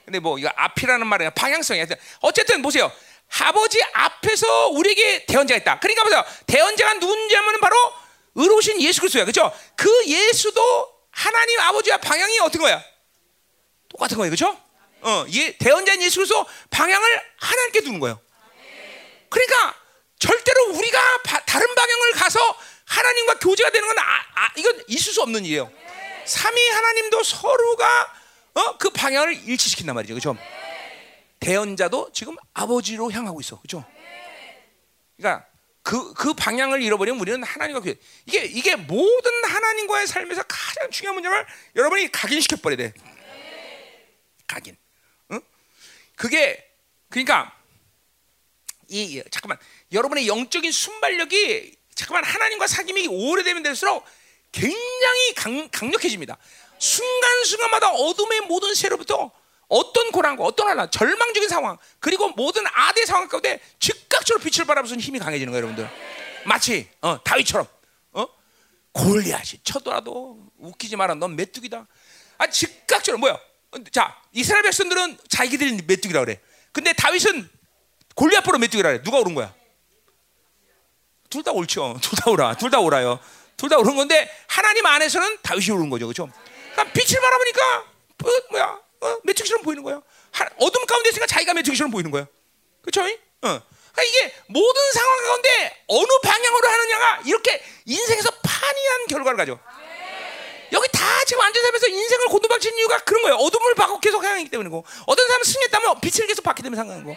근데 0.07 0.19
뭐 0.21 0.39
이거 0.39 0.51
앞이라는 0.57 1.07
말은 1.07 1.35
방향성이야. 1.35 1.85
어쨌든 2.21 2.63
보세요. 2.63 2.91
아버지 3.41 3.83
앞에서 3.93 4.69
우리에게 4.69 5.27
대언자가 5.27 5.59
있다. 5.61 5.81
그러니까 5.81 6.03
보세요. 6.05 6.25
대언자가 6.47 6.95
누군지하면 6.95 7.61
바로 7.61 7.77
의로우신 8.37 8.81
예수 8.81 9.01
그리스도야. 9.01 9.25
그렇죠? 9.25 9.53
그 9.77 9.91
예수도 10.07 10.63
하나님 11.11 11.61
아버지와 11.61 11.99
방향이 11.99 12.39
어떤 12.41 12.63
거야? 12.63 12.83
똑같은 13.91 14.17
거예요. 14.17 14.31
그렇죠? 14.31 14.59
어, 15.03 15.27
예, 15.33 15.57
대언자인 15.59 16.01
예수 16.03 16.17
그리스도 16.17 16.47
방향을 16.71 17.23
하나님께 17.37 17.83
두는 17.83 18.01
거예요. 18.01 18.19
그러니까 19.29 19.75
절대로 20.19 20.71
우리가 20.71 20.99
바, 21.23 21.41
다른 21.45 21.75
방향을 21.75 22.13
가서 22.13 22.59
하나님과 22.87 23.39
교제가 23.41 23.71
되는 23.71 23.87
건 23.89 23.99
아, 23.99 24.03
아, 24.35 24.49
이건 24.57 24.83
있을 24.89 25.13
수 25.13 25.21
없는 25.23 25.45
일이에요. 25.45 25.71
삼위 26.25 26.69
하나님도 26.69 27.23
서로가 27.23 28.15
어? 28.55 28.79
그 28.79 28.91
방향을 28.91 29.49
일치시킨단 29.49 29.95
말이죠. 29.95 30.15
그죠? 30.15 30.37
대언자도 31.41 32.11
지금 32.13 32.37
아버지로 32.55 33.11
향하고 33.11 33.41
있어. 33.41 33.61
그죠? 33.61 33.85
그러니까 35.17 35.47
그, 35.83 36.15
그 36.15 36.33
방향을 36.33 36.83
잃어버리면 36.83 37.21
우리는 37.21 37.43
하나님과 37.43 37.81
그 37.81 37.95
이게, 38.25 38.45
이게 38.45 38.75
모든 38.75 39.45
하나님과의 39.45 40.07
삶에서 40.07 40.43
가장 40.49 40.91
중요한 40.91 41.15
문제를 41.15 41.47
여러분이 41.77 42.11
각인시켜 42.11 42.57
버려야 42.57 42.79
돼. 42.79 42.95
각인. 44.47 44.77
응? 45.33 45.41
그게, 46.17 46.67
그러니까, 47.11 47.55
이, 48.89 49.23
잠깐만, 49.31 49.59
여러분의 49.93 50.27
영적인 50.27 50.73
순발력이 50.73 51.77
잠깐만 51.95 52.25
하나님과 52.25 52.67
사귐이 52.67 53.09
오래되면 53.11 53.63
될수록 53.63 54.05
굉장히 54.55 55.35
강, 55.35 55.69
강력해집니다. 55.69 56.37
순간순간마다 56.79 57.91
어둠의 57.91 58.43
모든 58.43 58.73
세로부터 58.75 59.33
어떤 59.69 60.13
고난과 60.13 60.45
어떤 60.45 60.69
하나 60.69 60.89
절망적인 60.89 61.49
상황 61.49 61.77
그리고 61.99 62.29
모든 62.29 62.63
아대 62.73 63.05
상황 63.05 63.27
가운데 63.29 63.61
즉각적으로 63.81 64.43
빛을 64.45 64.65
발하면서 64.67 64.95
힘이 64.97 65.19
강해지는 65.19 65.53
거예요, 65.53 65.67
여러분들. 65.67 65.91
마치 66.47 66.89
어, 67.01 67.19
다윗처럼 67.25 67.67
어? 68.13 68.27
골리앗이 68.93 69.61
쳐더라도 69.65 70.39
웃기지 70.59 70.95
마라. 70.97 71.15
넌 71.15 71.35
메뚜기다. 71.35 71.87
아 72.39 72.47
즉각적으로 72.47 73.19
뭐야? 73.19 73.39
자 73.91 74.17
이스라엘 74.33 74.63
백성들은 74.63 75.19
자기들이 75.29 75.83
메뚜기라 75.87 76.21
그래. 76.25 76.41
근데 76.71 76.93
다윗은 76.93 77.49
골리앗보로 78.15 78.59
메뚜기라 78.59 78.89
그래. 78.91 79.03
누가 79.03 79.19
옳은 79.19 79.35
거야? 79.35 79.53
둘 81.29 81.43
다 81.43 81.51
옳죠. 81.51 81.99
둘다 82.03 82.31
옳아. 82.31 82.57
둘다 82.57 82.79
옳아요. 82.79 83.19
둘 83.57 83.69
다 83.69 83.79
옳은 83.79 83.97
건데 83.97 84.31
하나님 84.47 84.85
안에서는 84.87 85.39
다윗이 85.43 85.71
옳은 85.71 85.91
거죠, 85.91 86.07
그렇죠? 86.07 86.29
그러니까 86.73 86.93
빛을 86.93 87.21
바라보니까 87.21 87.79
어, 88.25 88.29
뭐야? 88.51 88.81
어, 89.01 89.19
메뚜기처럼 89.25 89.63
보이는 89.63 89.83
거야. 89.83 90.01
어둠 90.59 90.87
가운데 90.87 91.09
있으니까 91.11 91.27
자기가 91.27 91.55
메뚜기처럼 91.55 91.91
보이는 91.91 92.11
거야. 92.11 92.27
그렇죠? 92.83 93.03
어. 93.03 93.07
그러니까 93.43 94.03
이게 94.03 94.35
모든 94.49 94.93
상황 94.93 95.25
가운데 95.25 95.85
어느 95.87 96.09
방향으로 96.23 96.69
하느냐가 96.69 97.21
이렇게 97.25 97.63
인생에서 97.85 98.31
판이한 98.43 99.07
결과를 99.09 99.37
가져. 99.37 99.59
여기 100.73 100.89
다 100.89 101.05
지금 101.27 101.41
살면서 101.41 101.87
인생을 101.87 102.27
고도박친 102.27 102.77
이유가 102.77 102.99
그런 102.99 103.23
거예요. 103.23 103.37
어둠을 103.37 103.75
받고 103.77 104.01
계속 104.01 104.25
향하기 104.25 104.49
때문이고, 104.51 104.85
어떤 105.07 105.27
사람은 105.29 105.45
승리했다면 105.45 106.01
빛을 106.01 106.27
계속 106.27 106.43
받기 106.43 106.63
때문에 106.65 106.77
상관이고. 106.81 107.17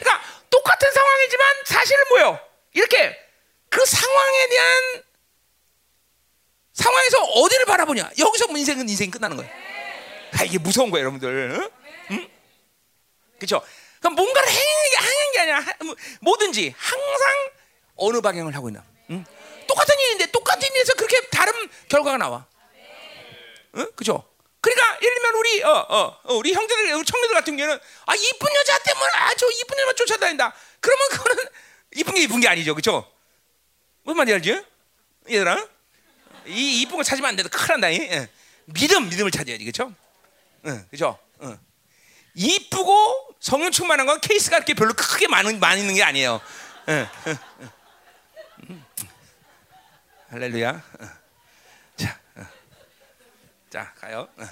그러니까 0.00 0.24
똑같은 0.50 0.90
상황이지만 0.90 1.46
사실은 1.66 2.04
뭐예요? 2.08 2.40
이렇게 2.72 3.16
그 3.68 3.84
상황에 3.86 4.48
대한 4.48 5.02
상황에서 6.76 7.22
어디를 7.24 7.64
바라보냐? 7.66 8.10
여기서 8.18 8.46
뭐 8.48 8.58
인생은 8.58 8.88
인생이 8.88 9.10
끝나는 9.10 9.36
거예요. 9.36 9.50
아, 10.38 10.44
이게 10.44 10.58
무서운 10.58 10.90
거예요, 10.90 11.06
여러분들. 11.06 11.70
응? 12.10 12.28
그렇죠? 13.38 13.62
그럼 14.00 14.14
뭔가를 14.14 14.48
행한 14.48 14.64
게, 14.90 14.96
행한 14.98 15.32
게 15.32 15.40
아니라 15.40 15.60
하- 15.60 15.84
뭐- 15.84 15.96
뭐든지 16.20 16.74
항상 16.76 17.50
어느 17.96 18.20
방향을 18.20 18.54
하고 18.54 18.68
있나. 18.68 18.84
응? 19.10 19.24
똑같은 19.66 19.94
일인데 19.98 20.26
똑같은 20.26 20.68
일에서 20.70 20.94
그렇게 20.94 21.20
다른 21.28 21.52
결과가 21.88 22.18
나와. 22.18 22.46
응? 23.76 23.90
그죠? 23.96 24.22
그러니까 24.60 24.98
예를 25.02 25.14
들면 25.14 25.34
우리 25.36 25.62
어, 25.62 25.70
어, 25.88 26.20
어, 26.24 26.34
우리 26.34 26.52
형제들, 26.52 26.92
우리 26.94 27.04
청년들 27.04 27.34
같은 27.34 27.56
경우는 27.56 27.78
아 28.06 28.14
이쁜 28.14 28.54
여자 28.54 28.78
때문에 28.80 29.10
아저 29.14 29.50
이쁜 29.50 29.76
여자만 29.78 29.96
쫓아다닌다. 29.96 30.54
그러면 30.80 31.08
그거는 31.08 31.44
이쁜 31.96 32.14
게 32.14 32.22
이쁜 32.22 32.40
게 32.40 32.48
아니죠, 32.48 32.74
그죠? 32.74 33.10
무슨 34.02 34.16
말인지 34.18 34.34
알지? 34.50 34.64
얘들아, 35.30 35.68
이 36.46 36.82
이쁜 36.82 36.96
거 36.96 37.02
찾으면 37.02 37.28
안 37.30 37.36
돼. 37.36 37.42
큰일 37.44 37.66
난다. 37.68 37.88
이. 37.90 37.98
예. 38.00 38.28
믿음, 38.66 39.08
믿음을 39.08 39.30
찾아야지, 39.30 39.64
그죠? 39.64 39.92
응, 40.66 40.86
그죠? 40.90 41.18
응. 41.42 41.58
이쁘고 42.34 43.36
성령 43.40 43.70
충만한 43.70 44.06
건 44.06 44.20
케이스가 44.20 44.56
그렇게 44.56 44.74
별로 44.74 44.92
크게 44.94 45.28
많은 45.28 45.60
많이 45.60 45.80
있는 45.80 45.94
게 45.94 46.02
아니에요. 46.02 46.40
응, 46.88 47.08
응, 47.26 47.36
응. 47.60 47.70
음. 48.70 48.84
할렐루야. 50.28 50.82
응. 51.00 51.08
자, 51.96 52.20
응. 52.36 52.46
자 53.70 53.94
가요. 54.00 54.28
응. 54.40 54.46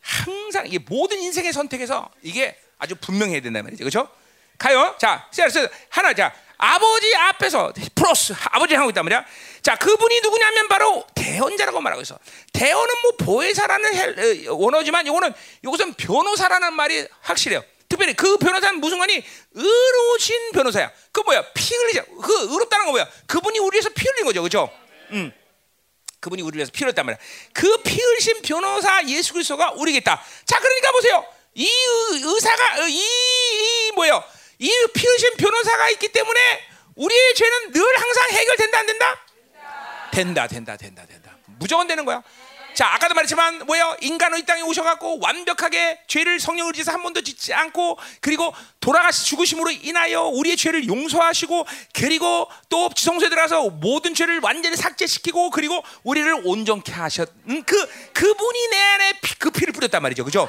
항상 0.00 0.66
이게 0.66 0.78
모든 0.78 1.20
인생의 1.20 1.52
선택에서 1.52 2.10
이게 2.22 2.60
아주 2.78 2.96
분명해야 2.96 3.40
된단 3.40 3.64
말이죠, 3.64 3.84
그렇죠? 3.84 4.10
가요. 4.58 4.94
자, 4.98 5.28
그래서 5.34 5.66
하나 5.90 6.12
자 6.14 6.32
아버지 6.58 7.14
앞에서 7.14 7.72
플러스 7.94 8.34
아버지 8.50 8.74
하고 8.74 8.90
있단 8.90 9.04
말이야. 9.04 9.24
자, 9.62 9.76
그분이 9.76 10.20
누구냐면 10.20 10.68
바로 10.68 11.04
대언자라고 11.14 11.80
말하고 11.80 12.02
있어. 12.02 12.18
대언은 12.52 12.94
뭐 13.02 13.12
보혜사라는 13.18 13.94
헬- 13.94 14.48
어, 14.48 14.54
원어지만 14.54 15.06
이거는 15.06 15.32
이것은 15.64 15.94
변호사라는 15.94 16.72
말이 16.72 17.06
확실해요. 17.22 17.62
특별히 17.88 18.14
그 18.14 18.36
변호사는 18.38 18.80
무슨 18.80 18.98
관이 18.98 19.22
의로우신 19.54 20.52
변호사야. 20.52 20.90
그 21.12 21.20
뭐야? 21.20 21.42
피 21.52 21.74
흘리자. 21.74 22.04
그 22.22 22.48
의롭다는 22.52 22.86
거 22.86 22.92
뭐야? 22.92 23.08
그분이 23.26 23.58
우리 23.58 23.76
위해서 23.76 23.90
피 23.90 24.06
흘린 24.08 24.24
거죠, 24.24 24.40
그렇죠? 24.42 24.70
음. 25.10 25.32
그분이 26.20 26.42
우리를 26.42 26.58
위해서 26.58 26.72
피 26.72 26.82
흘렸단 26.84 27.04
말이야. 27.04 27.18
그 27.52 27.82
피 27.82 28.00
흘리신 28.00 28.42
변호사 28.42 29.02
예수 29.08 29.32
그리스도가 29.32 29.72
우리에게 29.72 29.98
있다. 29.98 30.22
자, 30.44 30.58
그러니까 30.58 30.92
보세요. 30.92 31.24
이 31.54 31.64
의- 31.66 32.22
의사가 32.24 32.82
어, 32.82 32.88
이, 32.88 32.96
이 32.98 33.92
뭐예요? 33.94 34.22
이피 34.58 35.06
흘리신 35.06 35.36
변호사가 35.38 35.90
있기 35.90 36.08
때문에 36.08 36.40
우리의 36.94 37.34
죄는 37.34 37.72
늘 37.72 37.82
항상 38.00 38.30
해결된다 38.30 38.78
안 38.78 38.86
된다? 38.86 39.26
된다, 40.12 40.46
된다, 40.46 40.76
된다, 40.76 41.06
된다. 41.06 41.36
무조건 41.58 41.86
되는 41.86 42.04
거야. 42.04 42.22
자, 42.76 42.88
아까도 42.92 43.14
말했지만 43.14 43.64
뭐예요? 43.66 43.96
인간은 44.02 44.38
이 44.38 44.44
땅에 44.44 44.60
오셔갖고 44.60 45.18
완벽하게 45.20 45.98
죄를 46.08 46.38
성령을 46.38 46.74
지서 46.74 46.92
한 46.92 47.02
번도 47.02 47.22
짓지 47.22 47.54
않고 47.54 47.98
그리고 48.20 48.52
돌아가시 48.80 49.24
죽으심으로 49.24 49.70
인하여 49.70 50.24
우리의 50.24 50.58
죄를 50.58 50.86
용서하시고 50.86 51.66
그리고 51.94 52.50
또 52.68 52.90
지성소에 52.94 53.30
들어가서 53.30 53.70
모든 53.70 54.14
죄를 54.14 54.40
완전히 54.42 54.76
삭제시키고 54.76 55.48
그리고 55.50 55.82
우리를 56.02 56.42
온전케 56.44 56.92
하셨. 56.92 57.30
음, 57.48 57.62
그 57.62 58.10
그분이 58.12 58.68
내 58.68 58.78
안에 58.78 59.12
피, 59.22 59.38
그 59.38 59.50
피를 59.50 59.72
뿌렸단 59.72 60.02
말이죠, 60.02 60.24
그죠? 60.26 60.46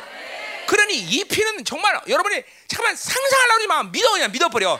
그러니 0.67 0.95
이 0.97 1.23
피는 1.23 1.63
정말 1.65 1.99
여러분이 2.07 2.43
잠깐만 2.67 2.95
상상하려고 2.95 3.53
하지 3.55 3.67
마. 3.67 3.83
믿어 3.83 4.11
그냥 4.11 4.31
믿어버려. 4.31 4.79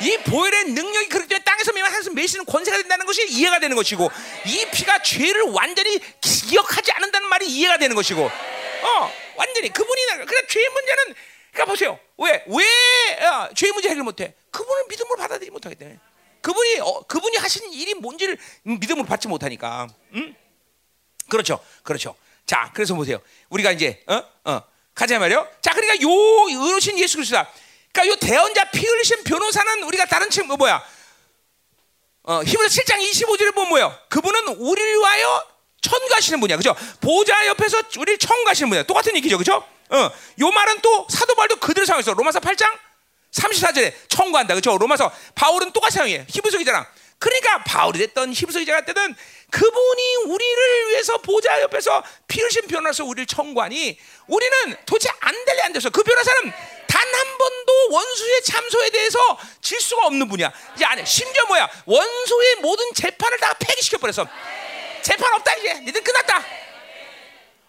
이 0.00 0.18
보혈의 0.18 0.64
능력이 0.70 1.08
그렇기 1.08 1.28
때문에 1.28 1.44
땅에서 1.44 1.72
매만 1.72 1.90
하면서 1.90 2.10
매시는 2.10 2.44
권세가 2.46 2.78
된다는 2.78 3.06
것이 3.06 3.26
이해가 3.28 3.60
되는 3.60 3.76
것이고 3.76 4.10
이 4.46 4.66
피가 4.72 5.02
죄를 5.02 5.42
완전히 5.42 6.00
기억하지 6.20 6.90
않는다는 6.92 7.28
말이 7.28 7.46
이해가 7.46 7.78
되는 7.78 7.94
것이고. 7.94 8.24
어 8.24 9.12
완전히 9.36 9.72
그분이 9.72 10.06
나 10.06 10.24
그래 10.24 10.46
죄의 10.48 10.68
문제는 10.68 11.14
그러니까 11.52 11.70
보세요. 11.70 11.98
왜왜 12.16 13.26
어, 13.26 13.48
죄의 13.54 13.72
문제 13.72 13.88
해결 13.88 14.02
못해? 14.04 14.34
그분을 14.50 14.84
믿음으로 14.88 15.16
받아들이지 15.16 15.50
못하기 15.50 15.76
때문에. 15.76 15.98
그분이 16.42 16.80
어, 16.80 17.00
그분이 17.06 17.36
하시는 17.38 17.72
일이 17.72 17.94
뭔지를 17.94 18.38
믿음으로 18.62 19.06
받지 19.06 19.28
못하니까. 19.28 19.88
음? 20.14 20.34
그렇죠 21.28 21.64
그렇죠. 21.82 22.14
자 22.46 22.70
그래서 22.74 22.94
보세요. 22.94 23.20
우리가 23.48 23.72
이제 23.72 24.02
어 24.06 24.22
어 24.44 24.73
가자 24.94 25.18
말이요 25.18 25.48
자 25.60 25.72
그러니까 25.72 26.02
요 26.02 26.08
의로신 26.48 26.98
예수 26.98 27.16
그리스도다 27.16 27.48
그러니까 27.92 28.12
요 28.12 28.16
대언자 28.16 28.70
피 28.70 28.86
흘리신 28.86 29.24
변호사는 29.24 29.82
우리가 29.84 30.06
다른 30.06 30.28
책 30.30 30.46
뭐, 30.46 30.56
뭐야? 30.56 30.82
어, 32.24 32.42
히브리서 32.42 32.82
7장 32.82 32.98
25절에 33.10 33.54
보면 33.54 33.68
뭐예요? 33.68 33.98
그분은 34.08 34.48
우리를 34.56 34.98
위하여 34.98 35.46
천가시는 35.82 36.40
분이야. 36.40 36.56
그죠? 36.56 36.74
보좌 37.00 37.46
옆에서 37.46 37.82
우리를 37.98 38.18
천가시는 38.18 38.70
분이야. 38.70 38.82
똑같은 38.84 39.14
얘기죠. 39.16 39.36
그죠? 39.36 39.62
어, 39.90 40.10
요 40.40 40.50
말은 40.50 40.80
또 40.80 41.06
사도 41.10 41.34
바울도 41.34 41.56
그대로 41.56 41.84
사용했어. 41.84 42.14
로마서 42.14 42.40
8장 42.40 42.66
34절에 43.32 43.92
청구한다. 44.08 44.54
그죠? 44.54 44.78
로마서 44.78 45.12
바울은 45.34 45.72
똑같이 45.72 45.98
사용해. 45.98 46.26
히브리서 46.28 46.58
기자랑. 46.58 46.86
그러니까 47.18 47.62
바울이 47.64 47.98
됐던 48.00 48.32
히브리서 48.32 48.58
기자가 48.60 48.84
됐든 48.84 49.14
그분이 49.50 50.14
우리를 50.26 50.90
위해서 50.90 51.16
보좌 51.18 51.60
옆에서 51.62 52.02
피 52.26 52.40
흘신 52.40 52.66
변호사서 52.66 53.04
우리를 53.04 53.26
청구하니 53.26 53.98
우리는 54.26 54.76
도대체 54.84 55.10
안 55.20 55.44
될래 55.44 55.62
안 55.62 55.72
돼서 55.72 55.90
그 55.90 56.02
변호사는 56.02 56.52
단 56.88 57.04
한 57.14 57.38
번도 57.38 57.90
원수의 57.90 58.42
참소에 58.42 58.90
대해서 58.90 59.38
질 59.60 59.80
수가 59.80 60.06
없는 60.06 60.28
분이야. 60.28 60.52
이제 60.74 60.84
안해. 60.84 61.04
심지어 61.04 61.44
뭐야? 61.46 61.70
원수의 61.86 62.56
모든 62.56 62.92
재판을 62.94 63.38
다 63.38 63.54
폐기시켜 63.54 63.98
버렸어. 63.98 64.26
재판 65.02 65.32
없다 65.34 65.54
이제. 65.54 65.74
니들 65.80 66.02
끝났다. 66.02 66.44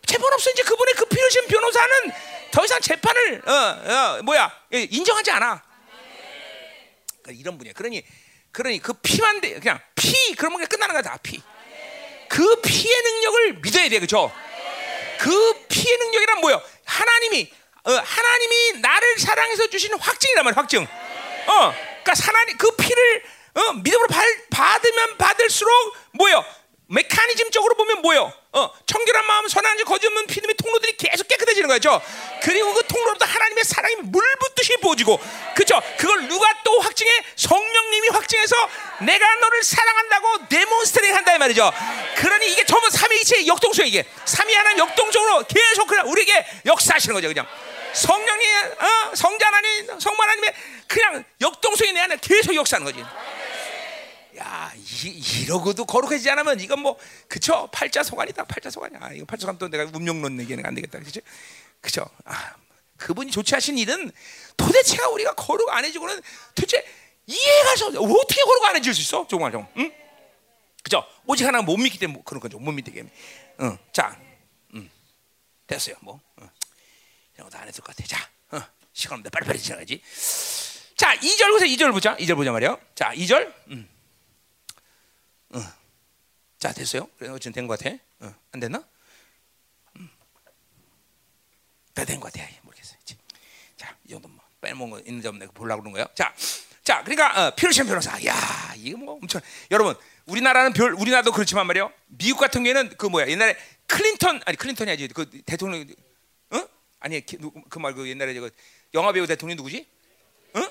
재판 0.06 0.34
없어 0.34 0.50
이제 0.52 0.64
그분의 0.64 0.94
그 0.96 1.06
필요신 1.06 1.48
변호사는 1.48 2.12
더 2.52 2.64
이상 2.64 2.80
재판을 2.80 3.42
어, 3.46 3.52
어, 3.52 4.22
뭐야 4.24 4.52
인정하지 4.72 5.32
않아. 5.32 5.64
그러니까 7.22 7.42
이런 7.42 7.58
분이야. 7.58 7.74
그러니 7.74 8.04
그러니 8.56 8.80
그 8.80 8.94
피만 8.94 9.42
돼 9.42 9.60
그냥 9.60 9.80
피 9.96 10.34
그러면 10.36 10.60
그냥 10.60 10.70
끝나는 10.70 10.94
거야 10.94 11.02
다 11.02 11.18
피. 11.22 11.42
그 12.30 12.62
피의 12.62 13.02
능력을 13.02 13.54
믿어야 13.62 13.90
돼 13.90 14.00
그죠? 14.00 14.32
그 15.20 15.66
피의 15.68 15.98
능력이란 15.98 16.40
뭐요? 16.40 16.62
하나님이 16.86 17.52
어, 17.84 17.92
하나님이 17.92 18.80
나를 18.80 19.20
사랑해서 19.20 19.68
주신 19.68 19.94
확증이란 19.94 20.46
말이야 20.46 20.56
확증. 20.56 20.84
어, 20.84 21.74
그러니까 22.04 22.14
하나님 22.26 22.58
그 22.58 22.72
피를 22.78 23.24
어, 23.56 23.74
믿음으로 23.74 24.08
받, 24.08 24.26
받으면 24.50 25.18
받을수록 25.18 25.96
뭐요? 26.14 26.44
메커니즘적으로 26.88 27.76
보면 27.76 28.02
뭐요? 28.02 28.32
어, 28.52 28.72
청결한 28.86 29.26
마음, 29.26 29.48
선한 29.48 29.78
지 29.78 29.84
거짓 29.84 30.08
없는 30.08 30.28
피름의 30.28 30.56
통로들이 30.56 30.96
계속 30.98 31.28
깨끗해지는 31.28 31.68
거죠. 31.68 32.02
그리고 32.42 32.74
그 32.74 32.86
통로로부터 32.88 33.26
하나님의 33.26 33.64
사랑이 33.64 33.96
물 34.04 34.24
붓듯이 34.40 34.78
부어지고, 34.82 35.20
그죠? 35.56 35.82
그걸 35.98 36.28
누가 36.28 36.48
또 36.64 36.80
확증해? 36.80 37.12
성령님이 37.36 38.10
확증해서 38.10 38.56
내가 39.02 39.36
너를 39.36 39.64
사랑한다고 39.64 40.48
데몬스트레이트 40.48 41.16
한다 41.16 41.36
이 41.36 41.38
말이죠. 41.40 41.72
그러니 42.18 42.52
이게 42.52 42.64
전부 42.66 42.90
삼위일체의 42.90 43.48
역동성 43.48 43.88
이게 43.88 44.06
삼위 44.26 44.54
하나님 44.54 44.80
역동적으로 44.80 45.44
계속 45.48 45.88
그냥 45.88 46.08
우리에게 46.10 46.46
역사하시는 46.66 47.14
거죠, 47.14 47.28
그냥. 47.28 47.48
성령이 47.94 48.46
어, 48.46 49.16
성자 49.16 49.48
하나님, 49.48 50.00
성만 50.00 50.30
하나님의 50.30 50.54
그냥 50.88 51.24
역동성이 51.42 51.94
내 51.94 52.02
안에 52.02 52.18
계속 52.22 52.54
역사하는 52.54 52.86
거지. 52.86 53.04
야, 54.38 54.72
이, 54.76 55.44
이러고도 55.44 55.86
거룩해지지 55.86 56.30
않으면 56.32 56.60
이건 56.60 56.80
뭐 56.80 56.98
그쵸? 57.28 57.70
팔자 57.72 58.04
소관이다. 58.04 58.44
팔자 58.46 58.70
소관이야. 58.70 59.00
아, 59.02 59.12
이거 59.14 59.26
팔자 59.26 59.42
소관 59.42 59.58
또 59.58 59.68
내가 59.68 59.90
운명론 59.94 60.40
얘기는 60.40 60.66
안 60.66 60.76
되겠다. 60.76 61.00
그죠? 61.00 61.22
그죠? 61.82 62.06
아, 62.26 62.56
그분이 62.98 63.32
조치하신 63.32 63.78
일은 63.78 64.12
도대체가 64.58 65.10
우리가 65.10 65.36
거룩 65.36 65.70
안 65.70 65.86
해지고는 65.86 66.22
도대체 66.54 66.86
이해가 67.28 67.76
서 67.76 67.88
어떻게 67.88 68.42
거룩 68.44 68.66
안 68.66 68.76
해질 68.76 68.94
수 68.94 69.02
있어? 69.02 69.28
정말 69.28 69.52
좀. 69.52 69.66
응? 69.78 69.92
그죠? 70.84 71.04
오직 71.26 71.46
하나 71.46 71.62
못 71.62 71.78
믿기 71.78 71.98
때문에 71.98 72.22
그런 72.26 72.40
거죠. 72.40 72.60
못 72.60 72.72
믿게. 72.72 73.04
응. 73.62 73.78
자, 73.92 74.20
음. 74.74 74.90
됐어요. 75.66 75.96
뭐. 76.02 76.20
응. 76.42 76.50
이런 77.36 77.50
것도 77.50 77.60
안 77.60 77.68
했을 77.68 77.84
것 77.84 77.96
같아. 77.96 78.08
자, 78.08 78.30
어. 78.52 78.62
시간 78.94 79.16
없는데 79.16 79.30
빨리빨리 79.32 79.60
지나가지. 79.60 80.02
자, 80.96 81.16
2절 81.16 81.52
보세요. 81.52 81.76
2절 81.76 81.92
보자. 81.92 82.16
2절 82.18 82.36
보자 82.36 82.52
말이요. 82.52 82.80
자, 82.94 83.14
2절. 83.14 83.54
음. 83.72 83.95
어. 85.56 85.74
자 86.58 86.74
됐어요? 86.74 87.08
그래 87.18 87.30
어쨌든 87.30 87.54
된것 87.54 87.80
같아. 87.80 87.96
어. 88.20 88.36
안 88.52 88.60
됐나? 88.60 88.84
음. 89.98 90.10
다된것 91.94 92.32
같아. 92.32 92.48
모르겠어요. 92.64 93.00
자, 93.78 93.96
이 94.06 94.10
정도만 94.10 94.40
빼먹은 94.62 94.90
거 94.90 95.00
있는지 95.00 95.28
없는지 95.28 95.54
보려고 95.54 95.82
그런 95.82 95.94
거예요. 95.94 96.08
자, 96.14 96.34
자, 96.84 97.04
그러니까 97.04 97.48
어, 97.48 97.56
피르시안 97.56 97.88
변호사. 97.88 98.24
야, 98.26 98.74
이거 98.76 98.98
뭐 98.98 99.16
엄청 99.16 99.42
여러분 99.72 99.96
우리나라는 100.26 100.74
별 100.74 100.94
우리나라도 100.94 101.32
그렇지만 101.32 101.68
말이요. 101.68 101.92
미국 102.08 102.40
같은 102.40 102.64
경우에는 102.64 102.98
그 102.98 103.08
뭐야 103.08 103.28
옛날에 103.28 103.58
클린턴 103.88 104.42
아니 104.46 104.58
클린턴이 104.58 104.92
아니지 104.92 105.14
그 105.14 105.30
대통령 105.46 105.86
어 106.52 106.68
아니 107.00 107.26
그 107.26 107.80
말고 107.80 108.02
그 108.02 108.10
옛날에 108.10 108.34
그 108.34 108.50
영화 108.94 109.12
배우 109.12 109.28
대통령 109.28 109.56
누구지? 109.58 109.88
어? 110.54 110.62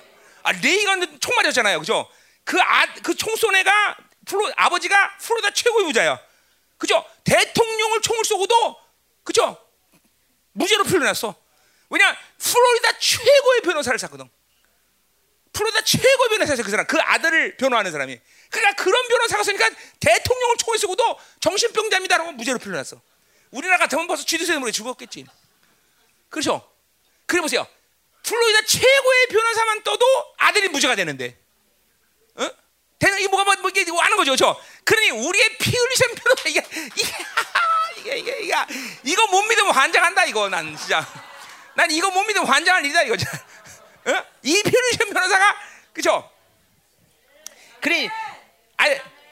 아 0.42 0.52
레이건 0.52 1.20
총 1.20 1.34
맞았잖아요, 1.36 1.78
그죠? 1.78 2.08
그아그 2.44 3.14
총쏜 3.14 3.54
애가 3.56 3.96
플로 4.26 4.50
아버지가 4.56 5.18
플로리다 5.18 5.52
최고의 5.52 5.86
부자야, 5.86 6.20
그죠? 6.78 7.04
대통령을 7.24 8.00
총을 8.00 8.24
쏘고도 8.24 8.80
그죠? 9.22 9.58
무죄로 10.52 10.84
풀려났어. 10.84 11.34
왜냐 11.90 12.16
플로리다 12.38 12.98
최고의 12.98 13.60
변호사를 13.62 13.98
샀거든. 13.98 14.28
플로리다 15.52 15.82
최고의 15.82 16.28
변호사였어 16.30 16.62
그 16.62 16.70
사람, 16.70 16.86
그 16.86 16.98
아들을 17.00 17.56
변호하는 17.56 17.92
사람이. 17.92 18.20
그러니까 18.50 18.82
그런 18.82 19.08
변호사가 19.08 19.42
있으니까 19.42 19.70
대통령을 20.00 20.56
총에 20.58 20.78
쏘고도 20.78 21.18
정신병자입니다라고 21.40 22.32
무죄로 22.32 22.58
풀려났어. 22.58 23.00
우리나라 23.50 23.78
같으면 23.78 24.06
벌써 24.06 24.24
쥐도새물에 24.24 24.72
죽었겠지. 24.72 25.26
그렇죠? 26.28 26.68
그래 27.26 27.40
보세요. 27.40 27.66
플로리다 28.24 28.66
최고의 28.66 29.26
변호사만 29.28 29.82
떠도 29.84 30.34
아들이 30.38 30.68
무죄가 30.68 30.96
되는데, 30.96 31.36
어? 31.36 31.43
되는 33.04 33.20
이 33.20 33.28
뭐가 33.28 33.44
뭐 33.60 33.70
이게 33.70 33.84
아는 34.00 34.16
거죠, 34.16 34.32
그렇죠? 34.32 34.60
그러니 34.84 35.10
우리의 35.10 35.58
피 35.58 35.76
흘리신 35.76 36.14
변호사 36.14 36.48
이게 36.48 36.62
이게 36.96 38.16
이게 38.18 38.38
이게, 38.40 38.54
이거 39.02 39.26
못 39.26 39.42
믿으면 39.42 39.72
환장한다 39.74 40.24
이거 40.24 40.48
난 40.48 40.76
진짜 40.76 41.06
난 41.74 41.90
이거 41.90 42.10
못 42.10 42.22
믿으면 42.24 42.46
환장할 42.46 42.84
일이다 42.84 43.02
이거 43.02 43.14
어? 43.14 44.24
이 44.42 44.62
피 44.62 44.70
흘리신 44.70 45.12
변호사가 45.12 45.56
그렇죠? 45.92 46.30
그러니 47.80 48.08
아 48.78 48.84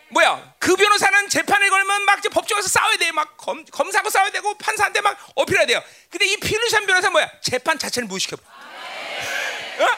뭐야 0.09 0.55
그 0.59 0.77
변호사는 0.77 1.29
재판을 1.31 1.71
걸면 1.71 2.05
막 2.05 2.21
법정에서 2.21 2.69
싸워야 2.69 2.97
돼. 2.99 3.11
막 3.13 3.37
검, 3.37 3.65
검사하고 3.65 4.11
싸워야 4.11 4.31
되고 4.31 4.55
판사한테 4.55 5.01
막 5.01 5.19
어필해야 5.35 5.67
돼요. 5.67 5.83
근데 6.11 6.27
이 6.27 6.37
피르산 6.37 6.87
변호사 6.87 7.09
뭐야? 7.11 7.31
재판 7.41 7.79
자체를 7.79 8.07
무시시켜. 8.07 8.37
어? 8.37 9.89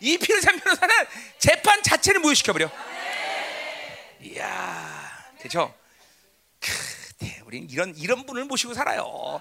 이 0.00 0.18
피르산 0.18 0.58
변호사는 0.58 0.94
재판 1.38 1.82
자체를 1.82 2.20
무시시켜 2.20 2.52
버려. 2.52 2.70
이야, 4.22 5.10
그렇죠? 5.38 5.74
우리는 7.44 7.68
이런 7.68 7.94
이런 7.96 8.24
분을 8.24 8.44
모시고 8.44 8.74
살아요. 8.74 9.02
어? 9.02 9.40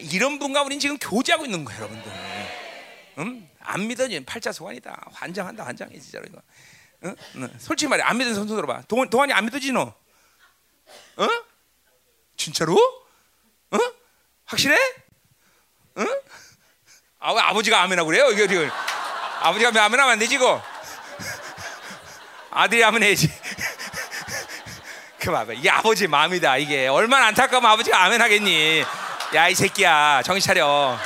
이런 0.00 0.38
분과 0.38 0.62
우리는 0.62 0.80
지금 0.80 0.98
교제하고 0.98 1.44
있는 1.44 1.64
거예요, 1.64 1.82
여러분들. 1.82 2.12
음? 3.18 3.50
안 3.60 3.86
믿어지면 3.86 4.24
팔자소환이다. 4.24 5.08
환장한다, 5.12 5.64
환장해 5.64 5.98
진짜로 5.98 6.24
이거. 6.26 6.38
어? 7.02 7.14
솔직히 7.58 7.88
말해 7.88 8.02
안 8.02 8.16
믿는 8.16 8.34
손 8.34 8.46
들어봐. 8.46 8.82
동원, 8.82 9.10
동환이 9.10 9.32
안 9.32 9.44
믿어지 9.44 9.72
너? 9.72 9.82
어? 11.16 11.28
진짜로? 12.36 12.74
어? 12.74 13.78
확실해? 14.44 14.76
어? 15.96 16.02
아, 17.18 17.32
왜 17.32 17.40
아버지가 17.40 17.82
아멘하고 17.82 18.08
그래요? 18.08 18.30
이게 18.30 18.46
지금 18.46 18.70
아버지가 19.40 19.68
아멘하면 19.68 20.12
안 20.12 20.18
되지 20.18 20.34
이거. 20.36 20.62
아들이 22.50 22.82
아멘 22.82 23.02
해야지. 23.02 23.28
그 25.26 25.32
봐봐, 25.32 25.54
이게 25.54 25.68
아버지 25.68 26.06
마음이다. 26.06 26.56
이게 26.58 26.86
얼마나 26.86 27.26
안타까우면 27.26 27.68
아버지가 27.68 28.00
아멘 28.04 28.22
하겠니? 28.22 28.84
야 29.34 29.48
이 29.48 29.56
새끼야, 29.56 30.22
정신 30.24 30.46
차려. 30.46 30.96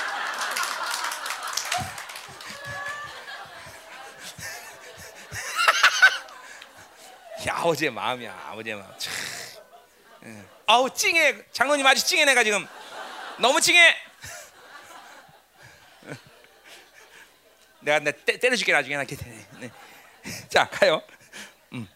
야, 7.48 7.55
아버지의 7.56 7.90
마음이야. 7.92 8.48
아버지의 8.51 8.76
마음. 8.76 8.92
참. 8.98 9.12
예. 10.26 10.44
아우 10.66 10.92
찡해. 10.92 11.44
장로님 11.52 11.86
아주 11.86 12.05
찡해 12.05 12.26
내가 12.26 12.44
지금. 12.44 12.68
너무 13.38 13.59
찡해. 13.59 13.97
내가 17.80 18.01
내 18.01 18.12
때, 18.12 18.38
때려줄게 18.38 18.72
나중에 18.72 19.02
되네. 19.02 19.47
네. 19.60 19.70
자 20.51 20.68
가요. 20.68 21.02
음. 21.72 21.88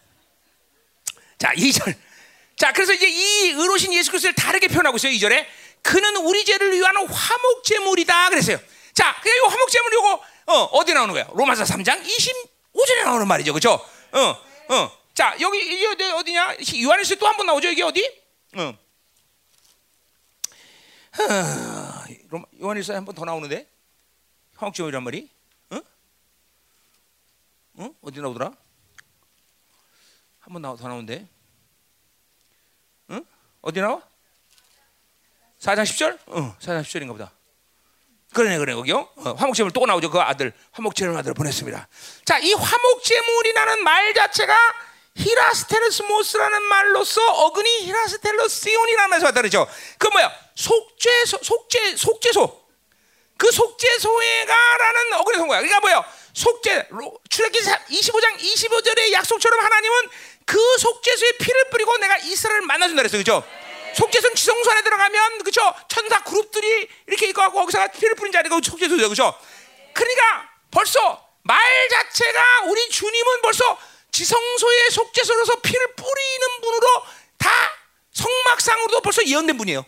자 1.37 1.53
2절. 1.53 1.95
자 2.57 2.71
그래서 2.71 2.93
이제 2.93 3.07
이 3.09 3.51
의로신 3.51 3.93
예수 3.93 4.11
그리스도를 4.11 4.33
다르게 4.35 4.67
표현하고 4.67 4.97
있어요. 4.97 5.11
2절에 5.13 5.45
그는 5.81 6.15
우리 6.17 6.43
죄를 6.45 6.73
위한 6.73 6.95
화목 6.95 7.63
제물이다 7.63 8.29
그랬어요. 8.29 8.57
자, 8.93 9.13
그냥 9.21 9.37
이 9.37 9.47
화목 9.49 9.69
제물 9.69 9.93
이거 9.93 10.23
어, 10.47 10.63
어디 10.77 10.93
나오는 10.93 11.13
거야? 11.13 11.27
로마서 11.33 11.63
3장 11.63 12.01
25절에 12.03 13.03
나오는 13.03 13.27
말이죠. 13.27 13.51
그렇죠? 13.53 13.73
어. 14.13 14.19
어. 14.73 14.97
자 15.13 15.35
여기 15.39 15.59
이게 15.59 15.87
어디냐? 16.11 16.55
요한일서 16.83 17.15
또 17.15 17.27
한 17.27 17.35
번 17.37 17.45
나오죠. 17.45 17.69
이게 17.69 17.83
어디? 17.83 18.09
어. 18.55 18.73
요한일서에 22.61 22.95
한번 22.95 23.15
더 23.15 23.25
나오는데 23.25 23.69
화목 24.55 24.73
제물이란 24.75 25.03
말이? 25.03 25.29
어? 25.69 25.79
어? 27.75 27.89
어디 28.01 28.21
나오더라? 28.21 28.51
한 30.39 30.53
번 30.53 30.61
더 30.61 30.75
나오는데? 30.87 31.27
응? 33.65 33.69
어? 33.69 33.69
어디 33.69 33.81
나와? 33.81 34.01
4장 35.59 35.83
10절? 35.83 36.19
어, 36.27 36.55
4장 36.61 36.81
10절인가 36.83 37.09
보다. 37.09 37.31
그러네, 38.33 38.57
그래, 38.57 38.73
거기요. 38.75 39.09
어, 39.15 39.33
화목제물 39.33 39.71
또 39.71 39.85
나오죠. 39.85 40.09
그 40.09 40.19
아들, 40.19 40.53
화목제물 40.71 41.17
아들을 41.17 41.33
보냈습니다. 41.33 41.87
자, 42.25 42.37
이 42.39 42.53
화목제물이라는 42.53 43.83
말 43.83 44.13
자체가 44.13 44.55
히라스테르스모스라는 45.15 46.61
말로서 46.63 47.21
어근이 47.25 47.85
히라스텔로시온이라는 47.85 49.09
말에서 49.09 49.27
왔다 49.27 49.41
그러죠. 49.41 49.65
그 49.97 50.07
뭐야? 50.09 50.31
속죄소, 50.55 51.39
속죄, 51.41 51.95
속죄소. 51.95 52.65
그 53.37 53.51
속죄소에가라는 53.51 55.13
어근이 55.13 55.37
온 55.39 55.47
거야. 55.47 55.59
그러니까 55.61 55.79
뭐야? 55.79 56.05
속죄, 56.33 56.89
출애기 57.29 57.59
25장 57.59 58.37
25절의 58.37 59.13
약속처럼 59.13 59.59
하나님은 59.63 60.09
그 60.45 60.77
속죄소에 60.77 61.31
피를 61.39 61.69
뿌리고 61.69 61.97
내가 61.97 62.17
이스라엘을 62.17 62.61
만나준다 62.61 63.01
그랬어요. 63.01 63.19
그죠? 63.19 63.43
속죄소는 63.95 64.35
지성소 64.35 64.71
안에 64.71 64.83
들어가면 64.83 65.43
그죠? 65.43 65.73
천사 65.87 66.23
그룹들이 66.23 66.87
이렇게 67.07 67.29
있고 67.29 67.41
하고 67.41 67.59
거기서 67.59 67.87
피를 67.87 68.15
뿌린 68.15 68.31
자리가 68.31 68.59
속죄소죠. 68.63 69.09
그죠? 69.09 69.33
그러니까 69.93 70.49
벌써 70.69 71.29
말 71.43 71.59
자체가 71.89 72.63
우리 72.65 72.89
주님은 72.89 73.41
벌써 73.41 73.77
지성소의 74.11 74.91
속죄소로서 74.91 75.61
피를 75.61 75.93
뿌리는 75.95 76.61
분으로 76.61 77.03
다 77.37 77.49
성막상으로도 78.11 79.01
벌써 79.01 79.25
예언된 79.25 79.57
분이에요. 79.57 79.85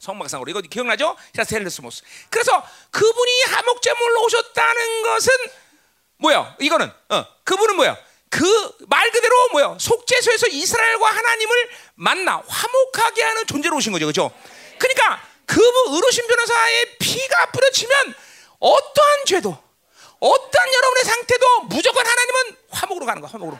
성막상으로 0.00 0.50
이거 0.50 0.60
기억나죠? 0.60 1.16
히라스텔레스모스. 1.34 2.02
그래서 2.30 2.62
그분이 2.90 3.42
화목제물로 3.42 4.22
오셨다는 4.24 5.02
것은 5.02 5.32
뭐야? 6.18 6.56
이거는 6.60 6.90
어, 7.10 7.26
그분은 7.44 7.76
뭐야? 7.76 7.96
그 8.36 8.76
말 8.88 9.10
그대로 9.10 9.48
뭐야? 9.52 9.76
속죄소에서 9.80 10.46
이스라엘과 10.48 11.08
하나님을 11.08 11.68
만나 11.94 12.42
화목하게 12.46 13.22
하는 13.22 13.46
존재로 13.46 13.76
오신 13.76 13.92
거죠, 13.92 14.04
그렇죠? 14.06 14.30
그러니까 14.78 15.22
그분 15.46 15.94
의로우신 15.94 16.26
변호사의 16.26 16.98
피가 16.98 17.50
뿌려지면 17.52 18.14
어떠한 18.60 19.24
죄도 19.26 19.58
어떤 20.20 20.72
여러분의 20.74 21.04
상태도 21.04 21.60
무조건 21.64 22.06
하나님은 22.06 22.56
화목으로 22.70 23.06
가는 23.06 23.20
거야. 23.22 23.30
화목으로. 23.32 23.58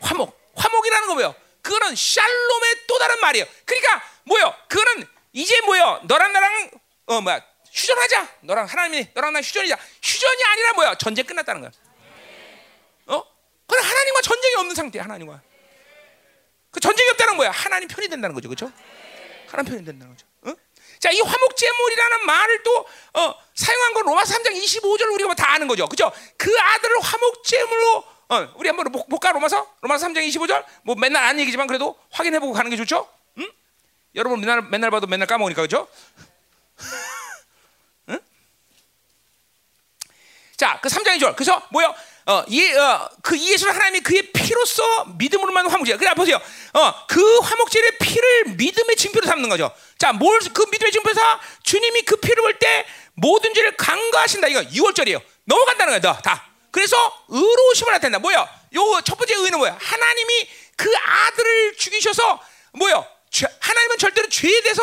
화목. 0.00 0.38
화목이라는 0.54 1.08
거 1.08 1.14
뭐예요? 1.14 1.34
그거는 1.62 1.94
샬롬의 1.96 2.74
또 2.86 2.98
다른 2.98 3.20
말이에요. 3.20 3.46
그러니까 3.64 4.02
뭐요? 4.24 4.54
그거는 4.68 5.06
이제 5.32 5.60
뭐요? 5.62 6.00
너랑 6.04 6.32
나랑 6.32 6.70
어 7.06 7.20
뭐야? 7.20 7.40
휴전하자. 7.72 8.28
너랑 8.42 8.66
하나님이 8.66 9.08
너랑 9.14 9.32
나 9.32 9.40
휴전이자. 9.40 9.76
휴전이 10.02 10.44
아니라 10.44 10.72
뭐야? 10.74 10.94
전쟁 10.96 11.24
끝났다는 11.26 11.62
거야. 11.62 11.70
어? 13.64 13.66
그건 13.66 13.84
하나님과 13.84 14.20
전쟁이 14.22 14.54
없는 14.56 14.74
상태야. 14.74 15.04
하나님과. 15.04 15.40
그 16.70 16.80
전쟁이 16.80 17.08
없다는 17.10 17.36
거야. 17.36 17.50
하나님 17.50 17.88
편이 17.88 18.08
된다는 18.08 18.34
거죠. 18.34 18.48
그렇죠? 18.48 18.70
하나님 19.48 19.72
편이 19.72 19.84
된다는 19.84 20.14
거죠. 20.14 20.26
어? 20.42 20.54
자, 20.98 21.10
이 21.10 21.20
화목제물이라는 21.20 22.26
말을 22.26 22.62
또 22.62 22.86
어, 23.14 23.34
사용한 23.54 23.94
건 23.94 24.06
로마 24.06 24.22
3장 24.22 24.52
25절 24.52 25.12
우리가 25.14 25.28
뭐다 25.28 25.52
아는 25.52 25.68
거죠. 25.68 25.86
그죠? 25.88 26.12
그 26.36 26.50
아들을 26.58 27.00
화목제물로 27.00 28.04
어, 28.28 28.52
우리 28.56 28.68
한번 28.68 28.90
볼까 28.90 29.32
로마서? 29.32 29.74
로마서 29.82 30.08
3장 30.08 30.26
25절. 30.28 30.64
뭐 30.82 30.94
맨날 30.96 31.24
아는 31.24 31.40
얘기지만 31.40 31.66
그래도 31.66 31.98
확인해 32.10 32.38
보고 32.40 32.52
가는 32.52 32.70
게 32.70 32.76
좋죠? 32.76 33.08
응? 33.38 33.50
여러분 34.14 34.40
맨날 34.40 34.62
맨날 34.62 34.90
봐도 34.90 35.06
맨날 35.06 35.26
까먹으니까 35.26 35.62
그죠? 35.62 35.86
응? 38.08 38.20
자, 40.56 40.80
그 40.80 40.88
3장 40.88 41.18
2절. 41.18 41.36
그래서 41.36 41.62
뭐요? 41.70 41.94
어, 42.26 42.42
이, 42.48 42.72
어, 42.72 43.08
그 43.22 43.38
예수를 43.38 43.74
하나님이 43.74 44.00
그의 44.00 44.32
피로써 44.32 45.04
믿음으로만 45.18 45.68
화목제. 45.68 45.96
그래 45.98 46.14
보세요. 46.14 46.40
어, 46.72 47.06
그 47.06 47.38
화목제의 47.40 47.98
피를 48.00 48.44
믿음의 48.56 48.96
징표로 48.96 49.26
삼는 49.26 49.48
거죠. 49.50 49.70
자, 49.98 50.12
뭘 50.12 50.38
그 50.54 50.64
믿음의 50.70 50.90
징표사 50.92 51.40
주님이 51.62 52.02
그 52.02 52.16
피를 52.16 52.42
볼 52.42 52.58
때 52.58 52.86
모든 53.14 53.52
죄를 53.52 53.76
간과하신다. 53.76 54.48
이거 54.48 54.60
6월절이에요. 54.62 55.20
너무 55.44 55.64
간단한 55.66 56.00
거야. 56.00 56.12
너, 56.14 56.18
다. 56.22 56.46
그래서 56.70 56.96
의로우심을 57.28 57.92
나타낸다. 57.92 58.18
뭐야? 58.20 58.48
요 58.74 59.00
첫 59.02 59.16
번째 59.16 59.34
의는 59.36 59.58
뭐야? 59.58 59.76
하나님이 59.80 60.48
그 60.76 60.90
아들을 60.96 61.76
죽이셔서 61.76 62.40
뭐야? 62.72 63.06
하나님은 63.60 63.98
절대로 63.98 64.28
죄에 64.28 64.60
대해서 64.62 64.82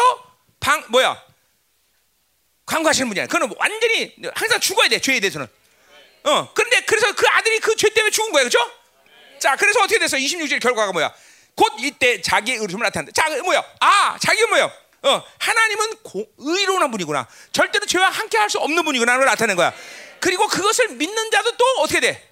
방 0.60 0.84
뭐야? 0.90 1.22
간과하시는 2.66 3.08
분이 3.10 3.20
아니야. 3.20 3.28
그는 3.28 3.52
완전히 3.58 4.16
항상 4.36 4.60
죽어야 4.60 4.88
돼. 4.88 5.00
죄에 5.02 5.20
대해서는. 5.20 5.48
어. 6.24 6.54
그런데 6.54 6.82
그래서 6.82 7.14
그 7.14 7.26
아들이 7.30 7.60
그 7.60 7.76
죄 7.76 7.90
때문에 7.90 8.12
죽은 8.12 8.32
거야. 8.32 8.44
그렇죠? 8.44 8.60
자, 9.40 9.56
그래서 9.56 9.80
어떻게 9.80 9.98
됐어? 10.00 10.18
26절 10.18 10.62
결과가 10.62 10.92
뭐야? 10.92 11.12
곧 11.56 11.74
이때 11.80 12.22
자기의 12.22 12.60
의로움을 12.60 12.86
나타낸다. 12.86 13.12
자, 13.14 13.30
뭐야? 13.44 13.64
아, 13.80 14.18
자기가 14.22 14.48
뭐야? 14.48 14.72
어, 15.04 15.24
하나님은 15.40 15.98
고, 16.04 16.26
의로운 16.38 16.92
분이구나. 16.92 17.28
절대로 17.52 17.86
죄와 17.88 18.10
함께 18.10 18.38
할 18.38 18.50
수 18.50 18.60
없는 18.60 18.84
분이구나. 18.86 19.18
를 19.18 19.26
나타낸 19.26 19.56
거야. 19.56 19.74
그리고 20.20 20.48
그것을 20.48 20.90
믿는 20.90 21.32
자도 21.32 21.58
또 21.58 21.66
어떻게 21.80 22.00
돼? 22.00 22.30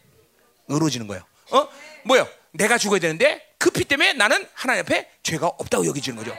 의로워지는 0.68 1.08
거예요. 1.08 1.26
어? 1.50 1.68
뭐요? 2.04 2.28
내가 2.52 2.78
죽어야 2.78 3.00
되는데 3.00 3.44
그 3.58 3.72
피 3.72 3.84
때문에 3.86 4.14
나는 4.14 4.48
하나님 4.54 4.82
앞에 4.84 5.10
죄가 5.24 5.48
없다고 5.48 5.86
여기지는 5.88 6.18
거죠. 6.24 6.38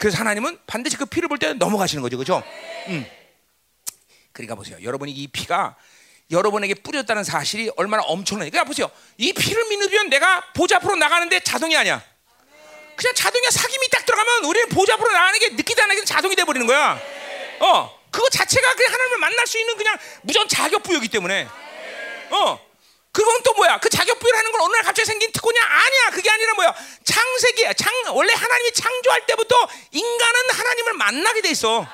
그래서 0.00 0.18
하나님은 0.18 0.58
반드시 0.66 0.96
그 0.96 1.06
피를 1.06 1.28
볼 1.28 1.38
때 1.38 1.52
넘어가시는 1.52 2.02
거죠. 2.02 2.18
그죠? 2.18 2.42
음. 2.88 3.06
그러니까 4.32 4.54
보세요. 4.56 4.76
여러분이 4.82 5.12
이 5.12 5.28
피가 5.28 5.76
여러분에게 6.30 6.74
뿌렸다는 6.74 7.24
사실이 7.24 7.70
얼마나 7.76 8.02
엄청나요. 8.04 8.50
그러니까 8.50 8.64
보세요. 8.64 8.90
이 9.18 9.32
피를 9.32 9.64
믿으면 9.66 10.08
내가 10.10 10.42
보좌 10.54 10.76
앞으로 10.76 10.96
나가는데 10.96 11.40
자동이 11.40 11.76
아니야. 11.76 12.02
그냥 12.96 13.14
자동이야. 13.14 13.50
사김이 13.50 13.88
딱 13.90 14.04
들어가면 14.06 14.44
우리는 14.44 14.68
보좌 14.68 14.94
앞으로 14.94 15.10
나가는 15.10 15.38
게 15.38 15.48
느끼지 15.50 15.80
않게 15.80 16.04
자동이 16.04 16.36
돼버리는 16.36 16.66
거야. 16.66 17.00
어, 17.60 18.00
그거 18.10 18.28
자체가 18.28 18.74
그냥 18.74 18.92
하나님을 18.92 19.18
만날 19.18 19.46
수 19.46 19.58
있는 19.58 19.76
그냥 19.76 19.98
무전 20.22 20.46
자격부여기 20.48 21.08
때문에. 21.08 21.48
어, 22.30 22.70
그건 23.12 23.42
또 23.42 23.54
뭐야? 23.54 23.78
그 23.78 23.88
자격부여를 23.88 24.38
하는 24.38 24.52
건 24.52 24.60
어느 24.60 24.72
날 24.72 24.82
갑자기 24.84 25.06
생긴 25.06 25.32
특권이야? 25.32 25.62
아니야. 25.64 26.10
그게 26.12 26.30
아니라 26.30 26.54
뭐야? 26.54 26.74
창세기야. 27.04 27.72
창 27.72 27.92
원래 28.14 28.32
하나님이 28.32 28.72
창조할 28.72 29.26
때부터 29.26 29.68
인간은 29.90 30.50
하나님을 30.50 30.92
만나게 30.94 31.40
돼 31.40 31.50
있어. 31.50 31.86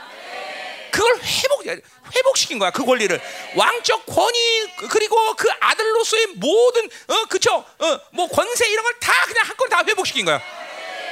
그걸 0.90 1.18
회복 1.22 1.66
회복시킨 2.14 2.58
거야 2.58 2.70
그 2.70 2.84
권리를. 2.84 3.20
왕적 3.56 4.06
권위 4.06 4.76
그리고 4.90 5.34
그 5.36 5.48
아들로서의 5.60 6.26
모든 6.36 6.84
어 7.08 7.24
그쵸? 7.28 7.64
어뭐 7.78 8.28
권세 8.28 8.68
이런 8.68 8.84
걸 8.84 8.94
다 9.00 9.12
그냥 9.26 9.44
한건 9.46 9.68
다 9.68 9.82
회복시킨 9.86 10.24
거야. 10.24 10.40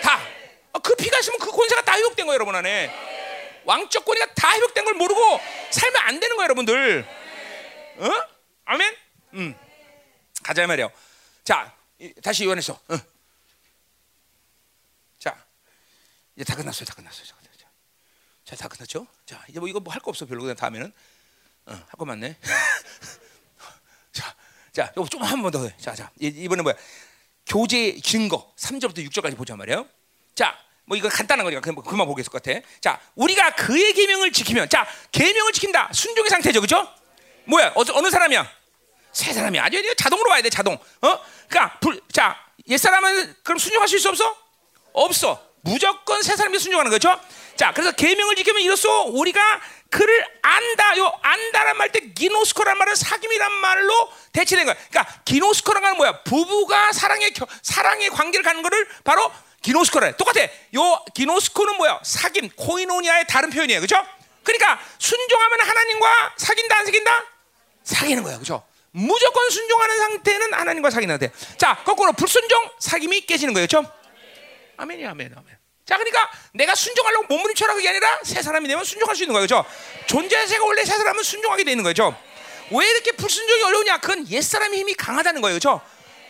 다그 0.02 0.92
어, 0.92 0.96
피가 0.96 1.18
있으면 1.18 1.38
그 1.38 1.50
권세가 1.50 1.82
다 1.82 1.96
회복된 1.96 2.26
거야 2.26 2.34
여러분 2.34 2.54
안에. 2.54 2.92
왕적 3.64 4.04
권위가 4.04 4.34
다 4.34 4.52
회복된 4.52 4.84
걸 4.84 4.94
모르고 4.94 5.40
살면 5.70 6.02
안 6.02 6.20
되는 6.20 6.36
거야 6.36 6.44
여러분들. 6.44 7.06
어? 7.98 8.10
아멘? 8.66 8.96
음. 9.34 9.54
가자 10.42 10.66
말이요. 10.66 10.90
자 11.44 11.72
다시 12.22 12.44
요한에서 12.44 12.78
어. 12.88 12.96
자 15.18 15.36
이제 16.36 16.44
다 16.44 16.56
끝났어요 16.56 16.84
다 16.86 16.94
끝났어요 16.94 17.24
자, 18.56 18.64
다 18.64 18.68
끝났죠? 18.68 19.06
자, 19.26 19.42
이제 19.48 19.58
뭐 19.58 19.68
이거 19.68 19.80
뭐 19.80 19.92
할 19.92 20.00
거 20.00 20.10
없어. 20.10 20.26
별로 20.26 20.42
그냥 20.42 20.56
다음에는 20.56 20.92
어, 21.66 21.72
할거 21.72 22.04
많네. 22.04 22.36
자, 24.12 24.34
자, 24.72 24.92
이거 24.96 25.06
좀한 25.08 25.42
번 25.42 25.50
더 25.50 25.64
해. 25.66 25.74
자, 25.80 25.94
자, 25.94 26.10
이번에 26.18 26.62
뭐야? 26.62 26.74
교제 27.46 27.98
증거 28.00 28.52
3절부터 28.56 29.06
6절까지 29.10 29.36
보자 29.36 29.56
말이에요. 29.56 29.86
자, 30.34 30.56
뭐 30.84 30.96
이거 30.96 31.08
간단한 31.08 31.44
거니까 31.44 31.60
그만, 31.60 31.82
그만 31.84 32.06
보겠을 32.06 32.30
것 32.30 32.42
같아. 32.42 32.60
자, 32.80 33.00
우리가 33.14 33.54
그의 33.54 33.92
계명을 33.92 34.32
지키면, 34.32 34.68
자, 34.68 34.86
계명을 35.12 35.52
지킨다. 35.52 35.90
순종의 35.92 36.30
상태죠, 36.30 36.60
그죠? 36.60 36.88
뭐야? 37.46 37.68
어, 37.74 37.84
어느 37.94 38.10
사람이야? 38.10 38.50
새 39.12 39.32
사람이야. 39.32 39.64
아주 39.64 39.94
자동으로 39.96 40.30
와야 40.30 40.42
돼, 40.42 40.50
자동. 40.50 40.74
어? 40.74 41.20
그러니까 41.48 41.78
불, 41.80 42.00
자, 42.12 42.36
옛 42.68 42.76
사람은 42.78 43.34
그럼 43.42 43.58
순종하실 43.58 44.00
수 44.00 44.08
없어? 44.08 44.36
없어. 44.92 45.50
무조건 45.62 46.22
새 46.22 46.36
사람이 46.36 46.58
순종하는 46.58 46.90
거죠. 46.90 47.18
자, 47.56 47.72
그래서 47.72 47.92
계명을 47.92 48.36
지키면 48.36 48.62
이로써 48.62 49.02
우리가 49.04 49.60
그를 49.90 50.26
안다. 50.42 50.98
요 50.98 51.12
안다란 51.22 51.76
말 51.76 51.88
때 51.92 52.00
기노스코란 52.00 52.76
말은 52.78 52.94
사귐이란 52.94 53.50
말로 53.52 54.12
대체된 54.32 54.64
거야. 54.64 54.74
그러니까 54.90 55.20
기노스코란 55.24 55.82
말은 55.82 55.96
뭐야? 55.98 56.22
부부가 56.24 56.92
사랑의 56.92 57.32
사랑의 57.62 58.10
관계를 58.10 58.42
갖는 58.44 58.62
거를 58.62 58.88
바로 59.04 59.30
기노스코래. 59.62 60.16
똑같아. 60.16 60.42
요 60.42 61.04
기노스코는 61.14 61.76
뭐야? 61.76 62.00
사귐, 62.04 62.50
코이노니아의 62.56 63.26
다른 63.28 63.50
표현이에요. 63.50 63.80
그렇죠? 63.80 64.04
그러니까 64.42 64.80
순종하면 64.98 65.60
하나님과 65.60 66.34
사귄다 66.36 66.76
안 66.78 66.84
사귄다? 66.86 67.24
사귀는 67.84 68.22
거야. 68.24 68.34
그렇죠? 68.34 68.66
무조건 68.90 69.50
순종하는 69.50 69.96
상태는 69.96 70.54
하나님과 70.54 70.90
사귀는 70.90 71.18
상태. 71.18 71.32
자, 71.56 71.82
거꾸로 71.84 72.12
불순종 72.12 72.70
사귐이 72.80 73.26
깨지는 73.26 73.54
거예요. 73.54 73.66
그렇죠? 73.68 73.90
아멘이 74.76 75.06
아멘 75.06 75.32
아멘. 75.36 75.63
자, 75.86 75.98
그러니까 75.98 76.30
내가 76.52 76.74
순종하려고 76.74 77.26
몸부림쳐라 77.26 77.74
그게 77.74 77.88
아니라 77.88 78.20
새 78.22 78.40
사람이 78.40 78.66
되면 78.68 78.84
순종할 78.84 79.14
수 79.14 79.22
있는 79.22 79.34
거예요. 79.34 79.44
그죠? 79.44 79.64
존재자가 80.06 80.64
원래 80.64 80.84
새 80.84 80.96
사람은 80.96 81.22
순종하게 81.22 81.64
되는 81.64 81.84
거죠. 81.84 82.16
왜 82.70 82.88
이렇게 82.88 83.12
불순종이 83.12 83.62
어려우냐? 83.62 83.98
그건 83.98 84.28
옛사람의 84.28 84.78
힘이 84.78 84.94
강하다는 84.94 85.42
거예요. 85.42 85.56
그죠? 85.56 85.80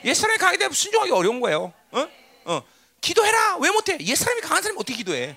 옛사람이 0.05 0.39
강하게 0.39 0.59
되면 0.59 0.73
순종하기 0.73 1.13
어려운 1.13 1.41
거예요. 1.41 1.73
어? 1.93 2.09
어. 2.47 2.63
기도해라. 3.01 3.59
왜 3.59 3.71
못해? 3.71 3.97
옛사람이 4.01 4.41
강한 4.41 4.63
사람이 4.63 4.79
어떻게 4.79 4.97
기도해? 4.97 5.37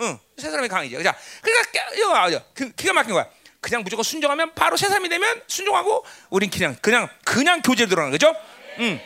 응. 0.00 0.18
새 0.36 0.50
사람이 0.50 0.68
강이죠. 0.68 1.02
자, 1.02 1.16
그러니까 1.42 2.44
그, 2.54 2.70
기가 2.72 2.92
막힌 2.92 3.14
거야. 3.14 3.26
그냥 3.60 3.82
무조건 3.82 4.04
순종하면 4.04 4.54
바로 4.54 4.76
새 4.76 4.86
사람이 4.86 5.08
되면 5.08 5.42
순종하고 5.48 6.04
우린 6.30 6.48
그냥 6.48 6.76
그냥 6.80 7.08
그냥 7.24 7.60
교제로 7.60 7.88
들어가는 7.88 8.12
거죠. 8.12 8.34
응. 8.78 9.00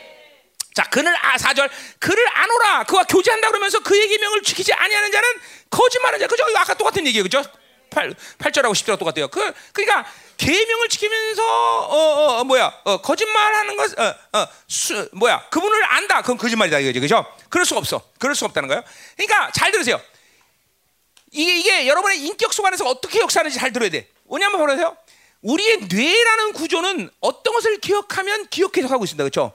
자, 0.73 0.83
그를 0.89 1.15
아 1.15 1.37
4절 1.37 1.69
그를 1.99 2.25
안오라 2.33 2.83
그와 2.85 3.03
교제한다 3.03 3.49
그러면서 3.49 3.79
그의 3.79 4.07
계명을 4.07 4.41
지키지 4.41 4.73
아니하는 4.73 5.11
자는 5.11 5.29
거짓말하는 5.69 6.19
자. 6.19 6.27
그죠? 6.27 6.43
아까 6.57 6.73
똑같은 6.73 7.05
얘기예요. 7.07 7.23
그죠? 7.23 7.43
8, 7.91 8.13
8절하고 8.39 8.71
10절하고 8.71 8.99
똑같아요. 8.99 9.27
그 9.27 9.53
그러니까 9.71 10.05
계명을 10.37 10.89
지키면서 10.89 11.43
어, 11.43 11.95
어, 11.95 12.39
어 12.39 12.43
뭐야? 12.43 12.73
어, 12.83 13.01
거짓말하는 13.01 13.77
것 13.77 13.99
어, 13.99 14.15
어, 14.33 14.47
수, 14.67 15.09
뭐야? 15.13 15.47
그분을 15.49 15.83
안다. 15.91 16.21
그건 16.21 16.37
거짓말이다 16.37 16.79
이거죠. 16.79 16.99
그죠? 16.99 17.25
그럴 17.49 17.65
수 17.65 17.77
없어. 17.77 18.01
그럴 18.19 18.35
수 18.35 18.45
없다는 18.45 18.67
거예요. 18.67 18.83
그러니까 19.15 19.51
잘 19.51 19.71
들으세요. 19.71 20.01
이게 21.31 21.59
이게 21.59 21.87
여러분의 21.87 22.19
인격 22.19 22.53
속 22.53 22.65
안에서 22.65 22.85
어떻게 22.85 23.19
역사하는지 23.19 23.57
잘 23.57 23.71
들어야 23.71 23.89
돼. 23.89 24.07
한번 24.29 24.65
보세요. 24.65 24.97
우리의 25.41 25.87
뇌라는 25.89 26.53
구조는 26.53 27.09
어떤 27.19 27.53
것을 27.53 27.79
기억하면 27.79 28.47
기억해서 28.47 28.87
하고 28.87 29.03
있습니다. 29.03 29.23
그렇죠? 29.23 29.53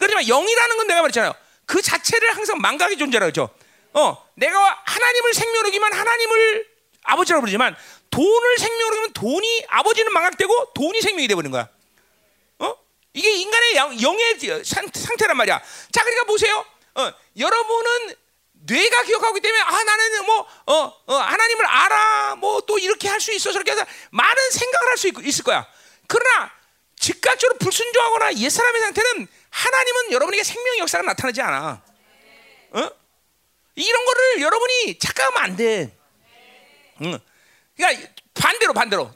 그렇지만 0.00 0.24
영이라는 0.26 0.76
건 0.76 0.86
내가 0.88 1.02
말했잖아요. 1.02 1.34
그 1.66 1.80
자체를 1.80 2.34
항상 2.36 2.58
망각의 2.58 2.96
존재라 2.98 3.26
그죠. 3.26 3.48
어, 3.92 4.28
내가 4.34 4.82
하나님을 4.84 5.34
생명으로기만 5.34 5.92
하나님을 5.92 6.66
아버지라고 7.04 7.42
부르지만 7.42 7.76
돈을 8.10 8.58
생명으로 8.58 8.94
기면 8.96 9.12
돈이 9.12 9.64
아버지는 9.68 10.12
망각되고 10.12 10.72
돈이 10.74 11.00
생명이 11.00 11.28
되버리는 11.28 11.50
거야. 11.52 11.68
어? 12.58 12.74
이게 13.14 13.30
인간의 13.30 13.76
영, 13.76 14.02
영의 14.02 14.38
상태란 14.64 15.36
말이야. 15.36 15.60
자, 15.92 16.02
그러니까 16.02 16.24
보세요. 16.24 16.64
어, 16.94 17.12
여러분은 17.38 18.14
뇌가 18.66 19.02
기억하기 19.04 19.40
때문에 19.40 19.62
아 19.62 19.82
나는 19.84 20.26
뭐 20.26 20.46
어, 20.66 20.74
어, 21.06 21.14
하나님을 21.14 21.64
알아 21.66 22.34
뭐 22.36 22.60
또 22.66 22.78
이렇게 22.78 23.08
할 23.08 23.20
수 23.20 23.32
있어 23.32 23.52
저렇게 23.52 23.72
해서 23.72 23.84
많은 24.10 24.50
생각을 24.50 24.88
할 24.88 24.96
수 24.98 25.08
있을 25.08 25.44
거야. 25.44 25.66
그러나 26.06 26.50
즉각적으로 26.98 27.58
불순종하거나 27.58 28.34
옛 28.34 28.50
사람의 28.50 28.80
상태는 28.82 29.28
하나님은 29.50 30.12
여러분에게 30.12 30.42
생명 30.42 30.78
역사가 30.78 31.04
나타나지 31.04 31.40
않아. 31.40 31.82
어? 32.70 32.90
이런 33.74 34.04
거를 34.04 34.40
여러분이 34.42 34.98
착각하면 34.98 35.42
안 35.42 35.56
돼. 35.56 35.96
응. 37.02 37.18
그러니까 37.76 38.08
반대로 38.34 38.72
반대로 38.72 39.12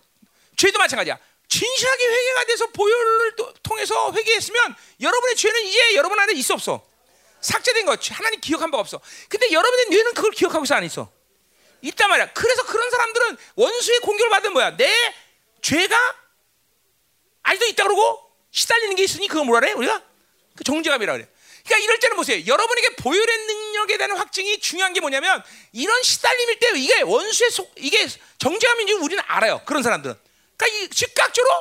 죄도 0.56 0.78
마찬가지야. 0.78 1.19
진실하게 1.48 2.06
회개가 2.06 2.44
돼서 2.47 2.66
보혈을 2.69 3.36
통해서 3.62 4.12
회개했으면 4.12 4.74
여러분의 5.01 5.36
죄는 5.36 5.62
이제 5.65 5.94
여러분 5.94 6.19
안에 6.19 6.32
있어 6.35 6.55
없어. 6.55 6.85
삭제된 7.40 7.86
거 7.86 7.97
하나님 8.11 8.40
기억한 8.40 8.70
바가 8.70 8.81
없어. 8.81 9.01
근데 9.28 9.52
여러분의 9.52 9.86
뇌는 9.90 10.15
그걸 10.15 10.32
기억하고 10.32 10.65
있어 10.65 10.74
안 10.74 10.85
있어. 10.85 11.12
있단 11.82 12.09
말이야. 12.09 12.32
그래서 12.32 12.65
그런 12.65 12.90
사람들은 12.90 13.36
원수의 13.56 14.01
공격을 14.01 14.31
받은 14.31 14.52
뭐야? 14.52 14.77
내 14.77 15.15
죄가 15.61 15.97
아직도 17.43 17.66
있다 17.66 17.82
그러고 17.85 18.31
시달리는 18.51 18.97
게 18.97 19.05
있으니 19.05 19.28
그거 19.28 19.44
뭐라 19.44 19.61
그래? 19.61 19.73
우리가 19.73 20.02
그 20.56 20.64
정죄감이라 20.64 21.12
그래. 21.14 21.28
그러니까 21.64 21.85
이럴 21.85 21.98
때는 21.98 22.16
보세요. 22.16 22.43
여러분에게 22.47 22.97
보혈의 22.97 23.39
능력에 23.47 23.97
대한 23.97 24.16
확증이 24.16 24.60
중요한 24.60 24.93
게 24.93 25.01
뭐냐면 25.01 25.43
이런 25.72 26.02
시달림일 26.02 26.59
때 26.59 26.72
이게 26.76 27.01
원수의 27.02 27.51
속 27.51 27.72
이게 27.76 28.06
정죄감인지 28.39 28.93
우리는 28.94 29.22
알아요. 29.26 29.62
그런 29.64 29.82
사람들은. 29.82 30.14
그러니까 30.56 30.78
이 30.78 30.89
즉각적으로 30.90 31.52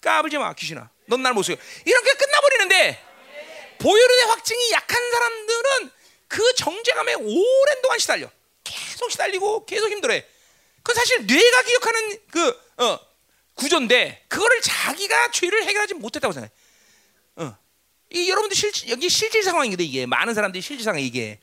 까불지 0.00 0.38
마 0.38 0.54
귀신아. 0.54 0.90
넌 1.06 1.22
날 1.22 1.34
못 1.34 1.42
속여. 1.42 1.56
이렇게 1.84 2.14
끝나버리는데 2.14 3.04
보혈의 3.78 4.26
확증이 4.28 4.70
약한 4.72 5.10
사람들은 5.10 5.90
그 6.28 6.54
정죄감에 6.54 7.14
오랜 7.14 7.82
동안 7.82 7.98
시달려. 7.98 8.30
계속 8.64 9.10
시달리고 9.10 9.66
계속 9.66 9.90
힘들어해. 9.90 10.24
그건 10.82 10.94
사실 10.96 11.26
뇌가 11.26 11.62
기억하는 11.62 12.18
그 12.30 12.48
어, 12.78 12.98
구조인데 13.54 14.24
그거를 14.28 14.60
자기가 14.62 15.30
죄를 15.32 15.64
해결하지 15.64 15.94
못했다고 15.94 16.32
생각해. 16.32 16.52
어. 17.36 17.58
이 18.14 18.28
여러분들 18.28 18.56
실 18.56 18.70
여기 18.88 19.08
실질 19.08 19.42
상황인데 19.42 19.84
이게 19.84 20.06
많은 20.06 20.34
사람들이 20.34 20.60
실질 20.60 20.84
상황 20.84 21.00
이게 21.00 21.38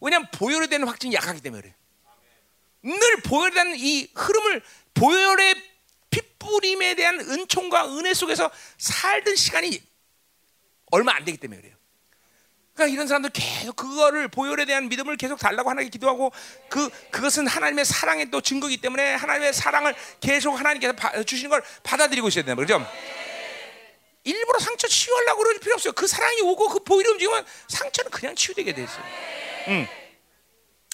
왜냐하면 0.00 0.28
보혈에 0.32 0.66
대한 0.66 0.86
확증이 0.86 1.14
약하기 1.14 1.40
때문에 1.40 1.62
그래. 1.62 1.74
늘 2.82 3.16
보혈에 3.22 3.50
대한 3.50 3.74
이 3.76 4.08
흐름을 4.14 4.62
보혈의 4.92 5.54
핏뿌림에 6.10 6.94
대한 6.94 7.18
은총과 7.20 7.96
은혜 7.98 8.12
속에서 8.12 8.50
살던 8.76 9.36
시간이 9.36 9.82
얼마 10.90 11.14
안 11.14 11.24
되기 11.24 11.38
때문에 11.38 11.60
그래요. 11.60 11.74
그러니까 12.74 12.92
이런 12.92 13.06
사람들 13.06 13.30
계속 13.32 13.76
그거를 13.76 14.28
보혈에 14.28 14.64
대한 14.64 14.88
믿음을 14.88 15.16
계속 15.16 15.38
달라고 15.38 15.70
하나님께 15.70 15.90
기도하고 15.92 16.32
그 16.68 16.90
그것은 17.10 17.46
하나님의 17.46 17.84
사랑의 17.84 18.30
또 18.30 18.40
증거이기 18.40 18.78
때문에 18.78 19.14
하나님의 19.14 19.52
사랑을 19.52 19.94
계속 20.20 20.54
하나님께서 20.54 20.92
바, 20.94 21.22
주시는 21.22 21.50
걸 21.50 21.62
받아들이고 21.84 22.28
있어야 22.28 22.44
되는 22.44 22.56
거죠. 22.56 22.84
일부러 24.24 24.58
상처 24.58 24.88
치유하려고 24.88 25.42
그럴 25.42 25.58
필요 25.58 25.74
없어요. 25.74 25.92
그 25.92 26.06
사랑이 26.06 26.40
오고 26.40 26.68
그 26.68 26.80
보혈이 26.80 27.08
움직이면 27.10 27.44
상처는 27.68 28.10
그냥 28.10 28.34
치유되게 28.34 28.72
돼 28.72 28.82
있어요. 28.82 29.04
음. 29.68 29.86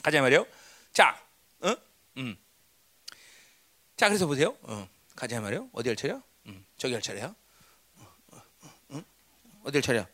가자 0.02 0.20
말이요. 0.20 0.46
자, 0.92 1.20
어? 1.60 1.74
음. 2.18 2.36
자, 3.96 4.08
그래서 4.08 4.26
보세요. 4.26 4.56
어. 4.62 4.88
가자 5.14 5.40
말이요. 5.40 5.70
어디 5.72 5.90
할 5.90 5.96
차례요? 5.96 6.22
음. 6.46 6.64
저기 6.76 6.94
할 6.94 7.02
차례야. 7.02 7.26
어, 7.98 8.06
어, 8.32 8.42
어, 8.88 9.04
어디 9.64 9.76
할 9.76 9.82
차례야? 9.82 10.08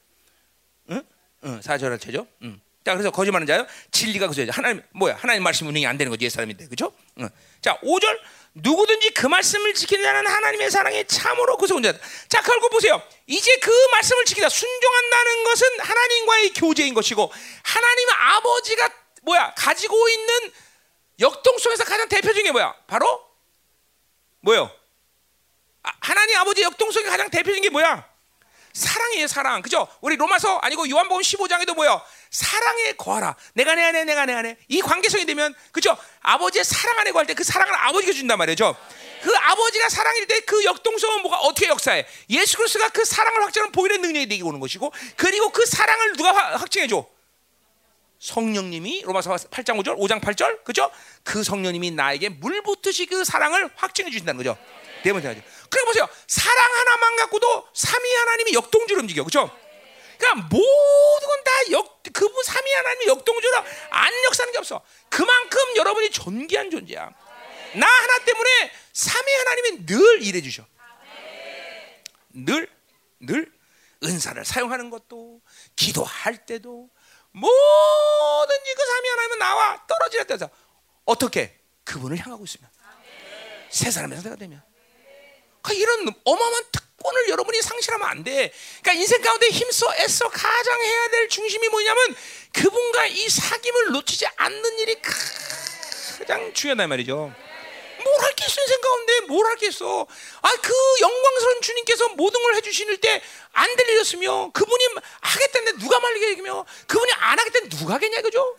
응? 0.90 1.02
응, 1.44 1.62
사절할 1.62 1.98
체죠. 1.98 2.26
응. 2.42 2.60
자, 2.86 2.92
그래서 2.92 3.10
거짓말하는 3.10 3.48
자요. 3.48 3.66
진리가 3.90 4.28
그죠. 4.28 4.46
하나님 4.48 4.80
뭐야? 4.92 5.16
하나님 5.16 5.42
말씀 5.42 5.66
운행이 5.66 5.84
안 5.88 5.98
되는 5.98 6.08
거지, 6.08 6.24
옛 6.24 6.28
사람인데, 6.28 6.68
그죠? 6.68 6.92
응. 7.18 7.28
자, 7.60 7.76
5절 7.80 8.16
누구든지 8.54 9.10
그 9.10 9.26
말씀을 9.26 9.74
지키는 9.74 10.04
자는 10.04 10.30
하나님의 10.30 10.70
사랑에 10.70 11.02
참으로 11.02 11.56
그소 11.56 11.82
자다. 11.82 11.98
자, 12.28 12.42
결국 12.42 12.70
보세요. 12.70 13.02
이제 13.26 13.56
그 13.56 13.72
말씀을 13.90 14.24
지키다 14.24 14.48
순종한다는 14.48 15.44
것은 15.44 15.80
하나님과의 15.80 16.52
교제인 16.54 16.94
것이고 16.94 17.32
하나님 17.64 18.08
아버지가 18.08 18.88
뭐야? 19.22 19.52
가지고 19.56 20.08
있는 20.08 20.52
역동 21.18 21.58
속에서 21.58 21.82
가장 21.82 22.08
대표적인 22.08 22.44
게 22.44 22.52
뭐야? 22.52 22.72
바로 22.86 23.20
뭐요? 24.42 24.70
아, 25.82 25.92
하나님 26.02 26.36
아버지 26.36 26.62
역동 26.62 26.92
속에 26.92 27.08
가장 27.08 27.30
대표적인 27.30 27.62
게 27.62 27.68
뭐야? 27.68 28.08
사랑이에요, 28.76 29.26
사랑. 29.26 29.62
그죠? 29.62 29.88
우리 30.02 30.16
로마서 30.16 30.58
아니고 30.58 30.88
요한복음 30.90 31.22
15장에도 31.22 31.74
뭐요? 31.74 32.00
사랑에 32.30 32.92
거하라. 32.92 33.34
내가 33.54 33.74
내 33.74 33.82
안에, 33.82 34.04
내가 34.04 34.26
내 34.26 34.34
안에. 34.34 34.58
이 34.68 34.82
관계성이 34.82 35.24
되면, 35.24 35.54
그죠? 35.72 35.96
아버지의 36.20 36.62
사랑 36.64 36.98
안에 36.98 37.12
거할 37.12 37.26
때 37.26 37.32
그 37.32 37.42
사랑을 37.42 37.74
아버지가 37.74 38.12
준단 38.12 38.36
말이죠. 38.38 38.76
그 39.22 39.34
아버지가 39.34 39.88
사랑일 39.88 40.26
때 40.26 40.40
그 40.40 40.62
역동성은 40.64 41.22
뭐가 41.22 41.38
어떻게 41.38 41.68
역사해? 41.68 42.06
예수 42.30 42.58
그리스도가 42.58 42.90
그 42.90 43.04
사랑을 43.04 43.42
확증하는 43.44 43.72
보일의 43.72 43.98
능력이 43.98 44.28
되게 44.28 44.42
오는 44.42 44.60
것이고, 44.60 44.92
그리고 45.16 45.50
그 45.50 45.64
사랑을 45.64 46.12
누가 46.12 46.32
확증해 46.58 46.86
줘? 46.86 47.06
성령님이 48.18 49.02
로마서 49.04 49.34
8장 49.34 49.78
5절, 49.82 49.98
5장 49.98 50.20
8절, 50.20 50.64
그죠? 50.64 50.90
그 51.22 51.42
성령님이 51.42 51.92
나에게 51.92 52.28
물 52.28 52.62
붓듯이 52.62 53.06
그 53.06 53.24
사랑을 53.24 53.70
확증해 53.74 54.10
주신다는 54.10 54.36
거죠. 54.38 54.56
대문 55.02 55.22
생각죠. 55.22 55.46
그래 55.76 55.84
보세요. 55.84 56.08
사랑 56.26 56.72
하나만 56.74 57.16
갖고도 57.16 57.68
삼위 57.74 58.14
하나님이 58.14 58.54
역동적으로 58.54 59.02
움직여. 59.02 59.22
그렇죠? 59.24 59.54
그러니까 60.18 60.48
모든 60.48 61.28
건 61.28 61.36
다 61.46 61.52
역, 61.72 62.02
그분 62.12 62.42
삼위 62.44 62.72
하나님이 62.72 63.06
역동적으로 63.08 63.62
안 63.90 64.24
역사하는 64.24 64.52
게 64.52 64.58
없어. 64.58 64.82
그만큼 65.08 65.76
여러분이 65.76 66.10
존귀한 66.10 66.70
존재야. 66.70 67.12
나 67.74 67.86
하나 67.86 68.24
때문에 68.24 68.72
삼위 68.92 69.34
하나님이 69.34 69.86
늘 69.86 70.22
일해 70.22 70.40
주셔. 70.40 70.66
늘, 72.30 72.68
늘 73.20 73.52
은사를 74.02 74.44
사용하는 74.44 74.90
것도, 74.90 75.40
기도할 75.76 76.44
때도, 76.46 76.90
뭐든지 77.32 78.74
그 78.74 78.86
삼위 78.86 79.08
하나님은 79.08 79.38
나와 79.38 79.86
떨어질 79.86 80.24
때서 80.26 80.48
어떻게 81.04 81.58
그분을 81.84 82.18
향하고 82.18 82.44
있으면 82.44 82.68
세 83.70 83.90
사람의 83.90 84.16
상태가 84.16 84.36
되면 84.36 84.62
이런 85.72 86.08
어마어마한 86.24 86.64
특권을 86.72 87.28
여러분이 87.28 87.60
상실하면 87.62 88.08
안 88.08 88.24
돼. 88.24 88.52
그러니까 88.82 88.92
인생 88.94 89.20
가운데 89.22 89.48
힘써 89.48 89.86
애써 89.98 90.28
가장 90.28 90.80
해야 90.82 91.08
될 91.10 91.28
중심이 91.28 91.68
뭐냐면 91.68 92.14
그분과 92.52 93.06
이 93.06 93.26
사귐을 93.26 93.92
놓치지 93.92 94.26
않는 94.36 94.78
일이 94.78 94.96
가장 96.18 96.52
중요하단 96.52 96.88
말이죠. 96.88 97.32
뭘 98.04 98.20
할 98.22 98.34
게 98.36 98.44
있어 98.46 98.60
인생 98.62 98.80
가운데 98.80 99.20
뭘 99.22 99.46
할 99.46 99.56
게 99.56 99.66
있어? 99.68 100.06
아그 100.42 100.72
영광스러운 101.00 101.60
주님께서 101.60 102.08
모든 102.10 102.40
걸 102.42 102.54
해주실 102.56 103.00
때안 103.00 103.76
들리셨으며 103.76 104.50
그분이 104.52 104.84
하겠다는데 105.20 105.78
누가 105.82 105.98
말리게 105.98 106.28
얘기며 106.30 106.64
그분이 106.86 107.12
안 107.12 107.38
하겠다는데 107.38 107.76
누가 107.76 107.94
하겠냐 107.94 108.22
그죠? 108.22 108.56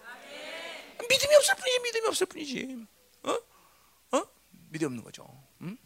믿음이 1.10 1.36
없을 1.36 1.56
뿐이지 1.56 1.80
믿음이 1.80 2.08
없을 2.08 2.26
뿐이지. 2.28 2.78
어? 3.24 3.38
어? 4.12 4.24
믿음 4.70 4.88
없는 4.88 5.04
거죠. 5.04 5.26
응? 5.62 5.78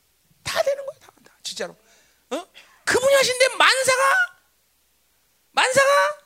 다 0.43 0.63
되는 0.63 0.83
거야. 0.85 0.97
진짜로. 1.51 1.75
어? 2.29 2.45
그분이 2.85 3.13
하신데 3.13 3.49
만사가 3.57 4.03
만사가 5.51 6.17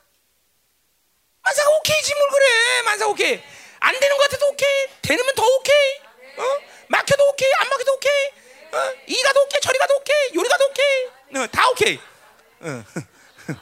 만사가 1.42 1.70
오케이지 1.78 2.14
뭘 2.16 2.30
그래. 2.30 2.82
만사 2.84 3.08
오케이. 3.08 3.44
안 3.80 4.00
되는 4.00 4.18
것 4.18 4.24
같아도 4.24 4.48
오케이. 4.50 4.88
되면 5.02 5.26
더 5.36 5.44
오케이. 5.44 6.00
어? 6.38 6.44
막혀도 6.90 7.28
오케이. 7.30 7.50
안 7.60 7.70
막혀도 7.70 7.94
오케이. 7.94 8.28
어? 8.72 8.94
이 9.08 9.22
가도 9.24 9.42
오케이. 9.44 9.62
저리 9.62 9.78
가도 9.80 9.96
오케이. 9.98 10.36
요리 10.36 10.48
가도 10.50 10.66
오케이. 10.66 11.06
어, 11.38 11.48
다 11.48 11.70
오케이. 11.70 12.00
어. 12.62 12.84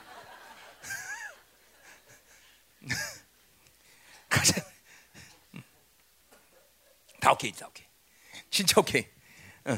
다 7.22 7.31
오케이. 7.31 7.52
다 7.53 7.68
오케이. 7.68 7.88
진짜 8.49 8.81
오케이. 8.81 9.07
어. 9.65 9.77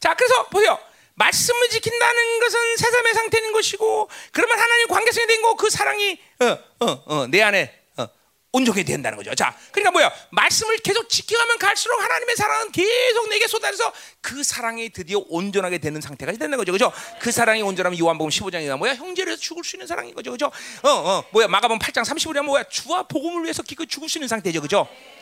자, 0.00 0.14
그래서 0.14 0.48
보세요. 0.48 0.78
말씀을 1.16 1.68
지킨다는 1.70 2.40
것은 2.40 2.76
세상의 2.76 3.14
상태인 3.14 3.52
것이고 3.52 4.08
그러면 4.32 4.58
하나님 4.58 4.86
관계성이 4.86 5.26
된거그 5.26 5.70
사랑이 5.70 6.18
어, 6.40 6.58
어, 6.80 7.02
어, 7.06 7.26
내 7.28 7.42
안에 7.42 7.74
어, 7.96 8.06
온전히 8.52 8.84
된다는 8.84 9.16
거죠. 9.16 9.34
자, 9.34 9.56
그러니까 9.72 9.90
뭐야? 9.92 10.12
말씀을 10.30 10.76
계속 10.78 11.08
지켜가면 11.08 11.58
갈수록 11.58 12.02
하나님의 12.02 12.36
사랑은 12.36 12.70
계속 12.70 13.28
내게 13.30 13.48
쏟아져서 13.48 13.92
그 14.20 14.44
사랑이 14.44 14.90
드디어 14.90 15.24
온전하게 15.28 15.78
되는 15.78 16.00
상태가 16.02 16.32
된다는 16.32 16.58
거죠. 16.58 16.72
그죠? 16.72 16.92
그 17.18 17.32
사랑이 17.32 17.62
온전하면 17.62 17.98
요한복음 17.98 18.30
15장이나 18.30 18.76
뭐야? 18.76 18.94
형제를 18.94 19.38
죽을 19.38 19.64
수 19.64 19.76
있는 19.76 19.86
사랑인 19.86 20.14
거죠. 20.14 20.30
그죠? 20.32 20.52
어, 20.82 20.88
어, 20.90 21.24
뭐야? 21.32 21.48
마가복음 21.48 21.78
8장 21.78 22.04
35장 22.04 22.42
뭐야? 22.44 22.64
주와 22.64 23.04
복음을 23.04 23.42
위해서 23.44 23.62
기껏 23.62 23.86
죽을 23.86 24.10
수 24.10 24.18
있는 24.18 24.28
상태죠. 24.28 24.60
그죠? 24.60 24.80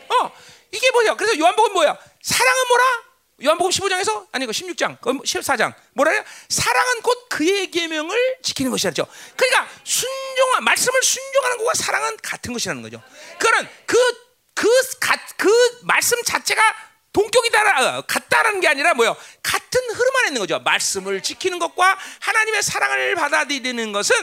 어, 0.09 0.31
이게 0.73 0.91
뭐야? 0.91 1.15
그래서 1.15 1.39
요한복음 1.39 1.71
뭐야? 1.71 1.97
사랑은 2.21 2.67
뭐라? 2.67 2.83
요한복음 3.43 3.69
15장에서 3.69 4.27
아니 4.31 4.45
그 4.45 4.51
16장, 4.53 4.99
14장 4.99 5.73
뭐라요? 5.93 6.23
사랑은 6.47 7.01
곧 7.01 7.27
그의 7.29 7.69
계명을 7.69 8.37
지키는 8.41 8.71
것이라죠. 8.71 9.05
그러니까 9.35 9.67
순종한 9.83 10.63
말씀을 10.63 11.03
순종하는 11.03 11.57
것과 11.57 11.73
사랑은 11.73 12.17
같은 12.23 12.53
것이라는 12.53 12.81
거죠. 12.81 13.01
그거는 13.37 13.67
그그 13.85 14.25
그, 14.53 14.69
그 15.35 15.79
말씀 15.83 16.21
자체가 16.23 16.61
동격이다 17.11 17.97
어, 17.97 18.01
같다라는 18.03 18.61
게 18.61 18.67
아니라 18.69 18.93
뭐요? 18.93 19.15
같은 19.43 19.81
흐름 19.89 20.15
안에 20.17 20.27
있는 20.27 20.39
거죠. 20.39 20.59
말씀을 20.59 21.21
지키는 21.21 21.59
것과 21.59 21.97
하나님의 22.19 22.63
사랑을 22.63 23.15
받아들이는 23.15 23.91
것은 23.91 24.15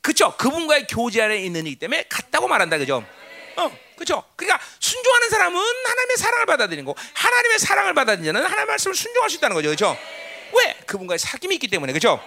그죠? 0.00 0.36
그분과의 0.36 0.86
교제 0.88 1.22
안에 1.22 1.38
있는 1.38 1.66
이기 1.66 1.76
때문에 1.76 2.04
같다고 2.08 2.48
말한다 2.48 2.78
그죠? 2.78 3.04
어. 3.56 3.89
그렇죠? 4.00 4.24
그러니까 4.34 4.64
순종하는 4.78 5.28
사람은 5.28 5.60
하나님의 5.60 6.16
사랑을 6.16 6.46
받아들이는 6.46 6.84
거, 6.86 6.94
하나님의 7.12 7.58
사랑을 7.58 7.92
받아들이는 7.92 8.32
자는 8.32 8.46
하나님의 8.46 8.66
말씀을 8.66 8.96
순종할 8.96 9.28
수 9.28 9.36
있다는 9.36 9.54
거죠, 9.54 9.68
그렇죠? 9.68 9.96
왜? 10.54 10.74
그분과의 10.86 11.18
사귐이 11.18 11.52
있기 11.52 11.68
때문에, 11.68 11.92
그렇죠? 11.92 12.18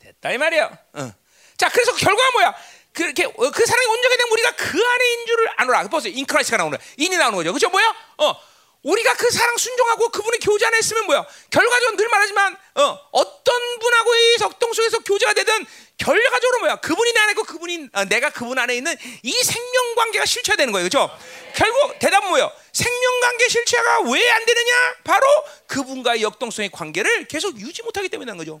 됐다 0.00 0.32
이 0.32 0.38
말이야. 0.38 0.76
어. 0.94 1.14
자, 1.56 1.68
그래서 1.68 1.94
결과가 1.94 2.30
뭐야? 2.32 2.54
그렇게 2.92 3.26
어, 3.26 3.30
그 3.30 3.64
사랑이 3.64 3.86
온전히 3.86 4.16
되면 4.16 4.32
우리가 4.32 4.50
그 4.56 4.84
안에 4.84 5.12
있는 5.12 5.26
줄을 5.26 5.48
아노라. 5.56 5.82
보세요, 5.84 6.12
in 6.16 6.24
Christ가 6.24 6.56
나오는 6.56 6.76
in이 6.96 7.16
나오는 7.16 7.36
거죠, 7.36 7.52
그렇죠? 7.52 7.70
뭐야? 7.70 7.94
어. 8.18 8.34
우리가 8.82 9.14
그 9.14 9.30
사랑 9.30 9.56
순종하고 9.56 10.08
그분의 10.08 10.38
교제 10.40 10.66
안에 10.66 10.78
있으면 10.78 11.06
뭐야? 11.06 11.26
결과적으로 11.50 11.96
늘 11.96 12.08
말하지만 12.08 12.56
어, 12.76 13.08
어떤 13.12 13.78
분하고의 13.78 14.38
적동 14.38 14.72
속에서 14.72 14.98
교제가 15.00 15.34
되든 15.34 15.66
결과적으로 15.98 16.60
뭐야? 16.60 16.76
그분이 16.76 17.12
내 17.12 17.20
안에 17.20 17.32
있고 17.32 17.42
그분이 17.44 17.88
어, 17.92 18.04
내가 18.04 18.30
그분 18.30 18.58
안에 18.58 18.76
있는 18.76 18.96
이 19.22 19.32
생명 19.32 19.94
관계가 19.96 20.24
실체되는 20.24 20.72
거예요. 20.72 20.88
그렇죠? 20.88 21.10
결국 21.54 21.98
대답은 21.98 22.28
뭐예요? 22.28 22.50
생명 22.72 23.20
관계 23.20 23.48
실체가 23.48 24.02
왜 24.02 24.30
안 24.30 24.44
되느냐? 24.46 24.94
바로 25.04 25.26
그분과의 25.66 26.22
역동성의 26.22 26.70
관계를 26.70 27.26
계속 27.26 27.58
유지 27.60 27.82
못하기 27.82 28.08
때문이라는 28.08 28.38
거죠. 28.38 28.60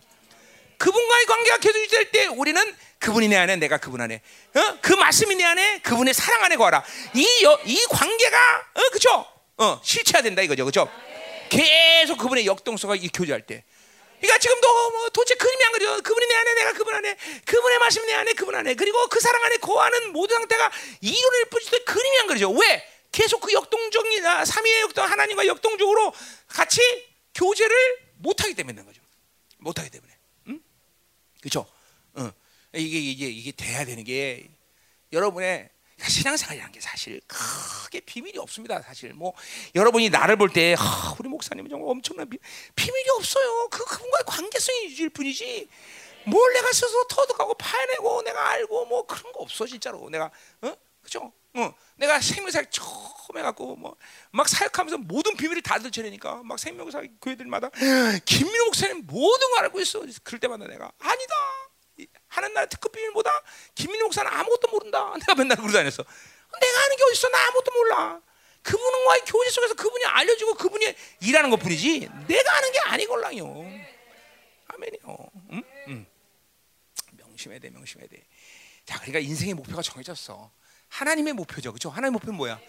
그분과의 0.78 1.26
관계가 1.26 1.58
계속 1.58 1.80
유지될 1.80 2.10
때 2.10 2.26
우리는 2.26 2.76
그분이 2.98 3.28
내 3.28 3.36
안에 3.36 3.56
내가 3.56 3.78
그분 3.78 4.00
안에 4.00 4.20
어? 4.54 4.78
그 4.80 4.92
말씀이 4.92 5.34
내 5.36 5.44
안에 5.44 5.80
그분의 5.82 6.14
사랑 6.14 6.44
안에 6.44 6.56
거하라 6.56 6.84
이, 7.14 7.22
이 7.64 7.86
관계가 7.90 8.66
어, 8.74 8.90
그죠 8.92 9.26
어, 9.56 9.80
실체화 9.84 10.22
된다 10.22 10.42
이거죠, 10.42 10.64
그렇죠? 10.64 10.88
계속 11.48 12.18
그분의 12.18 12.46
역동성과 12.46 12.96
이 12.96 13.08
교제할 13.08 13.42
때. 13.42 13.64
그러니까 14.20 14.38
지금도 14.38 14.90
뭐 14.90 15.08
도대체 15.10 15.34
그림이 15.34 15.64
안 15.64 15.72
그려. 15.72 16.00
그분이 16.00 16.26
내 16.26 16.34
안에, 16.34 16.54
내가 16.54 16.72
그분 16.72 16.94
안에, 16.94 17.16
그분의 17.44 17.78
말씀이 17.78 18.06
내 18.06 18.14
안에, 18.14 18.32
그분 18.34 18.54
안에. 18.54 18.74
그리고 18.74 19.06
그 19.08 19.20
사랑 19.20 19.42
안에 19.44 19.56
거하는 19.58 20.12
모든 20.12 20.36
상태가 20.36 20.70
이론일 21.00 21.44
뿐이지 21.46 21.84
그림이 21.84 22.18
안 22.20 22.26
그리죠. 22.26 22.50
왜? 22.50 22.84
계속 23.12 23.40
그 23.40 23.52
역동적이나 23.52 24.44
삼위의 24.44 24.82
역동 24.82 25.04
하나님과 25.04 25.46
역동적으로 25.46 26.12
같이 26.48 26.80
교제를 27.34 27.76
못하기 28.18 28.54
때문에 28.54 28.82
거죠. 28.84 29.00
못하기 29.58 29.90
때문에. 29.90 30.12
응? 30.48 30.60
그렇죠? 31.40 31.66
응. 32.18 32.32
이게 32.74 32.98
이게 32.98 33.26
이게 33.26 33.52
돼야 33.52 33.84
되는 33.84 34.04
게 34.04 34.48
여러분의 35.12 35.70
신앙생활이라는 36.06 36.72
게 36.72 36.80
사실 36.80 37.20
크게 37.26 38.00
비밀이 38.00 38.38
없습니다. 38.38 38.80
사실 38.82 39.12
뭐 39.14 39.32
여러분이 39.74 40.10
나를 40.10 40.36
볼 40.36 40.48
때 40.52 40.76
우리 41.18 41.28
목사님은 41.28 41.68
정말 41.70 41.90
엄청난 41.90 42.28
비, 42.28 42.38
비밀이 42.74 43.08
없어요. 43.16 43.68
그 43.70 43.84
그분과의 43.84 44.24
관계성이 44.26 44.84
유지일 44.86 45.10
뿐이지. 45.10 45.68
뭘 46.26 46.52
내가 46.52 46.72
스스로 46.72 47.04
터득하고 47.08 47.54
파내고 47.54 48.22
내가 48.22 48.50
알고 48.50 48.86
뭐 48.86 49.06
그런 49.06 49.32
거 49.32 49.40
없어 49.40 49.66
진짜로. 49.66 50.08
내가 50.10 50.30
어 50.62 50.76
그죠? 51.02 51.32
어 51.54 51.74
내가 51.96 52.20
생명사 52.20 52.62
처음 52.70 53.36
해갖고 53.36 53.76
뭐 53.76 53.96
막 54.30 54.48
사역하면서 54.48 54.98
모든 54.98 55.36
비밀을 55.36 55.62
다 55.62 55.78
들춰내니까 55.78 56.42
막 56.44 56.58
생명사 56.58 57.02
교회들마다 57.20 57.70
김민호 58.24 58.66
목사님 58.66 59.06
모든 59.06 59.50
걸 59.52 59.64
알고 59.64 59.80
있어. 59.80 60.02
그럴 60.22 60.38
때마다 60.38 60.66
내가 60.66 60.92
아니다. 60.98 61.34
하는 62.28 62.52
나라 62.54 62.66
특급 62.66 62.92
비밀보다 62.92 63.30
김민호 63.74 64.06
목사는 64.06 64.30
아무것도 64.30 64.68
모른다. 64.68 65.14
내가 65.20 65.34
맨날 65.34 65.56
그러고 65.56 65.72
다녔어. 65.72 66.04
내가 66.60 66.84
아는 66.84 66.96
게 66.96 67.02
어딨어? 67.04 67.28
나 67.30 67.46
아무것도 67.48 67.72
몰라. 67.72 68.20
그분과의 68.62 69.22
교제 69.26 69.50
속에서 69.50 69.74
그분이 69.74 70.04
알려주고 70.04 70.54
그분이 70.54 70.94
일하는 71.20 71.48
것 71.48 71.56
뿐이지 71.58 72.08
내가 72.26 72.56
아는 72.56 72.72
게 72.72 72.78
아니걸랑요. 72.80 73.44
아멘이요. 74.68 75.30
응? 75.52 75.62
응. 75.88 76.06
명심해야 77.12 77.60
돼, 77.60 77.70
명심해야 77.70 78.08
돼. 78.08 78.26
자, 78.84 78.98
그러니까 78.98 79.20
인생의 79.20 79.54
목표가 79.54 79.80
정해졌어. 79.80 80.50
하나님의 80.88 81.32
목표죠, 81.34 81.72
그렇죠? 81.72 81.88
하나님의 81.90 82.12
목표는 82.12 82.36
뭐야? 82.36 82.60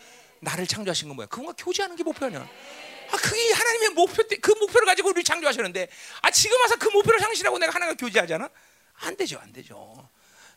나를 0.42 0.68
창조하신 0.68 1.10
건 1.10 1.16
뭐야? 1.16 1.28
그분과 1.28 1.54
교제하는 1.58 1.96
게 1.96 2.04
목표냐? 2.04 2.40
아, 2.40 3.18
그게 3.18 3.52
하나님의 3.52 3.90
목표 3.90 4.24
때, 4.24 4.38
그 4.38 4.52
목표를 4.52 4.86
가지고 4.86 5.10
우리 5.10 5.24
창조하셨는데, 5.24 5.90
아 6.22 6.32
지금 6.32 6.60
와서 6.62 6.76
그 6.78 6.88
목표를 6.90 7.20
상실하고 7.20 7.58
내가 7.58 7.74
하나님과 7.74 7.98
교제하잖아? 7.98 8.50
안 9.02 9.16
되죠, 9.16 9.40
안 9.42 9.52
되죠. 9.54 10.10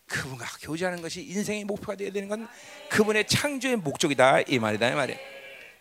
그분과 0.09 0.47
교제하는 0.61 1.01
것이 1.01 1.23
인생의 1.23 1.65
목표가 1.65 1.95
되어야 1.97 2.13
되는 2.13 2.29
건 2.29 2.49
그분의 2.91 3.27
창조의 3.27 3.77
목적이다 3.77 4.43
이 4.47 4.59
말이다 4.59 4.89
이 4.91 4.95
말이야. 4.95 5.17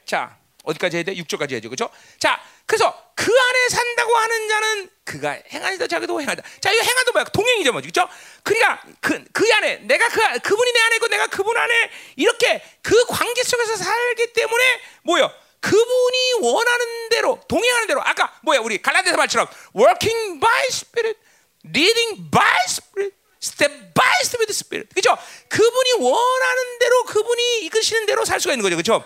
자 0.05 0.38
어디까지 0.63 0.97
해야 0.97 1.03
돼? 1.03 1.15
6절까지 1.15 1.51
해야죠, 1.51 1.69
그렇죠? 1.69 1.89
자 2.19 2.41
그래서 2.65 3.11
그 3.15 3.31
안에 3.31 3.69
산다고 3.69 4.15
하는 4.15 4.47
자는 4.47 4.89
그가 5.03 5.38
행하니다 5.51 5.88
자기도 5.88 6.21
행하다. 6.21 6.43
자 6.61 6.71
이거 6.71 6.83
행하도 6.83 7.11
뭐야? 7.11 7.25
동행이죠, 7.25 7.71
뭐죠, 7.71 7.89
그렇죠? 7.91 8.09
그러니까 8.43 8.83
그, 9.01 9.23
그 9.33 9.53
안에 9.55 9.77
내가 9.77 10.07
그 10.09 10.39
그분이 10.39 10.71
내 10.71 10.79
안에 10.79 10.95
있고 10.95 11.07
내가 11.07 11.27
그분 11.27 11.57
안에 11.57 11.91
이렇게 12.15 12.63
그 12.81 13.05
관계 13.07 13.43
속에서 13.43 13.75
살기 13.75 14.33
때문에 14.33 14.63
뭐요? 15.03 15.31
그분이 15.59 16.33
원하는 16.41 17.09
대로 17.09 17.39
동행하는 17.47 17.88
대로 17.88 18.01
아까 18.03 18.33
뭐야 18.43 18.59
우리 18.61 18.81
갈라디아서 18.81 19.17
말처럼 19.17 19.47
working 19.75 20.39
by 20.39 20.65
spirit 20.69 21.19
leading 21.65 22.29
by 22.29 22.57
spirit, 22.67 23.15
step 23.41 23.71
by 23.93 24.15
step 24.21 24.39
with 24.39 24.51
spirit. 24.51 24.93
그죠? 24.93 25.17
그분이 25.49 25.93
원하는 25.99 26.79
대로 26.79 27.03
그분이 27.05 27.65
이끄시는 27.65 28.05
대로 28.05 28.25
살 28.25 28.39
수가 28.39 28.53
있는 28.53 28.63
거죠. 28.63 28.75
그죠? 28.75 29.03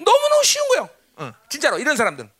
너무너무 0.00 0.44
쉬운 0.44 0.68
거예요. 0.68 0.90
어, 1.16 1.32
진짜로 1.48 1.78
이런 1.78 1.96
사람들은 1.96 2.30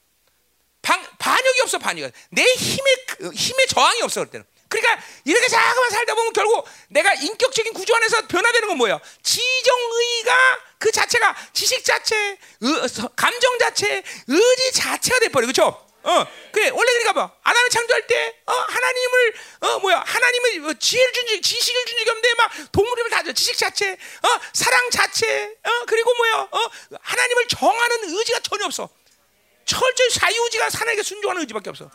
반, 0.83 1.07
반역이 1.19 1.61
없어 1.63 1.79
반역. 1.79 2.11
내 2.31 2.43
힘의 2.43 2.97
힘의 3.35 3.67
저항이 3.69 4.03
없어 4.03 4.21
그럴 4.21 4.31
때는. 4.31 4.47
그러니까 4.69 5.03
이렇게 5.25 5.49
자꾸만 5.49 5.91
살다 5.91 6.15
보면 6.15 6.33
결국 6.33 6.67
내가 6.89 7.13
인격적인 7.15 7.75
구조 7.75 7.95
안에서 7.97 8.29
변화되는 8.29 8.69
건 8.69 8.79
뭐예요? 8.79 9.01
지정의가 9.23 10.33
그 10.79 10.93
자체가 10.93 11.37
지식 11.53 11.85
자체, 11.85 12.17
의, 12.61 12.89
감정 13.17 13.59
자체, 13.59 14.03
의지 14.29 14.73
자체가 14.73 15.19
돼버려, 15.19 15.47
그렇죠? 15.47 15.90
어, 16.03 16.27
그래 16.53 16.71
원래 16.71 16.93
그러니까 16.93 17.13
봐. 17.13 17.35
아담을 17.43 17.69
창조할 17.71 18.07
때 18.07 18.35
어, 18.47 18.53
하나님을 18.53 19.35
어 19.61 19.79
뭐야 19.81 20.03
하나님을 20.07 20.61
뭐 20.61 20.75
지혜를 20.75 21.13
준 21.13 21.43
지식을 21.43 21.85
준 21.87 21.99
적이 21.99 22.11
없는데 22.11 22.35
막 22.35 22.51
동물임을 22.73 23.11
다 23.11 23.23
줘. 23.23 23.33
지식 23.33 23.57
자체, 23.59 23.93
어 23.93 24.41
사랑 24.53 24.91
자체, 24.91 25.57
어 25.63 25.85
그리고 25.87 26.15
뭐야 26.15 26.49
어 26.51 26.71
하나님을 27.01 27.49
정하는 27.49 28.17
의지가 28.17 28.41
전혀 28.41 28.65
없어. 28.65 28.89
철저히 29.67 30.11
사유의지가 30.11 30.69
하나님께 30.73 31.03
순종하는 31.03 31.43
의지밖에 31.43 31.71
없어. 31.71 31.91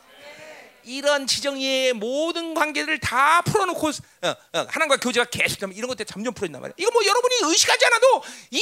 이런 0.83 1.25
지정의 1.25 1.93
모든 1.93 2.53
관계들을 2.53 2.99
다 2.99 3.41
풀어놓고 3.41 3.87
어, 3.87 4.29
어, 4.53 4.65
하나님과 4.69 4.97
교제가 4.97 5.25
계속되면 5.31 5.75
이런 5.75 5.87
것들 5.89 6.05
점점 6.05 6.33
풀어진단 6.35 6.61
말이야. 6.61 6.75
이거 6.77 6.91
뭐 6.91 7.03
여러분이 7.03 7.37
의식하지 7.41 7.85
않아도 7.85 8.23
이 8.51 8.61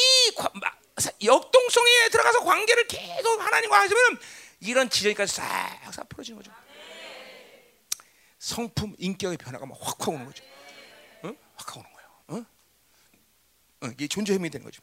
역동성에 1.21 2.09
들어가서 2.11 2.39
관계를 2.45 2.87
계속 2.87 3.41
하나님과 3.41 3.77
하시면 3.81 4.19
이런 4.63 4.89
지적까지 4.89 5.33
싹싹 5.33 6.07
풀어지는 6.09 6.41
거죠. 6.41 6.51
성품, 8.39 8.95
인격의 8.97 9.37
변화가 9.37 9.65
막 9.65 9.77
확확 9.81 10.09
오는 10.09 10.25
거죠. 10.25 10.43
응? 11.25 11.37
확확 11.55 11.77
오는 11.77 11.93
거예요. 11.93 12.09
응? 12.31 12.45
응, 13.83 13.91
이게 13.91 14.07
존재 14.07 14.33
힘이 14.33 14.49
되는 14.49 14.63
거죠. 14.63 14.81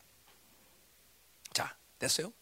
자, 1.52 1.74
됐어요? 1.98 2.32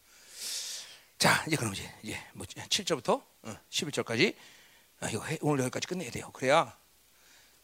자, 1.17 1.43
이제 1.47 1.55
그럼 1.55 1.73
이제 1.73 1.93
이제 2.03 2.21
뭐 2.33 2.45
7절부터 2.45 3.23
어, 3.43 3.61
11절까지 3.69 4.35
아, 5.01 5.09
이거 5.09 5.23
해, 5.25 5.37
오늘 5.41 5.63
여기까지 5.65 5.87
끝내야 5.87 6.11
돼요. 6.11 6.31
그래야 6.31 6.77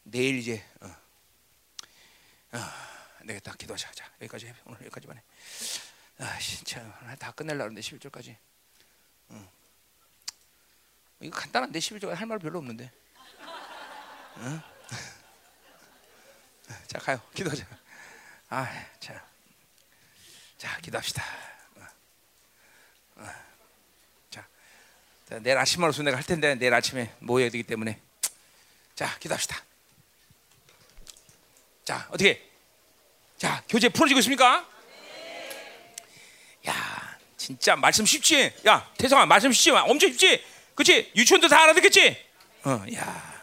내일 0.02 0.38
이제 0.38 0.64
어, 0.80 0.86
어, 2.52 2.58
내가 3.24 3.54
기도하자. 3.54 3.92
자, 3.92 4.10
여기까지 4.20 4.46
해. 4.46 4.54
오늘 4.64 4.80
여기까지만 4.82 5.18
해. 5.18 5.22
아, 6.18 6.38
진짜 6.38 6.80
다 7.18 7.32
하는데 7.36 7.80
11절까지. 7.80 8.36
응. 9.32 9.55
이거 11.20 11.38
간단한데 11.38 11.78
11조 11.78 12.08
할말 12.08 12.38
별로 12.38 12.58
없는데. 12.58 12.90
응? 14.38 14.62
자 16.88 16.98
가요. 16.98 17.20
기도하자. 17.34 17.66
아, 18.50 18.86
자, 19.00 19.26
자 20.58 20.78
기도합시다. 20.80 21.22
어. 21.76 21.86
어. 23.16 23.26
자, 24.30 24.46
자, 25.28 25.38
내일 25.38 25.56
아침으로서 25.56 26.02
내가 26.02 26.16
할 26.18 26.24
텐데 26.24 26.54
내일 26.54 26.74
아침에 26.74 27.14
모여야 27.20 27.50
되기 27.50 27.62
때문에 27.62 28.00
자 28.94 29.18
기도합시다. 29.18 29.62
자 31.84 32.06
어떻게? 32.08 32.46
자 33.38 33.62
교재 33.68 33.88
풀어지고 33.88 34.20
있습니까? 34.20 34.68
야 36.68 37.18
진짜 37.36 37.76
말씀 37.76 38.04
쉽지? 38.04 38.52
야 38.66 38.92
태성아 38.98 39.24
말씀 39.24 39.50
쉽지? 39.52 39.70
엄청 39.70 40.10
쉽지? 40.10 40.55
그렇지? 40.76 41.10
유치원도 41.16 41.48
다 41.48 41.62
알아듣겠지? 41.64 42.16
어, 42.64 42.84
야, 42.94 43.42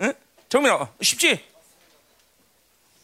응? 0.00 0.12
정민아 0.48 0.74
어, 0.76 0.94
쉽지? 1.02 1.44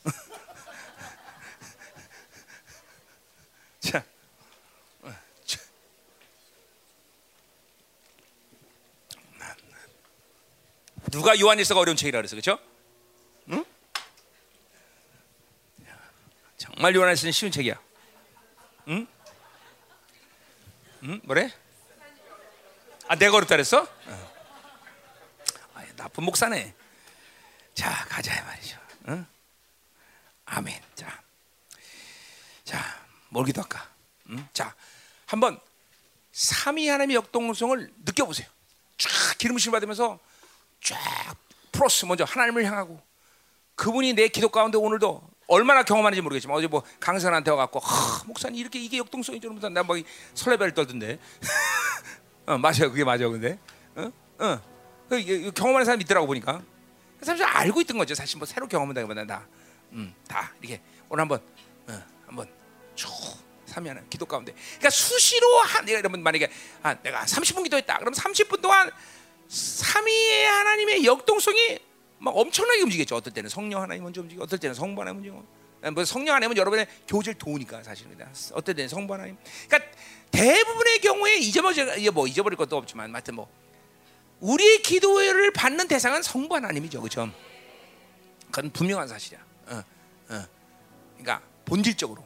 자, 3.80 4.02
어, 5.02 5.12
누가 11.10 11.38
요한일서가 11.38 11.80
어려운 11.80 11.96
책이라 11.98 12.18
그랬어, 12.18 12.34
그렇죠? 12.34 12.58
응? 13.50 13.62
정말 16.56 16.94
요한일서는 16.94 17.32
쉬운 17.32 17.52
책이야. 17.52 17.78
응? 18.88 19.06
응? 21.02 21.20
뭐래? 21.24 21.52
아 23.08 23.16
내가 23.16 23.36
어렵다 23.36 23.54
그랬어? 23.54 23.82
어. 23.82 24.32
아, 25.74 25.84
나쁜 25.96 26.24
목사네. 26.24 26.74
자 27.74 27.90
가자 28.08 28.42
말이죠. 28.44 28.78
응? 29.08 29.26
아멘. 30.46 30.80
자, 30.94 31.22
자, 32.64 32.78
뭘 33.28 33.44
기도 33.46 33.60
할까? 33.62 33.88
응? 34.30 34.48
자, 34.52 34.74
한번 35.26 35.58
삼위 36.32 36.88
하나님의 36.88 37.16
역동성을 37.16 37.92
느껴보세요. 38.04 38.48
쫙 38.98 39.10
기름부심 39.38 39.72
받으면서 39.72 40.18
쫙 40.82 40.96
플러스 41.72 42.04
먼저 42.06 42.24
하나님을 42.24 42.64
향하고 42.64 43.00
그분이 43.74 44.14
내 44.14 44.28
기도 44.28 44.48
가운데 44.48 44.78
오늘도 44.78 45.28
얼마나 45.48 45.82
경험하는지 45.82 46.22
모르겠지만 46.22 46.56
어제 46.56 46.66
뭐 46.66 46.82
강사한테 46.98 47.50
와갖고 47.50 47.80
목사님 48.26 48.58
이렇게 48.60 48.80
이게 48.80 48.98
역동성이 48.98 49.40
저러면서 49.40 49.68
나막 49.68 49.96
설레발 50.34 50.72
떨던데 50.74 51.18
어, 52.46 52.58
맞아요. 52.58 52.90
그게 52.90 53.04
맞아요. 53.04 53.30
근데 53.30 53.58
어? 53.96 54.10
어. 54.38 54.60
그, 55.08 55.50
경험하는 55.52 55.84
사람이 55.84 56.04
있더라고 56.04 56.26
보니까 56.26 56.62
사실 57.22 57.44
알고 57.44 57.80
있던 57.82 57.98
거죠. 57.98 58.14
사실 58.14 58.38
뭐 58.38 58.46
새로 58.46 58.66
경험한다기보다 58.66 59.26
다, 59.26 59.46
음, 59.92 60.14
다 60.28 60.52
이렇게 60.60 60.80
오늘 61.08 61.22
한번 61.22 61.40
어, 61.88 62.02
한번 62.26 62.48
쭉 62.94 63.10
삼위 63.66 63.88
하나님 63.88 64.08
기도 64.08 64.26
가운데. 64.26 64.52
그러니까 64.52 64.90
수시로 64.90 65.60
한 65.60 65.88
여러분 65.88 66.22
만약에 66.22 66.50
아, 66.82 66.94
내가 67.02 67.24
30분 67.24 67.64
기도했다. 67.64 67.98
그럼 67.98 68.14
30분 68.14 68.60
동안 68.60 68.90
삼위의 69.48 70.46
하나님의 70.46 71.04
역동성이 71.04 71.78
막 72.18 72.36
엄청나게 72.36 72.82
움직이죠. 72.82 73.16
어떨 73.16 73.32
때는 73.32 73.50
성령 73.50 73.82
하나님 73.82 74.04
먼저 74.04 74.20
움직이고, 74.20 74.44
어떨 74.44 74.58
때는 74.58 74.74
성부 74.74 75.00
하나님 75.00 75.20
먼저 75.22 75.36
움직이고. 75.36 75.56
뭐 75.92 76.04
성령 76.04 76.34
하나님은 76.34 76.56
여러분의 76.56 76.86
교제를 77.06 77.38
도우니까 77.38 77.82
사실은 77.82 78.16
어떨 78.52 78.74
때는 78.74 78.88
성부 78.88 79.12
하나님. 79.12 79.36
그러니까 79.68 79.90
대부분의 80.30 81.00
경우에 81.00 81.36
잊어버릴 81.38 82.10
뭐 82.10 82.26
잊어버릴 82.26 82.56
것도 82.56 82.76
없지만, 82.76 83.12
하여튼 83.14 83.34
뭐 83.34 83.48
우리의 84.40 84.82
기도를 84.82 85.52
받는 85.52 85.88
대상은 85.88 86.22
성부 86.22 86.54
하나님이죠, 86.54 87.00
그렇죠? 87.00 87.30
그건 88.50 88.70
분명한 88.70 89.08
사실이야. 89.08 89.40
어, 89.68 89.82
어. 90.28 90.46
그러니까 91.16 91.42
본질적으로. 91.64 92.24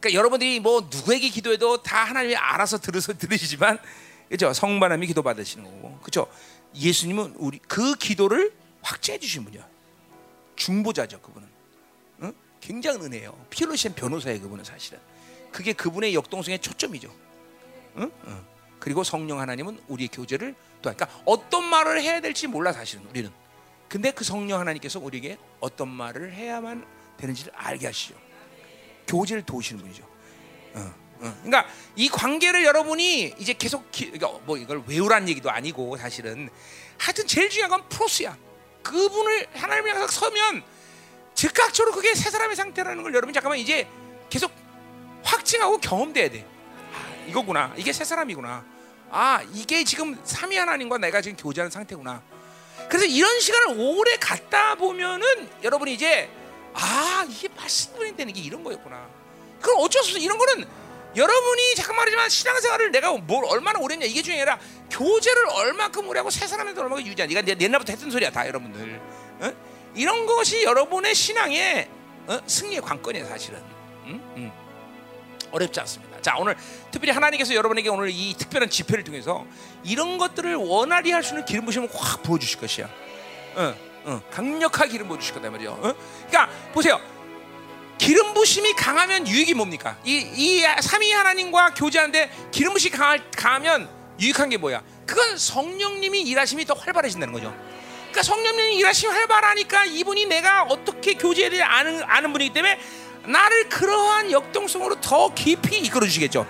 그러니까 0.00 0.18
여러분들이 0.18 0.60
뭐 0.60 0.88
누구에게 0.90 1.28
기도해도 1.28 1.82
다 1.82 2.04
하나님이 2.04 2.36
알아서 2.36 2.78
들으서 2.78 3.12
들으시지만, 3.12 3.78
그렇죠? 4.28 4.52
성부 4.52 4.84
하나님이 4.84 5.08
기도 5.08 5.22
받으시는 5.22 5.64
거고, 5.64 5.98
그렇죠? 5.98 6.30
예수님은 6.74 7.34
우리 7.38 7.58
그 7.58 7.94
기도를 7.94 8.52
확증해 8.82 9.18
주신 9.18 9.44
분이야. 9.44 9.66
중보자죠, 10.56 11.20
그분은. 11.20 11.48
어? 12.20 12.32
굉장히 12.60 13.00
은혜예요. 13.04 13.46
피로시엔 13.50 13.94
변호사예요, 13.94 14.40
그분은 14.40 14.64
사실은. 14.64 14.98
그게 15.50 15.72
그분의 15.72 16.14
역동성의 16.14 16.60
초점이죠. 16.60 17.27
그리고 18.78 19.04
성령 19.04 19.40
하나님은 19.40 19.80
우리의 19.88 20.08
교제를 20.08 20.54
또 20.82 20.92
그러니까 20.92 21.08
어떤 21.24 21.64
말을 21.64 22.00
해야 22.00 22.20
될지 22.20 22.46
몰라 22.46 22.72
사실은 22.72 23.04
우리는. 23.10 23.30
근데 23.88 24.10
그 24.10 24.24
성령 24.24 24.60
하나님께서 24.60 25.00
우리에게 25.00 25.38
어떤 25.60 25.88
말을 25.88 26.32
해야만 26.32 26.86
되는지를 27.16 27.52
알게 27.54 27.86
하시죠. 27.86 28.14
교제를 29.06 29.42
도우시는 29.42 29.80
분이죠. 29.80 30.06
그러니까 31.18 31.66
이 31.96 32.08
관계를 32.08 32.64
여러분이 32.64 33.34
이제 33.38 33.52
계속 33.52 33.90
기, 33.90 34.10
그러니까 34.10 34.38
뭐 34.44 34.56
이걸 34.56 34.84
외우란 34.86 35.28
얘기도 35.28 35.50
아니고 35.50 35.96
사실은 35.96 36.48
하여튼 36.96 37.26
제일 37.26 37.50
중요한 37.50 37.70
건 37.70 37.88
프로스야. 37.88 38.36
그분을 38.82 39.48
하나님을 39.54 39.94
향해서 39.94 40.12
서면 40.12 40.62
즉각적으로 41.34 41.94
그게 41.94 42.14
새 42.14 42.30
사람의 42.30 42.54
상태라는 42.56 43.02
걸 43.02 43.14
여러분 43.14 43.32
잠깐만 43.32 43.58
이제 43.58 43.88
계속 44.30 44.52
확증하고 45.24 45.78
경험돼야 45.78 46.30
돼. 46.30 46.46
아, 47.28 47.30
이거구나. 47.30 47.74
이게 47.76 47.92
새 47.92 48.04
사람이구나. 48.04 48.64
아 49.10 49.42
이게 49.52 49.84
지금 49.84 50.18
삼위 50.24 50.56
하나님과 50.56 50.98
내가 50.98 51.20
지금 51.20 51.36
교제하는 51.36 51.70
상태구나. 51.70 52.22
그래서 52.88 53.04
이런 53.04 53.38
시간을 53.40 53.76
오래 53.78 54.16
갖다 54.16 54.74
보면은 54.74 55.48
여러분이 55.62 55.94
이제 55.94 56.30
아 56.74 57.26
이게 57.28 57.48
말씀이 57.48 58.16
되는 58.16 58.32
게 58.32 58.40
이런 58.40 58.64
거였구나. 58.64 59.08
그럼 59.60 59.80
어쩔 59.80 60.02
수 60.02 60.10
없어. 60.10 60.18
이런 60.18 60.38
거는 60.38 60.66
여러분이 61.16 61.74
잠깐 61.74 61.96
말이지만 61.96 62.28
신앙생활을 62.28 62.90
내가 62.92 63.12
뭘 63.12 63.44
얼마나 63.46 63.78
오래 63.78 63.94
했냐 63.94 64.06
이게 64.06 64.22
중요해 64.22 64.42
아니라 64.42 64.58
교제를 64.90 65.48
얼마큼 65.50 66.06
오래 66.08 66.20
하고 66.20 66.30
새 66.30 66.46
사람한테 66.46 66.80
얼마큼 66.80 67.06
유지하냐. 67.06 67.40
이가 67.40 67.60
옛날부터 67.60 67.92
했던 67.92 68.10
소리야 68.10 68.30
다 68.30 68.46
여러분들. 68.46 69.00
어? 69.40 69.52
이런 69.94 70.26
것이 70.26 70.62
여러분의 70.62 71.14
신앙의 71.14 71.88
어? 72.26 72.40
승리의 72.46 72.82
관건이에요 72.82 73.26
사실은. 73.26 73.62
응? 74.06 74.22
응. 74.36 74.52
어렵지 75.50 75.80
않습니다. 75.80 76.07
자 76.22 76.36
오늘 76.38 76.56
특별히 76.90 77.12
하나님께서 77.12 77.54
여러분에게 77.54 77.88
오늘 77.88 78.10
이 78.10 78.34
특별한 78.36 78.70
집회를 78.70 79.04
통해서 79.04 79.44
이런 79.84 80.18
것들을 80.18 80.54
원활히 80.56 81.12
할 81.12 81.22
수 81.22 81.34
있는 81.34 81.44
기름 81.44 81.64
부심을 81.66 81.88
확 81.92 82.22
부어 82.22 82.38
주실 82.38 82.60
것이야. 82.60 82.88
어, 83.56 83.74
어, 84.04 84.22
강력하게 84.30 84.90
기름 84.92 85.08
부어 85.08 85.18
주실 85.18 85.34
거다 85.34 85.50
말이죠. 85.50 85.72
어? 85.72 85.94
그러니까 86.28 86.48
보세요. 86.72 87.00
기름 87.98 88.32
부심이 88.32 88.72
강하면 88.74 89.26
유익이 89.26 89.54
뭡니까? 89.54 89.98
이, 90.04 90.18
이 90.36 90.62
삼위 90.80 91.10
하나님과 91.12 91.74
교제하는데 91.74 92.30
기름 92.52 92.72
부심이 92.72 92.96
강하면 93.36 93.88
유익한 94.20 94.48
게 94.50 94.56
뭐야? 94.56 94.82
그건 95.04 95.36
성령님이 95.36 96.22
일하심이 96.22 96.64
더 96.64 96.74
활발해진다는 96.74 97.32
거죠. 97.34 97.54
그러니까 98.10 98.22
성령님이 98.22 98.76
일하심이 98.76 99.12
활발하니까 99.12 99.84
이분이 99.86 100.26
내가 100.26 100.62
어떻게 100.62 101.14
되지 101.14 101.62
아는, 101.62 102.02
아는 102.04 102.32
분이기 102.32 102.52
때문에 102.52 102.78
나를 103.28 103.68
그러한 103.68 104.32
역동성으로 104.32 105.00
더 105.00 105.32
깊이 105.34 105.78
이끌어 105.78 106.06
주시겠죠. 106.06 106.46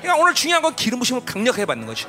그러니까 0.00 0.22
오늘 0.22 0.34
중요한 0.34 0.62
건 0.62 0.76
기름 0.76 0.98
부심을 0.98 1.24
강력하게 1.24 1.64
받는 1.64 1.86
거죠. 1.86 2.08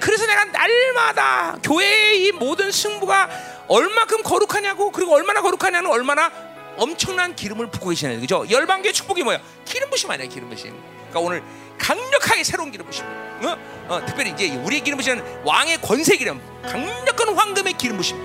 그래서 0.00 0.26
내가 0.26 0.44
날마다 0.46 1.56
교회의 1.62 2.24
이 2.24 2.32
모든 2.32 2.72
승부가 2.72 3.28
얼마큼 3.68 4.22
거룩하냐고 4.22 4.90
그리고 4.90 5.14
얼마나 5.14 5.40
거룩하냐는 5.40 5.90
얼마나 5.90 6.30
엄청난 6.76 7.36
기름을 7.36 7.70
붓고 7.70 7.90
계시는 7.90 8.20
거죠. 8.20 8.44
열방교의 8.50 8.92
축복이 8.92 9.22
뭐야? 9.22 9.38
기름 9.64 9.90
부심 9.90 10.10
아니야, 10.10 10.26
기름 10.26 10.48
부심. 10.48 10.70
그러니까 11.10 11.20
오늘 11.20 11.42
강력하게 11.78 12.42
새로운 12.42 12.70
기름 12.72 12.86
부심. 12.86 13.04
어? 13.04 13.56
어, 13.88 14.02
특별히 14.06 14.30
이제 14.30 14.48
우리의 14.56 14.82
기름 14.82 14.96
부심은 14.96 15.44
왕의 15.44 15.80
권세 15.82 16.16
기름, 16.16 16.40
강력한 16.62 17.34
황금의 17.36 17.74
기름 17.74 17.98
부심. 17.98 18.16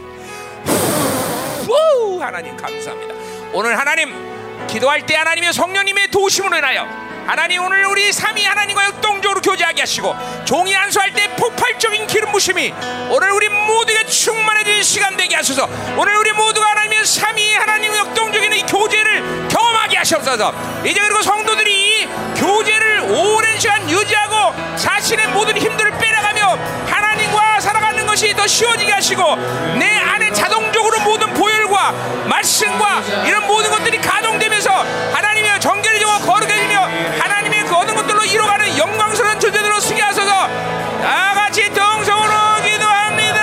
우 1.70 2.20
하나님 2.22 2.56
감사합니다. 2.56 3.14
오늘 3.54 3.78
하나님 3.78 4.37
기도할 4.68 5.06
때 5.06 5.16
하나님의 5.16 5.54
성령님의 5.54 6.10
도우심으로 6.10 6.58
인하여 6.58 7.08
하나님 7.28 7.62
오늘 7.62 7.86
우리 7.86 8.14
삼위 8.14 8.46
하나님과 8.46 8.86
역동적으로 8.86 9.42
교제하게 9.42 9.82
하시고 9.82 10.16
종이 10.46 10.74
안수할 10.76 11.12
때 11.14 11.28
폭발적인 11.36 12.08
기름 12.08 12.32
부심이 12.32 12.74
오늘 13.10 13.32
우리 13.32 13.50
모두에게 13.50 14.06
충만해진 14.06 14.82
시간 14.84 15.18
되게 15.18 15.36
하소서. 15.36 15.68
오늘 15.98 16.16
우리 16.16 16.32
모두가 16.32 16.70
하나님의 16.70 17.06
삼위 17.06 17.54
하나님 17.56 17.94
역동적인 17.96 18.54
이 18.54 18.62
교제를 18.64 19.48
경험하게 19.50 19.98
하시옵소서. 19.98 20.54
이제 20.86 21.00
그리고 21.02 21.22
성도들이 21.22 22.02
이 22.02 22.06
교제를 22.38 23.00
오랜 23.12 23.60
시간 23.60 23.90
유지하고 23.90 24.78
자신의 24.78 25.28
모든 25.30 25.58
힘들을 25.58 25.98
빼나가며 25.98 26.58
하나님 26.88 27.17
과 27.58 27.62
살아가는 27.62 28.06
것이 28.06 28.36
더 28.36 28.46
쉬워지게 28.46 28.92
하시고 28.92 29.36
내 29.80 29.98
안에 29.98 30.32
자동적으로 30.32 31.00
모든 31.00 31.34
보혈과 31.34 31.92
말씀과 32.30 33.02
이런 33.26 33.48
모든 33.48 33.72
것들이 33.72 34.00
가동되면서 34.00 34.70
하나님의 35.12 35.60
정결해지고 35.60 36.12
거룩해지며 36.20 36.80
하나님의 37.20 37.66
그 37.66 37.76
얻은 37.76 37.96
것들로 37.96 38.24
이루어가는 38.26 38.78
영광스러운 38.78 39.40
존재들로 39.40 39.80
쓰게 39.80 40.00
하소서. 40.04 40.30
다 40.30 41.34
같이 41.34 41.68
동성으로 41.74 42.62
기도합니다. 42.64 43.42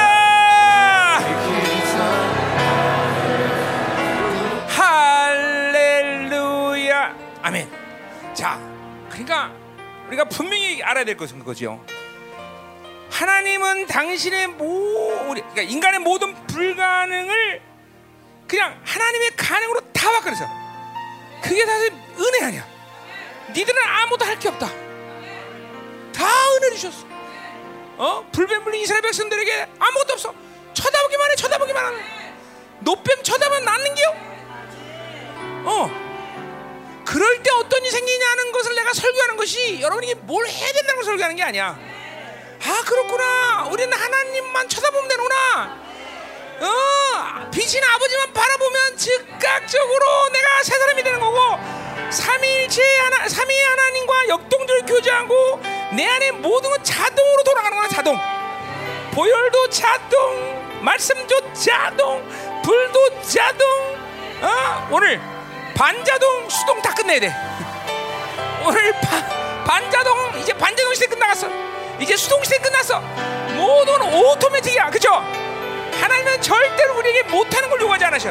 할렐루야. 5.89 7.15
아멘. 7.43 7.69
자 8.33 8.61
그러니까 9.11 9.51
우리가 10.07 10.25
분명히 10.27 10.81
알아야 10.85 11.05
될 11.05 11.17
것은 11.17 11.41
그거죠 11.41 11.85
하나님은 13.15 13.87
당신의 13.87 14.49
모 14.49 15.09
그러니까 15.29 15.63
인간의 15.63 16.01
모든 16.01 16.35
불가능을 16.49 17.63
그냥 18.49 18.81
하나님의 18.85 19.37
가능으로 19.37 19.81
다 19.93 20.11
바꿔서 20.11 20.45
그게 21.41 21.65
사실 21.65 21.93
은혜 22.19 22.45
아니야. 22.45 22.67
니들은 23.51 23.83
아무도 23.87 24.25
할 24.25 24.37
게 24.37 24.49
없다. 24.49 24.67
다 26.13 26.27
은혜 26.57 26.71
주셨어. 26.71 27.07
어? 27.99 28.29
불뱀불린 28.33 28.81
이스라엘 28.81 29.03
백성들에게 29.03 29.69
아무것도 29.79 30.13
없어. 30.15 30.35
쳐다보기만 30.73 31.31
해, 31.31 31.37
쳐다보기만 31.37 31.85
하네. 31.85 31.99
노뱀 32.81 33.23
낫는 33.65 33.95
게요. 33.95 34.09
어. 35.67 37.05
그럴 37.05 37.43
때 37.45 37.51
어떤 37.53 37.81
일이 37.81 37.91
생기냐는 37.93 38.51
것을 38.51 38.75
내가 38.75 38.93
설교하는 38.93 39.37
것이 39.37 39.81
여러분이 39.81 40.15
뭘 40.15 40.49
해야 40.49 40.73
된다는 40.73 40.97
걸 40.97 41.05
설교하는 41.05 41.37
게 41.37 41.43
아니야. 41.45 41.94
아 42.67 42.83
그렇구나. 42.85 43.67
우리는 43.71 43.93
하나님만 43.93 44.69
쳐다보면 44.69 45.09
되는구나. 45.09 45.85
어, 46.61 47.51
빛인 47.51 47.83
아버지만 47.85 48.33
바라보면 48.33 48.97
즉각적으로 48.97 50.29
내가 50.33 50.63
새 50.63 50.79
사람이 50.79 51.03
되는 51.03 51.21
거고 51.21 51.39
삼일체 52.11 52.83
하나, 53.01 53.29
삼위 53.29 53.61
하나님과 53.61 54.29
역동적으로 54.29 54.87
교제하고 54.87 55.61
내 55.93 56.07
안에 56.07 56.31
모든 56.31 56.71
건 56.71 56.83
자동으로 56.83 57.43
돌아가는 57.43 57.77
거야 57.77 57.89
자동. 57.89 58.19
보혈도 59.13 59.69
자동, 59.71 60.81
말씀도 60.83 61.53
자동, 61.53 62.27
불도 62.63 63.21
자동. 63.23 63.69
어, 64.43 64.89
오늘 64.91 65.21
반자동, 65.77 66.49
수동 66.49 66.81
다 66.81 66.95
끝내야 66.95 67.21
돼. 67.21 67.35
오늘 68.65 68.93
바, 69.01 69.65
반자동 69.65 70.39
이제 70.39 70.53
반자동 70.55 70.95
시대 70.95 71.07
끝나갔어. 71.07 71.49
이제 72.01 72.17
수동 72.17 72.43
시대 72.43 72.59
끝났어. 72.59 73.01
모든 73.55 74.01
오토매틱이야, 74.03 74.91
그죠? 74.91 75.11
하나님은 76.01 76.41
절대로 76.43 76.99
우리에게 76.99 77.23
못하는 77.25 77.69
걸 77.71 77.81
요구하지 77.81 78.05
않으셔. 78.07 78.31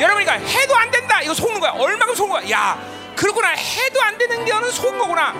여러분이니까 0.00 0.32
해도 0.34 0.76
안 0.76 0.90
된다. 0.90 1.20
이거 1.22 1.34
속는 1.34 1.58
거야. 1.60 1.72
얼마큼 1.72 2.14
속는 2.14 2.40
거야. 2.40 2.50
야, 2.50 2.78
그렇구나. 3.16 3.48
해도 3.48 4.00
안 4.02 4.16
되는 4.16 4.44
게는 4.44 4.70
속은 4.70 4.96
거구나. 4.98 5.34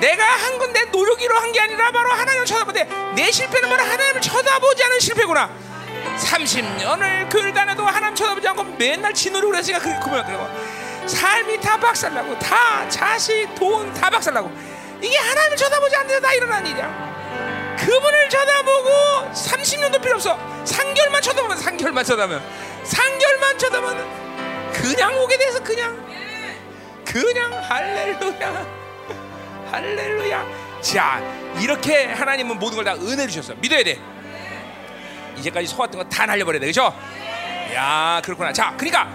내가 0.00 0.24
한 0.24 0.58
건 0.58 0.72
내 0.72 0.82
노력으로 0.86 1.38
한 1.38 1.52
게 1.52 1.60
아니라 1.60 1.90
바로 1.90 2.10
하나님을 2.10 2.44
쳐다보되 2.44 2.84
내 3.14 3.30
실패는 3.30 3.68
바로 3.70 3.82
하나님을 3.82 4.20
쳐다보지 4.20 4.84
않은 4.84 5.00
실패구나. 5.00 5.48
30년을 6.18 7.30
교회를 7.30 7.52
다녀도 7.54 7.86
하나님 7.86 8.14
쳐다보지 8.14 8.46
않고 8.48 8.64
맨날 8.76 9.14
지 9.14 9.30
노력을 9.30 9.56
했으니까 9.56 9.78
그렇게 9.80 10.00
그만 10.00 10.24
그래. 10.26 10.36
삶이 11.06 11.60
다 11.60 11.78
박살나고 11.78 12.38
다 12.40 12.86
자식, 12.88 13.46
돈 13.54 13.94
다 13.94 14.10
박살나고 14.10 14.50
이게 15.06 15.16
하나님을 15.18 15.56
쳐다보지 15.56 15.96
않는 15.96 16.20
다 16.20 16.32
일어나는 16.32 16.70
일이야. 16.70 17.76
그분을 17.78 18.28
쳐다보고 18.28 18.90
30년도 19.32 20.02
필요 20.02 20.14
없어. 20.16 20.36
3개월만 20.64 21.22
쳐다보면 21.22 21.58
3개월만 21.58 22.04
쳐다보면. 22.04 22.42
3개월만 22.84 23.58
쳐다보면 23.58 24.72
그냥 24.72 25.16
오게 25.22 25.36
돼서 25.38 25.62
그냥. 25.62 26.04
그냥 27.04 27.52
할렐루야. 27.62 28.66
할렐루야. 29.70 30.46
자 30.80 31.20
이렇게 31.60 32.06
하나님은 32.06 32.58
모든 32.58 32.76
걸 32.76 32.84
다 32.84 32.94
은혜를 32.94 33.28
주셨어. 33.28 33.54
믿어야 33.60 33.82
돼. 33.84 33.98
이제까지 35.36 35.66
속았던 35.68 36.02
거 36.02 36.08
다 36.08 36.26
날려버려야 36.26 36.60
돼. 36.60 36.66
그죠? 36.66 36.92
야 37.74 38.20
그렇구나. 38.24 38.52
자 38.52 38.74
그러니까 38.76 39.08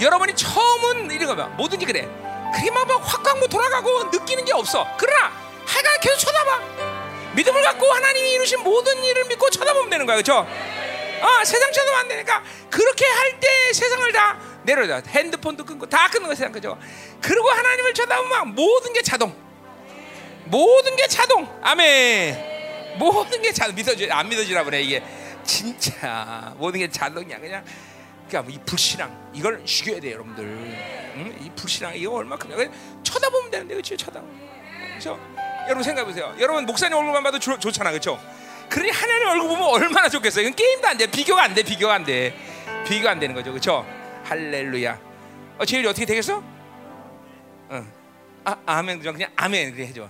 여러분이 0.00 0.34
처음은 0.34 1.10
이런 1.10 1.28
거면 1.28 1.56
뭐든지 1.56 1.84
그래 1.86 2.08
그리만 2.54 2.86
막 2.86 2.96
확광고 3.04 3.46
돌아가고 3.48 4.04
느끼는 4.04 4.44
게 4.44 4.52
없어. 4.52 4.86
그러나 4.96 5.32
하여간 5.66 6.00
계속 6.00 6.18
쳐다봐. 6.18 6.60
믿음을 7.34 7.62
갖고 7.62 7.86
하나님이 7.92 8.32
이루신 8.34 8.60
모든 8.62 9.02
일을 9.02 9.24
믿고 9.26 9.50
쳐다보면 9.50 9.90
되는 9.90 10.06
거야. 10.06 10.16
그죠? 10.16 10.46
아 11.20 11.44
세상 11.44 11.72
쳐다보면 11.72 12.00
안 12.00 12.08
되니까 12.08 12.42
그렇게 12.70 13.04
할 13.06 13.40
때 13.40 13.72
세상을 13.72 14.12
다 14.12 14.38
내려다. 14.62 15.02
핸드폰도 15.08 15.64
끊고 15.64 15.86
다 15.86 16.08
끊는 16.08 16.26
거야 16.26 16.34
세상. 16.36 16.52
그죠? 16.52 16.78
그리고 17.20 17.48
하나님을 17.50 17.92
쳐다보면 17.94 18.54
모든 18.54 18.92
게 18.92 19.02
자동. 19.02 19.34
모든 20.46 20.94
게 20.96 21.08
자동. 21.08 21.48
아멘. 21.62 22.96
모든 22.98 23.42
게 23.42 23.52
자동. 23.52 23.74
믿어지 23.74 24.08
안 24.10 24.28
믿어지나 24.28 24.62
보네 24.62 24.82
이게. 24.82 25.02
진짜 25.42 26.54
모든 26.56 26.80
게 26.80 26.88
자동이야. 26.90 27.38
그냥 27.40 27.64
그러니까 28.28 28.52
이 28.52 28.58
불신앙. 28.64 29.30
이걸 29.34 29.64
죽여야 29.64 30.00
돼 30.00 30.12
여러분들. 30.12 30.44
응? 30.44 31.33
이 31.54 31.60
불신앙 31.60 31.94
이거 31.96 32.14
얼마 32.14 32.36
크냐 32.36 32.56
그냥 32.56 32.72
쳐다보면 33.02 33.50
되는데 33.50 33.74
그렇지 33.74 33.96
쳐다보 33.96 34.26
그렇죠 34.90 35.18
여러분 35.66 35.82
생각해 35.82 36.06
보세요. 36.06 36.34
여러분 36.38 36.66
목사님 36.66 36.96
얼굴만 36.96 37.22
봐도 37.22 37.38
좋, 37.38 37.58
좋잖아 37.58 37.90
그렇죠 37.90 38.20
그러니 38.68 38.90
하나님 38.90 39.28
얼굴 39.28 39.48
보면 39.48 39.62
얼마나 39.64 40.08
좋겠어요? 40.08 40.42
이건 40.42 40.54
게임도 40.56 40.88
안 40.88 40.98
돼. 40.98 41.06
비교가 41.06 41.42
안 41.44 41.54
돼 41.54 41.62
비교가 41.62 41.94
안 41.94 42.04
돼. 42.04 42.34
비교가 42.86 43.12
안 43.12 43.20
되는 43.20 43.34
거죠 43.34 43.50
그렇죠 43.50 43.86
할렐루야. 44.24 44.98
어 45.58 45.64
제일 45.64 45.86
어떻게 45.86 46.04
되겠어? 46.06 46.42
어. 47.68 47.86
아 48.44 48.56
아멘 48.66 49.00
그냥 49.00 49.30
아멘 49.36 49.74
그래 49.74 49.86
해줘. 49.86 50.04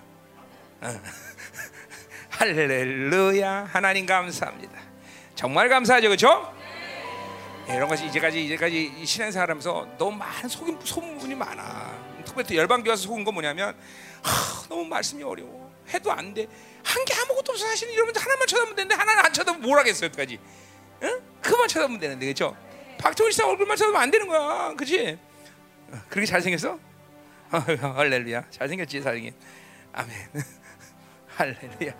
어. 0.81 1.01
할렐루야. 2.31 3.69
하나님 3.73 4.07
감사합니다. 4.07 4.73
정말 5.35 5.69
감사하죠 5.69 6.09
그렇죠? 6.09 6.53
이런 7.69 7.89
것이 7.89 8.07
이제까지 8.07 8.45
이제까지 8.45 9.05
신앙생활하면서 9.07 9.89
너무 9.99 10.17
많은 10.17 10.49
속임 10.49 10.79
소문이 10.85 11.35
많아. 11.35 11.99
특별히 12.25 12.47
또 12.49 12.55
열방교 12.57 12.91
와서 12.91 13.03
속은 13.03 13.25
건 13.25 13.35
뭐냐면 13.35 13.75
하, 14.23 14.69
너무 14.69 14.85
말씀이 14.85 15.23
어려워. 15.23 15.73
해도 15.93 16.11
안 16.13 16.33
돼. 16.35 16.47
한 16.83 17.05
게 17.05 17.15
아무것도 17.15 17.53
없어 17.53 17.67
사실은 17.67 17.95
여러분들 17.95 18.21
하나만 18.23 18.47
쳐다보면 18.47 18.77
되는데 18.77 18.95
하나는 18.95 19.25
안 19.25 19.33
쳐다보면 19.33 19.63
뭘 19.67 19.79
하겠어요 19.79 20.07
여기까지. 20.07 20.39
응? 21.03 21.21
그만 21.41 21.69
쳐다보면 21.69 22.01
되는데 22.01 22.27
그렇죠? 22.27 22.57
박정희 22.99 23.33
씨 23.33 23.43
얼굴만 23.43 23.77
쳐다보면 23.77 24.03
안 24.03 24.11
되는 24.11 24.27
거야, 24.29 24.73
그렇지? 24.75 25.19
어, 25.91 26.01
그렇게 26.09 26.27
잘생겼어? 26.27 26.79
할렐루야, 27.51 28.45
잘생겼지 28.51 29.03
잘생긴. 29.03 29.35
아멘. 29.93 30.15
할렐루야. 31.37 31.93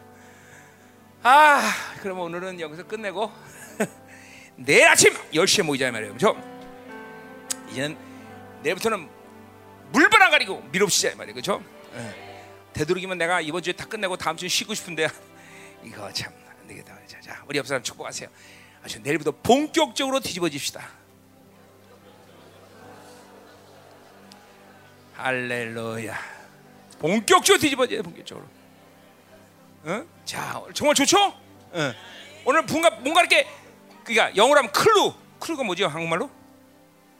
아, 1.23 1.73
그럼 2.03 2.21
오늘은 2.21 2.61
여기서 2.61 2.87
끝내고. 2.87 3.31
내일 4.57 4.87
아침 4.89 5.13
10시에 5.33 5.63
모이자 5.63 5.91
말이에요. 5.91 6.15
그렇죠? 6.15 6.41
이제는 7.71 7.97
내일부터는 8.63 9.09
물바람 9.93 10.31
가리고 10.31 10.61
밀읍시자 10.73 11.17
말이에요. 11.17 11.35
그렇죠? 11.35 11.63
예. 11.97 12.43
되도록이면 12.73 13.19
내가 13.19 13.41
이번 13.41 13.63
주에 13.63 13.73
다 13.73 13.87
끝내고 13.87 14.17
다음 14.17 14.37
주에 14.37 14.49
쉬고 14.49 14.75
싶은데 14.75 15.09
이거 15.85 16.13
참 16.13 16.33
안 16.65 16.69
되겠다. 16.69 16.97
자, 17.07 17.21
자, 17.21 17.43
우리 17.47 17.59
옆 17.59 17.67
사람 17.67 17.83
축복하세요. 17.83 18.29
아주 18.83 18.99
내일부터 19.03 19.33
본격적으로 19.43 20.19
뒤집어집시다. 20.21 20.89
할렐루야. 25.15 26.19
본격적으로 26.99 27.61
뒤집어져요. 27.61 28.03
본격적으로. 28.03 28.47
어? 29.85 30.05
자, 30.25 30.63
정말 30.73 30.95
좋죠? 30.95 31.19
어. 31.19 31.95
오늘 32.47 32.63
뭔가 32.63 32.91
뭔가 32.91 33.21
이렇게 33.21 33.47
그러니까 34.05 34.37
영어로 34.37 34.59
하면 34.59 34.73
클루. 34.73 35.15
클루가 35.41 35.65
뭐죠? 35.65 35.89
한국말로? 35.89 36.31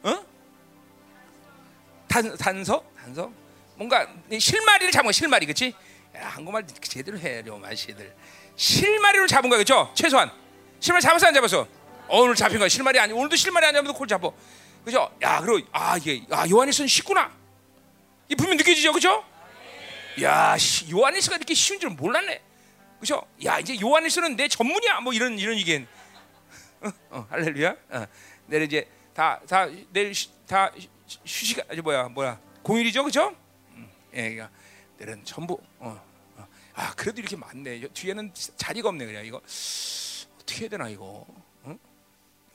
어? 0.03 0.25
단 2.07 2.37
단서? 2.37 2.85
단서? 2.97 3.31
뭔가 3.77 4.07
실마리를 4.39 4.93
잡은 4.93 5.07
거야. 5.07 5.13
실마리. 5.13 5.47
그렇지? 5.47 5.75
야, 6.17 6.29
한국말 6.29 6.65
제대로 6.83 7.19
해. 7.19 7.43
로마시들. 7.43 8.15
실마리로 8.57 9.27
잡은 9.27 9.51
거야. 9.51 9.59
그렇죠? 9.59 9.91
최소한. 9.95 10.31
실마리 10.79 11.03
잡았어 11.03 11.27
안 11.27 11.35
잡았어? 11.35 11.67
어, 12.07 12.21
오늘 12.21 12.35
잡힌 12.35 12.59
거야. 12.59 12.69
실마리 12.69 12.99
아니 12.99 13.13
오늘도 13.13 13.37
실마리 13.37 13.67
안 13.67 13.75
잡아도 13.75 13.95
콜 13.95 14.07
잡어. 14.07 14.33
그죠? 14.85 15.11
야, 15.23 15.41
그리고 15.41 15.67
아, 15.73 15.97
이게 15.97 16.23
아, 16.31 16.47
요한일서는 16.49 16.87
쉽구나. 16.87 17.33
이 18.29 18.35
분명 18.35 18.57
느껴지죠. 18.59 18.93
그죠? 18.93 19.25
야, 20.23 20.57
시, 20.59 20.91
요한일서가 20.91 21.37
이렇게 21.39 21.55
쉬운 21.55 21.81
줄 21.81 21.91
몰랐네. 21.91 22.43
그죠? 23.01 23.23
야, 23.45 23.59
이제 23.59 23.79
요한일서는 23.81 24.37
내 24.37 24.47
전문이야. 24.47 25.01
뭐 25.01 25.13
이런 25.13 25.39
이런 25.39 25.57
얘기는 25.57 25.87
어, 26.85 26.93
어, 27.11 27.27
할렐루야. 27.31 27.77
어. 27.91 28.07
내일 28.47 28.65
이제 28.65 28.89
다 29.15 29.41
다 29.49 29.67
내일 29.91 30.15
쉬, 30.15 30.29
다 30.47 30.71
휴식 31.25 31.59
아주 31.71 31.83
뭐야 31.83 32.09
뭐야 32.09 32.39
공휴일이죠, 32.63 33.05
그죠? 33.05 33.35
음, 33.73 33.91
예, 34.13 34.31
그러니까 34.35 34.51
내일은 34.99 35.25
전부. 35.25 35.59
어, 35.79 36.01
어. 36.37 36.49
아 36.75 36.95
그래도 36.95 37.21
이렇게 37.21 37.37
많네. 37.37 37.83
여- 37.83 37.89
뒤에는 37.89 38.33
자리가 38.57 38.89
없네 38.91 39.07
그냥 39.07 39.25
이거 39.25 39.41
어떻게 40.41 40.63
해야 40.63 40.69
되나 40.69 40.89
이거. 40.89 41.27
응? 41.67 41.79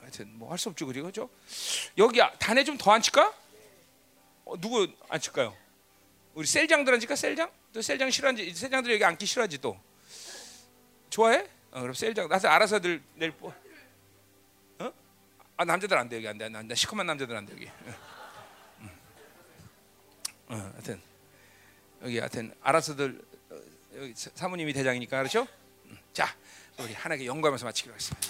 하여튼 0.00 0.38
뭐 0.38 0.50
할 0.50 0.58
수 0.58 0.68
없죠? 0.68 0.86
그죠? 0.86 1.28
여기 1.98 2.20
아, 2.22 2.30
단에 2.38 2.62
좀 2.64 2.76
더 2.78 2.92
앉힐까? 2.92 3.34
어, 4.44 4.60
누구 4.60 4.86
앉힐까요? 5.08 5.56
우리 6.34 6.46
셀장들 6.46 6.92
앉을까? 6.94 7.16
셀장? 7.16 7.50
또 7.72 7.82
셀장 7.82 8.10
싫어하지? 8.10 8.52
셀장들 8.54 8.92
여기 8.92 9.04
앉기 9.04 9.26
싫어하지 9.26 9.58
또. 9.58 9.76
좋아해? 11.08 11.48
어, 11.72 11.80
그럼 11.80 11.94
셀장 11.94 12.28
나서 12.28 12.48
알아서들 12.48 13.02
내일 13.14 13.32
뭐. 13.38 13.52
아 15.60 15.64
남자들 15.66 15.98
안 15.98 16.08
돼 16.08 16.16
여기 16.16 16.26
안 16.26 16.38
돼. 16.38 16.74
시커먼 16.74 17.04
남자들 17.06 17.36
안 17.36 17.44
돼 17.44 17.52
여기. 17.52 17.70
응. 18.80 18.88
어, 20.48 20.54
하여튼 20.72 20.98
여기 22.02 22.18
하여튼 22.18 22.54
알아서들 22.62 23.22
어, 23.50 23.56
여기 23.96 24.14
사- 24.16 24.30
사모님이 24.34 24.72
대장이니까 24.72 25.18
그렇죠? 25.18 25.46
음, 25.84 25.98
자 26.14 26.34
우리 26.78 26.94
하나님께 26.94 27.26
영광하면서 27.26 27.66
마치기로 27.66 27.92
하겠습니다. 27.92 28.28